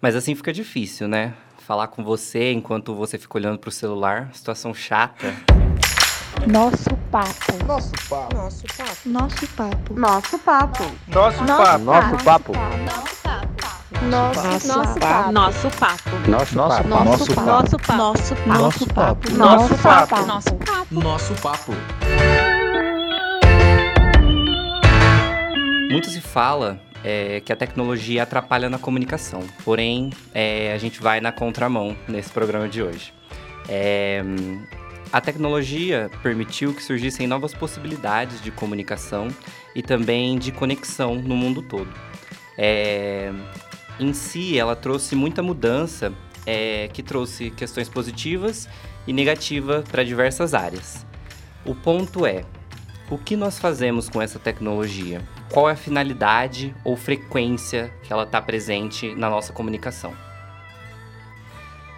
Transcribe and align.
Mas 0.00 0.14
assim 0.14 0.34
fica 0.34 0.52
difícil, 0.52 1.08
né? 1.08 1.34
Falar 1.66 1.88
com 1.88 2.04
você 2.04 2.52
enquanto 2.52 2.94
você 2.94 3.18
fica 3.18 3.36
olhando 3.36 3.58
pro 3.58 3.70
celular, 3.70 4.30
situação 4.32 4.72
chata. 4.72 5.34
Nosso 6.46 6.90
papo. 7.10 7.64
Nosso 7.66 7.92
papo. 8.08 8.36
Nosso 8.36 8.64
papo. 8.68 9.08
Nosso 9.08 9.48
papo. 9.48 9.94
Nosso 9.94 10.38
papo. 10.38 10.82
Nosso 11.10 11.32
Nosso 14.68 14.98
papo. 15.00 15.32
Nosso 15.32 15.70
papo. 15.70 16.10
Nosso, 16.28 16.56
Nosso 16.56 16.84
papo. 16.84 16.94
Nosso 16.94 17.28
papo. 17.28 17.52
Nosso 17.52 17.76
papo. 17.78 17.96
Nosso 17.96 18.36
papo. 18.36 18.46
Nosso 18.46 18.86
papo. 18.86 19.30
Nosso 19.30 19.34
papo. 19.34 19.34
Nosso 19.36 19.74
papo. 19.74 19.74
Nosso 19.74 19.74
papo. 19.76 20.26
Nosso 20.26 20.54
papo. 20.54 20.94
Nosso 20.94 21.34
papo. 21.34 21.74
Muito 25.90 26.08
se 26.10 26.20
fala 26.20 26.78
é, 27.08 27.40
que 27.40 27.50
a 27.50 27.56
tecnologia 27.56 28.22
atrapalha 28.22 28.68
na 28.68 28.78
comunicação, 28.78 29.42
porém 29.64 30.10
é, 30.34 30.74
a 30.74 30.78
gente 30.78 31.00
vai 31.00 31.22
na 31.22 31.32
contramão 31.32 31.96
nesse 32.06 32.30
programa 32.30 32.68
de 32.68 32.82
hoje. 32.82 33.14
É, 33.66 34.22
a 35.10 35.18
tecnologia 35.18 36.10
permitiu 36.22 36.74
que 36.74 36.82
surgissem 36.82 37.26
novas 37.26 37.54
possibilidades 37.54 38.42
de 38.42 38.50
comunicação 38.50 39.28
e 39.74 39.82
também 39.82 40.38
de 40.38 40.52
conexão 40.52 41.14
no 41.14 41.34
mundo 41.34 41.62
todo. 41.62 41.88
É, 42.58 43.32
em 43.98 44.12
si, 44.12 44.58
ela 44.58 44.76
trouxe 44.76 45.16
muita 45.16 45.42
mudança, 45.42 46.12
é, 46.44 46.90
que 46.92 47.02
trouxe 47.02 47.50
questões 47.50 47.88
positivas 47.88 48.68
e 49.06 49.14
negativas 49.14 49.82
para 49.88 50.04
diversas 50.04 50.52
áreas. 50.52 51.06
O 51.64 51.74
ponto 51.74 52.26
é, 52.26 52.44
o 53.10 53.16
que 53.16 53.36
nós 53.36 53.58
fazemos 53.58 54.08
com 54.08 54.20
essa 54.20 54.38
tecnologia? 54.38 55.22
Qual 55.50 55.68
é 55.68 55.72
a 55.72 55.76
finalidade 55.76 56.74
ou 56.84 56.94
frequência 56.96 57.90
que 58.02 58.12
ela 58.12 58.24
está 58.24 58.40
presente 58.40 59.14
na 59.14 59.30
nossa 59.30 59.52
comunicação? 59.52 60.12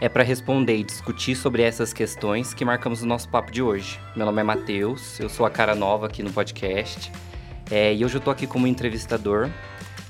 É 0.00 0.08
para 0.08 0.22
responder 0.22 0.76
e 0.76 0.84
discutir 0.84 1.34
sobre 1.34 1.62
essas 1.62 1.92
questões 1.92 2.54
que 2.54 2.64
marcamos 2.64 3.02
o 3.02 3.06
nosso 3.06 3.28
papo 3.28 3.50
de 3.50 3.60
hoje. 3.60 4.00
Meu 4.16 4.24
nome 4.24 4.40
é 4.40 4.44
Matheus, 4.44 5.18
eu 5.18 5.28
sou 5.28 5.44
a 5.44 5.50
cara 5.50 5.74
nova 5.74 6.06
aqui 6.06 6.22
no 6.22 6.32
podcast 6.32 7.12
é, 7.70 7.92
e 7.92 8.04
hoje 8.04 8.14
eu 8.14 8.18
estou 8.18 8.32
aqui 8.32 8.46
como 8.46 8.66
entrevistador. 8.66 9.50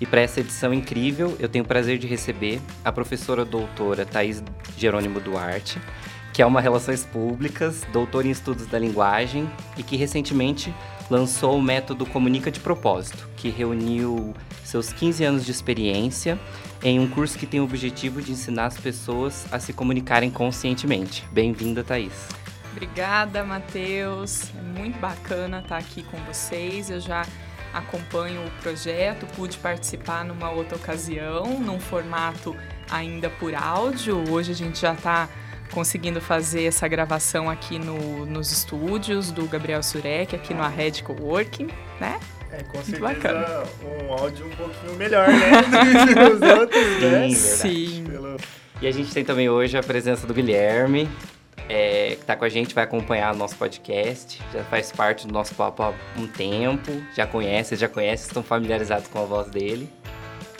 E 0.00 0.06
para 0.06 0.20
essa 0.20 0.40
edição 0.40 0.72
incrível, 0.72 1.36
eu 1.40 1.48
tenho 1.48 1.64
o 1.64 1.68
prazer 1.68 1.98
de 1.98 2.06
receber 2.06 2.60
a 2.84 2.92
professora 2.92 3.44
doutora 3.44 4.06
Thais 4.06 4.42
Jerônimo 4.76 5.20
Duarte, 5.20 5.78
que 6.32 6.42
é 6.42 6.46
uma 6.46 6.60
Relações 6.60 7.04
Públicas, 7.04 7.82
doutora 7.92 8.26
em 8.26 8.30
Estudos 8.30 8.66
da 8.66 8.78
Linguagem 8.78 9.50
e 9.76 9.82
que 9.82 9.96
recentemente 9.96 10.74
lançou 11.10 11.56
o 11.56 11.62
método 11.62 12.06
Comunica 12.06 12.50
de 12.50 12.60
Propósito, 12.60 13.28
que 13.36 13.48
reuniu 13.48 14.32
seus 14.64 14.92
15 14.92 15.24
anos 15.24 15.44
de 15.44 15.50
experiência 15.50 16.38
em 16.82 17.00
um 17.00 17.08
curso 17.08 17.36
que 17.36 17.46
tem 17.46 17.60
o 17.60 17.64
objetivo 17.64 18.22
de 18.22 18.32
ensinar 18.32 18.66
as 18.66 18.78
pessoas 18.78 19.46
a 19.52 19.58
se 19.58 19.72
comunicarem 19.72 20.30
conscientemente. 20.30 21.26
Bem-vinda, 21.32 21.82
Thaís. 21.82 22.28
Obrigada, 22.72 23.42
Matheus. 23.44 24.44
É 24.56 24.78
muito 24.78 24.98
bacana 25.00 25.58
estar 25.58 25.76
aqui 25.76 26.04
com 26.04 26.16
vocês. 26.18 26.88
Eu 26.88 27.00
já 27.00 27.26
acompanho 27.74 28.46
o 28.46 28.50
projeto, 28.62 29.26
pude 29.34 29.58
participar 29.58 30.24
numa 30.24 30.50
outra 30.50 30.76
ocasião, 30.76 31.58
num 31.60 31.80
formato 31.80 32.56
ainda 32.88 33.28
por 33.28 33.54
áudio. 33.54 34.30
Hoje 34.30 34.52
a 34.52 34.54
gente 34.54 34.80
já 34.80 34.92
está 34.92 35.28
conseguindo 35.70 36.20
fazer 36.20 36.64
essa 36.64 36.86
gravação 36.88 37.48
aqui 37.48 37.78
no, 37.78 38.26
nos 38.26 38.52
estúdios 38.52 39.30
do 39.30 39.46
Gabriel 39.46 39.82
Surek, 39.82 40.34
aqui 40.34 40.52
no 40.52 40.62
Arred 40.62 41.02
Coworking, 41.02 41.68
né? 42.00 42.18
É, 42.52 42.62
com 42.64 42.78
Muito 42.78 42.90
certeza 42.90 43.00
bacana. 43.00 43.62
um 43.84 44.12
áudio 44.12 44.46
um 44.46 44.50
pouquinho 44.50 44.96
melhor, 44.96 45.28
né? 45.28 45.62
Do 45.62 46.14
que 46.14 46.20
os 46.20 46.58
outros, 46.58 47.00
né? 47.00 47.28
Sim, 47.30 47.30
verdade. 47.30 47.34
Sim. 47.36 48.04
Pelo... 48.04 48.36
E 48.82 48.86
a 48.86 48.90
gente 48.90 49.12
tem 49.12 49.24
também 49.24 49.48
hoje 49.48 49.76
a 49.78 49.82
presença 49.82 50.26
do 50.26 50.34
Guilherme, 50.34 51.08
é, 51.68 52.16
que 52.16 52.22
está 52.22 52.34
com 52.34 52.44
a 52.44 52.48
gente, 52.48 52.74
vai 52.74 52.82
acompanhar 52.82 53.32
o 53.32 53.36
nosso 53.36 53.56
podcast, 53.56 54.42
já 54.52 54.64
faz 54.64 54.90
parte 54.90 55.26
do 55.26 55.32
nosso 55.32 55.54
papo 55.54 55.82
há 55.82 55.92
um 56.16 56.26
tempo, 56.26 56.90
já 57.14 57.26
conhece, 57.26 57.76
já 57.76 57.88
conhece, 57.88 58.26
estão 58.26 58.42
familiarizados 58.42 59.06
com 59.06 59.20
a 59.20 59.24
voz 59.24 59.48
dele. 59.48 59.88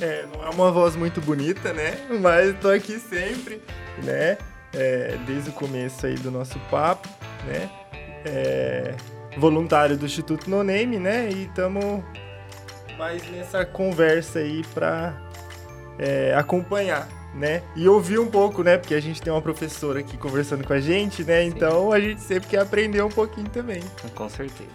É, 0.00 0.24
não 0.32 0.46
é 0.46 0.50
uma 0.50 0.70
voz 0.70 0.94
muito 0.94 1.20
bonita, 1.20 1.72
né? 1.72 1.98
Mas 2.20 2.56
tô 2.60 2.68
aqui 2.68 2.98
sempre, 2.98 3.60
né? 4.02 4.38
É, 4.72 5.16
desde 5.26 5.50
o 5.50 5.52
começo 5.52 6.06
aí 6.06 6.14
do 6.14 6.30
nosso 6.30 6.58
papo, 6.70 7.08
né? 7.46 7.68
É, 8.24 8.94
voluntário 9.36 9.96
do 9.96 10.06
Instituto 10.06 10.48
No 10.48 10.62
Name, 10.62 10.98
né? 10.98 11.28
E 11.30 11.44
estamos 11.44 12.04
mais 12.98 13.28
nessa 13.30 13.64
conversa 13.64 14.40
aí 14.40 14.62
para 14.74 15.20
acompanhar, 16.36 17.08
né? 17.34 17.62
E 17.74 17.88
ouvir 17.88 18.18
um 18.18 18.30
pouco, 18.30 18.62
né? 18.62 18.78
Porque 18.78 18.94
a 18.94 19.00
gente 19.00 19.20
tem 19.20 19.32
uma 19.32 19.42
professora 19.42 20.00
aqui 20.00 20.16
conversando 20.16 20.66
com 20.66 20.72
a 20.72 20.80
gente, 20.80 21.24
né? 21.24 21.44
Então 21.44 21.92
a 21.92 22.00
gente 22.00 22.20
sempre 22.20 22.48
quer 22.48 22.60
aprender 22.60 23.02
um 23.02 23.08
pouquinho 23.08 23.48
também. 23.48 23.82
Com 24.14 24.28
certeza. 24.28 24.70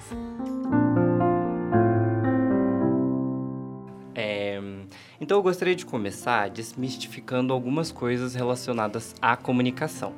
É, 4.14 4.60
então 5.20 5.38
eu 5.38 5.44
gostaria 5.44 5.76
de 5.76 5.86
começar 5.86 6.50
desmistificando 6.50 7.54
algumas 7.54 7.92
coisas 7.92 8.36
relacionadas 8.36 9.16
à 9.22 9.36
comunicação. 9.36 10.14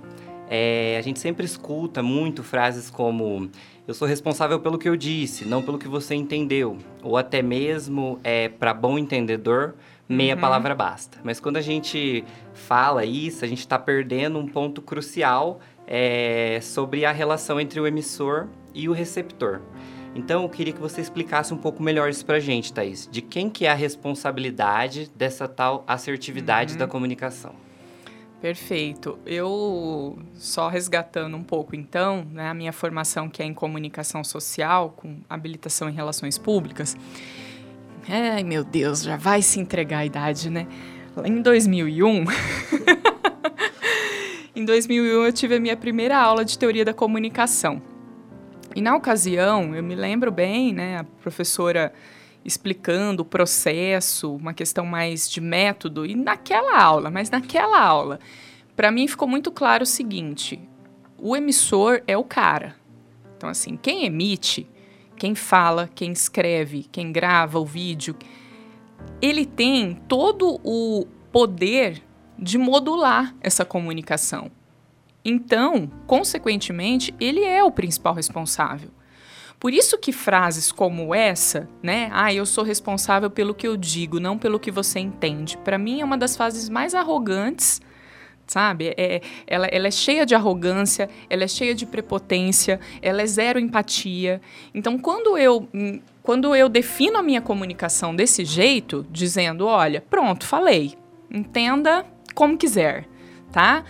É, 0.50 0.96
a 0.98 1.02
gente 1.02 1.20
sempre 1.20 1.46
escuta 1.46 2.02
muito 2.02 2.42
frases 2.42 2.90
como 2.90 3.50
eu 3.88 3.94
sou 3.94 4.08
responsável 4.08 4.60
pelo 4.60 4.78
que 4.78 4.88
eu 4.88 4.96
disse, 4.96 5.46
não 5.46 5.62
pelo 5.62 5.78
que 5.78 5.88
você 5.88 6.16
entendeu. 6.16 6.78
Ou 7.04 7.18
até 7.18 7.42
mesmo, 7.42 8.20
é, 8.24 8.50
para 8.50 8.74
bom 8.74 8.98
entendedor, 8.98 9.76
meia 10.08 10.36
Uhum. 10.36 10.42
palavra 10.42 10.74
basta. 10.74 11.18
Mas 11.24 11.40
quando 11.40 11.58
a 11.58 11.62
gente 11.62 12.24
fala 12.54 13.06
isso, 13.06 13.44
a 13.44 13.48
gente 13.48 13.60
está 13.60 13.78
perdendo 13.78 14.40
um 14.40 14.48
ponto 14.48 14.82
crucial 14.82 15.60
é, 15.86 16.60
sobre 16.62 17.06
a 17.06 17.12
relação 17.12 17.60
entre 17.60 17.80
o 17.80 17.88
emissor 17.88 18.48
e 18.74 18.88
o 18.90 18.94
receptor. 18.94 19.62
Então, 20.18 20.42
eu 20.44 20.50
queria 20.50 20.74
que 20.74 20.80
você 20.82 21.00
explicasse 21.00 21.54
um 21.54 21.58
pouco 21.58 21.82
melhor 21.84 22.10
isso 22.10 22.26
pra 22.26 22.40
gente, 22.40 22.74
Thaís. 22.74 23.08
De 23.12 23.22
quem 23.22 23.50
que 23.52 23.68
é 23.68 23.70
a 23.70 23.74
responsabilidade 23.76 25.12
dessa 25.16 25.48
tal 25.48 25.84
assertividade 25.88 26.74
Uhum. 26.74 26.80
da 26.80 26.88
comunicação? 26.88 27.54
Perfeito. 28.42 29.18
Eu 29.26 30.18
só 30.34 30.68
resgatando 30.70 31.38
um 31.38 31.44
pouco 31.44 31.76
então, 31.76 32.26
né, 32.32 32.50
a 32.50 32.54
minha 32.54 32.72
formação 32.74 33.30
que 33.30 33.42
é 33.42 33.46
em 33.46 33.54
comunicação 33.54 34.24
social, 34.24 34.92
com 34.98 35.18
habilitação 35.30 35.88
em 35.90 35.94
relações 35.94 36.38
públicas. 36.38 36.96
Ai, 38.10 38.44
meu 38.44 38.64
Deus, 38.64 39.04
já 39.04 39.18
vai 39.18 39.42
se 39.42 39.60
entregar 39.60 40.00
a 40.00 40.06
idade, 40.06 40.50
né? 40.50 40.66
Em 41.26 41.42
2001, 41.42 42.26
em 44.56 44.64
2001 44.66 45.26
eu 45.26 45.34
tive 45.34 45.56
a 45.56 45.60
minha 45.60 45.76
primeira 45.78 46.18
aula 46.18 46.44
de 46.46 46.58
teoria 46.58 46.86
da 46.86 46.94
comunicação. 46.94 47.82
E 48.78 48.82
na 48.82 48.96
ocasião, 48.96 49.74
eu 49.74 49.82
me 49.82 49.96
lembro 49.96 50.32
bem, 50.32 50.72
né, 50.72 51.00
a 51.00 51.04
professora 51.04 51.92
explicando 52.46 53.24
o 53.24 53.26
processo, 53.26 54.36
uma 54.36 54.54
questão 54.54 54.86
mais 54.86 55.28
de 55.28 55.42
método, 55.42 56.06
e 56.06 56.14
naquela 56.14 56.80
aula, 56.80 57.10
mas 57.10 57.32
naquela 57.32 57.82
aula, 57.82 58.20
para 58.76 58.92
mim 58.92 59.08
ficou 59.08 59.28
muito 59.28 59.52
claro 59.52 59.82
o 59.82 59.88
seguinte: 59.88 60.60
o 61.18 61.36
emissor 61.36 62.04
é 62.06 62.16
o 62.16 62.24
cara. 62.24 62.76
Então, 63.36 63.50
assim, 63.50 63.76
quem 63.76 64.06
emite, 64.06 64.70
quem 65.16 65.34
fala, 65.34 65.90
quem 65.96 66.12
escreve, 66.12 66.84
quem 66.92 67.12
grava 67.12 67.58
o 67.58 67.66
vídeo, 67.66 68.16
ele 69.20 69.44
tem 69.44 69.96
todo 70.08 70.62
o 70.64 71.08
poder 71.32 72.04
de 72.38 72.60
modular 72.60 73.36
essa 73.42 73.66
comunicação. 73.66 74.52
Então, 75.30 75.92
consequentemente, 76.08 77.14
ele 77.20 77.44
é 77.44 77.62
o 77.62 77.70
principal 77.70 78.14
responsável. 78.14 78.90
Por 79.60 79.74
isso 79.74 79.98
que 79.98 80.14
frases 80.14 80.72
como 80.72 81.14
essa, 81.14 81.68
né? 81.84 82.10
Ah, 82.14 82.34
eu 82.34 82.46
sou 82.46 82.64
responsável 82.64 83.30
pelo 83.30 83.54
que 83.54 83.68
eu 83.68 83.76
digo, 83.76 84.22
não 84.22 84.38
pelo 84.38 84.58
que 84.58 84.72
você 84.72 85.00
entende. 85.02 85.58
Para 85.58 85.78
mim 85.78 86.00
é 86.00 86.06
uma 86.06 86.18
das 86.18 86.38
frases 86.38 86.70
mais 86.70 86.96
arrogantes, 86.96 87.82
sabe? 88.46 88.94
É, 88.96 89.20
ela, 89.46 89.68
ela 89.68 89.88
é 89.88 89.92
cheia 89.92 90.26
de 90.26 90.34
arrogância, 90.34 91.10
ela 91.30 91.44
é 91.44 91.48
cheia 91.48 91.76
de 91.76 91.86
prepotência, 91.86 92.80
ela 93.02 93.22
é 93.22 93.26
zero 93.26 93.60
empatia. 93.60 94.40
Então, 94.74 94.98
quando 94.98 95.38
eu, 95.38 95.68
hum, 95.74 96.00
quando 96.24 96.56
eu 96.56 96.70
defino 96.70 97.18
a 97.18 97.24
minha 97.24 97.42
comunicação 97.42 98.16
desse 98.16 98.46
jeito, 98.46 99.06
dizendo, 99.12 99.66
olha, 99.66 100.00
pronto, 100.00 100.46
falei, 100.46 100.96
entenda 101.30 102.06
como 102.34 102.58
quiser, 102.58 103.06
tá? 103.52 103.84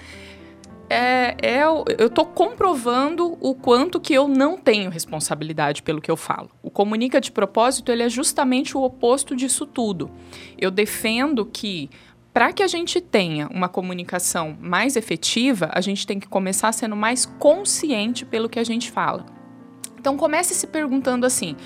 É, 0.89 1.36
é 1.42 1.63
eu 1.63 2.07
estou 2.07 2.25
comprovando 2.25 3.38
o 3.39 3.54
quanto 3.54 4.00
que 4.00 4.13
eu 4.13 4.28
não 4.28 4.57
tenho 4.57 4.89
responsabilidade 4.89 5.84
pelo 5.84 6.01
que 6.01 6.10
eu 6.10 6.18
falo. 6.18 6.50
O 6.62 6.69
comunica 6.69 7.19
de 7.19 7.31
propósito 7.31 7.92
ele 7.92 8.04
é 8.04 8.10
justamente 8.10 8.78
o 8.78 8.84
oposto 8.84 9.36
disso 9.36 9.66
tudo. 9.66 10.10
Eu 10.57 10.72
defendo 10.72 11.45
que 11.45 11.89
para 12.34 12.54
que 12.54 12.62
a 12.62 12.68
gente 12.68 13.01
tenha 13.01 13.48
uma 13.48 13.68
comunicação 13.68 14.56
mais 14.62 14.95
efetiva, 14.95 15.69
a 15.74 15.81
gente 15.81 16.06
tem 16.06 16.19
que 16.19 16.28
começar 16.28 16.72
sendo 16.72 16.95
mais 16.95 17.25
consciente 17.25 18.25
pelo 18.25 18.48
que 18.48 18.60
a 18.60 18.63
gente 18.63 18.92
fala. 18.92 19.25
Então 20.00 20.16
comece 20.16 20.54
se 20.54 20.68
perguntando 20.68 21.25
assim: 21.25 21.57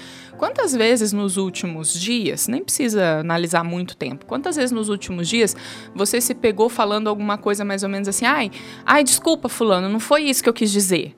quantas 0.41 0.73
vezes 0.73 1.13
nos 1.13 1.37
últimos 1.37 1.93
dias, 1.93 2.47
nem 2.47 2.63
precisa 2.63 3.19
analisar 3.19 3.63
muito 3.63 3.95
tempo, 3.95 4.25
quantas 4.25 4.55
vezes 4.55 4.71
nos 4.71 4.89
últimos 4.89 5.29
dias 5.29 5.55
você 5.93 6.19
se 6.19 6.33
pegou 6.33 6.67
falando 6.67 7.07
alguma 7.07 7.37
coisa 7.37 7.63
mais 7.63 7.83
ou 7.83 7.89
menos 7.89 8.07
assim, 8.07 8.25
ai, 8.25 8.49
ai, 8.83 9.03
desculpa, 9.03 9.47
fulano, 9.47 9.87
não 9.87 9.99
foi 9.99 10.23
isso 10.23 10.41
que 10.41 10.49
eu 10.49 10.53
quis 10.53 10.71
dizer. 10.71 11.15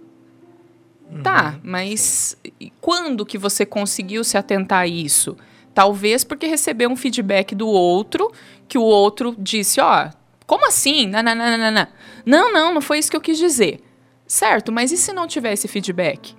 Tá, 1.24 1.58
mas 1.64 2.36
quando 2.82 3.26
que 3.26 3.38
você 3.38 3.66
conseguiu 3.66 4.26
se 4.26 4.38
atentar 4.38 4.82
a 4.82 4.88
isso? 4.88 5.38
Talvez 5.74 6.26
porque 6.26 6.46
recebeu 6.46 6.90
um 6.90 6.96
feedback 6.98 7.56
do 7.56 7.70
outro, 7.70 8.30
que 8.68 8.78
o 8.78 8.84
outro 8.84 9.34
disse, 9.40 9.80
ó, 9.80 10.10
como 10.46 10.68
assim? 10.68 11.08
Não, 11.08 11.24
não, 11.24 11.34
não, 11.34 11.58
não, 11.58 11.72
não. 11.72 11.88
Não, 12.26 12.52
não, 12.52 12.74
não 12.74 12.82
foi 12.82 13.00
isso 13.00 13.10
que 13.10 13.16
eu 13.16 13.22
quis 13.22 13.38
dizer. 13.38 13.80
Certo, 14.28 14.70
mas 14.70 14.92
e 14.92 14.98
se 14.98 15.14
não 15.14 15.28
tiver 15.28 15.54
esse 15.54 15.70
feedback? 15.70 16.36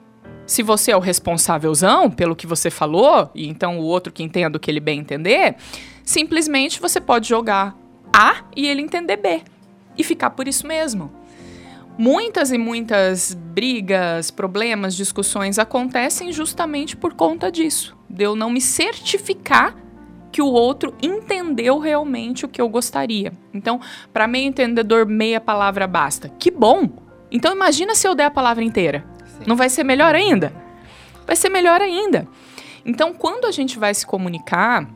Se 0.47 0.63
você 0.63 0.93
é 0.93 0.97
o 0.97 1.01
responsávelzão 1.01 2.11
pelo 2.11 2.37
que 2.37 2.47
você 2.47 2.71
falou, 2.71 3.31
e 3.35 3.49
então 3.49 3.79
o 3.79 3.83
outro 3.83 4.13
que 4.13 4.23
entenda 4.23 4.57
o 4.57 4.61
que 4.61 4.71
ele 4.71 4.81
bem 4.81 5.01
entender, 5.01 5.57
simplesmente 6.05 6.81
você 6.81 7.01
pode 7.01 7.29
jogar 7.29 7.75
A 8.13 8.45
e 8.55 8.67
ele 8.67 8.83
entender 8.83 9.17
B. 9.17 9.43
E 9.97 10.05
ficar 10.05 10.31
por 10.31 10.47
isso 10.47 10.67
mesmo. 10.67 11.11
Muitas 11.97 12.51
e 12.51 12.59
muitas 12.59 13.35
brigas, 13.35 14.31
problemas, 14.31 14.97
discussões 14.97 15.59
acontecem 15.59 16.33
justamente 16.33 16.97
por 16.97 17.15
conta 17.15 17.51
disso. 17.51 17.97
De 18.11 18.25
eu 18.25 18.35
não 18.35 18.51
me 18.51 18.61
certificar 18.61 19.77
que 20.33 20.43
o 20.43 20.47
outro 20.47 20.93
entendeu 21.01 21.79
realmente 21.79 22.45
o 22.45 22.49
que 22.49 22.61
eu 22.61 22.69
gostaria. 22.69 23.33
Então, 23.53 23.81
para 24.13 24.27
meio 24.27 24.49
entendedor, 24.49 25.07
meia 25.07 25.41
palavra 25.41 25.87
basta. 25.87 26.29
Que 26.29 26.51
bom! 26.51 26.89
Então, 27.31 27.55
imagina 27.55 27.95
se 27.95 28.07
eu 28.07 28.17
der 28.17 28.25
a 28.25 28.31
palavra 28.31 28.65
inteira. 28.65 29.14
Sim. 29.39 29.45
Não 29.47 29.57
vai 29.57 29.69
ser 29.69 29.85
melhor 29.85 30.15
ainda? 30.15 30.53
Vai 31.27 31.37
ser 31.37 31.49
melhor 31.49 31.81
ainda. 31.81 32.27
Então, 32.85 33.15
quando 33.15 33.47
a 33.47 33.51
gente 33.51 33.79
vai 33.79 33.95
se 33.95 34.07
comunicar, 34.07 34.89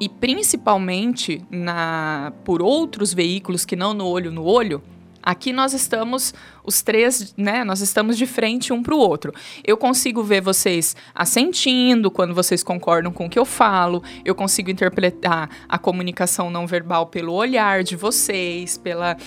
e 0.00 0.08
principalmente 0.08 1.44
na, 1.50 2.32
por 2.44 2.62
outros 2.62 3.12
veículos 3.12 3.64
que 3.64 3.74
não 3.74 3.92
no 3.92 4.06
olho 4.06 4.30
no 4.30 4.44
olho, 4.44 4.82
Aqui 5.28 5.52
nós 5.52 5.74
estamos, 5.74 6.32
os 6.64 6.80
três, 6.80 7.34
né? 7.36 7.62
Nós 7.62 7.82
estamos 7.82 8.16
de 8.16 8.24
frente 8.24 8.72
um 8.72 8.82
para 8.82 8.94
o 8.94 8.98
outro. 8.98 9.34
Eu 9.62 9.76
consigo 9.76 10.22
ver 10.22 10.40
vocês 10.40 10.96
assentindo 11.14 12.10
quando 12.10 12.34
vocês 12.34 12.62
concordam 12.62 13.12
com 13.12 13.26
o 13.26 13.28
que 13.28 13.38
eu 13.38 13.44
falo. 13.44 14.02
Eu 14.24 14.34
consigo 14.34 14.70
interpretar 14.70 15.50
a 15.68 15.76
comunicação 15.76 16.50
não 16.50 16.66
verbal 16.66 17.08
pelo 17.08 17.34
olhar 17.34 17.82
de 17.82 17.94
vocês, 17.94 18.78
pela 18.78 19.18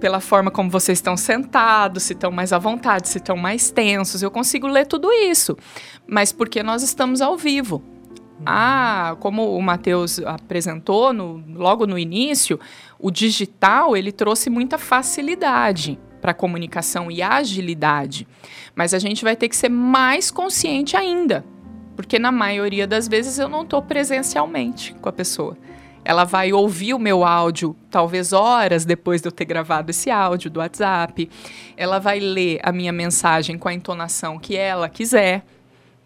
pela 0.00 0.20
forma 0.20 0.50
como 0.50 0.70
vocês 0.70 0.98
estão 0.98 1.16
sentados, 1.16 2.04
se 2.04 2.12
estão 2.12 2.30
mais 2.30 2.52
à 2.52 2.58
vontade, 2.58 3.08
se 3.08 3.18
estão 3.18 3.36
mais 3.36 3.70
tensos. 3.70 4.22
Eu 4.22 4.30
consigo 4.30 4.66
ler 4.66 4.86
tudo 4.86 5.10
isso. 5.12 5.56
Mas 6.06 6.32
porque 6.32 6.62
nós 6.62 6.82
estamos 6.82 7.20
ao 7.20 7.36
vivo. 7.36 7.82
Ah, 8.44 9.16
como 9.20 9.56
o 9.56 9.62
Matheus 9.62 10.18
apresentou 10.20 11.12
no, 11.12 11.42
logo 11.54 11.86
no 11.86 11.98
início, 11.98 12.58
o 12.98 13.10
digital 13.10 13.96
ele 13.96 14.10
trouxe 14.10 14.50
muita 14.50 14.78
facilidade 14.78 15.98
para 16.20 16.32
a 16.32 16.34
comunicação 16.34 17.10
e 17.10 17.22
agilidade. 17.22 18.26
Mas 18.74 18.94
a 18.94 18.98
gente 18.98 19.22
vai 19.22 19.36
ter 19.36 19.48
que 19.48 19.56
ser 19.56 19.68
mais 19.68 20.30
consciente 20.30 20.96
ainda, 20.96 21.44
porque 21.94 22.18
na 22.18 22.32
maioria 22.32 22.86
das 22.86 23.06
vezes 23.06 23.38
eu 23.38 23.48
não 23.48 23.62
estou 23.62 23.82
presencialmente 23.82 24.94
com 24.94 25.08
a 25.08 25.12
pessoa. 25.12 25.56
Ela 26.04 26.24
vai 26.24 26.52
ouvir 26.52 26.94
o 26.94 26.98
meu 26.98 27.24
áudio, 27.24 27.76
talvez 27.90 28.32
horas 28.32 28.84
depois 28.84 29.20
de 29.20 29.28
eu 29.28 29.32
ter 29.32 29.44
gravado 29.44 29.90
esse 29.90 30.10
áudio 30.10 30.50
do 30.50 30.60
WhatsApp. 30.60 31.28
Ela 31.76 31.98
vai 31.98 32.18
ler 32.18 32.58
a 32.62 32.72
minha 32.72 32.92
mensagem 32.92 33.56
com 33.56 33.68
a 33.68 33.74
entonação 33.74 34.38
que 34.38 34.56
ela 34.56 34.88
quiser. 34.88 35.44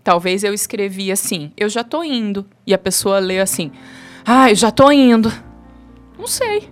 Talvez 0.04 0.44
eu 0.44 0.54
escrevi 0.54 1.10
assim, 1.10 1.50
eu 1.56 1.68
já 1.68 1.82
tô 1.82 2.04
indo. 2.04 2.46
E 2.66 2.74
a 2.74 2.78
pessoa 2.78 3.18
lê 3.18 3.40
assim, 3.40 3.72
ah, 4.24 4.50
eu 4.50 4.54
já 4.54 4.70
tô 4.70 4.90
indo. 4.92 5.32
Não 6.18 6.26
sei. 6.26 6.68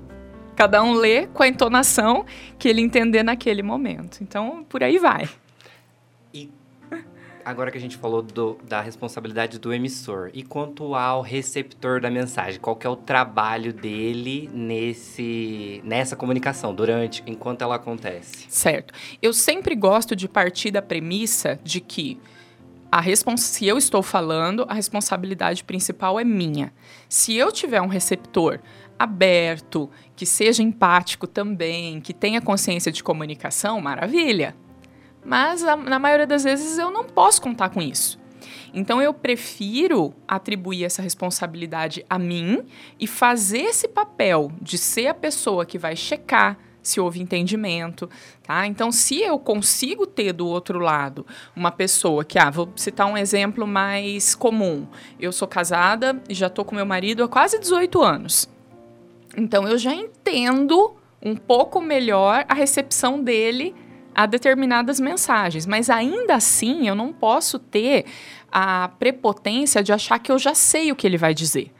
Cada 0.54 0.82
um 0.82 0.92
lê 0.94 1.26
com 1.26 1.42
a 1.42 1.48
entonação 1.48 2.24
que 2.58 2.68
ele 2.68 2.80
entender 2.80 3.22
naquele 3.22 3.62
momento. 3.62 4.18
Então, 4.22 4.64
por 4.68 4.82
aí 4.82 4.98
vai. 4.98 5.28
Agora 7.44 7.70
que 7.70 7.76
a 7.76 7.81
gente 7.81 7.96
falou 7.96 8.23
do, 8.23 8.56
da 8.67 8.81
responsabilidade 8.81 9.58
do 9.58 9.73
emissor, 9.73 10.31
e 10.32 10.43
quanto 10.43 10.94
ao 10.94 11.20
receptor 11.20 12.00
da 12.00 12.11
mensagem, 12.11 12.58
qual 12.58 12.75
que 12.75 12.87
é 12.87 12.91
o 12.91 12.96
trabalho 12.96 13.73
dele 13.73 14.49
nesse, 14.52 15.82
nessa 15.85 16.17
comunicação, 16.17 16.75
durante, 16.75 17.23
enquanto 17.26 17.62
ela 17.62 17.75
acontece? 17.75 18.46
Certo. 18.49 18.94
Eu 19.20 19.32
sempre 19.32 19.75
gosto 19.75 20.17
de 20.17 20.29
partir 20.29 20.70
da 20.70 20.81
premissa 20.81 21.61
de 21.62 21.81
que 21.81 22.19
a 22.91 23.00
respons 23.00 23.41
se 23.41 23.67
eu 23.67 23.76
estou 23.76 24.02
falando, 24.02 24.64
a 24.69 24.75
responsabilidade 24.75 25.64
principal 25.64 26.19
é 26.19 26.25
minha. 26.25 26.73
Se 27.08 27.35
eu 27.37 27.50
tiver 27.50 27.82
um 27.82 27.88
receptor 27.88 28.61
aberto, 28.99 29.91
que 30.14 30.25
seja 30.25 30.62
empático 30.62 31.26
também, 31.26 32.00
que 32.00 32.14
tenha 32.14 32.41
consciência 32.41 32.93
de 32.93 33.02
comunicação, 33.02 33.81
maravilha. 33.81 34.55
Mas 35.24 35.62
na 35.62 35.98
maioria 35.98 36.26
das 36.26 36.44
vezes 36.44 36.78
eu 36.78 36.90
não 36.90 37.04
posso 37.04 37.40
contar 37.40 37.70
com 37.70 37.80
isso. 37.80 38.18
Então 38.74 39.00
eu 39.00 39.14
prefiro 39.14 40.12
atribuir 40.26 40.84
essa 40.84 41.00
responsabilidade 41.00 42.04
a 42.10 42.18
mim 42.18 42.64
e 42.98 43.06
fazer 43.06 43.62
esse 43.62 43.86
papel 43.86 44.50
de 44.60 44.76
ser 44.76 45.06
a 45.06 45.14
pessoa 45.14 45.64
que 45.64 45.78
vai 45.78 45.94
checar, 45.94 46.58
se 46.82 47.00
houve 47.00 47.22
entendimento, 47.22 48.10
tá? 48.42 48.66
Então, 48.66 48.92
se 48.92 49.18
eu 49.18 49.38
consigo 49.38 50.06
ter 50.06 50.34
do 50.34 50.46
outro 50.46 50.78
lado 50.78 51.26
uma 51.56 51.70
pessoa 51.70 52.24
que, 52.24 52.38
ah, 52.38 52.50
vou 52.50 52.70
citar 52.76 53.06
um 53.06 53.16
exemplo 53.16 53.66
mais 53.66 54.34
comum. 54.34 54.86
Eu 55.18 55.32
sou 55.32 55.48
casada 55.48 56.22
e 56.28 56.34
já 56.34 56.50
tô 56.50 56.62
com 56.62 56.74
meu 56.74 56.84
marido 56.84 57.24
há 57.24 57.28
quase 57.28 57.58
18 57.58 58.02
anos. 58.02 58.50
Então, 59.34 59.66
eu 59.66 59.78
já 59.78 59.94
entendo 59.94 60.94
um 61.22 61.34
pouco 61.34 61.80
melhor 61.80 62.44
a 62.46 62.52
recepção 62.52 63.22
dele 63.22 63.74
a 64.14 64.26
determinadas 64.26 65.00
mensagens, 65.00 65.66
mas 65.66 65.90
ainda 65.90 66.34
assim 66.34 66.88
eu 66.88 66.94
não 66.94 67.12
posso 67.12 67.58
ter 67.58 68.05
a 68.50 68.88
prepotência 68.99 69.82
de 69.82 69.93
achar 69.93 70.19
que 70.19 70.31
eu 70.31 70.38
já 70.38 70.55
sei 70.55 70.93
o 70.93 70.96
que 70.96 71.06
ele 71.06 71.19
vai 71.19 71.34
dizer 71.34 71.72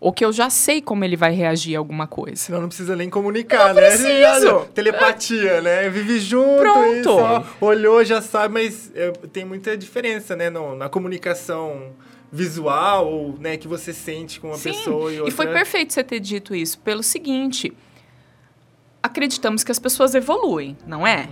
ou 0.00 0.12
que 0.12 0.24
eu 0.24 0.32
já 0.32 0.48
sei 0.48 0.80
como 0.80 1.04
ele 1.04 1.16
vai 1.16 1.32
reagir 1.32 1.74
a 1.74 1.78
alguma 1.78 2.06
coisa. 2.06 2.36
Senão 2.36 2.60
não 2.60 2.68
precisa 2.68 2.94
nem 2.94 3.10
comunicar, 3.10 3.74
né? 3.74 3.88
Preciso. 3.88 4.66
Telepatia, 4.72 5.60
né? 5.60 5.88
Vive 5.88 6.20
junto 6.20 6.60
Pronto. 6.60 7.02
só 7.04 7.44
olhou, 7.60 8.04
já 8.04 8.22
sabe, 8.22 8.54
mas 8.54 8.92
é, 8.94 9.10
tem 9.32 9.44
muita 9.44 9.76
diferença, 9.76 10.36
né? 10.36 10.50
No, 10.50 10.76
na 10.76 10.88
comunicação 10.88 11.92
visual, 12.30 13.10
ou, 13.10 13.38
né, 13.38 13.56
que 13.56 13.66
você 13.66 13.92
sente 13.92 14.38
com 14.38 14.48
uma 14.48 14.56
Sim, 14.56 14.70
pessoa 14.70 15.10
e 15.10 15.16
outra. 15.16 15.28
E 15.32 15.34
foi 15.34 15.46
perfeito 15.46 15.94
você 15.94 16.04
ter 16.04 16.20
dito 16.20 16.54
isso, 16.54 16.78
pelo 16.80 17.02
seguinte, 17.02 17.72
acreditamos 19.02 19.64
que 19.64 19.72
as 19.72 19.78
pessoas 19.78 20.14
evoluem, 20.14 20.76
não 20.86 21.06
é? 21.06 21.26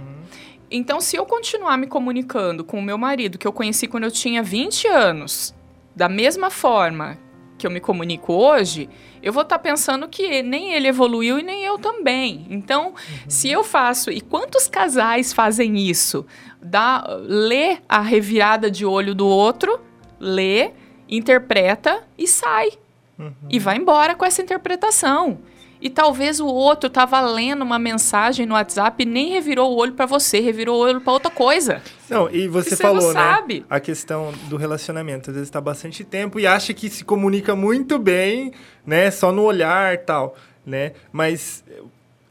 Então, 0.70 1.00
se 1.00 1.16
eu 1.16 1.24
continuar 1.24 1.76
me 1.76 1.86
comunicando 1.86 2.64
com 2.64 2.78
o 2.78 2.82
meu 2.82 2.98
marido, 2.98 3.38
que 3.38 3.46
eu 3.46 3.52
conheci 3.52 3.86
quando 3.86 4.04
eu 4.04 4.10
tinha 4.10 4.42
20 4.42 4.88
anos, 4.88 5.54
da 5.94 6.08
mesma 6.08 6.50
forma 6.50 7.18
que 7.56 7.66
eu 7.66 7.70
me 7.70 7.80
comunico 7.80 8.32
hoje, 8.32 8.88
eu 9.22 9.32
vou 9.32 9.42
estar 9.42 9.58
tá 9.58 9.62
pensando 9.62 10.08
que 10.08 10.42
nem 10.42 10.74
ele 10.74 10.88
evoluiu 10.88 11.38
e 11.38 11.42
nem 11.42 11.64
eu 11.64 11.78
também. 11.78 12.46
Então, 12.50 12.88
uhum. 12.88 12.94
se 13.28 13.50
eu 13.50 13.64
faço, 13.64 14.10
e 14.10 14.20
quantos 14.20 14.68
casais 14.68 15.32
fazem 15.32 15.78
isso? 15.78 16.26
Dá, 16.60 17.04
lê 17.22 17.78
a 17.88 18.00
revirada 18.00 18.70
de 18.70 18.84
olho 18.84 19.14
do 19.14 19.26
outro, 19.26 19.80
lê, 20.20 20.72
interpreta 21.08 22.02
e 22.18 22.26
sai. 22.26 22.70
Uhum. 23.18 23.32
E 23.48 23.58
vai 23.58 23.76
embora 23.76 24.14
com 24.14 24.24
essa 24.24 24.42
interpretação. 24.42 25.38
E 25.80 25.90
talvez 25.90 26.40
o 26.40 26.46
outro 26.46 26.88
estava 26.88 27.20
lendo 27.20 27.62
uma 27.62 27.78
mensagem 27.78 28.46
no 28.46 28.54
WhatsApp 28.54 29.02
e 29.02 29.06
nem 29.06 29.30
revirou 29.30 29.72
o 29.72 29.76
olho 29.76 29.92
para 29.92 30.06
você, 30.06 30.40
revirou 30.40 30.78
o 30.78 30.80
olho 30.80 31.00
para 31.00 31.12
outra 31.12 31.30
coisa. 31.30 31.82
Não, 32.08 32.30
e 32.30 32.48
você, 32.48 32.70
você 32.70 32.76
falou, 32.76 33.02
não 33.02 33.12
né? 33.12 33.20
Sabe. 33.20 33.66
A 33.68 33.78
questão 33.78 34.32
do 34.48 34.56
relacionamento. 34.56 35.30
Às 35.30 35.36
vezes 35.36 35.48
está 35.48 35.60
bastante 35.60 36.04
tempo 36.04 36.40
e 36.40 36.46
acha 36.46 36.72
que 36.72 36.88
se 36.88 37.04
comunica 37.04 37.54
muito 37.54 37.98
bem, 37.98 38.52
né? 38.86 39.10
Só 39.10 39.30
no 39.30 39.42
olhar 39.42 39.98
tal, 39.98 40.34
né? 40.64 40.92
Mas 41.12 41.62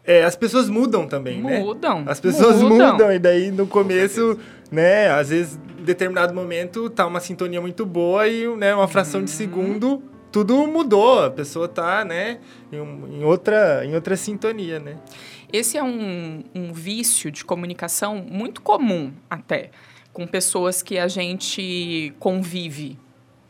é, 0.04 0.24
as 0.24 0.36
pessoas 0.36 0.70
mudam 0.70 1.08
também, 1.08 1.42
mudam, 1.42 1.52
né? 1.52 1.60
Mudam. 1.60 2.04
As 2.08 2.20
pessoas 2.20 2.62
mudam. 2.62 2.94
mudam 2.94 3.12
e 3.12 3.20
daí 3.20 3.52
no 3.52 3.68
começo, 3.68 4.40
né? 4.72 5.10
Às 5.10 5.30
vezes, 5.30 5.60
em 5.80 5.84
determinado 5.84 6.34
momento, 6.34 6.90
tá 6.90 7.06
uma 7.06 7.20
sintonia 7.20 7.62
muito 7.62 7.86
boa 7.86 8.28
e 8.28 8.48
né, 8.56 8.74
uma 8.74 8.88
fração 8.88 9.20
uhum. 9.20 9.26
de 9.26 9.32
segundo 9.32 10.04
tudo 10.36 10.68
mudou, 10.68 11.24
a 11.24 11.32
pessoa 11.32 11.66
tá, 11.66 12.04
né, 12.04 12.40
em, 12.70 12.76
em, 12.76 13.24
outra, 13.24 13.86
em 13.86 13.96
outra 13.96 14.18
sintonia, 14.18 14.82
né? 14.82 14.98
Esse 15.54 15.78
é 15.78 15.84
um, 15.84 16.44
um 16.54 16.74
vício 16.74 17.32
de 17.32 17.46
comunicação 17.46 18.18
muito 18.18 18.62
comum 18.62 19.14
até, 19.30 19.72
com 20.12 20.28
pessoas 20.28 20.84
que 20.84 21.00
a 21.00 21.08
gente 21.08 22.14
convive 22.20 23.00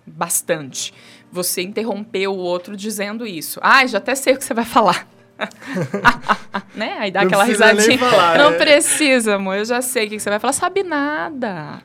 bastante. 0.06 0.94
Você 1.32 1.64
interrompeu 1.64 2.34
o 2.34 2.38
outro 2.38 2.78
dizendo 2.78 3.26
isso. 3.26 3.60
Ah, 3.64 3.84
já 3.88 3.98
até 3.98 4.14
sei 4.14 4.36
o 4.36 4.38
que 4.38 4.44
você 4.44 4.54
vai 4.54 4.66
falar. 4.66 5.08
né? 6.76 6.98
Aí 7.00 7.10
dá 7.10 7.22
não 7.22 7.28
aquela 7.30 7.46
risadinha. 7.46 7.98
Falar, 7.98 8.38
não 8.38 8.52
né? 8.52 8.58
precisa, 8.60 9.38
amor. 9.38 9.58
Eu 9.58 9.66
já 9.66 9.82
sei 9.82 10.06
o 10.06 10.10
que 10.12 10.20
você 10.20 10.30
vai 10.30 10.38
falar. 10.38 10.54
Sabe 10.54 10.84
nada. 10.84 11.82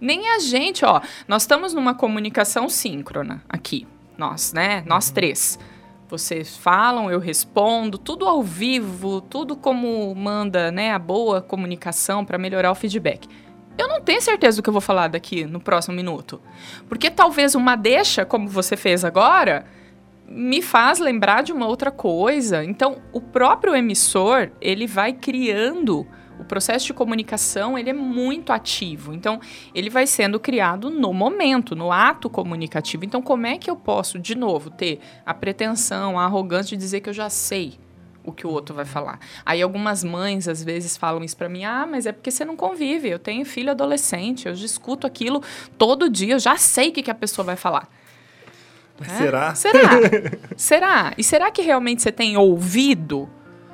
Nem 0.00 0.28
a 0.28 0.38
gente, 0.38 0.84
ó. 0.84 1.00
Nós 1.26 1.42
estamos 1.42 1.74
numa 1.74 1.92
comunicação 1.92 2.68
síncrona 2.68 3.42
aqui. 3.48 3.84
Nós, 4.18 4.52
né? 4.52 4.82
Nós 4.84 5.10
três. 5.10 5.58
Vocês 6.08 6.56
falam, 6.56 7.10
eu 7.10 7.20
respondo, 7.20 7.96
tudo 7.96 8.26
ao 8.26 8.42
vivo, 8.42 9.20
tudo 9.20 9.54
como 9.54 10.12
manda, 10.14 10.72
né, 10.72 10.90
a 10.92 10.98
boa 10.98 11.40
comunicação 11.42 12.24
para 12.24 12.38
melhorar 12.38 12.72
o 12.72 12.74
feedback. 12.74 13.28
Eu 13.76 13.86
não 13.86 14.00
tenho 14.00 14.20
certeza 14.20 14.56
do 14.56 14.62
que 14.62 14.68
eu 14.68 14.72
vou 14.72 14.80
falar 14.80 15.08
daqui 15.08 15.44
no 15.44 15.60
próximo 15.60 15.94
minuto. 15.94 16.40
Porque 16.88 17.10
talvez 17.10 17.54
uma 17.54 17.76
deixa, 17.76 18.24
como 18.24 18.48
você 18.48 18.76
fez 18.76 19.04
agora, 19.04 19.66
me 20.26 20.60
faz 20.60 20.98
lembrar 20.98 21.42
de 21.42 21.52
uma 21.52 21.68
outra 21.68 21.90
coisa. 21.90 22.64
Então, 22.64 22.96
o 23.12 23.20
próprio 23.20 23.76
emissor, 23.76 24.50
ele 24.60 24.86
vai 24.86 25.12
criando 25.12 26.06
o 26.38 26.44
processo 26.44 26.86
de 26.86 26.94
comunicação 26.94 27.78
ele 27.78 27.90
é 27.90 27.92
muito 27.92 28.52
ativo. 28.52 29.12
Então, 29.12 29.40
ele 29.74 29.90
vai 29.90 30.06
sendo 30.06 30.38
criado 30.38 30.90
no 30.90 31.12
momento, 31.12 31.74
no 31.74 31.92
ato 31.92 32.30
comunicativo. 32.30 33.04
Então, 33.04 33.20
como 33.20 33.46
é 33.46 33.58
que 33.58 33.70
eu 33.70 33.76
posso, 33.76 34.18
de 34.18 34.34
novo, 34.34 34.70
ter 34.70 35.00
a 35.24 35.34
pretensão, 35.34 36.18
a 36.18 36.24
arrogância 36.24 36.76
de 36.76 36.82
dizer 36.82 37.00
que 37.00 37.08
eu 37.08 37.14
já 37.14 37.28
sei 37.28 37.78
o 38.24 38.32
que 38.32 38.46
o 38.46 38.50
outro 38.50 38.74
vai 38.74 38.84
falar? 38.84 39.18
Aí, 39.44 39.60
algumas 39.62 40.04
mães, 40.04 40.48
às 40.48 40.62
vezes, 40.62 40.96
falam 40.96 41.24
isso 41.24 41.36
para 41.36 41.48
mim: 41.48 41.64
ah, 41.64 41.86
mas 41.88 42.06
é 42.06 42.12
porque 42.12 42.30
você 42.30 42.44
não 42.44 42.56
convive. 42.56 43.08
Eu 43.08 43.18
tenho 43.18 43.44
filho 43.44 43.70
adolescente, 43.70 44.46
eu 44.46 44.54
discuto 44.54 45.06
aquilo 45.06 45.42
todo 45.76 46.08
dia, 46.08 46.34
eu 46.34 46.38
já 46.38 46.56
sei 46.56 46.90
o 46.90 46.92
que, 46.92 47.02
que 47.02 47.10
a 47.10 47.14
pessoa 47.14 47.44
vai 47.44 47.56
falar. 47.56 47.88
É? 49.00 49.16
Será? 49.16 49.54
Será? 49.54 49.90
será? 50.56 51.12
E 51.16 51.22
será 51.22 51.50
que 51.50 51.62
realmente 51.62 52.02
você 52.02 52.10
tem 52.10 52.36
ouvido 52.36 53.28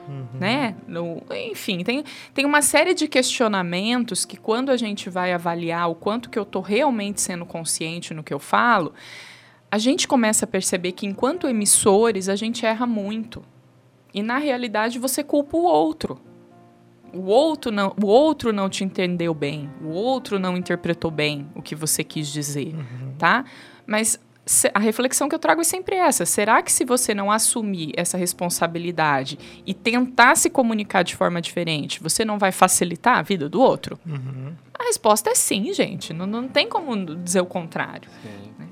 Uhum. 0.09 0.27
Né? 0.39 0.75
No, 0.87 1.23
enfim, 1.51 1.83
tem, 1.83 2.05
tem 2.33 2.45
uma 2.45 2.63
série 2.63 2.95
de 2.95 3.09
questionamentos 3.09 4.25
que 4.25 4.37
quando 4.37 4.71
a 4.71 4.77
gente 4.77 5.09
vai 5.09 5.33
avaliar 5.33 5.91
o 5.91 5.95
quanto 5.95 6.29
que 6.29 6.39
eu 6.39 6.43
estou 6.43 6.63
realmente 6.63 7.21
sendo 7.21 7.47
consciente 7.47 8.13
no 8.13 8.23
que 8.23 8.35
eu 8.35 8.39
falo, 8.39 8.93
a 9.71 9.79
gente 9.79 10.07
começa 10.07 10.45
a 10.45 10.49
perceber 10.49 10.93
que 10.93 11.07
enquanto 11.07 11.49
emissores 11.49 12.29
a 12.29 12.37
gente 12.37 12.65
erra 12.65 12.87
muito. 12.87 13.43
E 14.13 14.23
na 14.23 14.39
realidade 14.39 14.99
você 14.99 15.25
culpa 15.25 15.57
o 15.57 15.65
outro. 15.65 16.21
O 17.13 17.27
outro 17.27 17.71
não, 17.71 17.95
o 18.01 18.07
outro 18.07 18.53
não 18.53 18.69
te 18.69 18.83
entendeu 18.83 19.33
bem, 19.33 19.71
o 19.81 19.89
outro 19.89 20.39
não 20.39 20.57
interpretou 20.57 21.11
bem 21.11 21.49
o 21.55 21.63
que 21.63 21.75
você 21.75 22.03
quis 22.03 22.27
dizer, 22.27 22.75
uhum. 22.75 23.15
tá? 23.17 23.45
Mas 23.87 24.19
a 24.75 24.79
reflexão 24.79 25.29
que 25.29 25.35
eu 25.35 25.39
trago 25.39 25.63
é 25.63 25.65
sempre 25.65 25.97
essa. 25.97 26.27
Será 26.27 26.63
que 26.63 26.71
se 26.71 26.85
você 26.85 27.15
não 27.15 27.31
assumir 27.31 27.93
essa 27.97 28.19
responsabilidade 28.19 29.39
e 29.67 29.73
tentar 29.73 30.37
se 30.37 30.51
comunicar 30.51 31.03
de 31.03 31.17
forma 31.17 31.41
diferente, 31.41 32.03
você 32.03 32.25
não 32.25 32.39
vai 32.39 32.53
facilitar 32.53 33.19
a 33.19 33.23
vida 33.23 33.49
do 33.49 33.61
outro? 33.61 33.99
Uhum. 34.07 34.53
A 34.79 34.85
resposta 34.85 35.31
é 35.31 35.35
sim, 35.35 35.73
gente. 35.73 36.13
Não, 36.13 36.27
não 36.27 36.47
tem 36.47 36.69
como 36.69 37.17
dizer 37.17 37.41
o 37.41 37.47
contrário. 37.47 38.11
Né? 38.59 38.67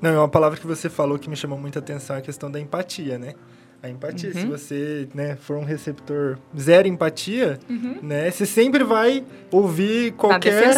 Não, 0.00 0.10
é 0.10 0.18
uma 0.18 0.28
palavra 0.28 0.58
que 0.58 0.66
você 0.66 0.88
falou 0.88 1.18
que 1.18 1.28
me 1.28 1.36
chamou 1.36 1.58
muita 1.58 1.78
atenção, 1.80 2.16
a 2.16 2.20
questão 2.20 2.50
da 2.50 2.58
empatia, 2.58 3.18
né? 3.18 3.34
A 3.82 3.88
empatia, 3.88 4.30
uhum. 4.30 4.40
se 4.40 4.46
você 4.46 5.08
né, 5.14 5.36
for 5.36 5.56
um 5.56 5.64
receptor 5.64 6.38
zero 6.58 6.88
empatia, 6.88 7.60
uhum. 7.68 7.98
né, 8.02 8.28
você 8.28 8.44
sempre 8.44 8.82
vai 8.82 9.24
ouvir 9.52 10.12
qualquer, 10.12 10.74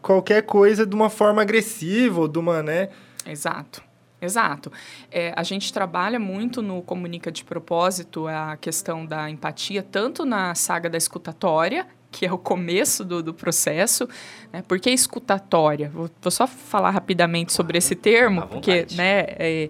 qualquer 0.00 0.42
coisa 0.42 0.86
de 0.86 0.94
uma 0.94 1.10
forma 1.10 1.42
agressiva 1.42 2.20
ou 2.20 2.28
de 2.28 2.38
uma, 2.38 2.62
né? 2.62 2.88
Exato. 3.26 3.82
Exato. 4.20 4.72
É, 5.10 5.32
a 5.36 5.42
gente 5.42 5.72
trabalha 5.72 6.18
muito 6.18 6.60
no 6.60 6.82
Comunica 6.82 7.30
de 7.30 7.44
Propósito 7.44 8.26
a 8.26 8.56
questão 8.56 9.06
da 9.06 9.30
empatia, 9.30 9.82
tanto 9.82 10.24
na 10.24 10.54
saga 10.54 10.90
da 10.90 10.98
escutatória, 10.98 11.86
que 12.10 12.26
é 12.26 12.32
o 12.32 12.38
começo 12.38 13.04
do, 13.04 13.22
do 13.22 13.32
processo. 13.32 14.08
Né? 14.52 14.62
Por 14.66 14.80
que 14.80 14.90
escutatória? 14.90 15.88
Vou, 15.88 16.10
vou, 16.20 16.30
só 16.30 16.46
falar 16.46 16.90
rapidamente 16.90 17.52
sobre 17.52 17.78
esse 17.78 17.94
termo, 17.94 18.46
porque 18.48 18.86
né, 18.92 19.26
é, 19.38 19.68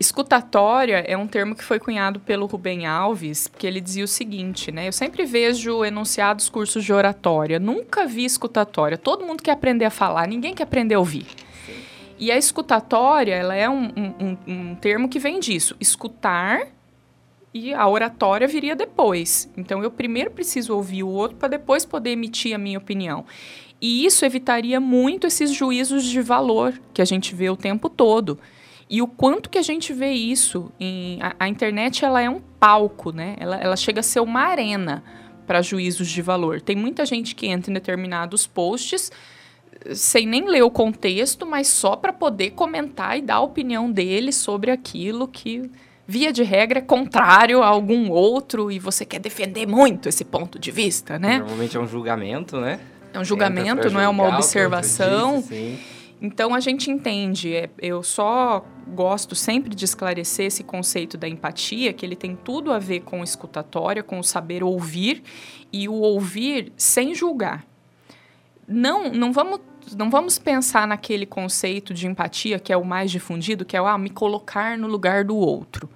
escutatória 0.00 1.04
é 1.06 1.16
um 1.16 1.26
termo 1.26 1.54
que 1.54 1.62
foi 1.62 1.78
cunhado 1.78 2.18
pelo 2.18 2.46
Rubem 2.46 2.86
Alves, 2.86 3.46
que 3.46 3.66
ele 3.66 3.80
dizia 3.80 4.04
o 4.04 4.08
seguinte, 4.08 4.72
né? 4.72 4.88
Eu 4.88 4.92
sempre 4.92 5.24
vejo 5.24 5.84
enunciados 5.84 6.48
cursos 6.48 6.84
de 6.84 6.92
oratória, 6.92 7.60
nunca 7.60 8.06
vi 8.06 8.24
escutatória. 8.24 8.98
Todo 8.98 9.24
mundo 9.24 9.42
quer 9.42 9.52
aprender 9.52 9.84
a 9.84 9.90
falar, 9.90 10.26
ninguém 10.26 10.54
quer 10.54 10.64
aprender 10.64 10.96
a 10.96 10.98
ouvir. 10.98 11.26
E 12.18 12.30
a 12.30 12.36
escutatória, 12.36 13.34
ela 13.34 13.54
é 13.54 13.68
um, 13.68 13.86
um, 13.96 14.38
um 14.46 14.74
termo 14.76 15.08
que 15.08 15.18
vem 15.18 15.40
disso, 15.40 15.76
escutar 15.80 16.68
e 17.52 17.72
a 17.72 17.86
oratória 17.88 18.48
viria 18.48 18.74
depois. 18.74 19.50
Então 19.56 19.82
eu 19.82 19.90
primeiro 19.90 20.30
preciso 20.30 20.74
ouvir 20.74 21.04
o 21.04 21.08
outro 21.08 21.36
para 21.36 21.48
depois 21.48 21.84
poder 21.84 22.10
emitir 22.10 22.54
a 22.54 22.58
minha 22.58 22.78
opinião. 22.78 23.24
E 23.80 24.04
isso 24.04 24.24
evitaria 24.24 24.80
muito 24.80 25.26
esses 25.26 25.52
juízos 25.52 26.04
de 26.04 26.20
valor 26.20 26.80
que 26.92 27.00
a 27.02 27.04
gente 27.04 27.34
vê 27.34 27.50
o 27.50 27.56
tempo 27.56 27.88
todo. 27.88 28.38
E 28.88 29.00
o 29.00 29.06
quanto 29.06 29.48
que 29.48 29.58
a 29.58 29.62
gente 29.62 29.92
vê 29.92 30.10
isso 30.10 30.70
em 30.78 31.18
a, 31.22 31.34
a 31.40 31.48
internet 31.48 32.04
ela 32.04 32.20
é 32.20 32.28
um 32.28 32.40
palco, 32.58 33.12
né? 33.12 33.36
Ela, 33.38 33.56
ela 33.56 33.76
chega 33.76 34.00
a 34.00 34.02
ser 34.02 34.20
uma 34.20 34.40
arena 34.40 35.02
para 35.46 35.62
juízos 35.62 36.08
de 36.08 36.22
valor. 36.22 36.60
Tem 36.60 36.76
muita 36.76 37.06
gente 37.06 37.34
que 37.34 37.46
entra 37.46 37.70
em 37.70 37.74
determinados 37.74 38.46
posts 38.46 39.12
sem 39.92 40.26
nem 40.26 40.48
ler 40.48 40.62
o 40.62 40.70
contexto, 40.70 41.44
mas 41.44 41.68
só 41.68 41.96
para 41.96 42.12
poder 42.12 42.50
comentar 42.50 43.18
e 43.18 43.22
dar 43.22 43.36
a 43.36 43.40
opinião 43.40 43.90
dele 43.90 44.32
sobre 44.32 44.70
aquilo 44.70 45.28
que, 45.28 45.70
via 46.06 46.32
de 46.32 46.42
regra, 46.42 46.78
é 46.78 46.82
contrário 46.82 47.62
a 47.62 47.66
algum 47.66 48.10
outro 48.10 48.70
e 48.70 48.78
você 48.78 49.04
quer 49.04 49.18
defender 49.18 49.66
muito 49.66 50.08
esse 50.08 50.24
ponto 50.24 50.58
de 50.58 50.70
vista, 50.70 51.18
né? 51.18 51.38
Normalmente 51.38 51.76
é 51.76 51.80
um 51.80 51.86
julgamento, 51.86 52.60
né? 52.60 52.80
É 53.12 53.18
um 53.18 53.24
julgamento, 53.24 53.90
não 53.90 54.00
é 54.00 54.08
uma 54.08 54.28
observação. 54.28 55.36
Disse, 55.36 55.78
então 56.20 56.54
a 56.54 56.60
gente 56.60 56.90
entende, 56.90 57.54
é, 57.54 57.68
eu 57.78 58.02
só 58.02 58.64
gosto 58.88 59.34
sempre 59.34 59.74
de 59.74 59.84
esclarecer 59.84 60.46
esse 60.46 60.64
conceito 60.64 61.18
da 61.18 61.28
empatia, 61.28 61.92
que 61.92 62.04
ele 62.04 62.16
tem 62.16 62.34
tudo 62.34 62.72
a 62.72 62.78
ver 62.78 63.00
com 63.00 63.22
escutatória, 63.22 64.02
com 64.02 64.18
o 64.18 64.24
saber 64.24 64.64
ouvir 64.64 65.22
e 65.72 65.88
o 65.88 65.94
ouvir 65.94 66.72
sem 66.76 67.14
julgar 67.14 67.64
não, 68.66 69.10
não 69.12 69.32
vamos 69.32 69.60
não 69.96 70.10
vamos 70.10 70.38
pensar 70.38 70.86
naquele 70.86 71.26
conceito 71.26 71.92
de 71.92 72.06
empatia 72.06 72.58
que 72.58 72.72
é 72.72 72.76
o 72.76 72.84
mais 72.84 73.10
difundido, 73.10 73.64
que 73.64 73.76
é 73.76 73.82
o 73.82 73.86
ah, 73.86 73.98
me 73.98 74.10
colocar 74.10 74.78
no 74.78 74.86
lugar 74.86 75.24
do 75.24 75.36
outro. 75.36 75.88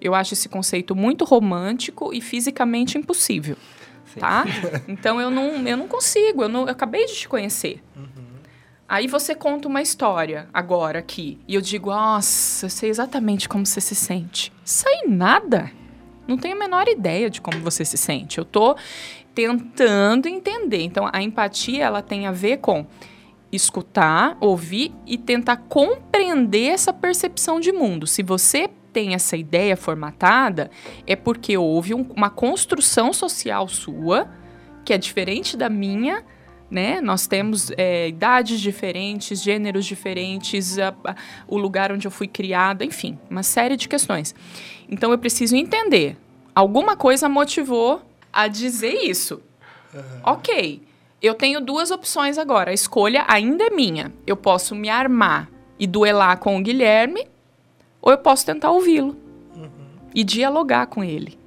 Eu 0.00 0.14
acho 0.14 0.34
esse 0.34 0.48
conceito 0.48 0.94
muito 0.94 1.24
romântico 1.24 2.12
e 2.12 2.20
fisicamente 2.20 2.98
impossível, 2.98 3.56
Sim. 4.12 4.20
tá? 4.20 4.44
Então 4.88 5.20
eu 5.20 5.30
não, 5.30 5.66
eu 5.66 5.76
não 5.76 5.88
consigo, 5.88 6.42
eu, 6.42 6.48
não, 6.48 6.62
eu 6.62 6.70
acabei 6.70 7.06
de 7.06 7.14
te 7.14 7.28
conhecer. 7.28 7.82
Uhum. 7.96 8.06
Aí 8.88 9.06
você 9.06 9.34
conta 9.34 9.66
uma 9.66 9.82
história 9.82 10.48
agora 10.52 10.98
aqui 10.98 11.38
e 11.48 11.54
eu 11.54 11.60
digo, 11.60 11.90
nossa, 11.90 12.66
eu 12.66 12.70
sei 12.70 12.90
exatamente 12.90 13.48
como 13.48 13.66
você 13.66 13.80
se 13.80 13.94
sente. 13.94 14.52
Sei 14.64 15.02
nada. 15.08 15.70
Não 16.26 16.36
tenho 16.36 16.56
a 16.56 16.58
menor 16.58 16.88
ideia 16.88 17.30
de 17.30 17.40
como 17.40 17.60
você 17.60 17.84
se 17.84 17.96
sente. 17.96 18.38
Eu 18.38 18.44
tô 18.44 18.76
tentando 19.34 20.26
entender. 20.26 20.82
Então, 20.82 21.08
a 21.12 21.22
empatia 21.22 21.84
ela 21.84 22.02
tem 22.02 22.26
a 22.26 22.32
ver 22.32 22.56
com 22.56 22.86
escutar, 23.56 24.36
ouvir 24.40 24.94
e 25.06 25.18
tentar 25.18 25.56
compreender 25.56 26.68
essa 26.68 26.92
percepção 26.92 27.58
de 27.58 27.72
mundo. 27.72 28.06
Se 28.06 28.22
você 28.22 28.68
tem 28.92 29.14
essa 29.14 29.36
ideia 29.36 29.76
formatada, 29.76 30.70
é 31.06 31.14
porque 31.14 31.58
houve 31.58 31.92
um, 31.92 32.02
uma 32.14 32.30
construção 32.30 33.12
social 33.12 33.68
sua 33.68 34.28
que 34.86 34.92
é 34.94 34.98
diferente 34.98 35.56
da 35.56 35.68
minha. 35.68 36.24
Né? 36.70 37.00
Nós 37.00 37.26
temos 37.26 37.70
é, 37.76 38.08
idades 38.08 38.60
diferentes, 38.60 39.42
gêneros 39.42 39.84
diferentes, 39.84 40.78
a, 40.78 40.94
a, 41.04 41.14
o 41.46 41.58
lugar 41.58 41.92
onde 41.92 42.06
eu 42.06 42.10
fui 42.10 42.26
criada, 42.26 42.84
enfim, 42.84 43.18
uma 43.28 43.42
série 43.42 43.76
de 43.76 43.88
questões. 43.88 44.34
Então 44.88 45.12
eu 45.12 45.18
preciso 45.18 45.54
entender. 45.54 46.16
Alguma 46.54 46.96
coisa 46.96 47.28
motivou 47.28 48.02
a 48.32 48.48
dizer 48.48 48.94
isso. 49.04 49.42
Uhum. 49.92 50.20
Ok, 50.24 50.82
eu 51.22 51.34
tenho 51.34 51.60
duas 51.60 51.90
opções 51.90 52.38
agora. 52.38 52.70
A 52.70 52.74
escolha 52.74 53.24
ainda 53.28 53.64
é 53.64 53.70
minha. 53.70 54.12
Eu 54.26 54.36
posso 54.36 54.74
me 54.74 54.88
armar 54.88 55.50
e 55.78 55.86
duelar 55.86 56.38
com 56.38 56.56
o 56.56 56.62
Guilherme, 56.62 57.26
ou 58.00 58.12
eu 58.12 58.18
posso 58.18 58.46
tentar 58.46 58.70
ouvi-lo 58.70 59.16
uhum. 59.54 59.68
e 60.14 60.24
dialogar 60.24 60.86
com 60.86 61.02
ele. 61.02 61.38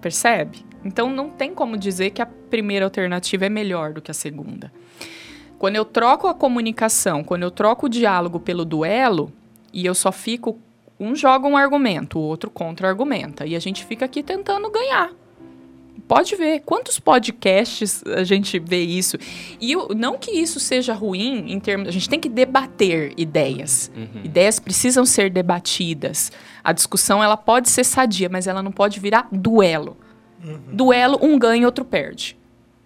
Percebe? 0.00 0.64
Então 0.84 1.10
não 1.10 1.28
tem 1.30 1.54
como 1.54 1.76
dizer 1.76 2.10
que 2.10 2.22
a 2.22 2.26
primeira 2.26 2.86
alternativa 2.86 3.46
é 3.46 3.48
melhor 3.48 3.92
do 3.92 4.00
que 4.00 4.10
a 4.10 4.14
segunda. 4.14 4.72
Quando 5.58 5.76
eu 5.76 5.84
troco 5.84 6.28
a 6.28 6.34
comunicação, 6.34 7.24
quando 7.24 7.42
eu 7.42 7.50
troco 7.50 7.86
o 7.86 7.88
diálogo 7.88 8.38
pelo 8.38 8.64
duelo, 8.64 9.32
e 9.72 9.84
eu 9.84 9.94
só 9.94 10.12
fico. 10.12 10.58
Um 11.00 11.14
joga 11.14 11.46
um 11.46 11.56
argumento, 11.56 12.18
o 12.18 12.22
outro 12.22 12.50
contra-argumenta. 12.50 13.46
E 13.46 13.54
a 13.54 13.60
gente 13.60 13.84
fica 13.84 14.04
aqui 14.04 14.20
tentando 14.20 14.68
ganhar 14.68 15.12
pode 16.06 16.36
ver 16.36 16.60
quantos 16.60 16.98
podcasts 17.00 18.02
a 18.06 18.22
gente 18.24 18.58
vê 18.58 18.80
isso. 18.82 19.16
E 19.60 19.72
eu, 19.72 19.88
não 19.96 20.16
que 20.18 20.30
isso 20.30 20.60
seja 20.60 20.92
ruim 20.94 21.50
em 21.52 21.58
termos. 21.58 21.88
A 21.88 21.90
gente 21.90 22.08
tem 22.08 22.20
que 22.20 22.28
debater 22.28 23.12
ideias. 23.16 23.90
Uhum. 23.96 24.22
Ideias 24.24 24.58
precisam 24.58 25.04
ser 25.04 25.30
debatidas. 25.30 26.30
A 26.62 26.72
discussão 26.72 27.22
ela 27.22 27.36
pode 27.36 27.68
ser 27.68 27.84
sadia, 27.84 28.28
mas 28.28 28.46
ela 28.46 28.62
não 28.62 28.70
pode 28.72 29.00
virar 29.00 29.28
duelo. 29.32 29.96
Uhum. 30.44 30.58
Duelo, 30.72 31.18
um 31.22 31.38
ganha 31.38 31.62
e 31.62 31.66
outro 31.66 31.84
perde. 31.84 32.36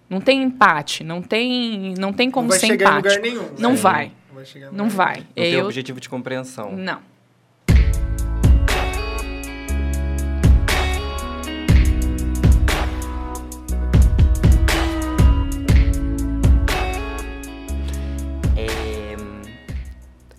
Não 0.08 0.20
tem 0.20 0.42
empate, 0.42 1.02
não 1.02 1.22
tem, 1.22 1.94
não 1.98 2.12
tem 2.12 2.30
como 2.30 2.44
não 2.44 2.50
vai 2.50 2.58
ser 2.58 2.66
chegar 2.66 2.98
empate. 2.98 3.14
em 3.14 3.18
lugar 3.18 3.22
nenhum. 3.22 3.54
Não 3.58 3.74
vai. 3.76 4.12
Não 4.28 4.34
vai. 4.36 4.44
chegar 4.44 4.72
Não 4.72 4.88
vai. 4.88 5.16
Não 5.18 5.24
tem 5.34 5.52
Eu- 5.54 5.64
objetivo 5.66 6.00
de 6.00 6.08
compreensão. 6.08 6.72
Não. 6.76 6.98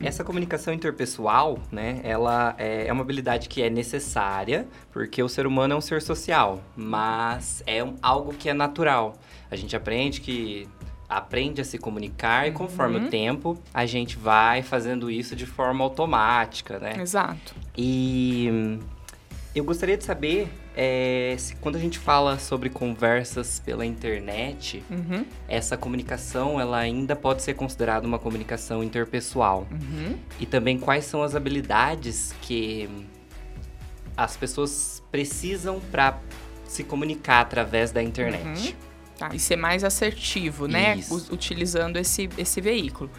Essa 0.04 0.24
comunicação 0.24 0.74
interpessoal, 0.74 1.58
né, 1.72 2.02
ela 2.04 2.56
é 2.58 2.88
é 2.88 2.94
uma 2.94 3.02
habilidade 3.02 3.48
que 3.48 3.62
é 3.62 3.70
necessária, 3.70 4.68
porque 4.92 5.24
o 5.24 5.30
ser 5.30 5.48
humano 5.48 5.74
é 5.74 5.78
um 5.78 5.82
ser 5.82 6.02
social, 6.02 6.62
mas 6.76 7.64
é 7.66 7.84
um- 7.84 7.96
algo 8.02 8.34
que 8.34 8.50
é 8.50 8.54
natural. 8.54 9.16
A 9.50 9.56
gente 9.56 9.76
aprende 9.76 10.20
que 10.22 10.68
aprende 11.08 11.62
a 11.62 11.64
se 11.64 11.78
comunicar 11.78 12.48
e 12.48 12.52
conforme 12.52 12.98
Uhum. 12.98 13.06
o 13.06 13.10
tempo 13.10 13.58
a 13.74 13.86
gente 13.86 14.18
vai 14.18 14.62
fazendo 14.64 15.10
isso 15.12 15.36
de 15.36 15.46
forma 15.46 15.84
automática, 15.84 16.80
né? 16.80 16.96
Exato. 17.00 17.54
E 17.78 18.50
hum, 18.52 18.80
eu 19.56 19.64
gostaria 19.64 19.96
de 19.98 20.04
saber 20.04 20.48
é, 20.76 21.36
se 21.38 21.56
quando 21.58 21.76
a 21.76 21.80
gente 21.80 22.00
fala 22.00 22.40
sobre 22.40 22.70
conversas 22.70 23.60
pela 23.60 23.86
internet, 23.86 24.84
Uhum, 24.90 25.26
essa 25.48 25.78
comunicação 25.78 26.60
ela 26.60 26.78
ainda 26.78 27.16
pode 27.16 27.42
ser 27.42 27.54
considerada 27.54 28.08
uma 28.08 28.20
comunicação 28.20 28.84
interpessoal. 28.84 29.68
uhum. 29.72 30.18
E 30.40 30.46
também 30.46 30.78
quais 30.78 31.06
são 31.06 31.22
as 31.22 31.36
habilidades 31.36 32.34
que 32.42 32.90
as 34.16 34.38
pessoas 34.38 35.04
precisam 35.12 35.80
para 35.92 36.20
se 36.66 36.84
comunicar 36.84 37.42
através 37.42 37.92
da 37.92 38.02
internet. 38.02 38.76
Tá, 39.18 39.30
e 39.32 39.40
ser 39.40 39.56
mais 39.56 39.84
assertivo, 39.84 40.68
né? 40.68 40.96
Isso. 40.98 41.32
Utilizando 41.32 41.98
esse, 41.98 42.30
esse 42.38 42.60
veículo. 42.60 43.12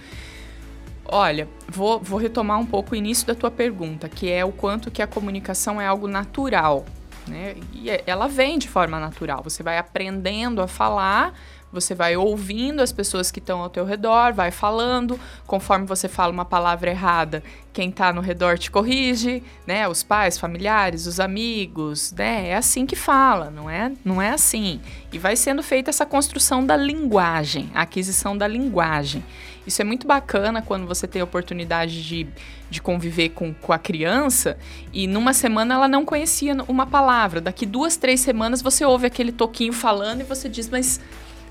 Olha, 1.04 1.48
vou, 1.68 2.00
vou 2.00 2.18
retomar 2.18 2.58
um 2.58 2.66
pouco 2.66 2.94
o 2.94 2.96
início 2.96 3.26
da 3.26 3.34
tua 3.34 3.50
pergunta, 3.50 4.08
que 4.08 4.30
é 4.30 4.44
o 4.44 4.50
quanto 4.50 4.90
que 4.90 5.02
a 5.02 5.06
comunicação 5.06 5.80
é 5.80 5.86
algo 5.86 6.08
natural, 6.08 6.84
né? 7.26 7.56
E 7.72 7.90
é- 7.90 8.02
ela 8.06 8.28
vem 8.28 8.58
de 8.58 8.68
forma 8.68 8.98
natural. 9.00 9.42
Você 9.42 9.62
vai 9.62 9.78
aprendendo 9.78 10.60
a 10.62 10.68
falar, 10.68 11.34
você 11.74 11.94
vai 11.94 12.16
ouvindo 12.16 12.80
as 12.80 12.92
pessoas 12.92 13.32
que 13.32 13.40
estão 13.40 13.60
ao 13.60 13.68
teu 13.68 13.84
redor, 13.84 14.32
vai 14.32 14.52
falando. 14.52 15.18
Conforme 15.44 15.86
você 15.86 16.08
fala 16.08 16.32
uma 16.32 16.44
palavra 16.44 16.90
errada, 16.90 17.42
quem 17.72 17.90
está 17.90 18.12
no 18.12 18.20
redor 18.20 18.56
te 18.56 18.70
corrige, 18.70 19.42
né? 19.66 19.88
Os 19.88 20.02
pais, 20.04 20.38
familiares, 20.38 21.06
os 21.06 21.18
amigos, 21.18 22.12
né? 22.12 22.50
É 22.50 22.56
assim 22.56 22.86
que 22.86 22.94
fala, 22.94 23.50
não 23.50 23.68
é? 23.68 23.90
Não 24.04 24.22
é 24.22 24.30
assim. 24.30 24.80
E 25.12 25.18
vai 25.18 25.34
sendo 25.34 25.62
feita 25.62 25.90
essa 25.90 26.06
construção 26.06 26.64
da 26.64 26.76
linguagem, 26.76 27.68
a 27.74 27.82
aquisição 27.82 28.38
da 28.38 28.46
linguagem. 28.46 29.24
Isso 29.66 29.80
é 29.80 29.84
muito 29.84 30.06
bacana 30.06 30.62
quando 30.62 30.86
você 30.86 31.08
tem 31.08 31.22
a 31.22 31.24
oportunidade 31.24 32.04
de, 32.04 32.26
de 32.74 32.82
conviver 32.82 33.28
com, 33.30 33.54
com 33.54 33.72
a 33.72 33.78
criança 33.78 34.56
e 34.92 35.06
numa 35.06 35.32
semana 35.32 35.74
ela 35.76 35.86
não 35.86 36.04
conhecia 36.04 36.56
uma 36.66 36.84
palavra. 36.84 37.40
Daqui 37.40 37.64
duas, 37.64 37.96
três 37.96 38.18
semanas 38.20 38.60
você 38.60 38.84
ouve 38.84 39.06
aquele 39.06 39.30
toquinho 39.30 39.72
falando 39.72 40.22
e 40.22 40.24
você 40.24 40.48
diz, 40.48 40.68
mas 40.68 41.00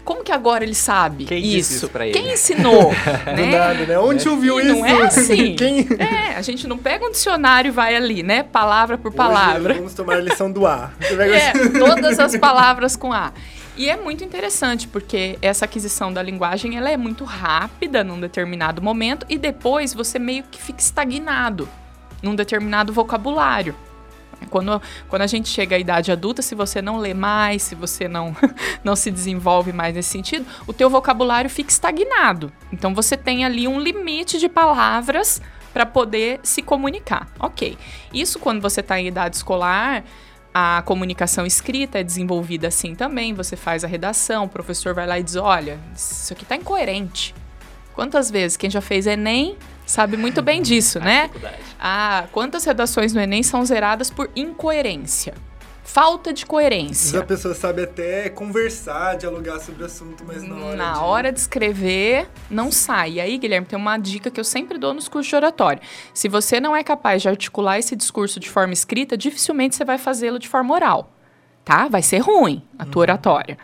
como 0.04 0.22
que 0.22 0.34
agora 0.34 0.66
ele 0.66 0.76
sabe 0.76 1.24
Quem 1.24 1.42
disse 1.42 1.76
isso 1.76 1.88
pra 1.88 2.06
ele? 2.06 2.20
Quem 2.20 2.34
ensinou? 2.34 2.92
Do 3.26 3.42
né? 3.42 3.58
nada, 3.58 3.86
né? 3.86 3.98
Onde 3.98 4.28
ouviu 4.28 4.60
E 4.60 4.64
isso? 4.66 4.76
não 4.76 4.86
é 4.86 5.02
assim. 5.04 5.56
Quem... 5.58 5.88
É, 5.98 6.36
a 6.36 6.42
gente 6.42 6.68
não 6.68 6.78
pega 6.78 7.06
um 7.06 7.12
dicionário 7.12 7.70
e 7.70 7.72
vai 7.72 7.96
ali, 7.96 8.22
né? 8.22 8.44
Palavra 8.44 8.98
por 8.98 9.14
palavra. 9.14 9.70
Hoje 9.72 9.80
vamos 9.80 9.94
tomar 9.94 10.16
a 10.16 10.20
lição 10.20 10.52
do 10.52 10.68
A. 10.68 10.92
É, 11.10 11.52
assim- 11.52 11.80
todas 11.80 12.20
as 12.20 12.36
palavras 12.36 12.98
com 12.98 13.14
A. 13.14 13.32
E 13.76 13.90
é 13.90 13.98
muito 13.98 14.24
interessante, 14.24 14.88
porque 14.88 15.38
essa 15.42 15.66
aquisição 15.66 16.14
da 16.14 16.22
linguagem, 16.22 16.78
ela 16.78 16.92
é 16.92 16.98
muito 16.98 17.24
rápida 17.24 18.04
num 18.04 18.20
determinado 18.20 18.82
momento 18.82 19.26
e 19.28 19.38
depois 19.38 19.94
você 19.94 20.20
meio 20.20 20.44
que 20.44 20.62
fica 20.62 20.80
estagnado 20.80 21.68
num 22.22 22.36
determinado 22.36 22.94
vocabulário. 22.94 23.76
Quando, 24.50 24.82
quando 25.08 25.22
a 25.22 25.28
gente 25.28 25.50
chega 25.50 25.76
à 25.76 25.80
idade 25.80 26.12
adulta, 26.12 26.42
se 26.42 26.54
você 26.54 26.82
não 26.82 26.98
lê 26.98 27.14
mais, 27.14 27.64
se 27.64 27.76
você 27.76 28.08
não, 28.08 28.36
não 28.84 28.96
se 28.96 29.10
desenvolve 29.10 29.74
mais 29.74 29.96
nesse 29.96 30.10
sentido, 30.10 30.46
o 30.68 30.74
teu 30.74 30.90
vocabulário 30.90 31.50
fica 31.50 31.72
estagnado. 31.72 32.52
Então 32.72 32.94
você 32.94 33.18
tem 33.18 33.44
ali 33.44 33.68
um 33.68 33.80
limite 33.80 34.38
de 34.38 34.50
palavras 34.50 35.42
para 35.74 35.86
poder 35.86 36.40
se 36.44 36.62
comunicar. 36.62 37.28
Ok. 37.40 37.78
Isso 38.14 38.38
quando 38.38 38.62
você 38.62 38.82
está 38.82 39.00
em 39.00 39.08
idade 39.08 39.36
escolar, 39.38 40.04
a 40.54 40.84
comunicação 40.86 41.46
escrita 41.46 42.00
é 42.00 42.04
desenvolvida 42.04 42.68
assim 42.68 42.94
também. 42.94 43.34
Você 43.34 43.56
faz 43.56 43.84
a 43.84 43.88
redação, 43.88 44.46
o 44.46 44.50
professor 44.50 44.94
vai 44.94 45.08
lá 45.08 45.18
e 45.18 45.24
diz: 45.24 45.36
olha, 45.36 45.80
isso 45.96 46.32
aqui 46.32 46.44
está 46.44 46.56
incoerente. 46.56 47.34
Quantas 47.96 48.30
vezes 48.30 48.58
quem 48.58 48.70
já 48.70 48.82
fez 48.82 49.08
Enem 49.08 49.58
sabe 49.86 50.18
muito 50.18 50.42
bem 50.42 50.62
disso, 50.62 51.00
né? 51.02 51.30
Ah, 51.80 52.26
quantas 52.32 52.64
redações 52.66 53.14
no 53.14 53.22
Enem 53.22 53.44
são 53.44 53.66
zeradas 53.66 54.10
por 54.10 54.30
incoerência? 54.36 55.34
Falta 55.84 56.32
de 56.32 56.46
coerência. 56.46 57.20
a 57.20 57.24
pessoa 57.26 57.54
sabe 57.54 57.84
até 57.84 58.30
conversar, 58.30 59.16
dialogar 59.18 59.60
sobre 59.60 59.84
o 59.84 59.86
assunto, 59.86 60.24
mas 60.26 60.42
na 60.42 60.56
hora 60.56 60.76
Na 60.78 60.94
de... 60.94 61.00
hora 61.00 61.32
de 61.32 61.40
escrever, 61.40 62.28
não 62.50 62.72
sai. 62.72 63.14
E 63.14 63.22
aí, 63.22 63.38
Guilherme, 63.38 63.68
tem 63.68 63.78
uma 63.78 63.98
dica 63.98 64.32
que 64.32 64.40
eu 64.40 64.44
sempre 64.46 64.78
dou 64.78 64.94
nos 64.94 65.08
cursos 65.10 65.30
de 65.30 65.36
oratório. 65.36 65.82
Se 66.14 66.30
você 66.30 66.60
não 66.60 66.76
é 66.76 66.84
capaz 66.84 67.22
de 67.22 67.30
articular 67.30 67.78
esse 67.78 67.96
discurso 67.96 68.40
de 68.40 68.50
forma 68.50 68.74
escrita, 68.74 69.18
dificilmente 69.18 69.76
você 69.76 69.84
vai 69.84 69.98
fazê-lo 69.98 70.40
de 70.40 70.48
forma 70.48 70.74
oral. 70.74 71.12
Tá? 71.66 71.88
Vai 71.88 72.02
ser 72.02 72.20
ruim 72.20 72.62
a 72.80 72.86
tua 72.86 73.02
oratória. 73.02 73.58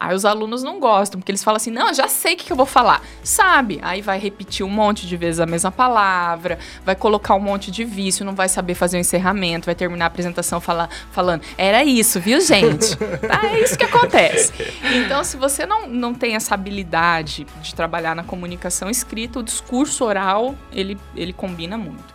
Aí 0.00 0.16
os 0.16 0.24
alunos 0.24 0.62
não 0.62 0.80
gostam, 0.80 1.20
porque 1.20 1.30
eles 1.30 1.44
falam 1.44 1.58
assim: 1.58 1.70
não, 1.70 1.88
eu 1.88 1.94
já 1.94 2.08
sei 2.08 2.32
o 2.32 2.36
que 2.38 2.46
que 2.46 2.52
eu 2.52 2.56
vou 2.56 2.64
falar. 2.64 3.02
Sabe? 3.22 3.78
Aí 3.82 4.00
vai 4.00 4.18
repetir 4.18 4.64
um 4.64 4.70
monte 4.70 5.06
de 5.06 5.14
vezes 5.14 5.40
a 5.40 5.44
mesma 5.44 5.70
palavra, 5.70 6.58
vai 6.86 6.96
colocar 6.96 7.34
um 7.34 7.40
monte 7.40 7.70
de 7.70 7.84
vício, 7.84 8.24
não 8.24 8.34
vai 8.34 8.48
saber 8.48 8.74
fazer 8.74 8.96
o 8.96 9.00
encerramento, 9.00 9.66
vai 9.66 9.74
terminar 9.74 10.06
a 10.06 10.08
apresentação 10.08 10.58
fala, 10.58 10.88
falando: 11.12 11.42
era 11.58 11.84
isso, 11.84 12.18
viu, 12.18 12.40
gente? 12.40 12.96
tá? 12.96 13.40
É 13.50 13.60
isso 13.60 13.76
que 13.76 13.84
acontece. 13.84 14.52
Então, 14.94 15.24
se 15.24 15.36
você 15.36 15.66
não, 15.66 15.88
não 15.88 16.14
tem 16.14 16.34
essa 16.34 16.54
habilidade 16.54 17.46
de 17.60 17.74
trabalhar 17.74 18.14
na 18.14 18.22
comunicação 18.22 18.88
escrita, 18.88 19.40
o 19.40 19.42
discurso 19.42 20.04
oral, 20.04 20.54
ele, 20.72 20.96
ele 21.16 21.32
combina 21.32 21.76
muito. 21.76 22.14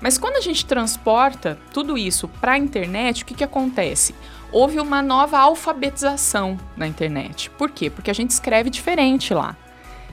Mas 0.00 0.18
quando 0.18 0.36
a 0.36 0.40
gente 0.40 0.64
transporta 0.64 1.58
tudo 1.72 1.96
isso 1.96 2.28
para 2.28 2.52
a 2.52 2.58
internet, 2.58 3.22
o 3.22 3.26
que, 3.26 3.34
que 3.34 3.44
acontece? 3.44 4.14
Houve 4.52 4.80
uma 4.80 5.02
nova 5.02 5.38
alfabetização 5.38 6.56
na 6.76 6.86
internet. 6.86 7.50
Por 7.50 7.70
quê? 7.70 7.90
Porque 7.90 8.10
a 8.10 8.14
gente 8.14 8.30
escreve 8.30 8.70
diferente 8.70 9.34
lá. 9.34 9.56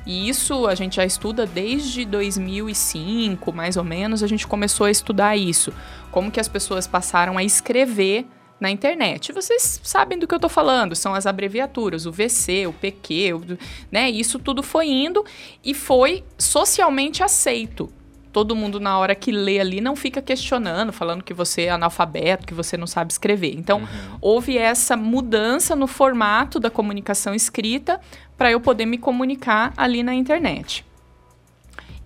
E 0.06 0.28
isso 0.28 0.68
a 0.68 0.76
gente 0.76 0.98
já 0.98 1.06
estuda 1.06 1.46
desde 1.46 2.04
2005, 2.04 3.54
mais 3.54 3.78
ou 3.78 3.84
menos, 3.84 4.22
a 4.22 4.28
gente 4.28 4.46
começou 4.46 4.86
a 4.86 4.92
estudar 4.92 5.38
isso. 5.38 5.74
Como 6.12 6.30
que 6.30 6.40
as 6.40 6.48
pessoas 6.48 6.86
passaram 6.86 7.38
a 7.38 7.44
escrever 7.44 8.28
na 8.60 8.70
internet. 8.70 9.32
Vocês 9.34 9.80
sabem 9.84 10.18
do 10.18 10.28
que 10.28 10.34
eu 10.34 10.40
tô 10.40 10.48
falando, 10.48 10.96
são 10.96 11.14
as 11.14 11.26
abreviaturas, 11.26 12.06
o 12.06 12.12
VC, 12.12 12.66
o 12.66 12.74
PQ, 12.74 13.34
o, 13.34 13.58
né? 13.92 14.10
Isso 14.10 14.40
tudo 14.40 14.64
foi 14.64 14.88
indo 14.88 15.24
e 15.64 15.74
foi 15.74 16.24
socialmente 16.38 17.22
aceito. 17.24 17.90
Todo 18.34 18.56
mundo, 18.56 18.80
na 18.80 18.98
hora 18.98 19.14
que 19.14 19.32
lê 19.32 19.60
ali, 19.60 19.80
não 19.80 19.96
fica 19.96 20.22
questionando, 20.22 20.92
falando 20.92 21.24
que 21.24 21.34
você 21.34 21.64
é 21.64 21.70
analfabeto, 21.70 22.48
que 22.48 22.54
você 22.54 22.76
não 22.76 22.88
sabe 22.88 23.12
escrever. 23.12 23.54
Então, 23.56 23.88
houve 24.20 24.58
essa 24.58 24.98
mudança 24.98 25.76
no 25.76 25.86
formato 25.86 26.60
da 26.60 26.72
comunicação 26.72 27.36
escrita 27.36 28.02
para 28.36 28.52
eu 28.52 28.60
poder 28.60 28.88
me 28.88 28.98
comunicar 28.98 29.72
ali 29.78 30.02
na 30.02 30.16
internet. 30.16 30.84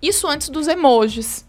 Isso 0.00 0.28
antes 0.28 0.50
dos 0.50 0.68
emojis. 0.68 1.46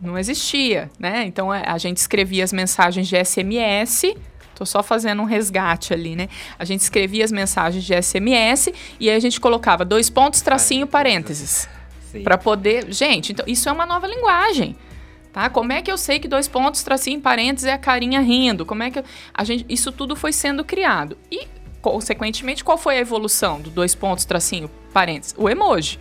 Não 0.00 0.18
existia, 0.18 0.90
né? 0.98 1.24
Então 1.24 1.52
é, 1.52 1.62
a 1.66 1.78
gente 1.78 1.98
escrevia 1.98 2.42
as 2.42 2.52
mensagens 2.52 3.06
de 3.06 3.22
SMS. 3.22 4.14
Tô 4.54 4.66
só 4.66 4.82
fazendo 4.82 5.22
um 5.22 5.24
resgate 5.24 5.92
ali, 5.92 6.16
né? 6.16 6.28
A 6.58 6.64
gente 6.64 6.80
escrevia 6.80 7.24
as 7.24 7.30
mensagens 7.30 7.84
de 7.84 7.94
SMS 8.02 8.72
e 8.98 9.08
aí 9.08 9.16
a 9.16 9.20
gente 9.20 9.40
colocava 9.40 9.84
dois 9.84 10.10
pontos, 10.10 10.40
tracinho, 10.40 10.86
parênteses. 10.86 11.68
Para 12.24 12.36
poder. 12.38 12.92
Gente, 12.92 13.32
então 13.32 13.44
isso 13.48 13.68
é 13.68 13.72
uma 13.72 13.86
nova 13.86 14.06
linguagem. 14.06 14.76
Tá? 15.32 15.48
Como 15.48 15.72
é 15.72 15.80
que 15.80 15.90
eu 15.92 15.96
sei 15.96 16.18
que 16.18 16.26
dois 16.26 16.48
pontos, 16.48 16.82
tracinho, 16.82 17.20
parênteses 17.20 17.66
é 17.68 17.72
a 17.72 17.78
carinha 17.78 18.20
rindo? 18.20 18.66
Como 18.66 18.82
é 18.82 18.90
que 18.90 18.98
eu- 18.98 19.04
a 19.32 19.44
gente 19.44 19.64
isso 19.68 19.92
tudo 19.92 20.16
foi 20.16 20.32
sendo 20.32 20.64
criado? 20.64 21.16
E 21.30 21.46
consequentemente, 21.80 22.62
qual 22.64 22.76
foi 22.76 22.96
a 22.96 23.00
evolução 23.00 23.60
do 23.60 23.70
dois 23.70 23.94
pontos, 23.94 24.24
tracinho, 24.24 24.70
parênteses? 24.92 25.34
O 25.38 25.48
emoji. 25.48 25.98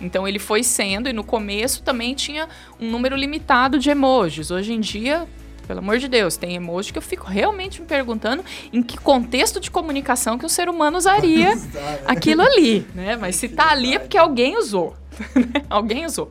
Então 0.00 0.28
ele 0.28 0.38
foi 0.38 0.62
sendo 0.62 1.08
e 1.08 1.12
no 1.12 1.24
começo 1.24 1.82
também 1.82 2.14
tinha 2.14 2.48
um 2.80 2.88
número 2.88 3.16
limitado 3.16 3.78
de 3.80 3.90
emojis. 3.90 4.50
Hoje 4.52 4.72
em 4.72 4.78
dia, 4.80 5.26
pelo 5.66 5.80
amor 5.80 5.98
de 5.98 6.06
Deus, 6.06 6.36
tem 6.36 6.54
emoji 6.54 6.92
que 6.92 6.98
eu 6.98 7.02
fico 7.02 7.26
realmente 7.26 7.80
me 7.80 7.86
perguntando 7.86 8.44
em 8.72 8.80
que 8.80 8.96
contexto 8.96 9.58
de 9.58 9.70
comunicação 9.72 10.38
que 10.38 10.46
o 10.46 10.48
ser 10.48 10.68
humano 10.68 10.96
usaria 10.96 11.52
aquilo 12.06 12.42
ali, 12.42 12.86
né? 12.94 13.16
Mas 13.16 13.34
se 13.36 13.48
tá 13.48 13.70
ali 13.72 13.94
é 13.96 13.98
porque 13.98 14.16
alguém 14.16 14.56
usou. 14.56 14.96
né? 15.34 15.64
alguém 15.68 16.06
usou. 16.06 16.30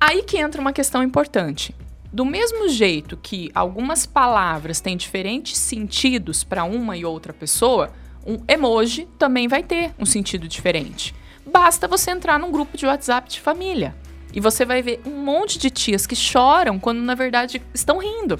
Aí 0.00 0.22
que 0.22 0.38
entra 0.38 0.60
uma 0.60 0.72
questão 0.72 1.02
importante. 1.02 1.74
Do 2.12 2.24
mesmo 2.24 2.68
jeito 2.68 3.16
que 3.16 3.50
algumas 3.54 4.06
palavras 4.06 4.80
têm 4.80 4.96
diferentes 4.96 5.58
sentidos 5.58 6.44
para 6.44 6.64
uma 6.64 6.96
e 6.96 7.04
outra 7.04 7.32
pessoa, 7.32 7.92
Um 8.26 8.42
emoji 8.48 9.06
também 9.18 9.48
vai 9.48 9.62
ter 9.62 9.92
um 9.98 10.06
sentido 10.06 10.48
diferente. 10.48 11.14
Basta 11.44 11.86
você 11.86 12.10
entrar 12.10 12.38
num 12.38 12.50
grupo 12.50 12.74
de 12.74 12.86
WhatsApp 12.86 13.28
de 13.28 13.38
família. 13.38 13.94
E 14.34 14.40
você 14.40 14.64
vai 14.64 14.82
ver 14.82 15.00
um 15.06 15.22
monte 15.22 15.60
de 15.60 15.70
tias 15.70 16.08
que 16.08 16.16
choram 16.16 16.76
quando 16.76 16.98
na 17.00 17.14
verdade 17.14 17.62
estão 17.72 17.98
rindo. 17.98 18.38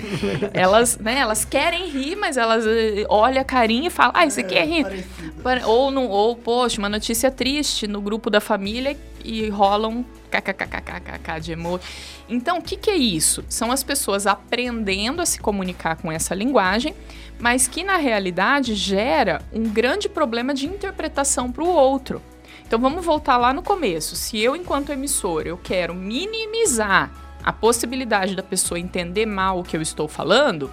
elas, 0.54 0.96
né, 0.96 1.18
elas 1.18 1.44
querem 1.44 1.90
rir, 1.90 2.16
mas 2.16 2.38
elas 2.38 2.66
eh, 2.66 3.04
olham 3.10 3.42
a 3.42 3.44
carinha 3.44 3.88
e 3.88 3.90
falam: 3.90 4.12
"Ah, 4.14 4.24
isso 4.24 4.40
aqui 4.40 4.54
é, 4.54 4.62
é 4.62 4.64
rir". 4.64 5.06
Ou 5.66 5.90
não, 5.90 6.08
ou 6.08 6.34
poxa, 6.34 6.78
uma 6.78 6.88
notícia 6.88 7.30
triste 7.30 7.86
no 7.86 8.00
grupo 8.00 8.30
da 8.30 8.40
família 8.40 8.96
e 9.22 9.50
rolam 9.50 10.02
kkkkkk 10.30 11.40
de 11.40 11.52
emoji. 11.52 11.84
Então, 12.26 12.58
o 12.58 12.62
que, 12.62 12.76
que 12.76 12.90
é 12.90 12.96
isso? 12.96 13.44
São 13.46 13.70
as 13.70 13.82
pessoas 13.82 14.26
aprendendo 14.26 15.20
a 15.20 15.26
se 15.26 15.38
comunicar 15.38 15.96
com 15.96 16.10
essa 16.10 16.34
linguagem, 16.34 16.94
mas 17.38 17.68
que 17.68 17.84
na 17.84 17.96
realidade 17.96 18.74
gera 18.74 19.42
um 19.52 19.64
grande 19.64 20.08
problema 20.08 20.54
de 20.54 20.66
interpretação 20.66 21.52
para 21.52 21.62
o 21.62 21.68
outro. 21.68 22.22
Então 22.66 22.78
vamos 22.78 23.04
voltar 23.04 23.36
lá 23.36 23.52
no 23.52 23.62
começo. 23.62 24.16
Se 24.16 24.40
eu, 24.40 24.56
enquanto 24.56 24.90
emissor, 24.90 25.42
eu 25.46 25.56
quero 25.56 25.94
minimizar 25.94 27.10
a 27.42 27.52
possibilidade 27.52 28.34
da 28.34 28.42
pessoa 28.42 28.80
entender 28.80 29.26
mal 29.26 29.60
o 29.60 29.62
que 29.62 29.76
eu 29.76 29.82
estou 29.82 30.08
falando, 30.08 30.70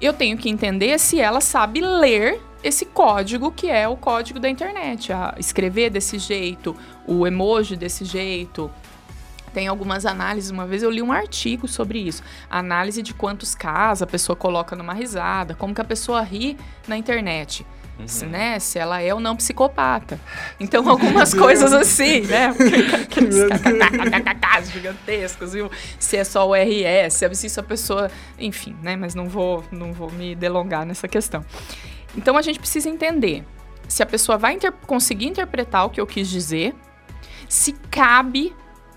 eu 0.00 0.12
tenho 0.12 0.36
que 0.36 0.48
entender 0.48 0.98
se 0.98 1.18
ela 1.18 1.40
sabe 1.40 1.80
ler 1.80 2.40
esse 2.62 2.84
código 2.84 3.50
que 3.50 3.68
é 3.68 3.88
o 3.88 3.96
código 3.96 4.38
da 4.38 4.48
internet, 4.48 5.12
a 5.12 5.34
escrever 5.38 5.90
desse 5.90 6.18
jeito, 6.18 6.76
o 7.06 7.26
emoji 7.26 7.74
desse 7.74 8.04
jeito. 8.04 8.70
Tem 9.54 9.66
algumas 9.66 10.04
análises, 10.04 10.50
uma 10.50 10.66
vez 10.66 10.82
eu 10.82 10.90
li 10.90 11.00
um 11.00 11.10
artigo 11.10 11.66
sobre 11.66 11.98
isso, 11.98 12.22
análise 12.50 13.02
de 13.02 13.14
quantos 13.14 13.54
casos 13.54 14.02
a 14.02 14.06
pessoa 14.06 14.36
coloca 14.36 14.76
numa 14.76 14.92
risada, 14.92 15.54
como 15.54 15.74
que 15.74 15.80
a 15.80 15.84
pessoa 15.84 16.20
ri 16.20 16.56
na 16.86 16.96
internet. 16.96 17.66
Uhum. 17.98 18.06
Se, 18.06 18.26
né, 18.26 18.58
se 18.60 18.78
ela 18.78 19.02
é 19.02 19.12
ou 19.12 19.18
não 19.18 19.34
psicopata. 19.34 20.20
Então, 20.60 20.88
algumas 20.88 21.34
coisas 21.34 21.72
assim, 21.72 22.20
né? 22.22 22.54
Aqueles 23.02 23.34
gigantescos, 24.70 25.52
viu? 25.52 25.70
Se 25.98 26.16
é 26.16 26.24
só 26.24 26.48
o 26.48 26.54
RS, 26.54 27.14
se 27.14 27.58
a 27.58 27.62
pessoa. 27.62 28.10
Enfim, 28.38 28.76
né? 28.82 28.94
Mas 28.96 29.14
não 29.14 29.28
vou, 29.28 29.64
não 29.72 29.92
vou 29.92 30.10
me 30.12 30.34
delongar 30.34 30.86
nessa 30.86 31.08
questão. 31.08 31.44
Então 32.16 32.36
a 32.36 32.42
gente 32.42 32.58
precisa 32.58 32.88
entender 32.88 33.44
se 33.88 34.02
a 34.02 34.06
pessoa 34.06 34.36
vai 34.36 34.52
inter 34.52 34.72
conseguir 34.86 35.26
interpretar 35.26 35.86
o 35.86 35.90
que 35.90 36.00
eu 36.00 36.06
quis 36.06 36.28
dizer, 36.28 36.74
se 37.48 37.72
cabe, 37.90 38.54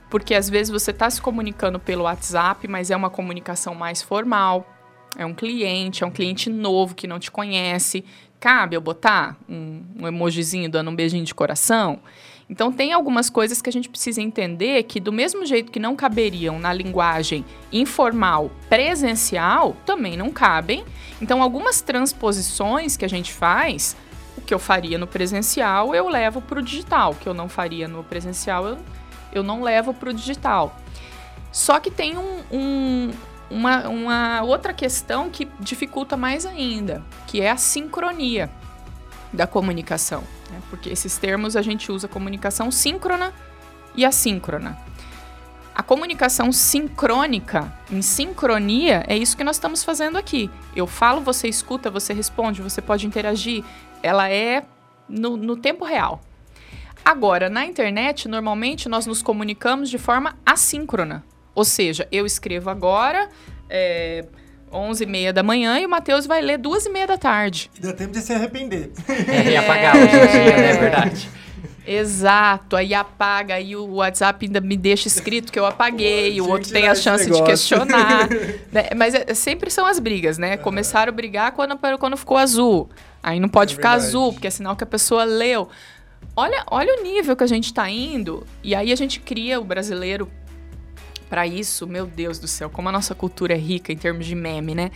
porque 0.09 0.35
às 0.35 0.49
vezes 0.49 0.69
você 0.69 0.91
está 0.91 1.09
se 1.09 1.21
comunicando 1.21 1.79
pelo 1.79 2.03
WhatsApp, 2.03 2.67
mas 2.67 2.91
é 2.91 2.95
uma 2.95 3.09
comunicação 3.09 3.73
mais 3.73 4.01
formal, 4.01 4.67
é 5.17 5.25
um 5.25 5.33
cliente, 5.33 6.03
é 6.03 6.07
um 6.07 6.11
cliente 6.11 6.49
novo 6.49 6.93
que 6.93 7.07
não 7.07 7.19
te 7.19 7.31
conhece. 7.31 8.03
Cabe 8.41 8.75
eu 8.75 8.81
botar 8.81 9.37
um, 9.47 9.83
um 9.99 10.07
emojizinho 10.07 10.67
dando 10.67 10.89
um 10.89 10.95
beijinho 10.95 11.23
de 11.23 11.33
coração? 11.33 11.99
Então, 12.49 12.71
tem 12.71 12.91
algumas 12.91 13.29
coisas 13.29 13.61
que 13.61 13.69
a 13.69 13.71
gente 13.71 13.87
precisa 13.87 14.19
entender 14.19 14.81
que, 14.83 14.99
do 14.99 15.13
mesmo 15.13 15.45
jeito 15.45 15.71
que 15.71 15.79
não 15.79 15.95
caberiam 15.95 16.57
na 16.57 16.73
linguagem 16.73 17.45
informal 17.71 18.49
presencial, 18.67 19.77
também 19.85 20.17
não 20.17 20.31
cabem. 20.31 20.83
Então, 21.21 21.43
algumas 21.43 21.81
transposições 21.81 22.97
que 22.97 23.05
a 23.05 23.07
gente 23.07 23.31
faz, 23.31 23.95
o 24.35 24.41
que 24.41 24.55
eu 24.55 24.59
faria 24.59 24.97
no 24.97 25.05
presencial, 25.05 25.93
eu 25.93 26.09
levo 26.09 26.41
para 26.41 26.59
o 26.59 26.63
digital. 26.63 27.11
O 27.11 27.15
que 27.15 27.29
eu 27.29 27.35
não 27.35 27.47
faria 27.47 27.87
no 27.87 28.03
presencial, 28.03 28.65
eu, 28.65 28.77
eu 29.31 29.43
não 29.43 29.61
levo 29.61 29.93
para 29.93 30.09
o 30.09 30.13
digital. 30.13 30.75
Só 31.51 31.79
que 31.79 31.91
tem 31.91 32.17
um, 32.17 32.39
um, 32.51 33.11
uma, 33.51 33.87
uma 33.89 34.41
outra 34.43 34.73
questão 34.73 35.29
que 35.29 35.47
dificulta 35.59 36.15
mais 36.15 36.45
ainda, 36.45 37.03
que 37.27 37.41
é 37.41 37.51
a 37.51 37.57
sincronia 37.57 38.49
da 39.31 39.45
comunicação. 39.45 40.23
Né? 40.49 40.61
Porque 40.69 40.89
esses 40.89 41.17
termos 41.17 41.55
a 41.55 41.61
gente 41.61 41.91
usa 41.91 42.07
comunicação 42.07 42.71
síncrona 42.71 43.33
e 43.95 44.05
assíncrona. 44.05 44.77
A 45.73 45.83
comunicação 45.83 46.51
sincrônica, 46.51 47.73
em 47.89 48.01
sincronia, 48.01 49.03
é 49.07 49.17
isso 49.17 49.37
que 49.37 49.43
nós 49.43 49.55
estamos 49.55 49.83
fazendo 49.83 50.17
aqui. 50.17 50.49
Eu 50.75 50.85
falo, 50.85 51.21
você 51.21 51.47
escuta, 51.47 51.89
você 51.89 52.13
responde, 52.13 52.61
você 52.61 52.81
pode 52.81 53.07
interagir. 53.07 53.63
Ela 54.03 54.29
é 54.29 54.65
no, 55.07 55.37
no 55.37 55.55
tempo 55.55 55.85
real. 55.85 56.21
Agora, 57.03 57.49
na 57.49 57.65
internet, 57.65 58.27
normalmente 58.27 58.87
nós 58.87 59.05
nos 59.05 59.21
comunicamos 59.23 59.89
de 59.89 59.97
forma 59.97 60.37
assíncrona. 60.45 61.23
Ou 61.53 61.65
seja, 61.65 62.07
eu 62.11 62.25
escrevo 62.25 62.69
agora, 62.69 63.29
é, 63.69 64.25
11 64.71 65.03
e 65.03 65.07
meia 65.07 65.33
da 65.33 65.43
manhã 65.43 65.79
e 65.79 65.85
o 65.85 65.89
Matheus 65.89 66.25
vai 66.25 66.41
ler 66.41 66.57
duas 66.57 66.85
e 66.85 66.89
meia 66.89 67.07
da 67.07 67.17
tarde. 67.17 67.69
E 67.77 67.81
dá 67.81 67.93
tempo 67.93 68.13
de 68.13 68.21
se 68.21 68.33
arrepender. 68.33 68.91
É, 69.07 69.51
e 69.51 69.57
apagar 69.57 69.95
hoje 69.95 70.05
em 70.05 70.09
dia, 70.09 70.57
né? 70.57 70.71
É 70.71 70.77
verdade. 70.77 71.29
Exato, 71.85 72.75
aí 72.75 72.93
apaga, 72.93 73.55
aí 73.55 73.75
o 73.75 73.95
WhatsApp 73.95 74.45
ainda 74.45 74.61
me 74.61 74.77
deixa 74.77 75.07
escrito 75.07 75.51
que 75.51 75.59
eu 75.59 75.65
apaguei, 75.65 76.37
Pô, 76.37 76.45
o 76.45 76.49
outro 76.51 76.71
tem 76.71 76.87
a 76.87 76.93
chance 76.93 77.29
de 77.29 77.43
questionar. 77.43 78.29
né? 78.71 78.89
Mas 78.95 79.15
é, 79.15 79.33
sempre 79.33 79.69
são 79.71 79.85
as 79.85 79.99
brigas, 79.99 80.37
né? 80.37 80.55
Uhum. 80.55 80.61
Começaram 80.61 81.09
a 81.09 81.15
brigar 81.15 81.51
quando, 81.53 81.77
quando 81.97 82.15
ficou 82.15 82.37
azul. 82.37 82.89
Aí 83.21 83.39
não 83.39 83.49
pode 83.49 83.73
é 83.73 83.75
ficar 83.75 83.91
verdade. 83.91 84.07
azul, 84.09 84.31
porque 84.31 84.47
é 84.47 84.51
sinal 84.51 84.75
que 84.75 84.83
a 84.83 84.87
pessoa 84.87 85.23
leu. 85.23 85.69
Olha, 86.35 86.63
olha 86.69 86.99
o 86.99 87.03
nível 87.03 87.35
que 87.35 87.43
a 87.43 87.47
gente 87.47 87.65
está 87.65 87.89
indo. 87.89 88.45
E 88.63 88.75
aí 88.75 88.91
a 88.91 88.95
gente 88.95 89.19
cria 89.19 89.59
o 89.59 89.63
brasileiro 89.63 90.31
para 91.31 91.47
isso, 91.47 91.87
meu 91.87 92.05
Deus 92.05 92.37
do 92.37 92.47
céu, 92.47 92.69
como 92.69 92.89
a 92.89 92.91
nossa 92.91 93.15
cultura 93.15 93.53
é 93.53 93.57
rica 93.57 93.93
em 93.93 93.95
termos 93.95 94.25
de 94.25 94.35
meme, 94.35 94.75
né? 94.75 94.91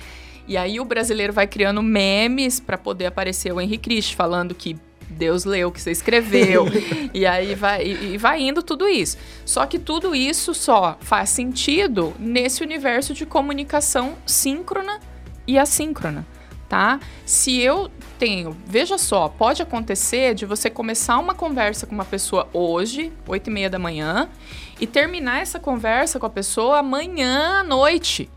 E 0.45 0.58
aí 0.58 0.82
o 0.82 0.84
brasileiro 0.84 1.32
vai 1.32 1.48
criando 1.48 1.82
memes 1.82 2.60
para 2.60 2.78
poder 2.78 3.06
aparecer 3.06 3.54
o 3.54 3.62
Henrique 3.62 3.86
Cristo 3.86 4.17
falando 4.17 4.54
que 4.54 4.76
Deus 5.10 5.45
leu 5.45 5.69
o 5.69 5.71
que 5.71 5.82
você 5.82 5.91
escreveu. 5.91 6.65
e 7.13 7.26
aí 7.26 7.56
vai, 7.56 7.86
e, 7.86 8.15
e 8.15 8.17
vai 8.17 8.41
indo 8.41 8.62
tudo 8.62 8.86
isso. 8.86 9.17
Só 9.45 9.65
que 9.65 9.80
tudo 9.80 10.13
isso 10.13 10.54
só 10.54 10.98
faz 11.00 11.30
sentido 11.30 12.13
nesse 12.19 12.62
universo 12.62 13.13
de 13.13 13.26
comunicação 13.26 14.17
síncrona 14.26 15.00
e 15.48 15.58
assíncrona 15.58 16.28
tá? 16.67 17.00
Se 17.26 17.60
eu 17.60 17.89
tenho, 18.17 18.56
veja 18.65 18.97
só, 18.97 19.28
pode 19.28 19.62
acontecer 19.62 20.34
de 20.34 20.45
você 20.45 20.69
começar 20.69 21.17
uma 21.19 21.36
conversa 21.36 21.86
com 21.86 21.93
uma 21.93 22.06
pessoa 22.06 22.47
hoje, 22.54 23.12
oito 23.28 23.49
e 23.49 23.54
meia 23.54 23.69
da 23.69 23.80
manhã, 23.80 24.30
e 24.80 24.88
terminar 24.88 25.41
essa 25.41 25.60
conversa 25.60 26.19
com 26.19 26.25
a 26.25 26.30
pessoa 26.30 26.80
amanhã 26.80 27.60
à 27.60 27.63
noite. 27.63 28.30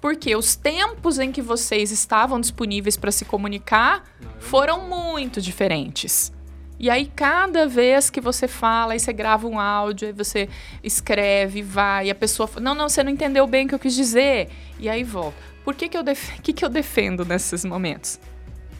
Porque 0.00 0.36
os 0.36 0.56
tempos 0.56 1.18
em 1.18 1.32
que 1.32 1.42
vocês 1.42 1.90
estavam 1.90 2.40
disponíveis 2.40 2.96
para 2.96 3.10
se 3.10 3.24
comunicar 3.24 4.04
foram 4.38 4.88
muito 4.88 5.40
diferentes. 5.40 6.32
E 6.78 6.90
aí, 6.90 7.06
cada 7.06 7.66
vez 7.66 8.10
que 8.10 8.20
você 8.20 8.46
fala, 8.46 8.92
aí 8.92 9.00
você 9.00 9.12
grava 9.12 9.48
um 9.48 9.58
áudio, 9.58 10.08
aí 10.08 10.12
você 10.12 10.48
escreve, 10.82 11.62
vai, 11.62 12.08
e 12.08 12.10
a 12.10 12.14
pessoa 12.14 12.46
fala, 12.46 12.62
não, 12.62 12.74
não, 12.74 12.88
você 12.88 13.02
não 13.02 13.10
entendeu 13.10 13.46
bem 13.46 13.64
o 13.64 13.68
que 13.68 13.74
eu 13.74 13.78
quis 13.78 13.94
dizer. 13.94 14.50
E 14.78 14.88
aí 14.88 15.02
volta. 15.02 15.36
Por 15.64 15.74
que, 15.74 15.88
que, 15.88 15.96
eu, 15.96 16.02
def 16.02 16.38
que, 16.42 16.52
que 16.52 16.64
eu 16.64 16.68
defendo 16.68 17.24
nesses 17.24 17.64
momentos? 17.64 18.20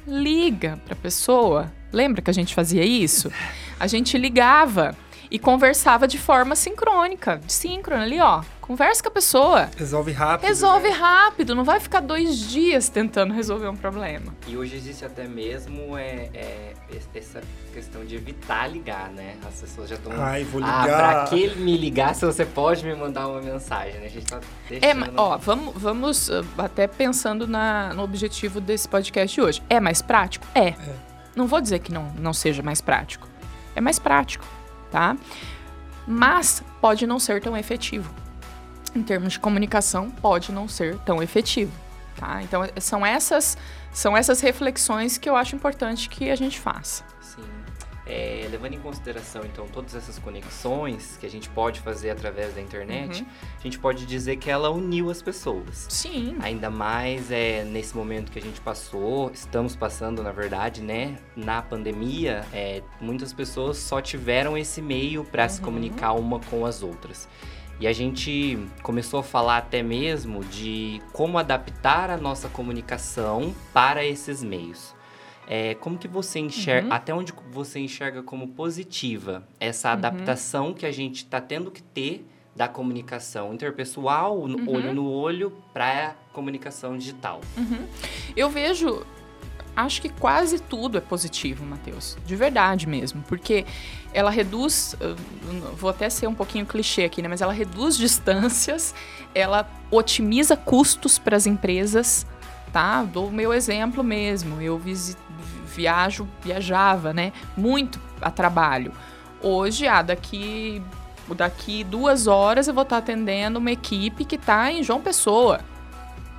Liga 0.07 0.79
para 0.85 0.95
a 0.95 0.97
pessoa. 0.97 1.73
Lembra 1.93 2.23
que 2.23 2.31
a 2.31 2.35
gente 2.35 2.55
fazia 2.55 2.85
isso? 2.85 3.31
A 3.79 3.87
gente 3.87 4.17
ligava 4.17 4.97
e 5.31 5.39
conversava 5.39 6.07
de 6.07 6.19
forma 6.19 6.55
sincrônica, 6.55 7.41
síncrona 7.47 8.03
ali, 8.03 8.21
ó. 8.21 8.43
Conversa 8.61 9.01
com 9.01 9.09
a 9.09 9.13
pessoa. 9.13 9.71
Resolve 9.77 10.11
rápido. 10.11 10.49
Resolve 10.49 10.89
né? 10.89 10.95
rápido, 10.95 11.55
não 11.55 11.63
vai 11.63 11.79
ficar 11.79 12.01
dois 12.01 12.37
dias 12.37 12.89
tentando 12.89 13.33
resolver 13.33 13.69
um 13.69 13.77
problema. 13.77 14.35
E 14.45 14.57
hoje 14.57 14.75
existe 14.75 15.05
até 15.05 15.29
mesmo 15.29 15.97
é, 15.97 16.31
é 16.35 16.73
essa 17.15 17.41
questão 17.73 18.05
de 18.05 18.17
evitar 18.17 18.67
ligar, 18.67 19.11
né? 19.11 19.37
As 19.47 19.61
pessoas 19.61 19.89
já 19.89 19.95
estão. 19.95 20.13
Ai, 20.17 20.43
vou 20.43 20.61
ligar. 20.61 20.81
Ah, 20.81 20.85
pra 20.85 21.25
que 21.27 21.55
me 21.57 21.77
ligar 21.77 22.15
se 22.17 22.27
você 22.27 22.45
pode 22.45 22.85
me 22.85 22.95
mandar 22.95 23.29
uma 23.29 23.41
mensagem, 23.41 24.01
né? 24.01 24.07
A 24.07 24.11
gente 24.11 24.27
tá 24.27 24.41
deixando... 24.69 25.05
É, 25.05 25.11
ó, 25.17 25.37
vamos, 25.39 25.75
vamos 25.77 26.29
uh, 26.29 26.45
até 26.59 26.89
pensando 26.89 27.47
na, 27.47 27.95
no 27.95 28.03
objetivo 28.03 28.61
desse 28.61 28.89
podcast 28.89 29.33
de 29.33 29.41
hoje. 29.41 29.63
É 29.71 29.79
mais 29.79 30.03
prático? 30.03 30.45
É. 30.55 30.69
é. 30.69 30.77
Não 31.37 31.47
vou 31.47 31.61
dizer 31.61 31.79
que 31.79 31.93
não, 31.93 32.13
não 32.19 32.33
seja 32.33 32.63
mais 32.63 32.81
prático. 32.81 33.29
É 33.77 33.81
mais 33.81 33.99
prático, 33.99 34.45
tá? 34.97 35.15
Mas 36.07 36.63
pode 36.81 37.07
não 37.07 37.19
ser 37.19 37.43
tão 37.43 37.55
efetivo 37.55 38.11
em 38.95 39.03
termos 39.03 39.35
de 39.35 39.39
comunicação, 39.39 40.11
pode 40.11 40.51
não 40.51 40.67
ser 40.67 40.97
tão 41.01 41.23
efetivo. 41.23 41.71
Tá? 42.17 42.43
Então, 42.43 42.63
são 42.81 43.05
essas, 43.05 43.59
são 43.93 44.17
essas 44.17 44.41
reflexões 44.41 45.19
que 45.19 45.29
eu 45.29 45.37
acho 45.37 45.55
importante 45.55 46.09
que 46.09 46.31
a 46.31 46.35
gente 46.35 46.59
faça. 46.59 47.05
É, 48.07 48.47
levando 48.51 48.75
em 48.75 48.79
consideração, 48.79 49.45
então, 49.45 49.67
todas 49.67 49.97
essas 49.97 50.17
conexões 50.17 51.17
que 51.19 51.27
a 51.27 51.31
gente 51.31 51.49
pode 51.49 51.81
fazer 51.81 52.11
através 52.11 52.55
da 52.55 52.61
internet, 52.61 53.23
uhum. 53.23 53.29
a 53.59 53.63
gente 53.63 53.81
pode 53.81 54.07
dizer 54.07 54.37
que 54.37 54.49
ela 54.49 54.71
uniu 54.71 55.11
as 55.11 55.21
pessoas. 55.21 55.87
Sim. 55.89 56.37
Ainda 56.41 56.71
mais 56.71 57.33
é, 57.33 57.65
nesse 57.65 57.97
momento 57.97 58.31
que 58.31 58.39
a 58.39 58.43
gente 58.43 58.61
passou, 58.61 59.31
estamos 59.33 59.75
passando, 59.75 60.23
na 60.23 60.31
verdade, 60.31 60.83
né? 60.83 61.19
Na 61.35 61.61
pandemia, 61.61 62.45
é, 62.53 62.81
muitas 63.01 63.33
pessoas 63.33 63.77
só 63.79 64.01
tiveram 64.01 64.57
esse 64.57 64.81
meio 64.81 65.25
para 65.25 65.43
uhum. 65.43 65.49
se 65.49 65.61
comunicar 65.61 66.13
uma 66.13 66.39
com 66.39 66.65
as 66.65 66.85
outras. 66.85 67.29
E 67.79 67.87
a 67.87 67.93
gente 67.93 68.59
começou 68.83 69.21
a 69.21 69.23
falar 69.23 69.59
até 69.59 69.83
mesmo 69.83 70.43
de 70.45 71.03
como 71.13 71.37
adaptar 71.39 72.09
a 72.09 72.17
nossa 72.17 72.49
comunicação 72.49 73.55
para 73.73 74.03
esses 74.05 74.43
meios. 74.43 74.96
É, 75.49 75.75
como 75.77 75.97
que 75.97 76.09
você 76.09 76.41
enxerga, 76.41 76.89
Uhum. 76.89 76.93
até 76.93 77.15
onde 77.15 77.33
você 77.53 77.79
enxerga 77.79 78.23
como 78.23 78.49
positiva 78.49 79.47
essa 79.61 79.89
Uhum. 79.89 79.95
adaptação 79.95 80.75
que 80.75 80.85
a 80.85 80.91
gente 80.93 81.17
está 81.19 81.41
tendo 81.41 81.71
que 81.71 81.83
ter 81.83 82.27
da 82.57 82.67
comunicação 82.67 83.53
interpessoal, 83.55 84.49
no- 84.49 84.59
Uhum. 84.59 84.75
olho 84.75 84.95
no 84.95 85.09
olho, 85.11 85.53
para 85.75 86.09
a 86.09 86.33
comunicação 86.33 86.97
digital? 86.97 87.41
Eu 88.37 88.49
vejo. 88.51 89.05
Acho 89.77 90.01
que 90.01 90.09
quase 90.09 90.59
tudo 90.59 90.97
é 90.97 91.03
positivo, 91.03 91.63
Matheus. 91.67 92.17
De 92.25 92.35
verdade 92.35 92.89
mesmo. 92.89 93.23
Porque 93.29 93.67
ela 94.11 94.31
reduz. 94.31 94.97
Vou 95.77 95.91
até 95.91 96.09
ser 96.09 96.27
um 96.27 96.35
pouquinho 96.35 96.65
clichê 96.65 97.05
aqui, 97.05 97.21
né? 97.21 97.29
Mas 97.29 97.43
ela 97.43 97.53
reduz 97.53 97.95
distâncias, 97.99 98.95
ela 99.35 99.69
otimiza 99.91 100.57
custos 100.57 101.19
para 101.19 101.37
as 101.37 101.47
empresas, 101.47 102.27
tá? 102.77 103.05
Dou 103.05 103.29
o 103.29 103.33
meu 103.33 103.55
exemplo 103.55 104.05
mesmo. 104.05 104.61
Eu 104.61 104.79
viajo, 105.65 106.29
viajava, 106.43 107.11
né? 107.15 107.33
Muito 107.57 107.99
a 108.21 108.31
trabalho. 108.31 108.93
Hoje, 109.41 109.89
ah, 109.89 110.03
daqui, 110.03 110.83
daqui 111.35 111.83
duas 111.85 112.27
horas 112.27 112.69
eu 112.69 112.75
vou 112.75 112.83
estar 112.83 112.99
atendendo 112.99 113.59
uma 113.59 113.71
equipe 113.71 114.27
que 114.27 114.35
está 114.35 114.71
em 114.71 114.83
João 114.83 115.01
Pessoa. 115.01 115.61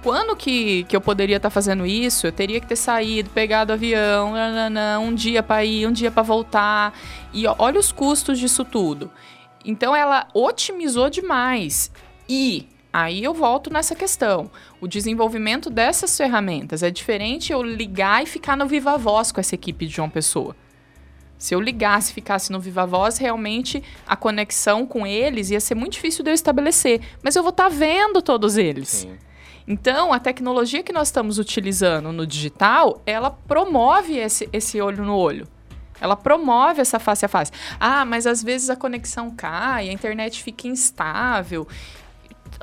Quando 0.04 0.36
que, 0.36 0.84
que 0.84 0.95
eu 0.95 1.02
poderia 1.02 1.38
estar 1.38 1.50
fazendo 1.50 1.88
isso? 1.88 2.28
Eu 2.28 2.32
teria 2.32 2.62
que 2.62 2.67
ter 2.67 2.76
saído, 2.76 3.32
pegado 3.32 3.73
avião, 3.73 4.34
nananã, 4.34 5.00
um 5.00 5.15
dia 5.15 5.41
para 5.41 5.65
ir, 5.65 5.88
um 5.88 5.91
dia 5.91 6.12
para 6.12 6.21
voltar. 6.21 6.93
E 7.34 7.47
olha 7.47 7.80
os 7.80 7.91
custos 7.91 8.38
disso 8.38 8.63
tudo. 8.63 9.10
Então 9.65 9.95
ela 9.95 10.28
otimizou 10.36 11.10
demais. 11.10 11.91
E 12.30 12.67
aí 12.97 13.23
eu 13.23 13.33
volto 13.33 13.71
nessa 13.71 13.95
questão. 13.95 14.49
O 14.81 14.88
desenvolvimento 14.88 15.69
dessas 15.69 16.17
ferramentas 16.17 16.81
é 16.81 16.89
diferente 16.89 17.51
eu 17.51 17.62
ligar 17.62 18.23
e 18.23 18.25
ficar 18.25 18.57
no 18.57 18.65
Viva 18.65 18.97
Voz 18.97 19.31
com 19.31 19.39
essa 19.39 19.53
equipe 19.53 19.86
de 19.86 19.93
João 19.93 20.10
Pessoa. 20.10 20.55
Se 21.38 21.53
eu 21.53 21.62
ligasse 21.62 22.12
e 22.12 22.15
ficasse 22.15 22.51
no 22.51 22.60
Viva 22.60 22.88
Voz, 22.88 23.19
realmente 23.19 23.83
a 24.07 24.15
conexão 24.15 24.88
com 24.88 25.05
eles 25.05 25.51
ia 25.51 25.60
ser 25.60 25.75
muito 25.75 25.93
difícil 25.93 26.23
de 26.23 26.31
eu 26.31 26.33
estabelecer. 26.33 27.01
Mas 27.21 27.36
eu 27.36 27.43
vou 27.43 27.51
estar 27.51 27.69
vendo 27.69 28.21
todos 28.21 28.57
eles. 28.57 28.89
Sim. 28.89 29.17
Então, 29.67 30.12
a 30.12 30.19
tecnologia 30.19 30.81
que 30.81 30.93
nós 30.93 31.10
estamos 31.10 31.38
utilizando 31.38 32.12
no 32.12 32.25
digital, 32.25 33.01
ela 33.05 33.29
promove 33.29 34.17
esse, 34.17 34.49
esse 34.51 34.81
olho 34.81 35.03
no 35.03 35.15
olho. 35.15 35.47
Ela 35.99 36.15
promove 36.15 36.81
essa 36.81 36.99
face 36.99 37.25
a 37.25 37.27
face. 37.27 37.51
Ah, 37.79 38.05
mas 38.05 38.25
às 38.25 38.41
vezes 38.41 38.69
a 38.69 38.75
conexão 38.75 39.29
cai, 39.29 39.89
a 39.89 39.93
internet 39.93 40.41
fica 40.41 40.67
instável. 40.67 41.67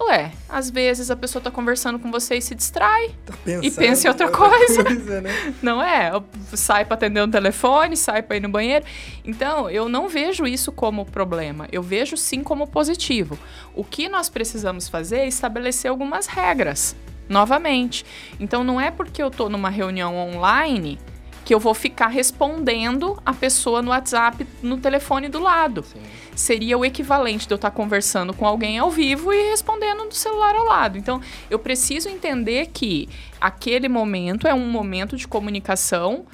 Ué, 0.00 0.32
às 0.48 0.70
vezes 0.70 1.10
a 1.10 1.16
pessoa 1.16 1.40
está 1.40 1.50
conversando 1.50 1.98
com 1.98 2.10
você 2.10 2.36
e 2.36 2.42
se 2.42 2.54
distrai, 2.54 3.14
Tá 3.24 3.34
E 3.62 3.70
pense 3.70 4.06
em 4.06 4.10
outra 4.10 4.28
coisa, 4.28 4.82
né? 5.20 5.54
não 5.62 5.80
é? 5.80 6.10
Sai 6.52 6.84
para 6.84 6.94
atender 6.94 7.22
um 7.22 7.30
telefone, 7.30 7.96
sai 7.96 8.22
para 8.22 8.36
ir 8.36 8.40
no 8.40 8.48
banheiro. 8.48 8.84
Então, 9.24 9.70
eu 9.70 9.88
não 9.88 10.08
vejo 10.08 10.46
isso 10.46 10.72
como 10.72 11.04
problema. 11.04 11.68
Eu 11.70 11.82
vejo 11.82 12.16
sim 12.16 12.42
como 12.42 12.66
positivo. 12.66 13.38
O 13.74 13.84
que 13.84 14.08
nós 14.08 14.28
precisamos 14.28 14.88
fazer 14.88 15.18
é 15.18 15.28
estabelecer 15.28 15.90
algumas 15.90 16.26
regras, 16.26 16.96
novamente. 17.28 18.04
Então, 18.40 18.64
não 18.64 18.80
é 18.80 18.90
porque 18.90 19.22
eu 19.22 19.28
estou 19.28 19.48
numa 19.48 19.70
reunião 19.70 20.16
online 20.16 20.98
que 21.44 21.54
eu 21.54 21.60
vou 21.60 21.74
ficar 21.74 22.08
respondendo 22.08 23.20
a 23.24 23.32
pessoa 23.34 23.82
no 23.82 23.90
WhatsApp, 23.90 24.46
no 24.62 24.78
telefone 24.78 25.28
do 25.28 25.38
lado. 25.38 25.82
Sim. 25.82 26.00
Seria 26.34 26.78
o 26.78 26.84
equivalente 26.84 27.46
de 27.46 27.52
eu 27.52 27.56
estar 27.56 27.70
conversando 27.70 28.32
com 28.32 28.46
alguém 28.46 28.78
ao 28.78 28.90
vivo 28.90 29.32
e 29.32 29.50
respondendo 29.50 30.08
do 30.08 30.14
celular 30.14 30.54
ao 30.54 30.64
lado. 30.64 30.96
Então, 30.96 31.20
eu 31.50 31.58
preciso 31.58 32.08
entender 32.08 32.70
que 32.72 33.08
aquele 33.40 33.88
momento 33.88 34.48
é 34.48 34.54
um 34.54 34.66
momento 34.68 35.16
de 35.16 35.28
comunicação 35.28 36.24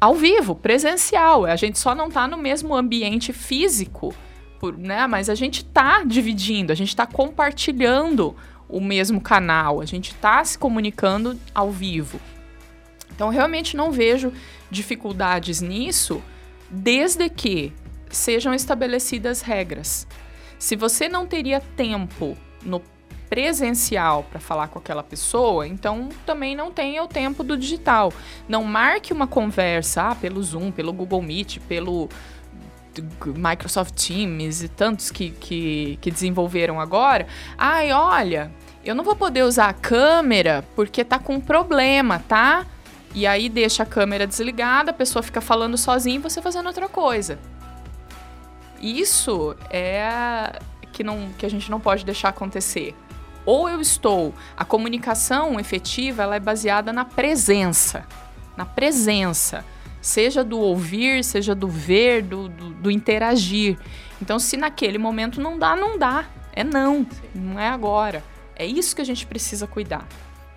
ao 0.00 0.14
vivo, 0.14 0.54
presencial. 0.54 1.44
A 1.44 1.56
gente 1.56 1.78
só 1.78 1.94
não 1.94 2.08
está 2.08 2.26
no 2.26 2.36
mesmo 2.36 2.74
ambiente 2.74 3.32
físico, 3.32 4.14
por- 4.58 4.78
né? 4.78 5.06
Mas 5.06 5.28
a 5.28 5.34
gente 5.34 5.58
está 5.58 6.04
dividindo, 6.04 6.72
a 6.72 6.74
gente 6.76 6.88
está 6.88 7.06
compartilhando 7.06 8.34
o 8.68 8.80
mesmo 8.80 9.20
canal, 9.20 9.80
a 9.80 9.84
gente 9.84 10.12
está 10.12 10.42
se 10.44 10.56
comunicando 10.58 11.38
ao 11.54 11.70
vivo. 11.70 12.20
Então, 13.22 13.30
realmente 13.30 13.76
não 13.76 13.92
vejo 13.92 14.32
dificuldades 14.68 15.60
nisso, 15.60 16.20
desde 16.68 17.28
que 17.28 17.72
sejam 18.10 18.52
estabelecidas 18.52 19.42
regras. 19.42 20.08
Se 20.58 20.74
você 20.74 21.08
não 21.08 21.24
teria 21.24 21.60
tempo 21.60 22.36
no 22.64 22.82
presencial 23.30 24.24
para 24.24 24.40
falar 24.40 24.66
com 24.66 24.80
aquela 24.80 25.04
pessoa, 25.04 25.68
então 25.68 26.08
também 26.26 26.56
não 26.56 26.72
tenha 26.72 27.00
o 27.04 27.06
tempo 27.06 27.44
do 27.44 27.56
digital. 27.56 28.12
Não 28.48 28.64
marque 28.64 29.12
uma 29.12 29.28
conversa 29.28 30.02
ah, 30.02 30.14
pelo 30.16 30.42
Zoom, 30.42 30.72
pelo 30.72 30.92
Google 30.92 31.22
Meet, 31.22 31.60
pelo 31.68 32.08
Microsoft 33.36 33.94
Teams 34.04 34.64
e 34.64 34.68
tantos 34.68 35.12
que, 35.12 35.30
que, 35.30 35.96
que 36.00 36.10
desenvolveram 36.10 36.80
agora. 36.80 37.28
Ai, 37.56 37.92
olha, 37.92 38.50
eu 38.84 38.96
não 38.96 39.04
vou 39.04 39.14
poder 39.14 39.44
usar 39.44 39.68
a 39.68 39.72
câmera 39.72 40.64
porque 40.74 41.04
tá 41.04 41.20
com 41.20 41.38
problema, 41.38 42.18
tá? 42.18 42.66
E 43.14 43.26
aí 43.26 43.48
deixa 43.48 43.82
a 43.82 43.86
câmera 43.86 44.26
desligada, 44.26 44.90
a 44.90 44.94
pessoa 44.94 45.22
fica 45.22 45.40
falando 45.40 45.76
sozinha 45.76 46.16
e 46.16 46.18
você 46.18 46.40
fazendo 46.40 46.66
outra 46.66 46.88
coisa. 46.88 47.38
Isso 48.80 49.54
é 49.70 50.58
que, 50.90 51.04
não, 51.04 51.30
que 51.38 51.46
a 51.46 51.48
gente 51.48 51.70
não 51.70 51.78
pode 51.78 52.04
deixar 52.04 52.30
acontecer. 52.30 52.94
Ou 53.44 53.68
eu 53.68 53.80
estou. 53.80 54.34
A 54.56 54.64
comunicação 54.64 55.58
efetiva 55.58 56.22
ela 56.22 56.36
é 56.36 56.40
baseada 56.40 56.92
na 56.92 57.04
presença. 57.04 58.06
Na 58.56 58.64
presença. 58.64 59.64
Seja 60.00 60.42
do 60.42 60.58
ouvir, 60.58 61.22
seja 61.22 61.54
do 61.54 61.68
ver, 61.68 62.22
do, 62.22 62.48
do, 62.48 62.70
do 62.70 62.90
interagir. 62.90 63.78
Então, 64.20 64.38
se 64.38 64.56
naquele 64.56 64.98
momento 64.98 65.40
não 65.40 65.58
dá, 65.58 65.76
não 65.76 65.98
dá. 65.98 66.26
É 66.52 66.64
não. 66.64 67.06
Não 67.34 67.58
é 67.58 67.68
agora. 67.68 68.22
É 68.56 68.66
isso 68.66 68.94
que 68.94 69.02
a 69.02 69.04
gente 69.04 69.26
precisa 69.26 69.66
cuidar. 69.66 70.06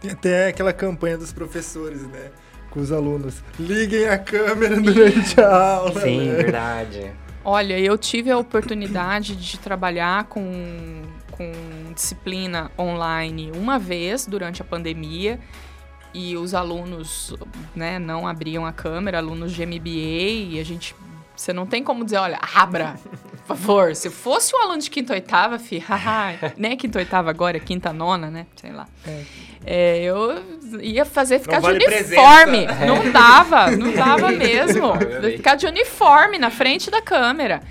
Tem 0.02 0.12
até 0.12 0.48
aquela 0.50 0.74
campanha 0.74 1.18
dos 1.18 1.32
professores, 1.32 2.04
né? 2.08 2.32
Com 2.76 2.82
os 2.82 2.92
alunos. 2.92 3.42
Liguem 3.58 4.10
a 4.10 4.18
câmera 4.18 4.82
durante 4.82 5.40
a 5.40 5.76
aula. 5.78 6.02
Sim, 6.02 6.28
né? 6.28 6.36
verdade. 6.36 7.12
Olha, 7.42 7.80
eu 7.80 7.98
tive 7.98 8.30
a 8.30 8.38
oportunidade 8.38 9.34
de 9.34 9.58
trabalhar 9.58 10.26
com, 10.26 10.44
com 11.32 11.54
disciplina 11.94 12.70
online 12.78 13.50
uma 13.56 13.80
vez 13.80 14.28
durante 14.28 14.62
a 14.62 14.66
pandemia 14.66 15.40
e 16.14 16.36
os 16.36 16.54
alunos 16.54 17.34
né, 17.74 17.98
não 17.98 18.28
abriam 18.28 18.66
a 18.66 18.74
câmera, 18.74 19.20
alunos 19.20 19.54
de 19.54 19.66
MBA, 19.66 20.52
e 20.52 20.60
a 20.60 20.66
gente. 20.66 20.94
Você 21.34 21.54
não 21.54 21.66
tem 21.66 21.82
como 21.82 22.04
dizer, 22.04 22.18
olha, 22.18 22.40
abra, 22.56 22.96
por 23.46 23.56
favor. 23.56 23.96
Se 23.96 24.10
fosse 24.10 24.56
um 24.56 24.60
aluno 24.62 24.80
de 24.80 24.90
quinta 24.90 25.14
oitava, 25.14 25.60
fi, 25.60 25.78
haha, 25.88 26.54
nem 26.58 26.76
quinta 26.76 27.00
oitava 27.00 27.30
agora, 27.30 27.58
é 27.58 27.60
quinta 27.60 27.94
nona, 27.94 28.30
né? 28.30 28.46
Sei 28.56 28.72
lá. 28.72 28.88
É, 29.66 30.04
eu 30.04 30.44
ia 30.82 31.06
fazer 31.06 31.40
ficar 31.40 31.60
vale 31.60 31.80
de 31.80 31.86
uniforme. 31.86 32.66
presença. 32.66 32.86
Não 32.86 33.12
dava, 33.12 33.72
não 33.78 33.92
dava 33.92 34.32
mesmo. 34.32 34.94
Ficar 35.36 35.56
de 35.56 35.66
uniforme 35.66 36.38
na 36.38 36.50
frente 36.50 36.90
da 36.90 37.02
câmera. 37.02 37.62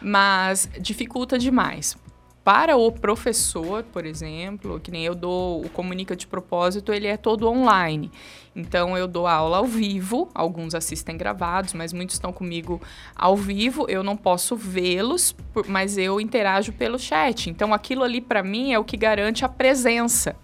Mas 0.00 0.68
dificulta 0.80 1.38
demais. 1.38 1.96
Para 2.44 2.76
o 2.76 2.90
professor, 2.90 3.84
por 3.84 4.04
exemplo, 4.04 4.80
que 4.80 4.90
nem 4.90 5.04
eu 5.04 5.14
dou 5.14 5.64
o 5.64 5.68
Comunica 5.68 6.16
de 6.16 6.26
Propósito, 6.26 6.92
ele 6.92 7.06
é 7.06 7.16
todo 7.16 7.48
online. 7.48 8.10
Então 8.54 8.98
eu 8.98 9.06
dou 9.06 9.28
aula 9.28 9.58
ao 9.58 9.64
vivo, 9.66 10.28
alguns 10.34 10.74
assistem 10.74 11.16
gravados, 11.16 11.72
mas 11.72 11.92
muitos 11.92 12.16
estão 12.16 12.32
comigo 12.32 12.82
ao 13.14 13.36
vivo. 13.36 13.86
Eu 13.88 14.02
não 14.02 14.16
posso 14.16 14.56
vê-los, 14.56 15.36
mas 15.68 15.96
eu 15.96 16.20
interajo 16.20 16.72
pelo 16.72 16.98
chat. 16.98 17.48
Então 17.48 17.72
aquilo 17.72 18.02
ali 18.02 18.20
para 18.20 18.42
mim 18.42 18.72
é 18.72 18.78
o 18.78 18.84
que 18.84 18.96
garante 18.96 19.44
a 19.44 19.48
presença. 19.48 20.34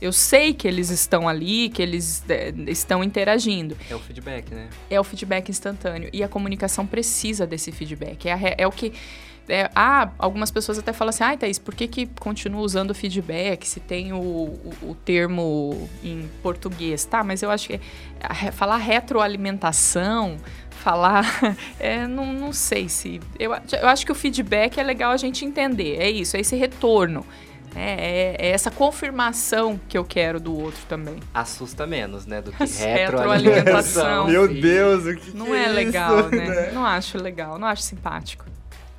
Eu 0.00 0.12
sei 0.12 0.54
que 0.54 0.66
eles 0.66 0.88
estão 0.88 1.28
ali, 1.28 1.68
que 1.68 1.82
eles 1.82 2.24
eh, 2.28 2.54
estão 2.68 3.04
interagindo 3.04 3.76
É 3.90 3.94
o 3.94 3.98
feedback, 3.98 4.50
né? 4.50 4.70
é 4.88 4.98
o 4.98 5.04
feedback 5.04 5.50
instantâneo. 5.50 6.08
E 6.10 6.22
a 6.22 6.28
comunicação 6.28 6.86
precisa 6.86 7.46
desse 7.46 7.70
feedback. 7.70 8.26
É, 8.26 8.32
a 8.32 8.54
é 8.56 8.66
o 8.66 8.72
que. 8.72 8.94
É- 9.50 9.70
ah, 9.74 10.10
algumas 10.18 10.50
pessoas 10.50 10.78
até 10.78 10.92
falam 10.92 11.10
assim: 11.10 11.24
ai, 11.24 11.36
Thaís, 11.36 11.58
por 11.58 11.74
que, 11.74 11.86
que 11.86 12.06
continua 12.06 12.60
usando 12.62 12.94
feedback 12.94 13.66
se 13.66 13.80
tem 13.80 14.12
o, 14.12 14.16
o, 14.18 14.72
o 14.82 14.94
termo 14.94 15.88
em 16.02 16.28
português? 16.42 17.04
Tá, 17.04 17.22
mas 17.24 17.42
eu 17.42 17.50
acho 17.50 17.68
que 17.68 17.80
re- 18.30 18.52
falar 18.52 18.76
retroalimentação, 18.78 20.36
falar. 20.70 21.24
é, 21.78 22.06
não, 22.06 22.32
não 22.32 22.52
sei 22.52 22.88
se. 22.88 23.20
Eu, 23.38 23.52
eu 23.80 23.88
acho 23.88 24.04
que 24.06 24.12
o 24.12 24.14
feedback 24.14 24.78
é 24.78 24.82
legal 24.82 25.12
a 25.12 25.16
gente 25.16 25.44
entender. 25.44 25.96
É 25.98 26.10
isso, 26.10 26.36
é 26.36 26.40
esse 26.40 26.56
retorno. 26.56 27.24
É, 27.74 28.34
é- 28.40 28.46
é 28.48 28.50
essa 28.50 28.68
confirmação 28.70 29.78
que 29.88 29.96
eu 29.96 30.04
quero 30.04 30.40
do 30.40 30.52
outro 30.58 30.80
também. 30.88 31.16
Assusta 31.32 31.86
menos, 31.86 32.26
né? 32.26 32.42
Do 32.42 32.50
que 32.50 32.58
Retroalimentação. 32.66 34.24
retroalimentação. 34.24 34.26
Meu. 34.26 34.48
Deus, 34.60 35.06
o 35.06 35.16
que, 35.16 35.36
Não 35.36 35.46
que 35.46 35.52
é, 35.52 35.66
isso, 35.66 35.74
legal, 35.74 36.28
né? 36.30 36.70
Não 36.72 36.84
acho 36.84 37.16
legal, 37.18 37.58
não 37.60 37.68
acho 37.68 37.82
simpático. 37.82 38.44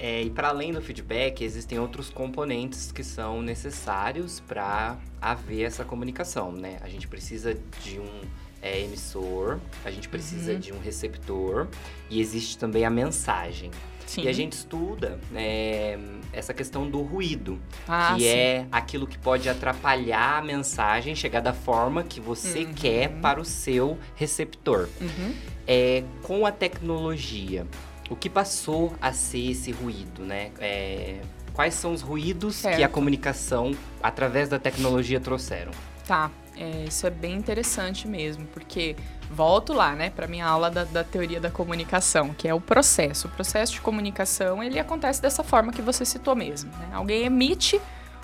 É, 0.04 0.24
e 0.24 0.32
para 0.32 0.48
além 0.48 0.74
do 0.74 0.82
feedback, 0.82 1.44
existem 1.44 1.78
outros 1.78 2.10
componentes 2.10 2.92
que 2.92 3.04
são 3.04 3.40
necessários 3.40 4.40
para 4.40 4.98
haver 5.22 5.62
essa 5.62 5.86
comunicação, 5.86 6.52
né? 6.52 6.78
A 6.82 6.90
gente 6.90 7.08
precisa 7.08 7.54
de 7.84 8.00
um 8.00 8.22
é, 8.64 8.80
emissor, 8.82 9.60
a 9.86 9.92
gente 9.92 10.10
precisa 10.10 10.54
Uhum. 10.54 10.60
de 10.60 10.74
um 10.74 10.80
receptor 10.80 11.68
e 12.10 12.20
existe 12.20 12.58
também 12.58 12.84
a 12.84 12.90
mensagem. 12.90 13.70
Sim. 14.08 14.24
E 14.24 14.28
a 14.28 14.34
gente 14.34 14.54
estuda 14.54 15.20
é, 15.36 15.98
essa 16.34 16.54
questão 16.54 16.90
do 16.90 17.02
ruído, 17.02 17.60
Ah, 17.88 18.14
que 18.16 18.22
sim. 18.24 18.28
é 18.28 18.66
aquilo 18.72 19.06
que 19.08 19.18
pode 19.20 19.48
atrapalhar 19.48 20.40
a 20.40 20.42
mensagem 20.42 21.16
chegar 21.16 21.40
da 21.42 21.54
forma 21.54 22.04
que 22.04 22.20
você 22.20 22.66
Uhum. 22.66 22.74
quer 22.74 23.10
para 23.22 23.40
o 23.40 23.46
seu 23.46 23.98
receptor. 24.16 24.90
Uhum. 25.00 25.34
É, 25.68 26.04
com 26.24 26.46
a 26.46 26.52
tecnologia, 26.52 27.66
o 28.12 28.16
que 28.16 28.30
passou 28.30 28.94
a 29.02 29.12
ser 29.14 29.52
esse 29.52 29.72
ruído, 29.72 30.24
né? 30.24 30.52
É, 30.60 31.22
quais 31.54 31.74
são 31.74 31.94
os 31.94 32.02
ruídos 32.02 32.62
que 32.62 32.68
a 32.68 32.76
Certo. 32.78 32.92
comunicação, 32.92 33.72
através 34.04 34.50
da 34.50 34.60
tecnologia, 34.60 35.20
trouxeram? 35.20 35.72
Tá, 36.06 36.30
é, 36.58 36.84
isso 36.88 37.08
é 37.08 37.10
bem 37.10 37.36
interessante 37.36 38.08
mesmo, 38.08 38.46
porque 38.48 38.96
volto 39.30 39.72
lá, 39.72 39.94
né, 39.96 40.10
para 40.10 40.28
minha 40.28 40.46
aula 40.46 40.70
da, 40.70 40.84
da 40.84 41.04
teoria 41.06 41.40
da 41.40 41.50
comunicação, 41.50 42.34
que 42.38 42.48
é 42.48 42.54
o 42.54 42.60
processo. 42.60 43.28
O 43.28 43.32
processo 43.32 43.72
de 43.74 43.82
comunicação 43.82 44.62
ele 44.62 44.78
acontece 44.78 45.22
dessa 45.22 45.42
forma 45.44 45.72
que 45.72 45.82
você 45.82 46.04
citou 46.04 46.36
mesmo. 46.36 46.70
né? 46.72 46.90
Alguém 46.92 47.24
emite 47.24 47.80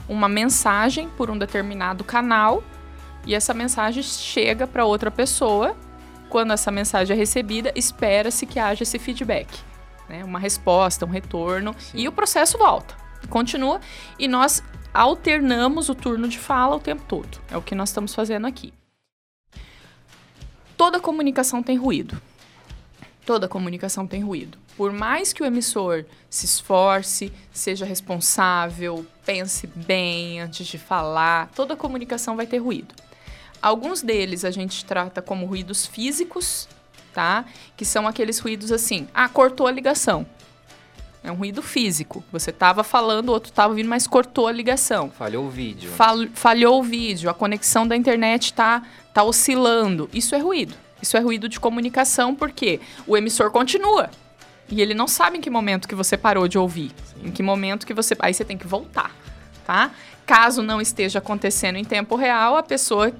uma 0.10 0.28
mensagem 0.28 1.08
por 1.15 1.30
um 1.30 1.38
determinado 1.38 2.04
canal 2.04 2.62
e 3.26 3.34
essa 3.34 3.54
mensagem 3.54 4.04
chega 4.04 4.67
para 4.67 4.84
outra 4.86 5.10
pessoa. 5.10 5.76
Quando 6.30 6.52
essa 6.52 6.69
mensagem 6.71 7.15
é 7.15 7.17
recebida, 7.17 7.71
espera-se 7.73 8.45
que 8.45 8.60
haja 8.60 8.84
esse 8.84 9.00
feedback, 9.00 9.47
né? 10.10 10.24
uma 10.24 10.39
resposta, 10.39 11.06
um 11.06 11.10
retorno 11.10 11.76
Sim. 11.80 12.00
e 12.00 12.08
o 12.08 12.12
processo 12.12 12.58
volta, 12.58 12.96
continua 13.30 13.82
e 14.17 14.28
nós 14.28 14.63
alternamos 14.93 15.89
o 15.89 15.96
turno 15.96 16.28
de 16.28 16.39
fala 16.39 16.76
o 16.76 16.80
tempo 16.80 17.04
todo. 17.08 17.39
É 17.52 17.58
o 17.58 17.62
que 17.62 17.76
nós 17.76 17.89
estamos 17.89 18.15
fazendo 18.15 18.48
aqui. 18.48 18.74
Toda 20.76 21.00
comunicação 21.00 21.62
tem 21.62 21.78
ruído. 21.78 22.20
Toda 23.26 23.48
comunicação 23.48 24.08
tem 24.08 24.24
ruído. 24.24 24.58
Por 24.78 24.93
mais 24.93 25.34
que 25.34 25.41
o 25.43 25.46
emissor 25.46 26.06
se 26.30 26.46
esforce, 26.46 27.34
seja 27.52 27.86
responsável, 27.86 29.06
pense 29.26 29.67
bem 29.67 30.39
antes 30.39 30.67
de 30.67 30.78
falar, 30.78 31.50
toda 31.56 31.76
comunicação 31.76 32.36
vai 32.36 32.46
ter 32.46 32.60
ruído. 32.60 32.93
Alguns 33.62 34.02
deles 34.02 34.46
a 34.46 34.52
gente 34.52 34.86
trata 34.86 35.22
como 35.22 35.48
ruídos 35.48 35.86
físicos, 35.86 36.70
tá? 37.17 37.45
Que 37.75 37.84
são 37.84 38.08
aqueles 38.08 38.38
ruídos 38.38 38.71
assim: 38.71 39.08
ah, 39.12 39.27
cortou 39.27 39.65
a 39.65 39.71
ligação. 39.71 40.23
É 41.23 41.32
um 41.32 41.36
ruído 41.36 41.63
físico. 41.63 42.23
Você 42.32 42.51
estava 42.51 42.84
falando, 42.84 43.30
o 43.30 43.32
outro 43.32 43.49
estava 43.49 43.69
ouvindo, 43.69 43.89
mas 43.89 44.06
cortou 44.06 44.47
a 44.47 44.51
ligação. 44.51 45.10
Falhou 45.10 45.47
o 45.47 45.49
vídeo. 45.49 45.89
Fal- 45.89 46.27
falhou 46.36 46.80
o 46.80 46.84
vídeo, 46.84 47.27
a 47.27 47.34
conexão 47.34 47.88
da 47.88 47.95
internet 47.97 48.53
tá, 48.53 48.84
tá 49.15 49.23
oscilando. 49.23 50.08
Isso 50.13 50.36
é 50.36 50.38
ruído. 50.38 50.75
Isso 51.01 51.17
é 51.17 51.19
ruído 51.19 51.49
de 51.49 51.60
comunicação 51.60 52.36
porque 52.36 52.80
o 53.08 53.17
emissor 53.17 53.49
continua. 53.49 54.12
E 54.69 54.80
ele 54.80 54.93
não 54.93 55.08
sabe 55.08 55.39
em 55.39 55.41
que 55.41 55.49
momento 55.49 55.88
que 55.88 55.95
você 55.95 56.15
parou 56.15 56.47
de 56.47 56.60
ouvir. 56.60 56.91
Em 57.23 57.32
que 57.32 57.41
momento 57.41 57.88
que 57.88 57.95
você. 57.95 58.15
Aí 58.19 58.32
você 58.32 58.45
tem 58.45 58.58
que 58.60 58.67
voltar, 58.67 59.10
tá? 59.65 59.89
Caso 60.23 60.62
não 60.62 60.80
esteja 60.80 61.17
acontecendo 61.17 61.77
em 61.77 61.84
tempo 61.84 62.15
real, 62.15 62.56
a 62.58 62.62
pessoa 62.62 63.12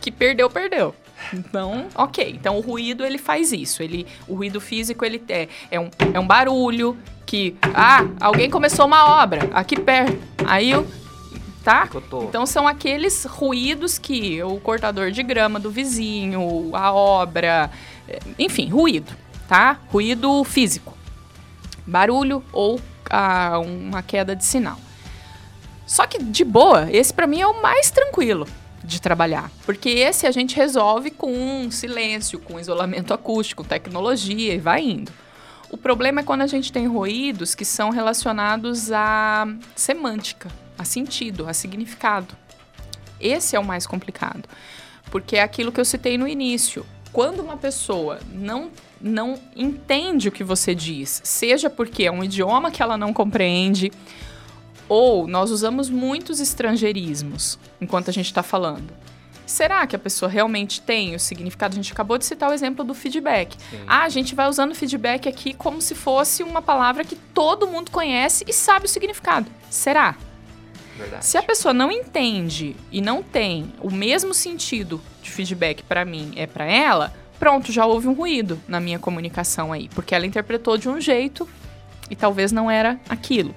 que 0.00 0.10
perdeu, 0.10 0.50
perdeu. 0.50 0.92
Então, 1.32 1.86
ok. 1.94 2.36
Então 2.38 2.56
o 2.56 2.60
ruído 2.60 3.04
ele 3.04 3.18
faz 3.18 3.52
isso. 3.52 3.82
Ele, 3.82 4.06
o 4.28 4.34
ruído 4.34 4.60
físico 4.60 5.04
ele 5.04 5.22
é, 5.28 5.48
é, 5.70 5.80
um, 5.80 5.90
é 6.12 6.20
um 6.20 6.26
barulho 6.26 6.96
que. 7.24 7.56
Ah, 7.62 8.06
alguém 8.20 8.50
começou 8.50 8.86
uma 8.86 9.22
obra 9.22 9.48
aqui 9.52 9.78
perto. 9.78 10.18
Aí 10.46 10.74
o. 10.74 10.86
Tá? 11.62 11.88
Então 12.28 12.44
são 12.44 12.68
aqueles 12.68 13.24
ruídos 13.24 13.98
que 13.98 14.42
o 14.42 14.60
cortador 14.60 15.10
de 15.10 15.22
grama 15.22 15.58
do 15.58 15.70
vizinho, 15.70 16.70
a 16.74 16.92
obra, 16.92 17.70
eh, 18.06 18.18
enfim, 18.38 18.68
ruído, 18.68 19.10
tá? 19.48 19.78
Ruído 19.90 20.44
físico. 20.44 20.94
Barulho 21.86 22.44
ou 22.52 22.78
ah, 23.08 23.58
uma 23.60 24.02
queda 24.02 24.36
de 24.36 24.44
sinal. 24.44 24.78
Só 25.86 26.06
que 26.06 26.22
de 26.22 26.44
boa, 26.44 26.86
esse 26.90 27.14
pra 27.14 27.26
mim 27.26 27.40
é 27.40 27.46
o 27.46 27.62
mais 27.62 27.90
tranquilo 27.90 28.46
de 28.84 29.00
trabalhar, 29.00 29.50
porque 29.64 29.88
esse 29.88 30.26
a 30.26 30.30
gente 30.30 30.54
resolve 30.54 31.10
com 31.10 31.70
silêncio, 31.70 32.38
com 32.38 32.60
isolamento 32.60 33.14
acústico, 33.14 33.64
tecnologia 33.64 34.54
e 34.54 34.58
vai 34.58 34.82
indo. 34.82 35.10
O 35.70 35.76
problema 35.76 36.20
é 36.20 36.22
quando 36.22 36.42
a 36.42 36.46
gente 36.46 36.70
tem 36.70 36.86
ruídos 36.86 37.54
que 37.54 37.64
são 37.64 37.90
relacionados 37.90 38.92
à 38.92 39.48
semântica, 39.74 40.48
a 40.78 40.84
sentido, 40.84 41.48
a 41.48 41.54
significado. 41.54 42.36
Esse 43.18 43.56
é 43.56 43.58
o 43.58 43.64
mais 43.64 43.86
complicado, 43.86 44.48
porque 45.10 45.36
é 45.36 45.42
aquilo 45.42 45.72
que 45.72 45.80
eu 45.80 45.84
citei 45.84 46.18
no 46.18 46.28
início. 46.28 46.84
Quando 47.12 47.40
uma 47.40 47.56
pessoa 47.56 48.20
não 48.32 48.70
não 49.00 49.38
entende 49.54 50.28
o 50.28 50.32
que 50.32 50.42
você 50.42 50.74
diz, 50.74 51.20
seja 51.22 51.68
porque 51.68 52.04
é 52.04 52.10
um 52.10 52.24
idioma 52.24 52.70
que 52.70 52.82
ela 52.82 52.96
não 52.96 53.12
compreende, 53.12 53.92
ou 54.88 55.26
nós 55.26 55.50
usamos 55.50 55.88
muitos 55.88 56.40
estrangeirismos 56.40 57.58
enquanto 57.80 58.10
a 58.10 58.12
gente 58.12 58.26
está 58.26 58.42
falando. 58.42 58.92
Será 59.46 59.86
que 59.86 59.94
a 59.94 59.98
pessoa 59.98 60.30
realmente 60.30 60.80
tem 60.80 61.14
o 61.14 61.20
significado? 61.20 61.74
A 61.74 61.76
gente 61.76 61.92
acabou 61.92 62.16
de 62.16 62.24
citar 62.24 62.50
o 62.50 62.52
exemplo 62.52 62.82
do 62.82 62.94
feedback. 62.94 63.56
Sim. 63.70 63.80
Ah, 63.86 64.04
a 64.04 64.08
gente 64.08 64.34
vai 64.34 64.48
usando 64.48 64.74
feedback 64.74 65.28
aqui 65.28 65.52
como 65.52 65.82
se 65.82 65.94
fosse 65.94 66.42
uma 66.42 66.62
palavra 66.62 67.04
que 67.04 67.14
todo 67.14 67.66
mundo 67.66 67.90
conhece 67.90 68.44
e 68.48 68.52
sabe 68.52 68.86
o 68.86 68.88
significado. 68.88 69.50
Será? 69.68 70.16
Verdade. 70.96 71.26
Se 71.26 71.36
a 71.36 71.42
pessoa 71.42 71.74
não 71.74 71.90
entende 71.90 72.74
e 72.90 73.00
não 73.00 73.22
tem 73.22 73.72
o 73.80 73.90
mesmo 73.90 74.32
sentido 74.32 75.00
de 75.20 75.30
feedback 75.30 75.82
para 75.82 76.04
mim 76.04 76.32
é 76.36 76.46
para 76.46 76.64
ela, 76.64 77.12
pronto, 77.38 77.72
já 77.72 77.84
houve 77.84 78.08
um 78.08 78.14
ruído 78.14 78.60
na 78.66 78.80
minha 78.80 78.98
comunicação 78.98 79.72
aí, 79.72 79.88
porque 79.94 80.14
ela 80.14 80.24
interpretou 80.24 80.78
de 80.78 80.88
um 80.88 81.00
jeito 81.00 81.48
e 82.08 82.16
talvez 82.16 82.52
não 82.52 82.70
era 82.70 82.98
aquilo. 83.08 83.54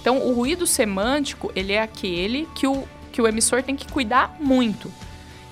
Então, 0.00 0.18
o 0.18 0.32
ruído 0.32 0.66
semântico, 0.66 1.52
ele 1.54 1.72
é 1.72 1.82
aquele 1.82 2.48
que 2.54 2.66
o, 2.66 2.84
que 3.12 3.20
o 3.20 3.28
emissor 3.28 3.62
tem 3.62 3.76
que 3.76 3.90
cuidar 3.90 4.36
muito. 4.40 4.90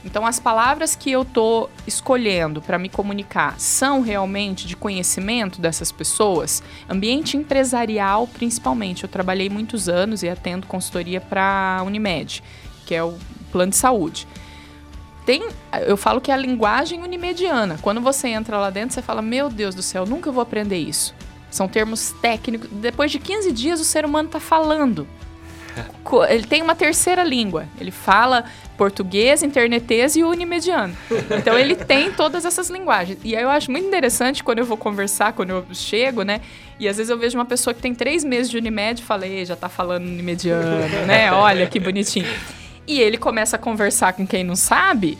Então, 0.05 0.25
as 0.25 0.39
palavras 0.39 0.95
que 0.95 1.11
eu 1.11 1.25
tô 1.25 1.69
escolhendo 1.87 2.63
para 2.63 2.79
me 2.79 2.89
comunicar 2.89 3.59
são 3.59 4.01
realmente 4.01 4.67
de 4.67 4.77
conhecimento 4.77 5.61
dessas 5.61 5.93
pessoas? 5.93 6.63
Ambiente 6.89 7.37
empresarial, 7.37 8.27
principalmente. 8.27 9.03
Eu 9.03 9.09
trabalhei 9.09 9.51
muitos 9.51 9.89
anos 9.89 10.23
e 10.23 10.29
atendo 10.29 10.67
consultoria 10.67 11.21
para 11.21 11.79
a 11.79 11.83
Unimed, 11.83 12.43
que 12.87 12.95
é 12.95 13.03
o 13.03 13.19
plano 13.51 13.71
de 13.71 13.77
saúde. 13.77 14.27
Tem, 15.27 15.47
eu 15.85 15.97
falo 15.97 16.23
que 16.23 16.31
é 16.31 16.35
a 16.35 16.39
linguagem 16.39 17.03
unimediana. 17.03 17.79
Quando 17.83 18.01
você 18.01 18.29
entra 18.29 18.57
lá 18.57 18.71
dentro, 18.71 18.95
você 18.95 19.03
fala: 19.03 19.21
Meu 19.21 19.51
Deus 19.51 19.75
do 19.75 19.83
céu, 19.83 20.07
nunca 20.07 20.33
vou 20.33 20.41
aprender 20.41 20.79
isso. 20.79 21.15
São 21.51 21.69
termos 21.69 22.13
técnicos. 22.21 22.69
Depois 22.71 23.11
de 23.11 23.19
15 23.19 23.53
dias, 23.53 23.81
o 23.81 23.85
ser 23.85 24.05
humano 24.05 24.29
está 24.29 24.41
falando. 24.41 25.07
Ele 26.29 26.45
tem 26.45 26.63
uma 26.63 26.75
terceira 26.75 27.23
língua. 27.23 27.67
Ele 27.81 27.91
fala 27.91 28.45
português, 28.77 29.43
internetês 29.43 30.17
e 30.17 30.23
unimediano. 30.23 30.97
Então 31.37 31.59
ele 31.59 31.75
tem 31.75 32.13
todas 32.13 32.45
essas 32.45 32.71
linguagens. 32.71 33.19
E 33.25 33.37
aí 33.37 33.43
eu 33.43 33.51
acho 33.51 33.71
muito 33.71 33.87
interessante 33.87 34.43
quando 34.43 34.61
eu 34.61 34.65
vou 34.65 34.77
conversar, 34.77 35.33
quando 35.33 35.51
eu 35.51 35.67
chego, 35.73 36.23
né? 36.23 36.41
E 36.79 36.89
às 36.89 36.97
vezes 36.97 37.11
eu 37.11 37.19
vejo 37.19 37.37
uma 37.37 37.45
pessoa 37.45 37.75
que 37.75 37.83
tem 37.83 37.95
três 37.95 38.25
meses 38.25 38.51
de 38.51 38.57
Unimed 38.57 39.03
e 39.03 39.05
falei, 39.05 39.45
já 39.45 39.57
tá 39.57 39.69
falando 39.69 40.07
unimediano, 40.07 41.07
né? 41.07 41.33
Olha 41.33 41.67
que 41.67 41.81
bonitinho. 41.81 42.27
E 42.87 43.01
ele 43.01 43.19
começa 43.19 43.57
a 43.57 43.59
conversar 43.59 44.13
com 44.13 44.27
quem 44.27 44.45
não 44.45 44.57
sabe 44.57 45.19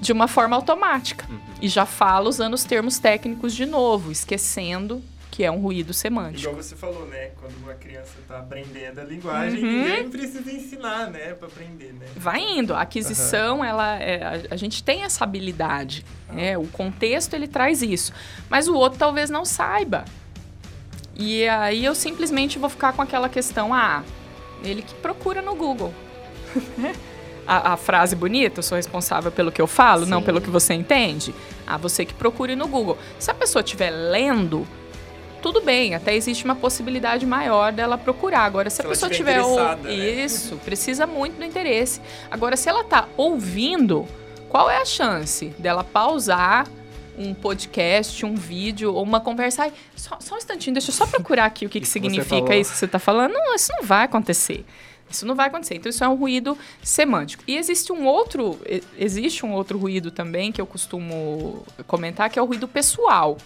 de 0.00 0.12
uma 0.12 0.28
forma 0.28 0.54
automática. 0.54 1.26
E 1.60 1.68
já 1.68 1.84
fala 1.84 2.28
usando 2.28 2.54
os 2.54 2.62
termos 2.62 2.98
técnicos 2.98 3.54
de 3.54 3.66
novo, 3.66 4.12
esquecendo 4.12 5.02
que 5.38 5.44
é 5.44 5.52
um 5.52 5.60
ruído 5.60 5.94
semântico. 5.94 6.40
Igual 6.50 6.56
você 6.56 6.74
falou, 6.74 7.06
né? 7.06 7.30
Quando 7.40 7.56
uma 7.62 7.72
criança 7.74 8.14
tá 8.26 8.40
aprendendo 8.40 9.00
a 9.00 9.04
linguagem, 9.04 9.62
Uhum. 9.62 9.70
ninguém 9.84 10.10
precisa 10.10 10.50
ensinar, 10.50 11.08
né? 11.12 11.32
Pra 11.34 11.46
aprender, 11.46 11.92
né? 11.92 12.06
vai 12.16 12.40
indo. 12.40 12.74
A 12.74 12.80
aquisição, 12.80 13.64
ela, 13.64 14.02
é, 14.02 14.48
a, 14.50 14.56
gente 14.56 14.82
tem 14.82 15.04
essa 15.04 15.22
habilidade. 15.22 16.04
né? 16.28 16.58
O 16.58 16.66
contexto 16.66 17.34
ele 17.34 17.46
traz 17.46 17.82
isso, 17.82 18.12
mas 18.50 18.66
o 18.66 18.74
outro 18.74 18.98
talvez 18.98 19.30
não 19.30 19.44
saiba. 19.44 20.04
E 21.16 21.46
aí 21.46 21.84
eu 21.84 21.94
simplesmente 21.94 22.58
vou 22.58 22.68
ficar 22.68 22.92
com 22.92 23.00
aquela 23.00 23.28
questão, 23.28 23.72
ah, 23.72 24.02
ele 24.64 24.82
que 24.82 24.94
procura 24.94 25.40
no 25.40 25.54
Google. 25.54 25.94
a, 27.46 27.74
a 27.74 27.76
frase 27.76 28.16
bonita, 28.16 28.58
eu 28.58 28.62
sou 28.64 28.74
responsável 28.74 29.30
pelo 29.30 29.52
que 29.52 29.62
eu 29.62 29.68
falo, 29.68 30.04
não 30.04 30.18
Sim. 30.18 30.24
pelo 30.26 30.40
que 30.40 30.50
você 30.50 30.74
entende. 30.74 31.32
Ah, 31.64 31.76
você 31.76 32.04
que 32.04 32.12
procure 32.12 32.56
no 32.56 32.66
Google. 32.66 32.98
Se 33.20 33.30
a 33.30 33.34
pessoa 33.34 33.62
estiver 33.62 33.90
lendo, 33.90 34.66
tudo 35.42 35.60
bem, 35.60 35.94
até 35.94 36.14
existe 36.14 36.44
uma 36.44 36.54
possibilidade 36.56 37.24
maior 37.26 37.72
dela 37.72 37.96
procurar. 37.98 38.40
Agora, 38.44 38.68
se, 38.70 38.76
Se 38.76 38.82
a 38.82 38.88
pessoa 38.88 39.10
tiver. 39.10 39.40
ou- 39.40 39.76
né? 39.76 39.92
Isso, 39.94 40.56
precisa 40.64 41.06
muito 41.06 41.36
do 41.36 41.44
interesse. 41.44 42.00
Agora, 42.30 42.56
se 42.56 42.68
ela 42.68 42.84
tá 42.84 43.08
ouvindo, 43.16 44.06
qual 44.48 44.70
é 44.70 44.78
a 44.78 44.84
chance 44.84 45.46
dela 45.58 45.82
pausar 45.84 46.66
um 47.16 47.34
podcast, 47.34 48.24
um 48.24 48.34
vídeo 48.34 48.94
ou 48.94 49.02
uma 49.02 49.20
conversa? 49.20 49.62
Ai, 49.64 49.72
só, 49.96 50.16
só 50.20 50.34
um 50.34 50.38
instantinho, 50.38 50.74
deixa 50.74 50.90
eu 50.90 50.94
só 50.94 51.06
procurar 51.06 51.46
aqui 51.46 51.66
o 51.66 51.68
que, 51.68 51.80
que 51.80 51.88
significa 51.88 52.54
isso 52.56 52.72
que 52.72 52.78
você 52.78 52.86
tá 52.88 52.98
falando. 52.98 53.32
Não, 53.32 53.54
isso 53.54 53.72
não 53.72 53.82
vai 53.82 54.04
acontecer. 54.04 54.64
Isso 55.10 55.24
não 55.26 55.34
vai 55.34 55.46
acontecer. 55.48 55.74
Então, 55.74 55.88
isso 55.88 56.04
é 56.04 56.08
um 56.08 56.14
ruído 56.14 56.56
semântico. 56.82 57.42
E 57.46 57.56
existe 57.56 57.92
um 57.92 58.06
outro, 58.06 58.58
existe 58.98 59.44
um 59.46 59.52
outro 59.54 59.78
ruído 59.78 60.10
também 60.10 60.52
que 60.52 60.60
eu 60.60 60.66
costumo 60.66 61.64
comentar, 61.86 62.28
que 62.28 62.38
é 62.38 62.42
o 62.42 62.44
ruído 62.44 62.68
pessoal. 62.68 63.38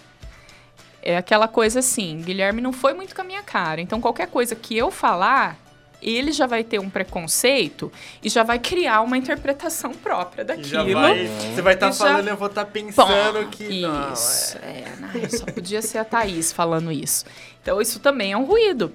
É 1.03 1.17
aquela 1.17 1.49
coisa 1.49 1.81
assim, 1.81 2.23
Guilherme 2.23 2.61
não 2.61 2.73
foi 2.73 2.95
muito 2.95 3.15
com 3.15 3.21
a 3.23 3.25
minha 3.25 3.43
cara. 3.43 3.81
Então, 3.81 4.01
qualquer 4.01 4.29
coisa 4.29 4.55
que 4.55 4.77
eu 4.77 4.91
falar, 4.91 5.59
ele 6.01 6.33
já 6.33 6.47
vai 6.47 6.63
ter 6.63 6.79
um 6.79 6.89
preconceito 6.89 7.93
e 8.23 8.29
já 8.29 8.43
vai 8.43 8.59
criar 8.59 9.01
uma 9.01 9.19
interpretação 9.19 9.93
própria 9.93 10.45
daquilo. 10.45 10.93
Vai, 10.93 11.27
você 11.27 11.61
vai 11.63 11.75
estar 11.75 11.89
tá 11.89 11.93
falando, 11.93 12.25
já... 12.25 12.31
eu 12.31 12.37
vou 12.37 12.49
estar 12.49 12.65
tá 12.65 12.71
pensando 12.71 13.49
que. 13.51 13.65
Isso, 13.65 14.59
não, 14.59 14.69
é, 14.69 14.79
é 14.79 14.97
não, 15.01 15.31
só 15.31 15.45
podia 15.47 15.83
ser 15.83 15.99
a 15.99 16.05
Thaís 16.05 16.53
falando 16.53 16.93
isso. 16.93 17.25
Então, 17.61 17.81
isso 17.81 17.99
também 18.01 18.33
é 18.33 18.37
um 18.37 18.45
ruído. 18.45 18.93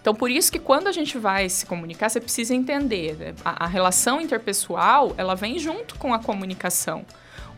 Então, 0.00 0.14
por 0.14 0.30
isso 0.30 0.50
que 0.50 0.58
quando 0.58 0.86
a 0.86 0.92
gente 0.92 1.18
vai 1.18 1.48
se 1.48 1.66
comunicar, 1.66 2.08
você 2.08 2.20
precisa 2.20 2.54
entender 2.54 3.16
né? 3.16 3.34
a, 3.44 3.64
a, 3.64 3.66
relação 3.66 4.20
interpessoal, 4.20 5.14
ela 5.18 5.34
vem 5.34 5.58
junto 5.58 5.96
com 5.96 6.14
a 6.14 6.18
comunicação. 6.18 7.04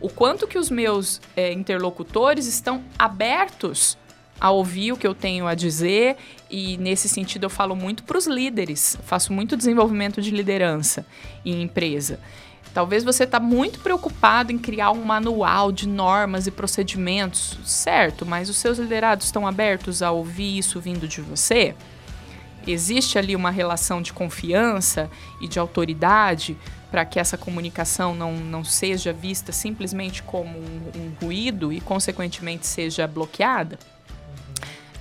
O 0.03 0.09
quanto 0.09 0.45
que 0.45 0.57
os 0.57 0.69
meus 0.69 1.21
é, 1.33 1.53
interlocutores 1.53 2.45
estão 2.45 2.83
abertos 2.99 3.97
a 4.37 4.51
ouvir 4.51 4.91
o 4.91 4.97
que 4.97 5.07
eu 5.07 5.15
tenho 5.15 5.47
a 5.47 5.55
dizer 5.55 6.17
e 6.51 6.75
nesse 6.75 7.07
sentido 7.07 7.45
eu 7.45 7.49
falo 7.49 7.73
muito 7.73 8.03
para 8.03 8.17
os 8.17 8.27
líderes, 8.27 8.97
faço 9.05 9.31
muito 9.31 9.55
desenvolvimento 9.55 10.21
de 10.21 10.29
liderança 10.29 11.05
em 11.45 11.61
empresa. 11.61 12.19
Talvez 12.73 13.05
você 13.05 13.23
está 13.23 13.39
muito 13.39 13.79
preocupado 13.79 14.51
em 14.51 14.57
criar 14.57 14.91
um 14.91 15.05
manual 15.05 15.71
de 15.71 15.87
normas 15.87 16.47
e 16.47 16.51
procedimentos, 16.51 17.57
certo? 17.63 18.25
Mas 18.25 18.49
os 18.49 18.57
seus 18.57 18.79
liderados 18.79 19.27
estão 19.27 19.47
abertos 19.47 20.03
a 20.03 20.11
ouvir 20.11 20.57
isso 20.57 20.81
vindo 20.81 21.07
de 21.07 21.21
você? 21.21 21.73
existe 22.71 23.17
ali 23.17 23.35
uma 23.35 23.51
relação 23.51 24.01
de 24.01 24.13
confiança 24.13 25.09
e 25.41 25.47
de 25.47 25.59
autoridade 25.59 26.57
para 26.93 27.05
que 27.05 27.19
essa 27.19 27.35
comunicação 27.39 28.13
não, 28.13 28.33
não 28.33 28.63
seja 28.63 29.11
vista 29.11 29.51
simplesmente 29.51 30.21
como 30.21 30.59
um, 30.59 30.91
um 30.95 31.25
ruído 31.25 31.73
e, 31.73 31.81
consequentemente, 31.81 32.67
seja 32.67 33.07
bloqueada? 33.07 33.79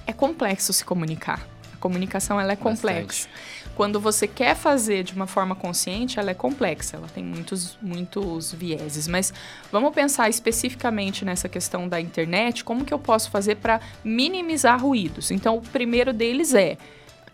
É 0.06 0.12
complexo 0.14 0.72
se 0.72 0.86
comunicar. 0.86 1.46
A 1.70 1.76
comunicação 1.76 2.40
ela 2.40 2.54
é 2.54 2.56
complexa. 2.56 3.28
Bastante. 3.28 3.28
Quando 3.76 4.00
você 4.00 4.26
quer 4.26 4.56
fazer 4.56 5.04
de 5.04 5.12
uma 5.12 5.26
forma 5.26 5.54
consciente, 5.54 6.18
ela 6.18 6.30
é 6.30 6.34
complexa, 6.34 6.96
ela 6.96 7.08
tem 7.08 7.22
muitos, 7.22 7.76
muitos 7.82 8.54
vieses. 8.54 9.06
Mas 9.06 9.30
vamos 9.70 9.94
pensar 9.94 10.30
especificamente 10.30 11.26
nessa 11.26 11.46
questão 11.46 11.86
da 11.86 12.00
internet, 12.00 12.64
como 12.64 12.86
que 12.86 12.94
eu 12.94 12.98
posso 12.98 13.30
fazer 13.30 13.56
para 13.56 13.82
minimizar 14.02 14.80
ruídos? 14.80 15.30
Então, 15.30 15.58
o 15.58 15.60
primeiro 15.60 16.14
deles 16.14 16.54
é 16.54 16.78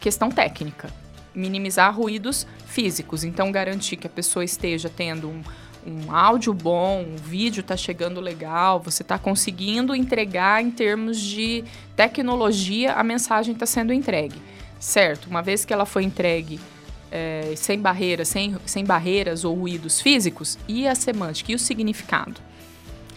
questão 0.01 0.33
técnica. 0.33 0.91
Minimizar 1.39 1.95
ruídos 1.97 2.47
físicos. 2.67 3.25
Então, 3.25 3.53
garantir 3.53 3.97
que 3.97 4.07
a 4.07 4.11
pessoa 4.11 4.45
esteja 4.45 4.89
tendo 4.89 5.29
um, 5.29 5.43
um 5.87 6.15
áudio 6.15 6.53
bom, 6.53 7.03
um 7.03 7.17
vídeo 7.17 7.61
está 7.61 7.77
chegando 7.77 8.21
legal, 8.21 8.81
você 8.81 9.03
está 9.03 9.19
conseguindo 9.19 9.95
entregar 9.95 10.63
em 10.63 10.71
termos 10.71 11.21
de 11.21 11.65
tecnologia, 11.97 12.95
a 12.95 13.05
mensagem 13.05 13.55
está 13.55 13.67
sendo 13.67 13.93
entregue. 13.93 14.41
Certo, 14.79 15.27
uma 15.29 15.43
vez 15.43 15.65
que 15.65 15.73
ela 15.73 15.87
foi 15.87 16.05
entregue 16.05 16.61
é, 17.11 17.53
sem 17.57 17.79
barreiras, 17.81 18.29
sem, 18.29 18.57
sem 18.67 18.85
barreiras 18.85 19.45
ou 19.45 19.55
ruídos 19.55 20.01
físicos, 20.01 20.59
e 20.69 20.87
a 20.87 20.95
semântica, 20.95 21.53
e 21.53 21.55
o 21.55 21.59
significado? 21.59 22.41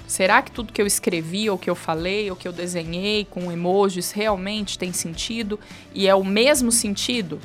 Será 0.07 0.41
que 0.41 0.51
tudo 0.51 0.73
que 0.73 0.81
eu 0.81 0.85
escrevi, 0.85 1.49
ou 1.49 1.57
que 1.57 1.69
eu 1.69 1.75
falei, 1.75 2.29
ou 2.29 2.35
que 2.35 2.47
eu 2.47 2.51
desenhei 2.51 3.23
com 3.23 3.49
emojis 3.51 4.11
realmente 4.11 4.77
tem 4.77 4.91
sentido 4.91 5.57
e 5.93 6.05
é 6.05 6.13
o 6.13 6.23
mesmo 6.23 6.69
sentido? 6.69 7.39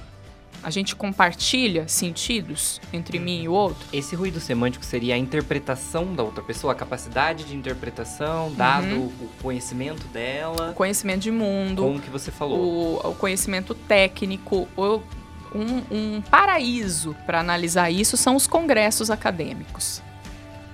A 0.67 0.71
gente 0.71 0.97
compartilha 0.97 1.87
sentidos 1.87 2.81
entre 2.93 3.21
mim 3.21 3.45
e 3.45 3.49
o 3.49 3.53
outro? 3.53 3.87
Esse 3.93 4.17
ruído 4.17 4.41
semântico 4.41 4.85
seria 4.85 5.14
a 5.14 5.17
interpretação 5.17 6.12
da 6.12 6.25
outra 6.25 6.43
pessoa, 6.43 6.73
a 6.73 6.77
capacidade 6.77 7.45
de 7.45 7.55
interpretação, 7.55 8.53
dado 8.53 8.97
uhum. 8.97 9.12
o 9.21 9.29
conhecimento 9.41 10.09
dela. 10.09 10.73
O 10.73 10.75
conhecimento 10.75 11.21
de 11.21 11.31
mundo. 11.31 11.83
Como 11.83 12.01
que 12.01 12.11
você 12.11 12.33
falou. 12.33 12.59
O, 12.59 13.11
o 13.11 13.14
conhecimento 13.14 13.77
técnico. 13.77 14.67
O, 14.77 15.01
um, 15.55 16.17
um 16.17 16.21
paraíso 16.21 17.14
para 17.25 17.39
analisar 17.39 17.89
isso 17.89 18.17
são 18.17 18.35
os 18.35 18.49
congressos 18.49 19.09
acadêmicos 19.09 20.03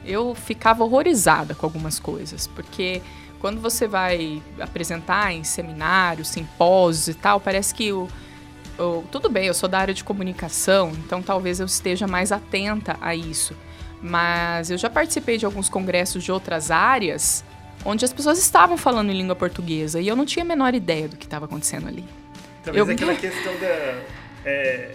eu 0.04 0.34
ficava 0.34 0.82
horrorizada 0.82 1.54
com 1.54 1.64
algumas 1.64 2.00
coisas, 2.00 2.48
porque 2.48 3.00
quando 3.38 3.60
você 3.60 3.86
vai 3.86 4.42
apresentar 4.58 5.32
em 5.32 5.44
seminários, 5.44 6.26
simpósios 6.26 7.06
e 7.06 7.14
tal, 7.14 7.38
parece 7.38 7.72
que 7.72 7.92
o, 7.92 8.08
o, 8.82 9.04
tudo 9.10 9.30
bem, 9.30 9.46
eu 9.46 9.54
sou 9.54 9.68
da 9.68 9.78
área 9.78 9.94
de 9.94 10.04
comunicação, 10.04 10.92
então 11.06 11.22
talvez 11.22 11.60
eu 11.60 11.66
esteja 11.66 12.06
mais 12.06 12.32
atenta 12.32 12.96
a 13.00 13.14
isso. 13.14 13.56
Mas 14.02 14.70
eu 14.70 14.76
já 14.76 14.90
participei 14.90 15.38
de 15.38 15.46
alguns 15.46 15.68
congressos 15.68 16.24
de 16.24 16.32
outras 16.32 16.70
áreas 16.70 17.44
onde 17.84 18.04
as 18.04 18.12
pessoas 18.12 18.38
estavam 18.38 18.76
falando 18.76 19.10
em 19.10 19.16
língua 19.16 19.36
portuguesa 19.36 20.00
e 20.00 20.08
eu 20.08 20.16
não 20.16 20.26
tinha 20.26 20.44
a 20.44 20.46
menor 20.46 20.74
ideia 20.74 21.08
do 21.08 21.16
que 21.16 21.24
estava 21.24 21.44
acontecendo 21.44 21.86
ali. 21.86 22.04
Talvez 22.64 22.86
eu... 22.86 22.94
aquela 22.94 23.14
questão 23.14 23.52
da. 23.58 24.00
É 24.44 24.92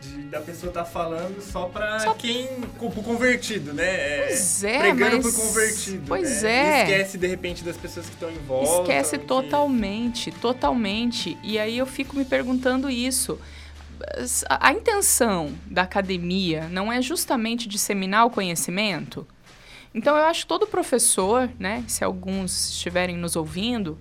de, 0.00 0.22
da 0.22 0.40
pessoa 0.40 0.70
estar 0.70 0.84
tá 0.84 0.90
falando 0.90 1.40
só 1.40 1.66
para 1.66 2.00
só... 2.00 2.14
quem. 2.14 2.46
pro 2.78 2.90
convertido, 3.02 3.72
né? 3.72 3.84
É, 3.84 4.26
pois 4.28 4.64
é, 4.64 4.78
Pregando 4.78 5.16
mas... 5.22 5.34
pro 5.34 5.46
convertido. 5.46 6.02
Pois 6.06 6.42
né? 6.42 6.50
é. 6.50 6.78
E 6.78 6.82
esquece 6.82 7.18
de 7.18 7.26
repente 7.26 7.64
das 7.64 7.76
pessoas 7.76 8.06
que 8.06 8.12
estão 8.12 8.30
em 8.30 8.38
volta. 8.38 8.82
Esquece 8.82 9.18
totalmente, 9.18 10.30
que... 10.30 10.38
totalmente. 10.40 11.36
E 11.42 11.58
aí 11.58 11.78
eu 11.78 11.86
fico 11.86 12.16
me 12.16 12.24
perguntando 12.24 12.88
isso. 12.88 13.38
A, 14.48 14.68
a 14.68 14.72
intenção 14.72 15.52
da 15.66 15.82
academia 15.82 16.68
não 16.70 16.92
é 16.92 17.02
justamente 17.02 17.68
disseminar 17.68 18.26
o 18.26 18.30
conhecimento? 18.30 19.26
Então 19.94 20.16
eu 20.16 20.24
acho 20.24 20.42
que 20.42 20.46
todo 20.46 20.66
professor, 20.66 21.50
né, 21.58 21.82
se 21.88 22.04
alguns 22.04 22.70
estiverem 22.70 23.16
nos 23.16 23.34
ouvindo, 23.36 23.98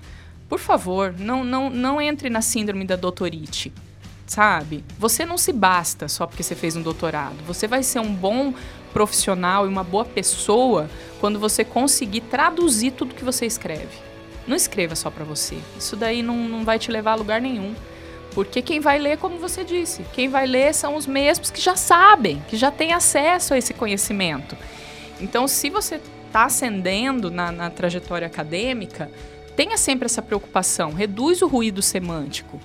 por 0.48 0.60
favor, 0.60 1.14
não, 1.18 1.44
não, 1.44 1.70
não 1.70 2.00
entre 2.00 2.30
na 2.30 2.42
síndrome 2.42 2.86
da 2.86 2.96
doutorite 2.96 3.74
sabe? 4.28 4.84
Você 5.00 5.26
não 5.26 5.38
se 5.38 5.52
basta 5.54 6.08
só 6.08 6.28
porque 6.28 6.44
você 6.44 6.54
fez 6.54 6.76
um 6.76 6.82
doutorado. 6.82 7.38
Você 7.48 7.68
vai 7.68 7.82
ser 7.82 8.00
um 8.00 8.14
bom 8.14 8.54
profissional 8.94 9.66
e 9.66 9.70
uma 9.70 9.84
boa 9.84 10.06
pessoa 10.06 10.90
quando 11.20 11.40
você 11.40 11.64
conseguir 11.64 12.22
traduzir 12.22 12.92
tudo 12.92 13.16
que 13.16 13.24
você 13.24 13.46
escreve. 13.46 13.98
Não 14.46 14.56
escreva 14.56 14.96
só 14.96 15.10
para 15.10 15.26
você. 15.26 15.58
Isso 15.78 15.96
daí 15.96 16.22
não, 16.22 16.36
não 16.36 16.64
vai 16.64 16.78
te 16.78 16.92
levar 16.92 17.14
a 17.14 17.16
lugar 17.16 17.42
nenhum. 17.42 17.74
Porque 18.34 18.62
quem 18.62 18.80
vai 18.80 19.00
ler, 19.00 19.18
como 19.18 19.40
você 19.40 19.64
disse, 19.64 20.04
quem 20.14 20.30
vai 20.30 20.46
ler 20.46 20.74
são 20.74 20.96
os 20.96 21.08
mesmos 21.08 21.50
que 21.50 21.60
já 21.60 21.76
sabem, 21.76 22.42
que 22.48 22.56
já 22.56 22.70
têm 22.70 22.94
acesso 22.94 23.54
a 23.54 23.58
esse 23.58 23.74
conhecimento. 23.74 24.56
Então, 25.20 25.48
se 25.48 25.70
você 25.70 26.00
está 26.28 26.46
ascendendo 26.46 27.32
na, 27.32 27.52
na 27.52 27.70
trajetória 27.72 28.28
acadêmica, 28.28 29.10
tenha 29.56 29.76
sempre 29.76 30.06
essa 30.06 30.22
preocupação, 30.22 30.92
reduz 30.92 31.42
o 31.42 31.48
ruído 31.48 31.82
semântico 31.82 32.60